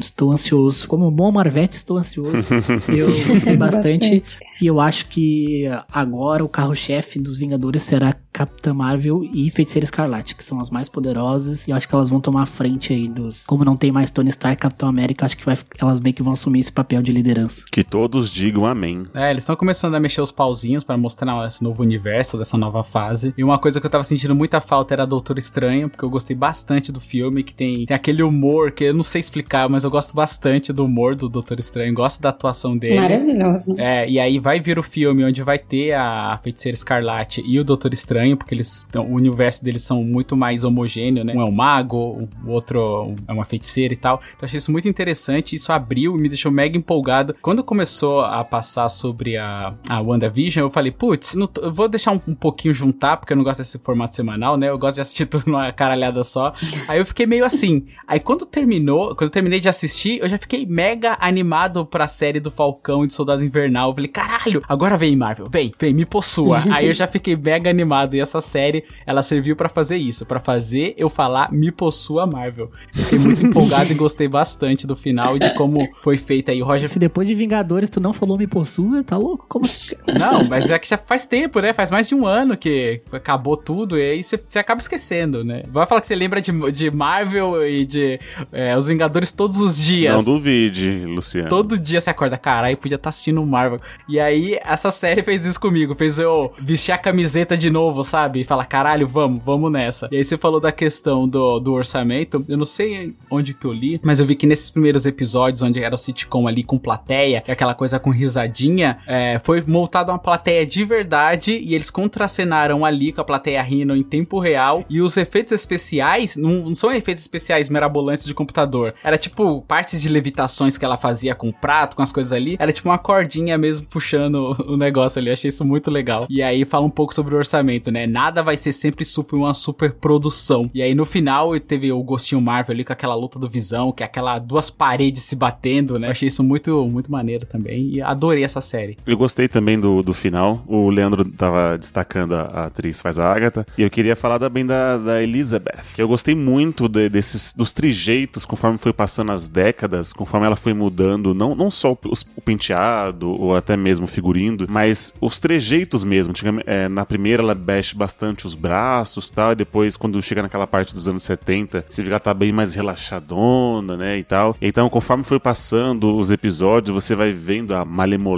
estou 0.00 0.30
ansioso. 0.32 0.86
Como 0.86 1.08
um 1.08 1.10
bom 1.12 1.30
Marvete, 1.32 1.76
estou 1.76 1.96
ansioso. 1.96 2.32
Eu 2.88 3.06
gostei 3.06 3.56
bastante. 3.56 4.22
E 4.60 4.66
eu 4.66 4.80
acho 4.80 5.06
que 5.08 5.64
agora 5.90 6.44
o 6.44 6.48
carro-chefe 6.48 7.18
dos 7.18 7.38
Vingadores 7.38 7.82
será 7.82 8.14
Capitã 8.32 8.74
Marvel 8.74 9.22
e 9.32 9.50
Feiticeira 9.50 9.84
Escarlate, 9.84 10.34
que 10.34 10.44
são 10.44 10.60
as 10.60 10.70
mais 10.70 10.88
poderosas. 10.88 11.66
E 11.66 11.70
eu 11.70 11.76
acho 11.76 11.88
que 11.88 11.94
elas 11.94 12.08
vão 12.10 12.20
tomar 12.20 12.42
a 12.42 12.46
frente 12.46 12.92
aí 12.92 13.08
dos. 13.08 13.44
Como 13.46 13.64
não 13.64 13.76
tem 13.76 13.90
mais 13.92 14.10
Tony 14.10 14.30
Stark 14.30 14.56
e 14.56 14.60
Capitão 14.60 14.88
América, 14.88 15.26
acho 15.26 15.36
que 15.36 15.44
vai, 15.46 15.56
elas 15.80 16.00
meio 16.00 16.14
que 16.14 16.22
vão 16.22 16.32
assumir 16.32 16.60
esse 16.60 16.72
papel 16.72 17.02
de 17.02 17.12
liderança. 17.12 17.64
Que 17.70 17.82
todos 17.84 18.30
digam 18.32 18.66
amém. 18.66 18.97
É, 19.14 19.30
eles 19.30 19.42
estão 19.42 19.56
começando 19.56 19.94
a 19.94 20.00
mexer 20.00 20.20
os 20.20 20.30
pauzinhos 20.32 20.84
pra 20.84 20.96
mostrar 20.96 21.46
esse 21.46 21.62
novo 21.62 21.82
universo, 21.82 22.38
dessa 22.38 22.56
nova 22.56 22.82
fase. 22.82 23.34
E 23.36 23.44
uma 23.44 23.58
coisa 23.58 23.80
que 23.80 23.86
eu 23.86 23.90
tava 23.90 24.04
sentindo 24.04 24.34
muita 24.34 24.60
falta 24.60 24.94
era 24.94 25.06
Doutor 25.06 25.38
Estranho, 25.38 25.88
porque 25.88 26.04
eu 26.04 26.10
gostei 26.10 26.36
bastante 26.36 26.90
do 26.92 27.00
filme, 27.00 27.42
que 27.42 27.54
tem, 27.54 27.84
tem 27.86 27.94
aquele 27.94 28.22
humor 28.22 28.72
que 28.72 28.84
eu 28.84 28.94
não 28.94 29.02
sei 29.02 29.20
explicar, 29.20 29.68
mas 29.68 29.84
eu 29.84 29.90
gosto 29.90 30.14
bastante 30.14 30.72
do 30.72 30.84
humor 30.84 31.14
do 31.14 31.28
Doutor 31.28 31.58
Estranho, 31.58 31.92
gosto 31.94 32.20
da 32.22 32.28
atuação 32.30 32.76
dele. 32.76 33.00
Maravilhoso. 33.00 33.74
É, 33.78 34.08
e 34.08 34.18
aí 34.18 34.38
vai 34.38 34.60
vir 34.60 34.78
o 34.78 34.82
filme 34.82 35.24
onde 35.24 35.42
vai 35.42 35.58
ter 35.58 35.92
a 35.94 36.38
Feiticeira 36.42 36.74
Escarlate 36.74 37.42
e 37.46 37.58
o 37.58 37.64
Doutor 37.64 37.92
Estranho, 37.92 38.36
porque 38.36 38.54
eles 38.54 38.86
tão- 38.90 39.06
o 39.10 39.14
universo 39.14 39.64
deles 39.64 39.82
são 39.82 40.02
muito 40.02 40.36
mais 40.36 40.64
homogêneo, 40.64 41.24
né? 41.24 41.32
Um 41.34 41.42
é 41.42 41.44
um 41.44 41.52
mago, 41.52 42.28
o 42.44 42.50
outro 42.50 43.14
é 43.26 43.32
uma 43.32 43.44
feiticeira 43.44 43.92
e 43.92 43.96
tal. 43.96 44.16
Então 44.28 44.38
eu 44.42 44.46
achei 44.46 44.58
isso 44.58 44.72
muito 44.72 44.88
interessante, 44.88 45.54
isso 45.54 45.72
abriu 45.72 46.16
e 46.16 46.20
me 46.20 46.28
deixou 46.28 46.50
mega 46.52 46.76
empolgado. 46.76 47.34
Quando 47.42 47.62
começou 47.64 48.20
a 48.20 48.44
passar 48.44 48.87
sobre 48.88 49.36
a, 49.36 49.74
a 49.88 50.00
WandaVision, 50.00 50.66
eu 50.66 50.70
falei, 50.70 50.90
putz, 50.90 51.34
eu 51.34 51.72
vou 51.72 51.88
deixar 51.88 52.12
um, 52.12 52.20
um 52.28 52.34
pouquinho 52.34 52.74
juntar, 52.74 53.16
porque 53.16 53.32
eu 53.32 53.36
não 53.36 53.44
gosto 53.44 53.58
desse 53.58 53.78
formato 53.78 54.14
semanal, 54.14 54.56
né? 54.56 54.68
Eu 54.68 54.78
gosto 54.78 54.96
de 54.96 55.00
assistir 55.00 55.26
tudo 55.26 55.44
numa 55.46 55.72
caralhada 55.72 56.22
só. 56.22 56.52
Aí 56.88 56.98
eu 56.98 57.06
fiquei 57.06 57.26
meio 57.26 57.44
assim. 57.44 57.86
Aí 58.06 58.20
quando 58.20 58.46
terminou, 58.46 59.14
quando 59.14 59.28
eu 59.28 59.30
terminei 59.30 59.60
de 59.60 59.68
assistir, 59.68 60.20
eu 60.20 60.28
já 60.28 60.38
fiquei 60.38 60.66
mega 60.66 61.16
animado 61.20 61.84
pra 61.84 62.06
série 62.06 62.40
do 62.40 62.50
Falcão 62.50 63.04
e 63.04 63.06
do 63.06 63.12
Soldado 63.12 63.44
Invernal. 63.44 63.90
Eu 63.90 63.94
falei, 63.94 64.08
caralho, 64.08 64.62
agora 64.68 64.96
vem 64.96 65.16
Marvel, 65.16 65.46
vem, 65.50 65.72
vem, 65.78 65.94
me 65.94 66.04
possua. 66.04 66.62
Aí 66.72 66.86
eu 66.86 66.92
já 66.92 67.06
fiquei 67.06 67.36
mega 67.36 67.70
animado. 67.70 68.14
E 68.14 68.20
essa 68.20 68.40
série, 68.40 68.84
ela 69.06 69.22
serviu 69.22 69.56
pra 69.56 69.68
fazer 69.68 69.96
isso, 69.96 70.24
pra 70.24 70.40
fazer 70.40 70.94
eu 70.96 71.08
falar 71.08 71.52
me 71.52 71.70
possua 71.70 72.26
Marvel. 72.26 72.70
Eu 72.96 73.04
fiquei 73.04 73.18
muito 73.18 73.44
empolgado 73.44 73.90
e 73.90 73.94
gostei 73.94 74.28
bastante 74.28 74.86
do 74.86 74.96
final 74.96 75.36
e 75.36 75.38
de 75.38 75.54
como 75.54 75.88
foi 76.02 76.16
feita 76.16 76.52
aí. 76.52 76.62
O 76.62 76.64
Roger 76.64 76.86
Se 76.86 76.98
depois 76.98 77.26
de 77.26 77.34
Vingadores 77.34 77.90
tu 77.90 78.00
não 78.00 78.12
falou 78.12 78.38
Me 78.38 78.46
Possua, 78.46 78.77
tá 79.04 79.16
louco? 79.16 79.46
Como 79.48 79.64
assim? 79.64 79.96
não, 80.18 80.44
mas 80.48 80.66
já 80.66 80.78
que 80.78 80.88
já 80.88 80.98
faz 80.98 81.26
tempo, 81.26 81.60
né? 81.60 81.72
Faz 81.72 81.90
mais 81.90 82.08
de 82.08 82.14
um 82.14 82.26
ano 82.26 82.56
que 82.56 83.00
acabou 83.12 83.56
tudo, 83.56 83.98
e 83.98 84.02
aí 84.02 84.22
você- 84.22 84.58
acaba 84.58 84.80
esquecendo, 84.80 85.44
né? 85.44 85.62
Vai 85.68 85.86
falar 85.86 86.00
que 86.00 86.06
você 86.06 86.14
lembra 86.16 86.40
de, 86.40 86.52
de 86.72 86.90
Marvel 86.90 87.66
e 87.66 87.84
de 87.84 88.18
é, 88.52 88.76
Os 88.76 88.86
Vingadores 88.86 89.30
todos 89.32 89.60
os 89.60 89.76
dias. 89.78 90.14
Não 90.14 90.24
duvide, 90.24 91.04
Luciano. 91.06 91.48
Todo 91.48 91.78
dia 91.78 92.00
você 92.00 92.10
acorda, 92.10 92.36
caralho, 92.36 92.76
podia 92.76 92.96
estar 92.96 93.08
assistindo 93.08 93.44
Marvel. 93.44 93.80
E 94.08 94.18
aí, 94.18 94.58
essa 94.64 94.90
série 94.90 95.22
fez 95.22 95.44
isso 95.44 95.60
comigo, 95.60 95.94
fez 95.94 96.18
eu 96.18 96.52
vestir 96.60 96.92
a 96.92 96.98
camiseta 96.98 97.56
de 97.56 97.70
novo, 97.70 98.02
sabe? 98.02 98.40
E 98.40 98.44
falar, 98.44 98.64
caralho, 98.66 99.06
vamos, 99.06 99.40
vamos 99.44 99.70
nessa. 99.70 100.08
E 100.10 100.16
aí 100.16 100.24
você 100.24 100.36
falou 100.36 100.60
da 100.60 100.72
questão 100.72 101.28
do, 101.28 101.58
do 101.60 101.72
orçamento, 101.72 102.44
eu 102.48 102.56
não 102.56 102.64
sei 102.64 103.14
onde 103.30 103.54
que 103.54 103.64
eu 103.66 103.72
li, 103.72 104.00
mas 104.02 104.20
eu 104.20 104.26
vi 104.26 104.34
que 104.34 104.46
nesses 104.46 104.70
primeiros 104.70 105.06
episódios, 105.06 105.62
onde 105.62 105.82
era 105.82 105.94
o 105.94 105.98
sitcom 105.98 106.46
ali 106.46 106.62
com 106.62 106.78
plateia, 106.78 107.42
e 107.46 107.50
aquela 107.50 107.74
coisa 107.74 107.98
com 107.98 108.10
risadinha, 108.10 108.57
é, 109.06 109.38
foi 109.38 109.62
montada 109.66 110.12
uma 110.12 110.18
plateia 110.18 110.66
de 110.66 110.84
verdade, 110.84 111.52
e 111.52 111.74
eles 111.74 111.90
contracenaram 111.90 112.84
ali 112.84 113.12
com 113.12 113.20
a 113.20 113.24
plateia 113.24 113.62
rindo 113.62 113.94
em 113.94 114.02
tempo 114.02 114.38
real, 114.38 114.84
e 114.88 115.00
os 115.00 115.16
efeitos 115.16 115.52
especiais 115.52 116.36
não, 116.36 116.66
não 116.66 116.74
são 116.74 116.92
efeitos 116.92 117.22
especiais 117.22 117.68
mirabolantes 117.68 118.24
de 118.24 118.34
computador, 118.34 118.94
era 119.02 119.18
tipo 119.18 119.62
partes 119.62 120.00
de 120.00 120.08
levitações 120.08 120.76
que 120.78 120.84
ela 120.84 120.96
fazia 120.96 121.34
com 121.34 121.48
o 121.48 121.52
prato, 121.52 121.96
com 121.96 122.02
as 122.02 122.12
coisas 122.12 122.32
ali, 122.32 122.56
era 122.58 122.72
tipo 122.72 122.88
uma 122.88 122.98
cordinha 122.98 123.56
mesmo 123.58 123.86
puxando 123.86 124.56
o 124.66 124.76
negócio 124.76 125.18
ali, 125.18 125.30
achei 125.30 125.48
isso 125.48 125.64
muito 125.64 125.90
legal. 125.90 126.26
E 126.28 126.42
aí 126.42 126.64
fala 126.64 126.86
um 126.86 126.90
pouco 126.90 127.14
sobre 127.14 127.34
o 127.34 127.38
orçamento, 127.38 127.90
né? 127.90 128.06
Nada 128.06 128.42
vai 128.42 128.56
ser 128.56 128.72
sempre 128.72 129.04
super 129.04 129.36
uma 129.36 129.54
super 129.54 129.92
produção. 129.92 130.70
E 130.74 130.82
aí 130.82 130.94
no 130.94 131.04
final 131.04 131.58
teve 131.60 131.90
o 131.92 132.02
gostinho 132.02 132.40
Marvel 132.40 132.74
ali 132.74 132.84
com 132.84 132.92
aquela 132.92 133.14
luta 133.14 133.38
do 133.38 133.48
Visão, 133.48 133.92
que 133.92 134.02
é 134.02 134.06
aquela 134.06 134.38
duas 134.38 134.70
paredes 134.70 135.24
se 135.24 135.36
batendo, 135.36 135.98
né? 135.98 136.08
Achei 136.08 136.28
isso 136.28 136.42
muito, 136.42 136.86
muito 136.86 137.10
maneiro 137.10 137.46
também 137.46 137.88
e 137.90 138.00
adorei 138.00 138.44
essa 138.48 138.60
série. 138.60 138.96
Eu 139.06 139.16
gostei 139.16 139.48
também 139.48 139.78
do, 139.78 140.02
do 140.02 140.12
final. 140.12 140.62
O 140.66 140.90
Leandro 140.90 141.24
tava 141.24 141.76
destacando 141.78 142.34
a, 142.34 142.66
atriz 142.66 143.00
faz 143.00 143.18
a 143.18 143.30
Agatha. 143.32 143.66
E 143.76 143.82
eu 143.82 143.90
queria 143.90 144.16
falar 144.16 144.38
também 144.38 144.64
da, 144.66 144.96
da 144.98 145.22
Elizabeth. 145.22 145.82
Eu 145.96 146.08
gostei 146.08 146.34
muito 146.34 146.88
de- 146.88 147.08
desses, 147.08 147.52
dos 147.52 147.72
trejeitos 147.72 148.44
conforme 148.44 148.78
foi 148.78 148.92
passando 148.92 149.32
as 149.32 149.48
décadas, 149.48 150.12
conforme 150.12 150.46
ela 150.46 150.56
foi 150.56 150.72
mudando, 150.74 151.34
não, 151.34 151.54
não 151.54 151.70
só 151.70 151.92
o, 151.92 151.98
o 152.36 152.40
penteado 152.40 153.30
ou 153.30 153.56
até 153.56 153.76
mesmo 153.76 154.04
o 154.04 154.08
figurino, 154.08 154.66
mas 154.68 155.14
os 155.20 155.38
trejeitos 155.38 156.04
mesmo. 156.04 156.32
É, 156.66 156.88
na 156.88 157.04
primeira 157.04 157.42
ela 157.42 157.54
mexe 157.54 157.94
bastante 157.94 158.46
os 158.46 158.54
braços 158.54 159.30
tal, 159.30 159.52
e 159.52 159.54
depois, 159.54 159.96
quando 159.96 160.20
chega 160.22 160.42
naquela 160.42 160.66
parte 160.66 160.94
dos 160.94 161.06
anos 161.08 161.22
70, 161.22 161.84
você 161.88 162.02
vê 162.02 162.08
que 162.08 162.12
ela 162.12 162.20
tá 162.20 162.32
bem 162.34 162.52
mais 162.52 162.74
relaxadona, 162.74 163.96
né, 163.96 164.18
e 164.18 164.22
tal. 164.24 164.56
Então, 164.60 164.88
conforme 164.88 165.24
foi 165.24 165.38
passando 165.38 166.16
os 166.16 166.30
episódios, 166.30 166.94
você 166.94 167.14
vai 167.14 167.32
vendo 167.32 167.74
a 167.74 167.84
malemolência 167.84 168.37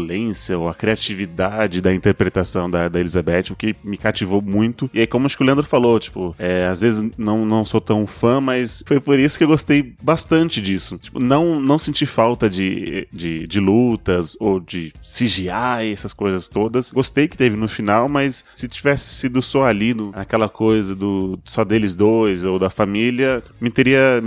ou 0.56 0.68
a 0.68 0.74
criatividade 0.74 1.80
da 1.80 1.94
interpretação 1.94 2.70
da, 2.70 2.88
da 2.88 3.00
Elizabeth, 3.00 3.50
o 3.50 3.56
que 3.56 3.74
me 3.82 3.96
cativou 3.96 4.42
muito. 4.42 4.90
E 4.92 5.00
aí, 5.00 5.06
como 5.06 5.26
acho 5.26 5.36
que 5.36 5.42
o 5.42 5.46
Leandro 5.46 5.64
falou, 5.64 5.98
tipo, 5.98 6.34
é, 6.38 6.66
às 6.66 6.80
vezes 6.80 7.10
não, 7.16 7.44
não 7.44 7.64
sou 7.64 7.80
tão 7.80 8.06
fã, 8.06 8.40
mas 8.40 8.82
foi 8.86 9.00
por 9.00 9.18
isso 9.18 9.38
que 9.38 9.44
eu 9.44 9.48
gostei 9.48 9.94
bastante 10.02 10.60
disso. 10.60 10.98
Tipo, 10.98 11.20
não, 11.20 11.60
não 11.60 11.78
senti 11.78 12.06
falta 12.06 12.48
de, 12.48 13.06
de, 13.12 13.46
de 13.46 13.60
lutas 13.60 14.36
ou 14.40 14.60
de 14.60 14.92
CGI, 15.02 15.92
essas 15.92 16.12
coisas 16.12 16.48
todas. 16.48 16.90
Gostei 16.90 17.28
que 17.28 17.36
teve 17.36 17.56
no 17.56 17.68
final, 17.68 18.08
mas 18.08 18.44
se 18.54 18.68
tivesse 18.68 19.08
sido 19.14 19.40
só 19.42 19.64
ali, 19.64 19.94
no, 19.94 20.10
aquela 20.14 20.48
coisa 20.48 20.94
do 20.94 21.38
só 21.44 21.64
deles 21.64 21.94
dois 21.94 22.44
ou 22.44 22.58
da 22.58 22.70
família, 22.70 23.42
me 23.60 23.70
teria, 23.70 24.22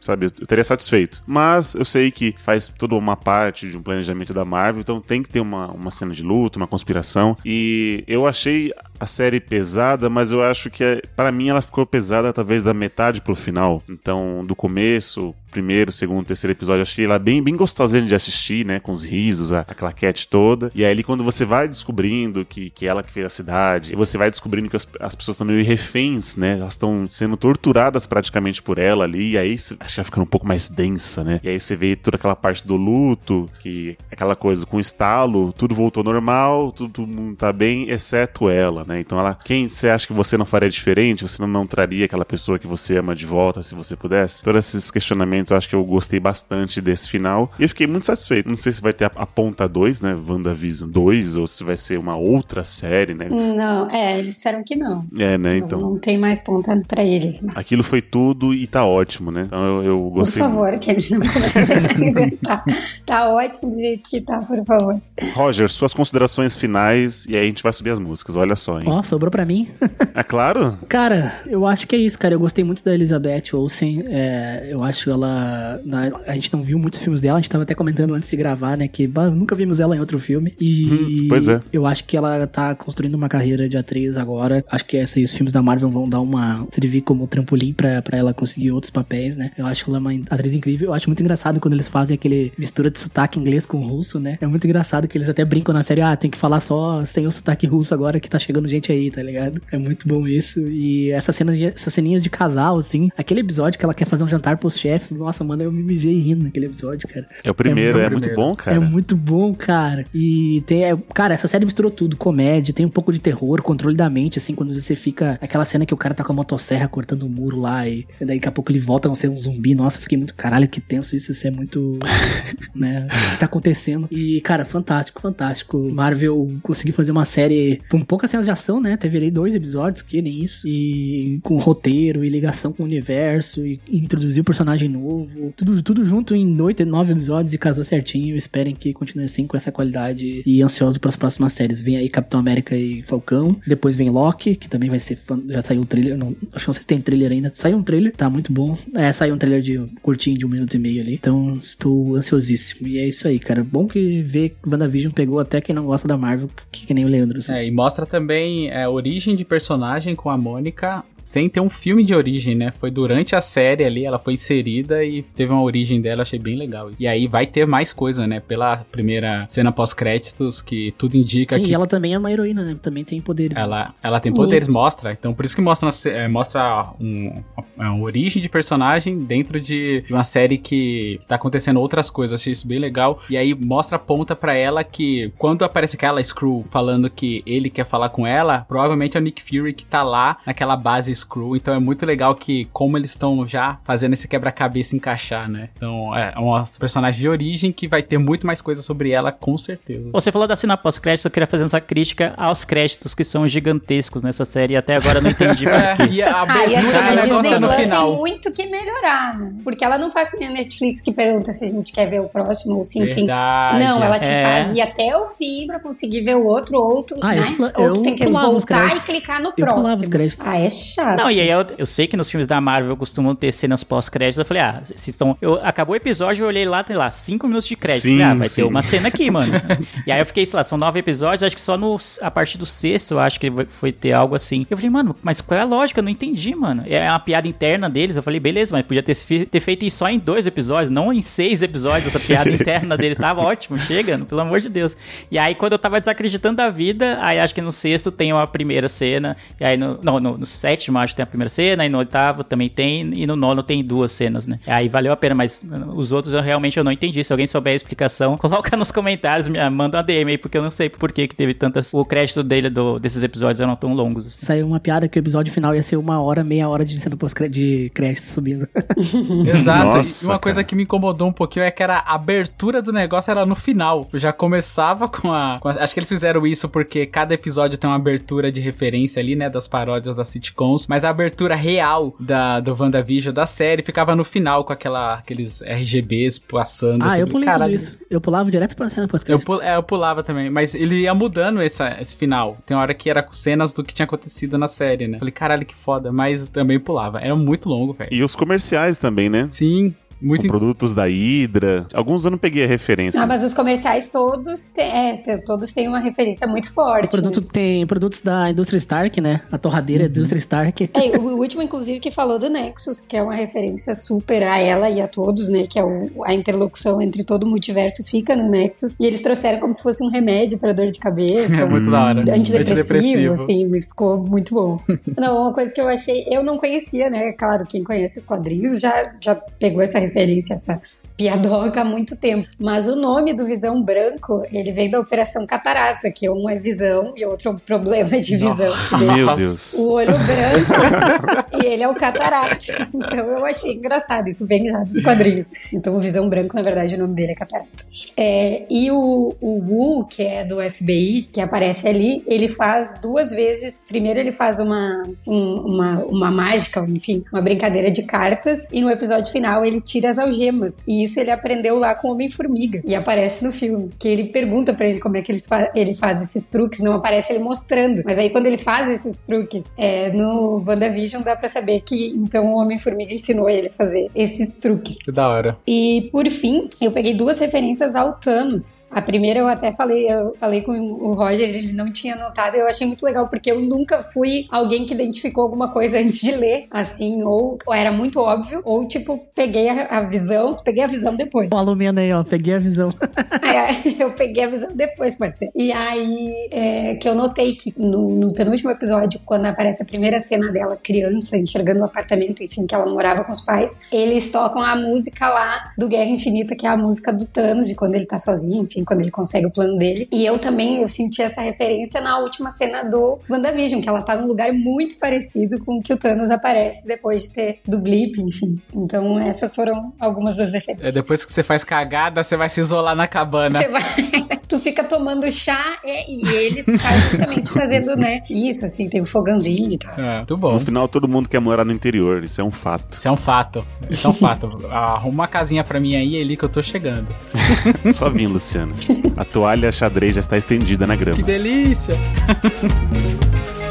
sabe, 0.00 0.26
eu 0.26 0.30
teria 0.30 0.64
satisfeito. 0.64 1.22
Mas 1.26 1.74
eu 1.74 1.84
sei 1.84 2.10
que 2.10 2.34
faz 2.42 2.68
toda 2.68 2.94
uma 2.94 3.16
parte 3.16 3.68
de 3.68 3.76
um 3.76 3.82
planejamento 3.82 4.34
da 4.34 4.44
Marvel, 4.44 4.82
então 4.82 5.00
tem 5.12 5.22
que 5.22 5.28
ter 5.28 5.40
uma, 5.40 5.70
uma 5.70 5.90
cena 5.90 6.14
de 6.14 6.22
luta, 6.22 6.58
uma 6.58 6.66
conspiração. 6.66 7.36
E 7.44 8.02
eu 8.06 8.26
achei 8.26 8.72
a 9.02 9.06
série 9.06 9.40
pesada, 9.40 10.08
mas 10.08 10.30
eu 10.30 10.40
acho 10.44 10.70
que 10.70 11.02
para 11.16 11.32
mim 11.32 11.48
ela 11.48 11.60
ficou 11.60 11.84
pesada 11.84 12.32
talvez 12.32 12.62
da 12.62 12.72
metade 12.72 13.20
pro 13.20 13.34
final. 13.34 13.82
Então, 13.90 14.44
do 14.46 14.54
começo, 14.54 15.34
primeiro, 15.52 15.92
segundo, 15.92 16.26
terceiro 16.26 16.52
episódio, 16.52 16.82
achei 16.82 17.04
ela 17.04 17.18
bem, 17.18 17.42
bem 17.42 17.54
gostosinha 17.54 18.02
de 18.02 18.14
assistir, 18.14 18.64
né? 18.64 18.80
Com 18.80 18.90
os 18.90 19.04
risos, 19.04 19.52
a, 19.52 19.60
a 19.60 19.74
claquete 19.74 20.26
toda. 20.26 20.72
E 20.74 20.84
aí, 20.84 21.02
quando 21.02 21.22
você 21.22 21.44
vai 21.44 21.68
descobrindo 21.68 22.44
que, 22.44 22.70
que 22.70 22.86
ela 22.86 23.02
que 23.02 23.12
fez 23.12 23.26
a 23.26 23.28
cidade, 23.28 23.92
e 23.92 23.96
você 23.96 24.16
vai 24.16 24.30
descobrindo 24.30 24.70
que 24.70 24.76
as, 24.76 24.88
as 24.98 25.14
pessoas 25.14 25.34
estão 25.34 25.46
meio 25.46 25.64
reféns, 25.64 26.36
né? 26.36 26.58
Elas 26.58 26.72
estão 26.72 27.06
sendo 27.06 27.36
torturadas 27.36 28.06
praticamente 28.06 28.62
por 28.62 28.78
ela 28.78 29.04
ali. 29.04 29.32
E 29.32 29.38
aí, 29.38 29.54
acho 29.54 29.76
que 29.76 29.96
vai 29.96 30.04
ficando 30.04 30.24
um 30.24 30.30
pouco 30.30 30.46
mais 30.46 30.68
densa, 30.68 31.22
né? 31.22 31.38
E 31.42 31.48
aí 31.48 31.60
você 31.60 31.76
vê 31.76 31.94
toda 31.94 32.16
aquela 32.16 32.34
parte 32.34 32.66
do 32.66 32.76
luto, 32.76 33.48
que 33.60 33.96
aquela 34.10 34.34
coisa 34.34 34.64
com 34.64 34.80
estalo, 34.80 35.52
tudo 35.52 35.74
voltou 35.74 36.02
normal, 36.02 36.72
tudo, 36.72 37.06
mundo 37.06 37.36
tá 37.36 37.52
bem, 37.52 37.90
exceto 37.90 38.48
ela, 38.48 38.84
né? 38.84 38.91
Então 39.00 39.18
ela, 39.18 39.38
quem 39.44 39.68
você 39.68 39.88
acha 39.88 40.06
que 40.06 40.12
você 40.12 40.36
não 40.36 40.46
faria 40.46 40.68
diferente? 40.68 41.22
Você 41.26 41.40
não, 41.40 41.48
não 41.48 41.66
traria 41.66 42.04
aquela 42.04 42.24
pessoa 42.24 42.58
que 42.58 42.66
você 42.66 42.98
ama 42.98 43.14
de 43.14 43.26
volta 43.26 43.62
se 43.62 43.74
você 43.74 43.96
pudesse? 43.96 44.42
Todos 44.42 44.66
esses 44.66 44.90
questionamentos 44.90 45.50
eu 45.50 45.56
acho 45.56 45.68
que 45.68 45.74
eu 45.74 45.84
gostei 45.84 46.20
bastante 46.20 46.80
desse 46.80 47.08
final. 47.08 47.50
E 47.58 47.62
eu 47.62 47.68
fiquei 47.68 47.86
muito 47.86 48.06
satisfeito. 48.06 48.48
Não 48.48 48.56
sei 48.56 48.72
se 48.72 48.80
vai 48.80 48.92
ter 48.92 49.06
a, 49.06 49.10
a 49.16 49.26
ponta 49.26 49.68
2, 49.68 50.00
né? 50.00 50.14
WandaVision 50.14 50.90
2, 50.90 51.36
ou 51.36 51.46
se 51.46 51.64
vai 51.64 51.76
ser 51.76 51.98
uma 51.98 52.16
outra 52.16 52.64
série, 52.64 53.14
né? 53.14 53.28
Não, 53.28 53.90
é, 53.90 54.18
eles 54.18 54.34
disseram 54.34 54.62
que 54.64 54.76
não. 54.76 55.04
É, 55.18 55.36
né? 55.38 55.58
Então. 55.58 55.78
Não, 55.78 55.90
não 55.92 55.98
tem 55.98 56.18
mais 56.18 56.40
ponta 56.40 56.80
pra 56.86 57.02
eles. 57.02 57.42
Né? 57.42 57.52
Aquilo 57.54 57.82
foi 57.82 58.02
tudo 58.02 58.54
e 58.54 58.66
tá 58.66 58.84
ótimo, 58.84 59.30
né? 59.30 59.44
Então 59.46 59.62
eu, 59.64 59.84
eu 59.84 60.10
gostei. 60.10 60.42
Por 60.42 60.48
favor, 60.48 60.68
muito. 60.68 60.80
que 60.80 60.90
eles 60.90 61.10
não 61.10 61.20
comecem 61.20 61.76
a 61.76 62.08
inventar. 62.08 62.64
Tá 63.04 63.32
ótimo 63.32 63.70
do 63.70 63.76
jeito 63.76 64.08
que 64.08 64.20
tá, 64.20 64.38
por 64.38 64.64
favor. 64.64 65.00
Roger, 65.34 65.70
suas 65.70 65.94
considerações 65.94 66.56
finais 66.56 67.26
e 67.26 67.36
aí 67.36 67.42
a 67.42 67.46
gente 67.46 67.62
vai 67.62 67.72
subir 67.72 67.90
as 67.90 67.98
músicas. 67.98 68.36
Olha 68.36 68.56
só, 68.56 68.80
hein? 68.84 68.92
Ó, 68.92 68.98
oh, 68.98 69.02
sobrou 69.02 69.30
pra 69.30 69.44
mim. 69.44 69.68
é 70.14 70.22
claro? 70.22 70.76
Cara, 70.88 71.32
eu 71.46 71.66
acho 71.66 71.86
que 71.86 71.96
é 71.96 71.98
isso, 71.98 72.18
cara. 72.18 72.34
Eu 72.34 72.40
gostei 72.40 72.64
muito 72.64 72.84
da 72.84 72.94
Elizabeth 72.94 73.54
Olsen. 73.54 74.04
É, 74.06 74.68
eu 74.70 74.82
acho 74.82 75.10
ela. 75.10 75.80
A 76.26 76.34
gente 76.34 76.52
não 76.52 76.62
viu 76.62 76.78
muitos 76.78 77.00
filmes 77.00 77.20
dela, 77.20 77.38
a 77.38 77.40
gente 77.40 77.50
tava 77.50 77.64
até 77.64 77.74
comentando 77.74 78.14
antes 78.14 78.30
de 78.30 78.36
gravar, 78.36 78.76
né? 78.76 78.88
Que 78.88 79.06
bah, 79.06 79.30
nunca 79.30 79.54
vimos 79.54 79.80
ela 79.80 79.96
em 79.96 80.00
outro 80.00 80.18
filme. 80.18 80.54
E 80.60 81.24
hum, 81.24 81.26
pois 81.28 81.48
é. 81.48 81.60
eu 81.72 81.86
acho 81.86 82.04
que 82.04 82.16
ela 82.16 82.46
tá 82.46 82.74
construindo 82.74 83.14
uma 83.14 83.28
carreira 83.28 83.68
de 83.68 83.76
atriz 83.76 84.16
agora. 84.16 84.64
Acho 84.70 84.84
que 84.84 84.96
esses 84.96 85.34
filmes 85.34 85.52
da 85.52 85.62
Marvel 85.62 85.90
vão 85.90 86.08
dar 86.08 86.20
uma. 86.20 86.66
servir 86.70 87.02
como 87.02 87.26
trampolim 87.26 87.72
pra, 87.72 88.02
pra 88.02 88.18
ela 88.18 88.34
conseguir 88.34 88.72
outros 88.72 88.90
papéis, 88.90 89.36
né? 89.36 89.50
Eu 89.56 89.66
acho 89.66 89.84
que 89.84 89.90
ela 89.90 89.98
é 89.98 90.00
uma 90.00 90.12
atriz 90.30 90.54
incrível. 90.54 90.88
Eu 90.88 90.94
acho 90.94 91.08
muito 91.08 91.20
engraçado 91.20 91.60
quando 91.60 91.74
eles 91.74 91.88
fazem 91.88 92.14
aquele 92.14 92.52
mistura 92.58 92.90
de 92.90 92.98
sotaque 92.98 93.38
inglês 93.38 93.66
com 93.66 93.80
russo, 93.80 94.18
né? 94.18 94.38
É 94.40 94.46
muito 94.46 94.66
engraçado 94.66 95.08
que 95.08 95.16
eles 95.16 95.28
até 95.28 95.44
brincam 95.44 95.74
na 95.74 95.82
série, 95.82 96.00
ah, 96.00 96.16
tem 96.16 96.30
que 96.30 96.38
falar 96.38 96.60
só 96.60 97.04
sem 97.04 97.26
o 97.26 97.32
sotaque 97.32 97.66
russo 97.66 97.94
agora 97.94 98.20
que 98.20 98.28
tá 98.28 98.38
chegando 98.38 98.61
gente 98.68 98.92
aí, 98.92 99.10
tá 99.10 99.22
ligado? 99.22 99.60
É 99.70 99.78
muito 99.78 100.06
bom 100.06 100.26
isso. 100.26 100.60
E 100.60 101.10
essa 101.10 101.32
cena 101.32 101.54
de, 101.54 101.66
essas 101.66 101.92
ceninhas 101.92 102.22
de 102.22 102.30
casal, 102.30 102.78
assim, 102.78 103.10
aquele 103.16 103.40
episódio 103.40 103.78
que 103.78 103.84
ela 103.84 103.94
quer 103.94 104.04
fazer 104.04 104.24
um 104.24 104.28
jantar 104.28 104.58
pros 104.58 104.78
chefes, 104.78 105.10
nossa, 105.10 105.42
mano, 105.42 105.62
eu 105.62 105.72
me 105.72 105.82
mijei 105.82 106.18
rindo 106.18 106.44
naquele 106.44 106.66
episódio, 106.66 107.08
cara. 107.08 107.26
É 107.42 107.50
o 107.50 107.54
primeiro, 107.54 107.98
é, 107.98 108.04
é 108.04 108.10
muito 108.10 108.34
bom, 108.34 108.54
cara. 108.54 108.76
É 108.76 108.80
muito 108.80 109.16
bom, 109.16 109.54
cara. 109.54 110.04
E 110.14 110.62
tem, 110.66 110.84
é, 110.84 110.96
cara, 111.14 111.34
essa 111.34 111.48
série 111.48 111.64
misturou 111.64 111.90
tudo, 111.90 112.16
comédia, 112.16 112.74
tem 112.74 112.84
um 112.84 112.90
pouco 112.90 113.12
de 113.12 113.20
terror, 113.20 113.62
controle 113.62 113.96
da 113.96 114.08
mente, 114.10 114.38
assim, 114.38 114.54
quando 114.54 114.74
você 114.74 114.94
fica, 114.94 115.38
aquela 115.40 115.64
cena 115.64 115.86
que 115.86 115.94
o 115.94 115.96
cara 115.96 116.14
tá 116.14 116.24
com 116.24 116.32
a 116.32 116.36
motosserra 116.36 116.88
cortando 116.88 117.22
o 117.22 117.26
um 117.26 117.28
muro 117.28 117.58
lá 117.58 117.88
e, 117.88 118.06
e 118.20 118.24
daí 118.24 118.38
daqui 118.42 118.48
a 118.48 118.52
pouco 118.52 118.72
ele 118.72 118.80
volta 118.80 119.10
a 119.10 119.14
ser 119.14 119.28
um 119.28 119.36
zumbi, 119.36 119.74
nossa, 119.74 120.00
fiquei 120.00 120.18
muito, 120.18 120.34
caralho, 120.34 120.68
que 120.68 120.80
tenso 120.80 121.14
isso, 121.14 121.30
isso 121.30 121.46
é 121.46 121.50
muito, 121.50 121.98
né, 122.74 123.06
o 123.06 123.30
que 123.32 123.38
tá 123.38 123.46
acontecendo. 123.46 124.08
E, 124.10 124.40
cara, 124.40 124.64
fantástico, 124.64 125.20
fantástico. 125.20 125.78
Marvel 125.92 126.58
conseguiu 126.62 126.92
fazer 126.94 127.12
uma 127.12 127.24
série 127.24 127.80
com 127.88 128.00
poucas 128.00 128.30
cenas 128.30 128.46
de 128.46 128.51
ação, 128.52 128.80
né, 128.80 128.96
teve 128.96 129.16
ali 129.18 129.30
dois 129.30 129.54
episódios, 129.54 130.02
que 130.02 130.20
nem 130.20 130.42
isso, 130.42 130.66
e 130.66 131.40
com 131.42 131.56
roteiro 131.56 132.24
e 132.24 132.28
ligação 132.28 132.72
com 132.72 132.82
o 132.82 132.86
universo, 132.86 133.64
e, 133.66 133.80
introduzir 133.88 134.40
o 134.40 134.44
personagem 134.44 134.88
novo, 134.88 135.52
tudo, 135.56 135.82
tudo 135.82 136.04
junto 136.04 136.34
em 136.34 136.60
oito, 136.60 136.84
nove 136.84 137.12
episódios 137.12 137.54
e 137.54 137.58
casou 137.58 137.84
certinho. 137.84 138.36
Esperem 138.36 138.74
que 138.74 138.92
continue 138.92 139.24
assim 139.24 139.46
com 139.46 139.56
essa 139.56 139.72
qualidade 139.72 140.42
e 140.44 140.62
ansioso 140.62 141.00
para 141.00 141.08
as 141.08 141.16
próximas 141.16 141.52
séries. 141.52 141.80
Vem 141.80 141.96
aí 141.96 142.08
Capitão 142.08 142.40
América 142.40 142.76
e 142.76 143.02
Falcão, 143.02 143.56
depois 143.66 143.96
vem 143.96 144.10
Loki, 144.10 144.56
que 144.56 144.68
também 144.68 144.90
vai 144.90 144.98
ser 144.98 145.16
fã, 145.16 145.40
já 145.48 145.62
saiu 145.62 145.82
o 145.82 145.86
trailer, 145.86 146.16
não, 146.16 146.34
acho 146.52 146.64
que 146.64 146.68
não 146.68 146.74
sei 146.74 146.82
se 146.82 146.86
tem 146.86 147.00
trailer 147.00 147.32
ainda, 147.32 147.50
saiu 147.54 147.76
um 147.76 147.82
trailer, 147.82 148.12
tá 148.12 148.28
muito 148.28 148.52
bom. 148.52 148.76
É, 148.94 149.10
saiu 149.12 149.34
um 149.34 149.38
trailer 149.38 149.62
de 149.62 149.78
curtinho 150.00 150.38
de 150.38 150.46
um 150.46 150.48
minuto 150.48 150.74
e 150.74 150.78
meio 150.78 151.02
ali, 151.02 151.14
então 151.14 151.54
estou 151.56 152.16
ansiosíssimo. 152.16 152.88
E 152.88 152.98
é 152.98 153.06
isso 153.06 153.26
aí, 153.28 153.38
cara. 153.38 153.64
Bom 153.64 153.86
que 153.86 154.22
ver 154.22 154.56
WandaVision 154.66 155.12
pegou 155.12 155.38
até 155.38 155.60
quem 155.60 155.74
não 155.74 155.84
gosta 155.84 156.06
da 156.06 156.16
Marvel, 156.16 156.48
que, 156.70 156.86
que 156.86 156.94
nem 156.94 157.04
o 157.04 157.08
Leandro. 157.08 157.38
Assim. 157.38 157.52
É, 157.52 157.66
e 157.66 157.70
mostra 157.70 158.06
também 158.06 158.41
é, 158.68 158.84
a 158.84 158.90
origem 158.90 159.34
de 159.34 159.44
personagem 159.44 160.14
com 160.14 160.30
a 160.30 160.36
Mônica 160.36 161.04
sem 161.12 161.48
ter 161.48 161.60
um 161.60 161.70
filme 161.70 162.04
de 162.04 162.14
origem, 162.14 162.54
né? 162.54 162.72
Foi 162.78 162.90
durante 162.90 163.34
a 163.34 163.40
série 163.40 163.84
ali, 163.84 164.04
ela 164.04 164.18
foi 164.18 164.34
inserida 164.34 165.04
e 165.04 165.22
teve 165.22 165.52
uma 165.52 165.62
origem 165.62 166.00
dela, 166.00 166.22
achei 166.22 166.38
bem 166.38 166.56
legal 166.56 166.90
isso. 166.90 167.02
E 167.02 167.06
aí 167.06 167.26
vai 167.26 167.46
ter 167.46 167.66
mais 167.66 167.92
coisa, 167.92 168.26
né? 168.26 168.40
Pela 168.40 168.78
primeira 168.90 169.46
cena 169.48 169.72
pós-créditos, 169.72 170.60
que 170.60 170.92
tudo 170.98 171.16
indica 171.16 171.56
Sim, 171.56 171.62
que. 171.62 171.70
e 171.70 171.74
ela 171.74 171.86
também 171.86 172.14
é 172.14 172.18
uma 172.18 172.30
heroína, 172.30 172.64
né? 172.64 172.76
Também 172.80 173.04
tem 173.04 173.20
poderes. 173.20 173.56
Ela, 173.56 173.94
ela 174.02 174.20
tem 174.20 174.32
poderes, 174.32 174.64
isso. 174.64 174.72
mostra. 174.72 175.12
Então 175.12 175.32
por 175.32 175.44
isso 175.44 175.54
que 175.54 175.62
mostra, 175.62 175.90
é, 176.10 176.28
mostra 176.28 176.92
um, 177.00 177.42
uma 177.76 177.96
origem 178.00 178.42
de 178.42 178.48
personagem 178.48 179.18
dentro 179.24 179.60
de, 179.60 180.02
de, 180.02 180.12
uma 180.12 180.24
série 180.24 180.58
que 180.58 181.20
tá 181.26 181.36
acontecendo 181.36 181.80
outras 181.80 182.10
coisas. 182.10 182.40
Achei 182.40 182.52
isso 182.52 182.66
bem 182.66 182.78
legal. 182.78 183.20
E 183.30 183.36
aí 183.36 183.54
mostra 183.54 183.96
a 183.96 183.98
ponta 183.98 184.34
para 184.34 184.54
ela 184.54 184.84
que 184.84 185.32
quando 185.38 185.64
aparece 185.64 185.96
aquela 185.96 186.22
Screw 186.22 186.64
falando 186.70 187.08
que 187.08 187.42
ele 187.46 187.70
quer 187.70 187.86
falar 187.86 188.08
com 188.08 188.26
ela, 188.26 188.31
provavelmente 188.68 189.16
é 189.16 189.20
o 189.20 189.22
Nick 189.22 189.42
Fury 189.42 189.72
que 189.72 189.84
tá 189.84 190.02
lá 190.02 190.38
naquela 190.46 190.76
base 190.76 191.14
Screw. 191.14 191.56
Então 191.56 191.74
é 191.74 191.78
muito 191.78 192.04
legal 192.06 192.34
que 192.34 192.66
como 192.72 192.96
eles 192.96 193.10
estão 193.10 193.46
já 193.46 193.78
fazendo 193.84 194.12
esse 194.14 194.28
quebra-cabeça 194.28 194.96
encaixar, 194.96 195.48
né? 195.48 195.68
Então 195.76 196.16
é 196.16 196.32
uma 196.38 196.64
personagem 196.78 197.20
de 197.20 197.28
origem 197.28 197.72
que 197.72 197.88
vai 197.88 198.02
ter 198.02 198.18
muito 198.18 198.46
mais 198.46 198.60
coisa 198.60 198.82
sobre 198.82 199.10
ela, 199.10 199.32
com 199.32 199.56
certeza. 199.58 200.10
Você 200.12 200.32
falou 200.32 200.46
da 200.46 200.56
cena 200.56 200.76
pós-crédito, 200.76 201.26
eu 201.26 201.30
queria 201.30 201.46
fazer 201.46 201.64
essa 201.64 201.80
crítica 201.80 202.34
aos 202.36 202.64
créditos 202.64 203.14
que 203.14 203.24
são 203.24 203.46
gigantescos 203.46 204.22
nessa 204.22 204.44
série. 204.44 204.76
Até 204.76 204.96
agora 204.96 205.18
eu 205.18 205.22
não 205.22 205.30
entendi 205.30 205.66
é, 205.68 205.96
e 206.10 206.22
a 206.22 206.42
ah, 206.42 206.66
e 206.66 206.76
assim, 206.76 206.96
a 206.96 207.16
Disney 207.16 207.58
no 207.58 207.70
final. 207.70 208.10
tem 208.10 208.18
muito 208.18 208.54
que 208.54 208.66
melhorar, 208.66 209.38
né? 209.38 209.52
Porque 209.64 209.84
ela 209.84 209.98
não 209.98 210.10
faz 210.10 210.30
que 210.30 210.36
nem 210.38 210.48
a 210.48 210.52
Netflix 210.52 211.00
que 211.00 211.12
pergunta 211.12 211.52
se 211.52 211.64
a 211.64 211.68
gente 211.68 211.92
quer 211.92 212.08
ver 212.08 212.20
o 212.20 212.28
próximo 212.28 212.76
ou 212.76 212.84
sim 212.84 213.06
tem. 213.14 213.26
Não, 213.26 214.02
ela 214.02 214.18
te 214.18 214.28
é. 214.28 214.42
faz 214.42 214.74
ir 214.74 214.80
até 214.80 215.16
o 215.16 215.26
fim 215.26 215.66
pra 215.66 215.80
conseguir 215.80 216.22
ver 216.22 216.36
o 216.36 216.44
outro, 216.44 216.78
outro, 216.78 217.16
ah, 217.20 217.34
né? 217.34 217.56
Eu, 217.76 217.88
outro 217.88 218.02
tem 218.02 218.16
que 218.16 218.21
voltar 218.30 218.96
e 218.96 219.00
clicar 219.00 219.40
no 219.40 219.48
eu 219.48 219.64
próximo. 219.64 219.96
Os 219.96 220.08
créditos. 220.08 220.46
Ah, 220.46 220.58
é 220.58 220.68
chato. 220.68 221.18
Não, 221.18 221.30
e 221.30 221.40
aí 221.40 221.48
eu, 221.48 221.64
eu 221.78 221.86
sei 221.86 222.06
que 222.06 222.16
nos 222.16 222.30
filmes 222.30 222.46
da 222.46 222.60
Marvel 222.60 222.96
costumam 222.96 223.34
ter 223.34 223.52
cenas 223.52 223.82
pós-créditos. 223.82 224.38
Eu 224.38 224.44
falei, 224.44 224.62
ah, 224.62 224.82
se 224.84 225.10
estão. 225.10 225.36
Eu, 225.40 225.54
acabou 225.62 225.94
o 225.94 225.96
episódio, 225.96 226.44
eu 226.44 226.48
olhei 226.48 226.64
lá, 226.64 226.84
tem 226.84 226.96
lá, 226.96 227.10
cinco 227.10 227.46
minutos 227.46 227.66
de 227.66 227.76
crédito. 227.76 228.02
Sim, 228.02 228.18
falei, 228.18 228.24
ah, 228.24 228.34
vai 228.34 228.48
sim. 228.48 228.56
ter 228.56 228.64
uma 228.64 228.82
cena 228.82 229.08
aqui, 229.08 229.30
mano. 229.30 229.52
e 230.06 230.12
aí 230.12 230.20
eu 230.20 230.26
fiquei, 230.26 230.44
sei 230.44 230.56
lá, 230.56 230.64
são 230.64 230.78
nove 230.78 230.98
episódios, 230.98 231.42
acho 231.42 231.54
que 231.54 231.60
só 231.60 231.76
no, 231.76 231.96
a 232.20 232.30
partir 232.30 232.58
do 232.58 232.66
sexto, 232.66 233.12
eu 233.12 233.20
acho 233.20 233.40
que 233.40 233.50
foi 233.68 233.92
ter 233.92 234.14
algo 234.14 234.34
assim. 234.34 234.66
Eu 234.70 234.76
falei, 234.76 234.90
mano, 234.90 235.16
mas 235.22 235.40
qual 235.40 235.58
é 235.58 235.62
a 235.62 235.66
lógica? 235.66 236.00
Eu 236.00 236.04
não 236.04 236.10
entendi, 236.10 236.54
mano. 236.54 236.84
É 236.86 237.08
uma 237.08 237.20
piada 237.20 237.48
interna 237.48 237.88
deles. 237.88 238.16
Eu 238.16 238.22
falei, 238.22 238.40
beleza, 238.40 238.74
mas 238.74 238.84
podia 238.84 239.02
ter, 239.02 239.14
ter 239.46 239.60
feito 239.60 239.84
isso 239.84 239.98
só 239.98 240.08
em 240.08 240.18
dois 240.18 240.46
episódios, 240.46 240.90
não 240.90 241.12
em 241.12 241.22
seis 241.22 241.62
episódios, 241.62 242.08
essa 242.08 242.20
piada 242.20 242.50
interna 242.52 242.96
deles. 242.96 243.18
Tava 243.18 243.40
ótimo, 243.40 243.78
chega, 243.78 244.18
pelo 244.18 244.40
amor 244.40 244.60
de 244.60 244.68
Deus. 244.68 244.96
E 245.30 245.38
aí, 245.38 245.54
quando 245.54 245.72
eu 245.72 245.78
tava 245.78 246.00
desacreditando 246.00 246.56
da 246.56 246.70
vida, 246.70 247.18
aí 247.20 247.38
acho 247.38 247.54
que 247.54 247.60
no 247.60 247.72
sexto 247.72 248.11
tem 248.12 248.32
uma 248.32 248.46
primeira 248.46 248.88
cena, 248.88 249.36
e 249.58 249.64
aí 249.64 249.76
no, 249.76 249.98
não, 250.02 250.20
no, 250.20 250.38
no 250.38 250.46
sétimo 250.46 250.98
acho 250.98 251.12
que 251.12 251.16
tem 251.16 251.22
a 251.24 251.26
primeira 251.26 251.48
cena, 251.48 251.84
e 251.84 251.88
no 251.88 251.98
oitavo 251.98 252.44
também 252.44 252.68
tem, 252.68 253.12
e 253.14 253.26
no 253.26 253.34
nono 253.36 253.62
tem 253.62 253.82
duas 253.82 254.12
cenas, 254.12 254.46
né? 254.46 254.58
Aí 254.66 254.88
valeu 254.88 255.12
a 255.12 255.16
pena, 255.16 255.34
mas 255.34 255.62
uh, 255.62 255.90
os 255.96 256.12
outros 256.12 256.34
eu 256.34 256.40
realmente 256.42 256.78
eu 256.78 256.84
não 256.84 256.92
entendi. 256.92 257.22
Se 257.24 257.32
alguém 257.32 257.46
souber 257.46 257.72
a 257.72 257.76
explicação, 257.76 258.36
coloca 258.38 258.76
nos 258.76 258.92
comentários, 258.92 259.48
me, 259.48 259.58
manda 259.70 259.98
uma 259.98 260.02
DM 260.02 260.30
aí, 260.32 260.38
porque 260.38 260.58
eu 260.58 260.62
não 260.62 260.70
sei 260.70 260.88
por 260.88 261.10
que, 261.12 261.26
que 261.26 261.34
teve 261.36 261.54
tantas. 261.54 261.92
O 261.92 262.04
crédito 262.04 262.42
dele 262.42 262.68
do, 262.70 262.98
desses 262.98 263.22
episódios 263.22 263.60
eram 263.60 263.74
tão 263.76 263.94
longos. 263.94 264.26
Assim. 264.26 264.46
Saiu 264.46 264.66
uma 264.66 264.80
piada 264.80 265.08
que 265.08 265.18
o 265.18 265.20
episódio 265.20 265.52
final 265.52 265.74
ia 265.74 265.82
ser 265.82 265.96
uma 265.96 266.22
hora, 266.22 266.44
meia 266.44 266.68
hora 266.68 266.84
de 266.84 266.98
cena 266.98 267.16
pós 267.16 267.34
de 267.50 267.90
crédito 267.94 268.24
subindo. 268.24 268.68
Exato. 269.48 269.96
Nossa, 269.96 270.24
e 270.24 270.28
uma 270.28 270.38
coisa 270.38 270.56
cara. 270.56 270.64
que 270.68 270.74
me 270.74 270.82
incomodou 270.82 271.28
um 271.28 271.32
pouquinho 271.32 271.64
é 271.64 271.70
que 271.70 271.82
era 271.82 271.98
a 271.98 272.14
abertura 272.14 272.80
do 272.82 272.92
negócio 272.92 273.30
era 273.30 273.44
no 273.46 273.54
final. 273.54 274.08
Já 274.14 274.32
começava 274.32 275.08
com 275.08 275.32
a, 275.32 275.58
com 275.60 275.68
a- 275.68 275.72
Acho 275.72 275.94
que 275.94 276.00
eles 276.00 276.08
fizeram 276.08 276.46
isso 276.46 276.68
porque 276.68 277.06
cada 277.06 277.34
episódio 277.34 277.78
tem 277.78 277.88
uma 277.88 277.96
abertura 278.02 278.50
de 278.52 278.60
referência 278.60 279.20
ali, 279.20 279.34
né? 279.36 279.48
Das 279.48 279.66
paródias 279.66 280.14
das 280.16 280.28
sitcoms. 280.28 280.86
Mas 280.86 281.04
a 281.04 281.10
abertura 281.10 281.54
real 281.54 282.14
da, 282.20 282.60
do 282.60 282.76
WandaVision, 282.78 283.32
da 283.32 283.46
série, 283.46 283.82
ficava 283.82 284.14
no 284.14 284.24
final 284.24 284.64
com 284.64 284.72
aquela, 284.72 285.14
aqueles 285.14 285.62
RGBs 285.62 286.38
passando. 286.38 287.02
ah, 287.02 287.06
assim, 287.06 287.20
eu 287.20 287.26
pulei 287.28 287.46
caralho. 287.46 287.72
tudo 287.72 287.82
isso. 287.82 287.98
Eu 288.10 288.20
pulava 288.20 288.50
direto 288.50 288.76
pra 288.76 288.88
cena 288.88 289.08
pós 289.08 289.24
Eu, 289.26 289.38
pul- 289.38 289.62
é, 289.62 289.76
eu 289.76 289.82
pulava 289.82 290.22
também, 290.22 290.50
mas 290.50 290.74
ele 290.74 291.00
ia 291.02 291.14
mudando 291.14 291.60
essa, 291.60 291.96
esse 292.00 292.14
final. 292.14 292.58
Tem 292.66 292.76
hora 292.76 292.92
que 292.94 293.08
era 293.08 293.22
com 293.22 293.32
cenas 293.32 293.72
do 293.72 293.82
que 293.82 293.94
tinha 293.94 294.04
acontecido 294.04 294.58
na 294.58 294.66
série, 294.66 295.08
né? 295.08 295.18
Falei, 295.18 295.32
caralho, 295.32 295.64
que 295.64 295.74
foda, 295.74 296.12
mas 296.12 296.48
também 296.48 296.78
pulava. 296.78 297.20
Era 297.20 297.34
muito 297.36 297.68
longo, 297.68 297.92
velho. 297.92 298.08
E 298.12 298.22
os 298.22 298.34
comerciais 298.36 298.96
também, 298.98 299.28
né? 299.30 299.46
Sim, 299.50 299.94
muito 300.22 300.42
Com 300.42 300.48
produtos 300.48 300.94
da 300.94 301.04
Hydra. 301.06 301.86
Alguns 301.92 302.24
eu 302.24 302.30
não 302.30 302.38
peguei 302.38 302.64
a 302.64 302.66
referência. 302.66 303.20
Ah, 303.20 303.26
mas 303.26 303.42
os 303.44 303.52
comerciais 303.54 304.08
todos 304.08 304.70
têm, 304.70 304.84
é, 304.86 305.38
todos 305.44 305.72
têm 305.72 305.88
uma 305.88 305.98
referência 306.00 306.46
muito 306.46 306.72
forte. 306.72 307.08
Produto, 307.10 307.40
né? 307.40 307.46
Tem 307.52 307.86
produtos 307.86 308.20
da 308.20 308.50
indústria 308.50 308.78
Stark, 308.78 309.20
né? 309.20 309.40
A 309.50 309.58
torradeira 309.58 310.08
da 310.08 310.10
indústria 310.18 310.38
Stark. 310.38 310.90
É, 311.02 311.18
o 311.18 311.38
último, 311.38 311.62
inclusive, 311.62 311.98
que 311.98 312.10
falou 312.12 312.38
do 312.38 312.48
Nexus, 312.48 313.00
que 313.00 313.16
é 313.16 313.22
uma 313.22 313.34
referência 313.34 313.94
super 313.94 314.42
a 314.42 314.58
ela 314.60 314.88
e 314.88 315.00
a 315.00 315.08
todos, 315.08 315.48
né? 315.48 315.64
Que 315.68 315.78
é 315.78 315.84
o- 315.84 316.10
a 316.24 316.32
interlocução 316.32 317.00
entre 317.02 317.24
todo 317.24 317.42
o 317.44 317.46
multiverso 317.48 318.04
fica 318.04 318.36
no 318.36 318.48
Nexus. 318.48 318.96
E 319.00 319.04
eles 319.06 319.20
trouxeram 319.22 319.58
como 319.58 319.74
se 319.74 319.82
fosse 319.82 320.04
um 320.04 320.08
remédio 320.08 320.58
para 320.58 320.72
dor 320.72 320.90
de 320.90 320.98
cabeça. 320.98 321.52
É 321.62 321.64
muito 321.64 321.90
da 321.90 322.04
hora. 322.04 322.20
Antidepressivo, 322.34 323.32
assim, 323.32 323.70
e 323.74 323.82
ficou 323.82 324.18
muito 324.18 324.54
bom. 324.54 324.78
Não, 325.18 325.42
uma 325.42 325.52
coisa 325.52 325.72
que 325.74 325.80
eu 325.80 325.88
achei, 325.88 326.24
eu 326.30 326.42
não 326.42 326.58
conhecia, 326.58 327.08
né? 327.08 327.32
Claro, 327.32 327.64
quem 327.66 327.82
conhece 327.82 328.18
os 328.18 328.24
quadrinhos 328.26 328.80
já, 328.80 329.02
já 329.22 329.34
pegou 329.34 329.80
essa 329.82 329.98
referência, 329.98 330.11
essa 330.54 330.80
piadoca 331.16 331.80
há 331.80 331.84
muito 331.84 332.16
tempo. 332.16 332.48
Mas 332.58 332.86
o 332.86 332.96
nome 332.96 333.32
do 333.34 333.44
Visão 333.46 333.82
Branco, 333.82 334.42
ele 334.52 334.72
vem 334.72 334.90
da 334.90 334.98
Operação 335.00 335.46
Catarata, 335.46 336.10
que 336.10 336.28
um 336.28 336.48
é 336.48 336.56
visão 336.58 337.12
e 337.16 337.24
outro 337.24 337.50
é 337.50 337.52
um 337.52 337.58
problema 337.58 338.08
de 338.20 338.36
visão. 338.36 338.72
Meu 338.98 339.26
Nossa. 339.26 339.36
Deus. 339.36 339.72
O 339.74 339.90
olho 339.92 340.12
branco 340.12 341.46
e 341.62 341.66
ele 341.66 341.82
é 341.82 341.88
o 341.88 341.94
catarata. 341.94 342.58
Então 342.94 343.18
eu 343.18 343.44
achei 343.44 343.72
engraçado, 343.72 344.28
isso 344.28 344.46
vem 344.46 344.70
lá 344.70 344.80
dos 344.84 345.02
quadrinhos. 345.02 345.50
Então 345.72 345.96
o 345.96 346.00
Visão 346.00 346.28
Branco, 346.28 346.54
na 346.54 346.62
verdade, 346.62 346.94
o 346.94 346.98
nome 346.98 347.14
dele 347.14 347.32
é 347.32 347.34
catarata. 347.34 347.68
É, 348.16 348.64
e 348.70 348.90
o, 348.90 349.34
o 349.40 349.58
Wu, 349.60 350.06
que 350.06 350.22
é 350.22 350.44
do 350.44 350.56
FBI, 350.70 351.28
que 351.32 351.40
aparece 351.40 351.88
ali, 351.88 352.22
ele 352.26 352.48
faz 352.48 353.00
duas 353.00 353.30
vezes. 353.30 353.84
Primeiro 353.86 354.18
ele 354.20 354.32
faz 354.32 354.58
uma, 354.58 355.02
um- 355.26 355.60
uma, 355.66 356.04
uma 356.04 356.30
mágica, 356.30 356.80
enfim, 356.88 357.24
uma 357.32 357.42
brincadeira 357.42 357.90
de 357.90 358.02
cartas. 358.02 358.68
E 358.72 358.80
no 358.80 358.90
episódio 358.90 359.32
final 359.32 359.64
ele 359.64 359.80
tira 359.80 360.10
as 360.10 360.18
algemas. 360.18 360.82
E 360.86 361.01
isso 361.02 361.18
ele 361.20 361.30
aprendeu 361.30 361.78
lá 361.78 361.94
com 361.94 362.08
o 362.08 362.12
Homem-Formiga. 362.12 362.82
E 362.84 362.94
aparece 362.94 363.44
no 363.44 363.52
filme. 363.52 363.90
Que 363.98 364.08
ele 364.08 364.24
pergunta 364.24 364.72
pra 364.74 364.86
ele 364.86 365.00
como 365.00 365.16
é 365.16 365.22
que 365.22 365.30
eles 365.32 365.46
fa- 365.46 365.70
ele 365.74 365.94
faz 365.94 366.22
esses 366.22 366.48
truques. 366.48 366.80
Não 366.80 366.94
aparece 366.94 367.32
ele 367.32 367.42
mostrando. 367.42 368.02
Mas 368.04 368.18
aí 368.18 368.30
quando 368.30 368.46
ele 368.46 368.58
faz 368.58 368.88
esses 368.90 369.20
truques, 369.20 369.72
é, 369.76 370.10
no 370.12 370.62
WandaVision 370.66 371.22
dá 371.22 371.36
pra 371.36 371.48
saber 371.48 371.80
que 371.82 372.08
então 372.16 372.52
o 372.54 372.56
Homem-Formiga 372.58 373.14
ensinou 373.14 373.48
ele 373.48 373.68
a 373.68 373.72
fazer 373.72 374.10
esses 374.14 374.56
truques. 374.56 375.02
Que 375.04 375.12
da 375.12 375.28
hora. 375.28 375.56
E 375.66 376.08
por 376.12 376.28
fim, 376.30 376.62
eu 376.80 376.92
peguei 376.92 377.14
duas 377.14 377.38
referências 377.38 377.94
ao 377.94 378.12
Thanos. 378.14 378.84
A 378.90 379.00
primeira 379.02 379.40
eu 379.40 379.48
até 379.48 379.72
falei, 379.72 380.10
eu 380.10 380.34
falei 380.38 380.62
com 380.62 380.72
o 380.72 381.12
Roger, 381.12 381.48
ele 381.48 381.72
não 381.72 381.90
tinha 381.92 382.16
notado. 382.16 382.54
Eu 382.56 382.66
achei 382.66 382.86
muito 382.86 383.04
legal 383.04 383.28
porque 383.28 383.50
eu 383.50 383.60
nunca 383.60 384.02
fui 384.12 384.46
alguém 384.50 384.84
que 384.86 384.94
identificou 384.94 385.44
alguma 385.44 385.72
coisa 385.72 385.98
antes 385.98 386.20
de 386.20 386.32
ler, 386.36 386.66
assim, 386.70 387.22
ou, 387.22 387.58
ou 387.66 387.74
era 387.74 387.90
muito 387.92 388.18
óbvio, 388.20 388.60
ou 388.64 388.86
tipo, 388.86 389.18
peguei 389.34 389.68
a, 389.68 389.98
a 389.98 390.00
visão, 390.02 390.56
peguei 390.64 390.82
a 390.84 390.86
visão 390.92 391.16
depois. 391.16 391.48
O 391.52 391.56
alumino 391.56 391.98
aí, 391.98 392.12
ó. 392.12 392.22
Peguei 392.22 392.54
a 392.54 392.58
visão. 392.58 392.94
Aí, 393.42 393.96
eu 393.98 394.12
peguei 394.12 394.44
a 394.44 394.50
visão 394.50 394.70
depois, 394.74 395.16
parceiro. 395.16 395.52
E 395.56 395.72
aí, 395.72 396.48
é, 396.50 396.94
que 396.96 397.08
eu 397.08 397.14
notei 397.14 397.54
que 397.56 397.74
no, 397.76 398.10
no 398.10 398.32
penúltimo 398.32 398.70
episódio, 398.70 399.20
quando 399.24 399.46
aparece 399.46 399.82
a 399.82 399.86
primeira 399.86 400.20
cena 400.20 400.50
dela, 400.52 400.76
criança, 400.76 401.36
enxergando 401.36 401.80
o 401.80 401.84
apartamento, 401.84 402.42
enfim, 402.42 402.66
que 402.66 402.74
ela 402.74 402.86
morava 402.86 403.24
com 403.24 403.30
os 403.30 403.40
pais, 403.40 403.80
eles 403.90 404.30
tocam 404.30 404.62
a 404.62 404.76
música 404.76 405.28
lá 405.28 405.70
do 405.76 405.88
Guerra 405.88 406.10
Infinita, 406.10 406.54
que 406.54 406.66
é 406.66 406.70
a 406.70 406.76
música 406.76 407.12
do 407.12 407.26
Thanos, 407.26 407.66
de 407.66 407.74
quando 407.74 407.94
ele 407.94 408.06
tá 408.06 408.18
sozinho, 408.18 408.62
enfim, 408.62 408.84
quando 408.84 409.00
ele 409.00 409.10
consegue 409.10 409.46
o 409.46 409.50
plano 409.50 409.78
dele. 409.78 410.08
E 410.12 410.24
eu 410.24 410.38
também, 410.38 410.82
eu 410.82 410.88
senti 410.88 411.22
essa 411.22 411.40
referência 411.40 412.00
na 412.00 412.18
última 412.18 412.50
cena 412.50 412.82
do 412.82 413.20
WandaVision, 413.28 413.80
que 413.80 413.88
ela 413.88 414.02
tá 414.02 414.16
num 414.16 414.26
lugar 414.26 414.52
muito 414.52 414.98
parecido 414.98 415.62
com 415.64 415.78
o 415.78 415.82
que 415.82 415.92
o 415.92 415.96
Thanos 415.96 416.30
aparece 416.30 416.86
depois 416.86 417.22
de 417.22 417.32
ter 417.32 417.60
do 417.66 417.78
blip, 417.78 418.20
enfim. 418.20 418.60
Então, 418.74 419.18
essas 419.18 419.54
foram 419.54 419.92
algumas 419.98 420.36
das 420.36 420.52
É, 420.82 420.90
depois 420.90 421.24
que 421.24 421.32
você 421.32 421.44
faz 421.44 421.62
cagada, 421.62 422.22
você 422.22 422.36
vai 422.36 422.48
se 422.48 422.58
isolar 422.60 422.96
na 422.96 423.06
cabana. 423.06 423.56
Você 423.56 423.68
vai, 423.68 423.82
tu 424.48 424.58
fica 424.58 424.82
tomando 424.82 425.30
chá 425.30 425.76
é, 425.84 426.10
e 426.10 426.26
ele 426.28 426.62
tá 426.64 426.98
justamente 426.98 427.50
fazendo, 427.52 427.96
né? 427.96 428.22
Isso, 428.28 428.66
assim, 428.66 428.88
tem 428.88 429.00
um 429.00 429.06
fogãozinho 429.06 429.72
e 429.72 429.78
tal. 429.78 429.94
É, 429.96 430.16
muito 430.16 430.36
bom. 430.36 430.52
No 430.52 430.60
final, 430.60 430.88
todo 430.88 431.06
mundo 431.06 431.28
quer 431.28 431.40
morar 431.40 431.64
no 431.64 431.72
interior. 431.72 432.24
Isso 432.24 432.40
é 432.40 432.44
um 432.44 432.50
fato. 432.50 432.96
Isso 432.96 433.06
é 433.06 433.10
um 433.10 433.16
fato. 433.16 433.64
Isso 433.88 434.06
é 434.08 434.10
um 434.10 434.12
fato. 434.12 434.66
Arruma 434.70 435.22
uma 435.22 435.28
casinha 435.28 435.62
pra 435.62 435.78
mim 435.78 435.94
aí, 435.94 436.16
Eli, 436.16 436.36
que 436.36 436.44
eu 436.44 436.48
tô 436.48 436.60
chegando. 436.62 437.06
Só 437.94 438.10
vim, 438.10 438.26
Luciano. 438.26 438.74
A 439.16 439.24
toalha 439.24 439.70
xadrez 439.70 440.16
já 440.16 440.20
está 440.20 440.36
estendida 440.36 440.84
na 440.84 440.96
grama. 440.96 441.16
Que 441.16 441.22
delícia! 441.22 441.94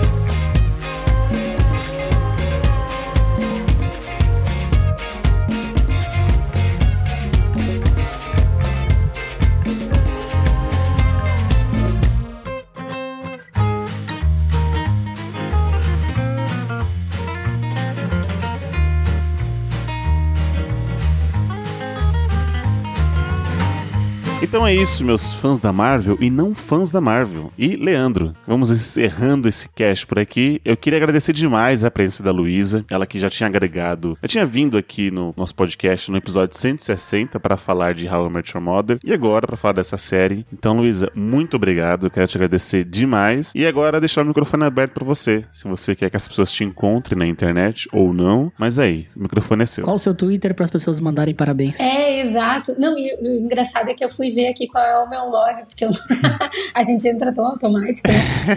Então 24.52 24.68
é 24.68 24.76
isso, 24.76 25.06
meus 25.06 25.32
fãs 25.32 25.60
da 25.60 25.72
Marvel 25.72 26.18
e 26.20 26.30
não 26.30 26.54
fãs 26.54 26.92
da 26.92 27.00
Marvel. 27.00 27.54
E 27.58 27.78
Leandro, 27.78 28.36
vamos 28.46 28.70
encerrando 28.70 29.48
esse 29.48 29.70
cast 29.70 30.06
por 30.06 30.20
aqui. 30.20 30.60
Eu 30.66 30.76
queria 30.76 30.98
agradecer 30.98 31.32
demais 31.32 31.86
a 31.86 31.90
presença 31.90 32.22
da 32.22 32.32
Luísa, 32.32 32.84
ela 32.92 33.06
que 33.06 33.18
já 33.18 33.30
tinha 33.30 33.48
agregado, 33.48 34.18
já 34.22 34.28
tinha 34.28 34.46
vindo 34.46 34.78
aqui 34.78 35.10
no 35.10 35.34
nosso 35.38 35.56
podcast 35.56 36.12
no 36.12 36.18
episódio 36.18 36.58
160 36.58 37.40
para 37.40 37.56
falar 37.56 37.94
de 37.94 38.10
How 38.10 38.28
I 38.28 38.30
Met 38.30 38.52
Your 38.54 38.62
Mother 38.62 39.00
e 39.02 39.14
agora 39.14 39.48
para 39.48 39.56
falar 39.56 39.76
dessa 39.76 39.96
série. 39.96 40.46
Então, 40.52 40.76
Luísa, 40.76 41.10
muito 41.16 41.56
obrigado, 41.56 42.08
eu 42.08 42.12
quero 42.12 42.28
te 42.28 42.36
agradecer 42.36 42.84
demais. 42.84 43.54
E 43.56 43.66
agora 43.66 44.02
deixar 44.02 44.22
o 44.22 44.26
microfone 44.26 44.66
aberto 44.66 44.96
para 44.96 45.06
você, 45.06 45.44
se 45.50 45.66
você 45.66 45.96
quer 45.96 46.10
que 46.10 46.18
as 46.18 46.28
pessoas 46.28 46.52
te 46.52 46.66
encontrem 46.66 47.18
na 47.18 47.26
internet 47.26 47.88
ou 47.94 48.14
não. 48.14 48.52
Mas 48.58 48.78
aí, 48.78 49.08
o 49.16 49.22
microfone 49.22 49.64
é 49.64 49.66
seu. 49.66 49.86
Qual 49.86 49.96
o 49.96 50.00
seu 50.00 50.14
Twitter 50.14 50.54
para 50.54 50.66
as 50.66 50.72
pessoas 50.72 51.00
mandarem 51.00 51.34
parabéns? 51.34 51.80
É, 51.80 52.20
exato. 52.20 52.76
Não, 52.78 52.98
e 52.98 53.16
o 53.16 53.32
o 53.32 53.46
engraçado 53.46 53.88
é 53.88 53.94
que 53.94 54.04
eu 54.04 54.10
fui 54.10 54.32
ver 54.32 54.41
aqui 54.50 54.68
qual 54.68 54.84
é 54.84 54.98
o 55.00 55.10
meu 55.10 55.26
log, 55.30 55.64
porque 55.68 55.86
eu- 55.86 55.90
a 56.74 56.84
gente 56.84 57.08
entra 57.08 57.34
tão 57.34 57.46
automático, 57.46 58.08
né? 58.08 58.14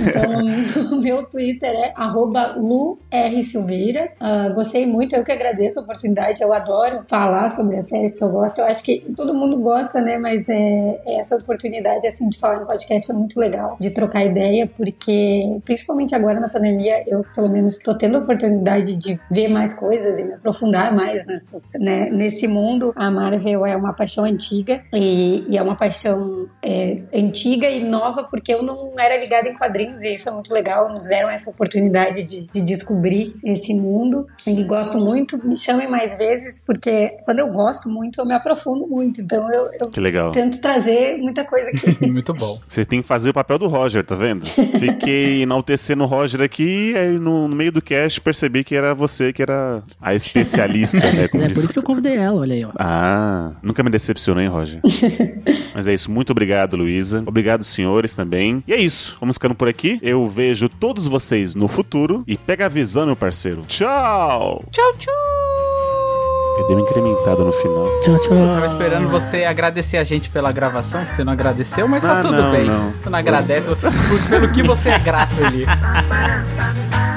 Então, 0.08 0.92
o 0.98 1.02
meu 1.02 1.24
Twitter 1.26 1.70
é 1.70 1.92
LuRSilveira. 2.56 4.12
Ah, 4.20 4.50
gostei 4.54 4.86
muito, 4.86 5.14
eu 5.14 5.24
que 5.24 5.32
agradeço 5.32 5.78
a 5.78 5.82
oportunidade, 5.82 6.42
eu 6.42 6.52
adoro 6.52 7.02
falar 7.06 7.48
sobre 7.48 7.76
as 7.76 7.88
séries 7.88 8.16
que 8.16 8.24
eu 8.24 8.30
gosto. 8.30 8.58
Eu 8.58 8.66
acho 8.66 8.82
que 8.82 9.04
todo 9.16 9.34
mundo 9.34 9.58
gosta, 9.58 10.00
né? 10.00 10.18
Mas 10.18 10.48
é, 10.48 11.00
é 11.06 11.18
essa 11.20 11.36
oportunidade, 11.36 12.06
assim, 12.06 12.28
de 12.28 12.38
falar 12.38 12.60
no 12.60 12.66
podcast 12.66 13.10
é 13.10 13.14
muito 13.14 13.38
legal, 13.38 13.76
de 13.80 13.90
trocar 13.90 14.24
ideia, 14.24 14.66
porque, 14.66 15.58
principalmente 15.64 16.14
agora 16.14 16.40
na 16.40 16.48
pandemia, 16.48 17.02
eu, 17.06 17.24
pelo 17.34 17.48
menos, 17.48 17.78
tô 17.78 17.94
tendo 17.96 18.16
a 18.16 18.20
oportunidade 18.20 18.96
de 18.96 19.18
ver 19.30 19.48
mais 19.48 19.74
coisas 19.74 20.18
e 20.20 20.24
me 20.24 20.34
aprofundar 20.34 20.94
mais 20.94 21.26
nessas, 21.26 21.68
né, 21.74 22.08
nesse 22.10 22.46
mundo. 22.46 22.92
A 22.96 23.10
Marvel 23.10 23.66
é 23.66 23.76
uma 23.76 23.92
paixão 23.92 24.24
antiga 24.24 24.82
e, 24.92 25.44
e 25.48 25.56
é 25.58 25.62
uma 25.62 25.73
uma 25.74 25.76
paixão 25.76 26.48
é, 26.62 27.02
antiga 27.12 27.68
e 27.68 27.82
nova, 27.84 28.24
porque 28.24 28.54
eu 28.54 28.62
não 28.62 28.92
era 28.98 29.18
ligada 29.20 29.48
em 29.48 29.54
quadrinhos 29.54 30.02
e 30.02 30.14
isso 30.14 30.28
é 30.28 30.32
muito 30.32 30.52
legal. 30.54 30.92
Nos 30.92 31.08
deram 31.08 31.28
essa 31.28 31.50
oportunidade 31.50 32.22
de, 32.22 32.48
de 32.52 32.62
descobrir 32.62 33.34
esse 33.44 33.74
mundo 33.74 34.26
e 34.46 34.62
gosto 34.62 34.98
muito. 34.98 35.44
Me 35.44 35.56
chamem 35.58 35.88
mais 35.88 36.16
vezes, 36.16 36.62
porque 36.64 37.16
quando 37.24 37.40
eu 37.40 37.52
gosto 37.52 37.88
muito, 37.90 38.20
eu 38.20 38.26
me 38.26 38.34
aprofundo 38.34 38.86
muito. 38.86 39.20
Então 39.20 39.52
eu, 39.52 39.68
eu 39.80 39.90
Que 39.90 40.00
legal. 40.00 40.30
tento 40.32 40.60
trazer 40.60 41.18
muita 41.18 41.44
coisa 41.44 41.70
aqui. 41.70 42.04
Muito 42.14 42.34
bom. 42.34 42.58
Você 42.68 42.84
tem 42.84 43.00
que 43.02 43.08
fazer 43.08 43.30
o 43.30 43.34
papel 43.34 43.58
do 43.58 43.66
Roger, 43.66 44.04
tá 44.04 44.14
vendo? 44.14 44.44
Fiquei 44.46 45.42
enaltecendo 45.42 46.04
o 46.04 46.06
Roger 46.06 46.40
aqui, 46.42 46.94
aí 46.96 47.18
no, 47.18 47.48
no 47.48 47.56
meio 47.56 47.72
do 47.72 47.80
cast 47.82 48.20
percebi 48.20 48.62
que 48.62 48.74
era 48.74 48.94
você 48.94 49.32
que 49.32 49.42
era 49.42 49.82
a 50.00 50.14
especialista, 50.14 50.98
né? 50.98 51.26
como 51.32 51.42
É 51.42 51.48
por 51.48 51.64
isso 51.64 51.72
que 51.72 51.78
eu 51.78 51.82
convidei 51.82 52.16
ela, 52.16 52.38
olha 52.40 52.54
aí, 52.54 52.64
ó. 52.64 52.70
Ah, 52.76 53.52
nunca 53.62 53.82
me 53.82 53.90
decepcionou, 53.90 54.42
hein, 54.42 54.48
Roger? 54.48 54.80
Mas 55.74 55.86
é 55.88 55.94
isso, 55.94 56.10
muito 56.10 56.30
obrigado, 56.30 56.76
Luísa. 56.76 57.22
Obrigado, 57.26 57.62
senhores, 57.64 58.14
também. 58.14 58.62
E 58.66 58.72
é 58.72 58.76
isso, 58.76 59.16
vamos 59.20 59.36
ficando 59.36 59.54
por 59.54 59.68
aqui. 59.68 59.98
Eu 60.02 60.26
vejo 60.28 60.68
todos 60.68 61.06
vocês 61.06 61.54
no 61.54 61.68
futuro 61.68 62.24
e 62.26 62.36
pega 62.36 62.66
a 62.66 62.68
visão, 62.68 63.06
meu 63.06 63.16
parceiro. 63.16 63.62
Tchau! 63.66 64.64
Tchau, 64.70 64.92
tchau. 64.98 65.14
Eu 66.58 66.66
dei 66.68 66.76
uma 66.76 66.82
incrementada 66.82 67.42
no 67.42 67.50
final. 67.52 67.88
Tchau, 68.00 68.16
tchau. 68.20 68.36
Tava 68.54 68.66
esperando 68.66 69.08
você 69.08 69.44
agradecer 69.44 69.96
a 69.96 70.04
gente 70.04 70.30
pela 70.30 70.52
gravação, 70.52 71.04
que 71.04 71.12
você 71.14 71.24
não 71.24 71.32
agradeceu, 71.32 71.88
mas 71.88 72.04
tá 72.04 72.18
Ah, 72.18 72.22
tudo 72.22 72.40
não, 72.40 72.52
bem. 72.52 72.64
não. 72.64 72.92
Você 72.92 73.10
não 73.10 73.18
agradece 73.18 73.70
pelo 74.28 74.48
que 74.52 74.62
você 74.62 74.90
é 74.90 74.98
grato 75.00 75.34
ali. 75.44 75.64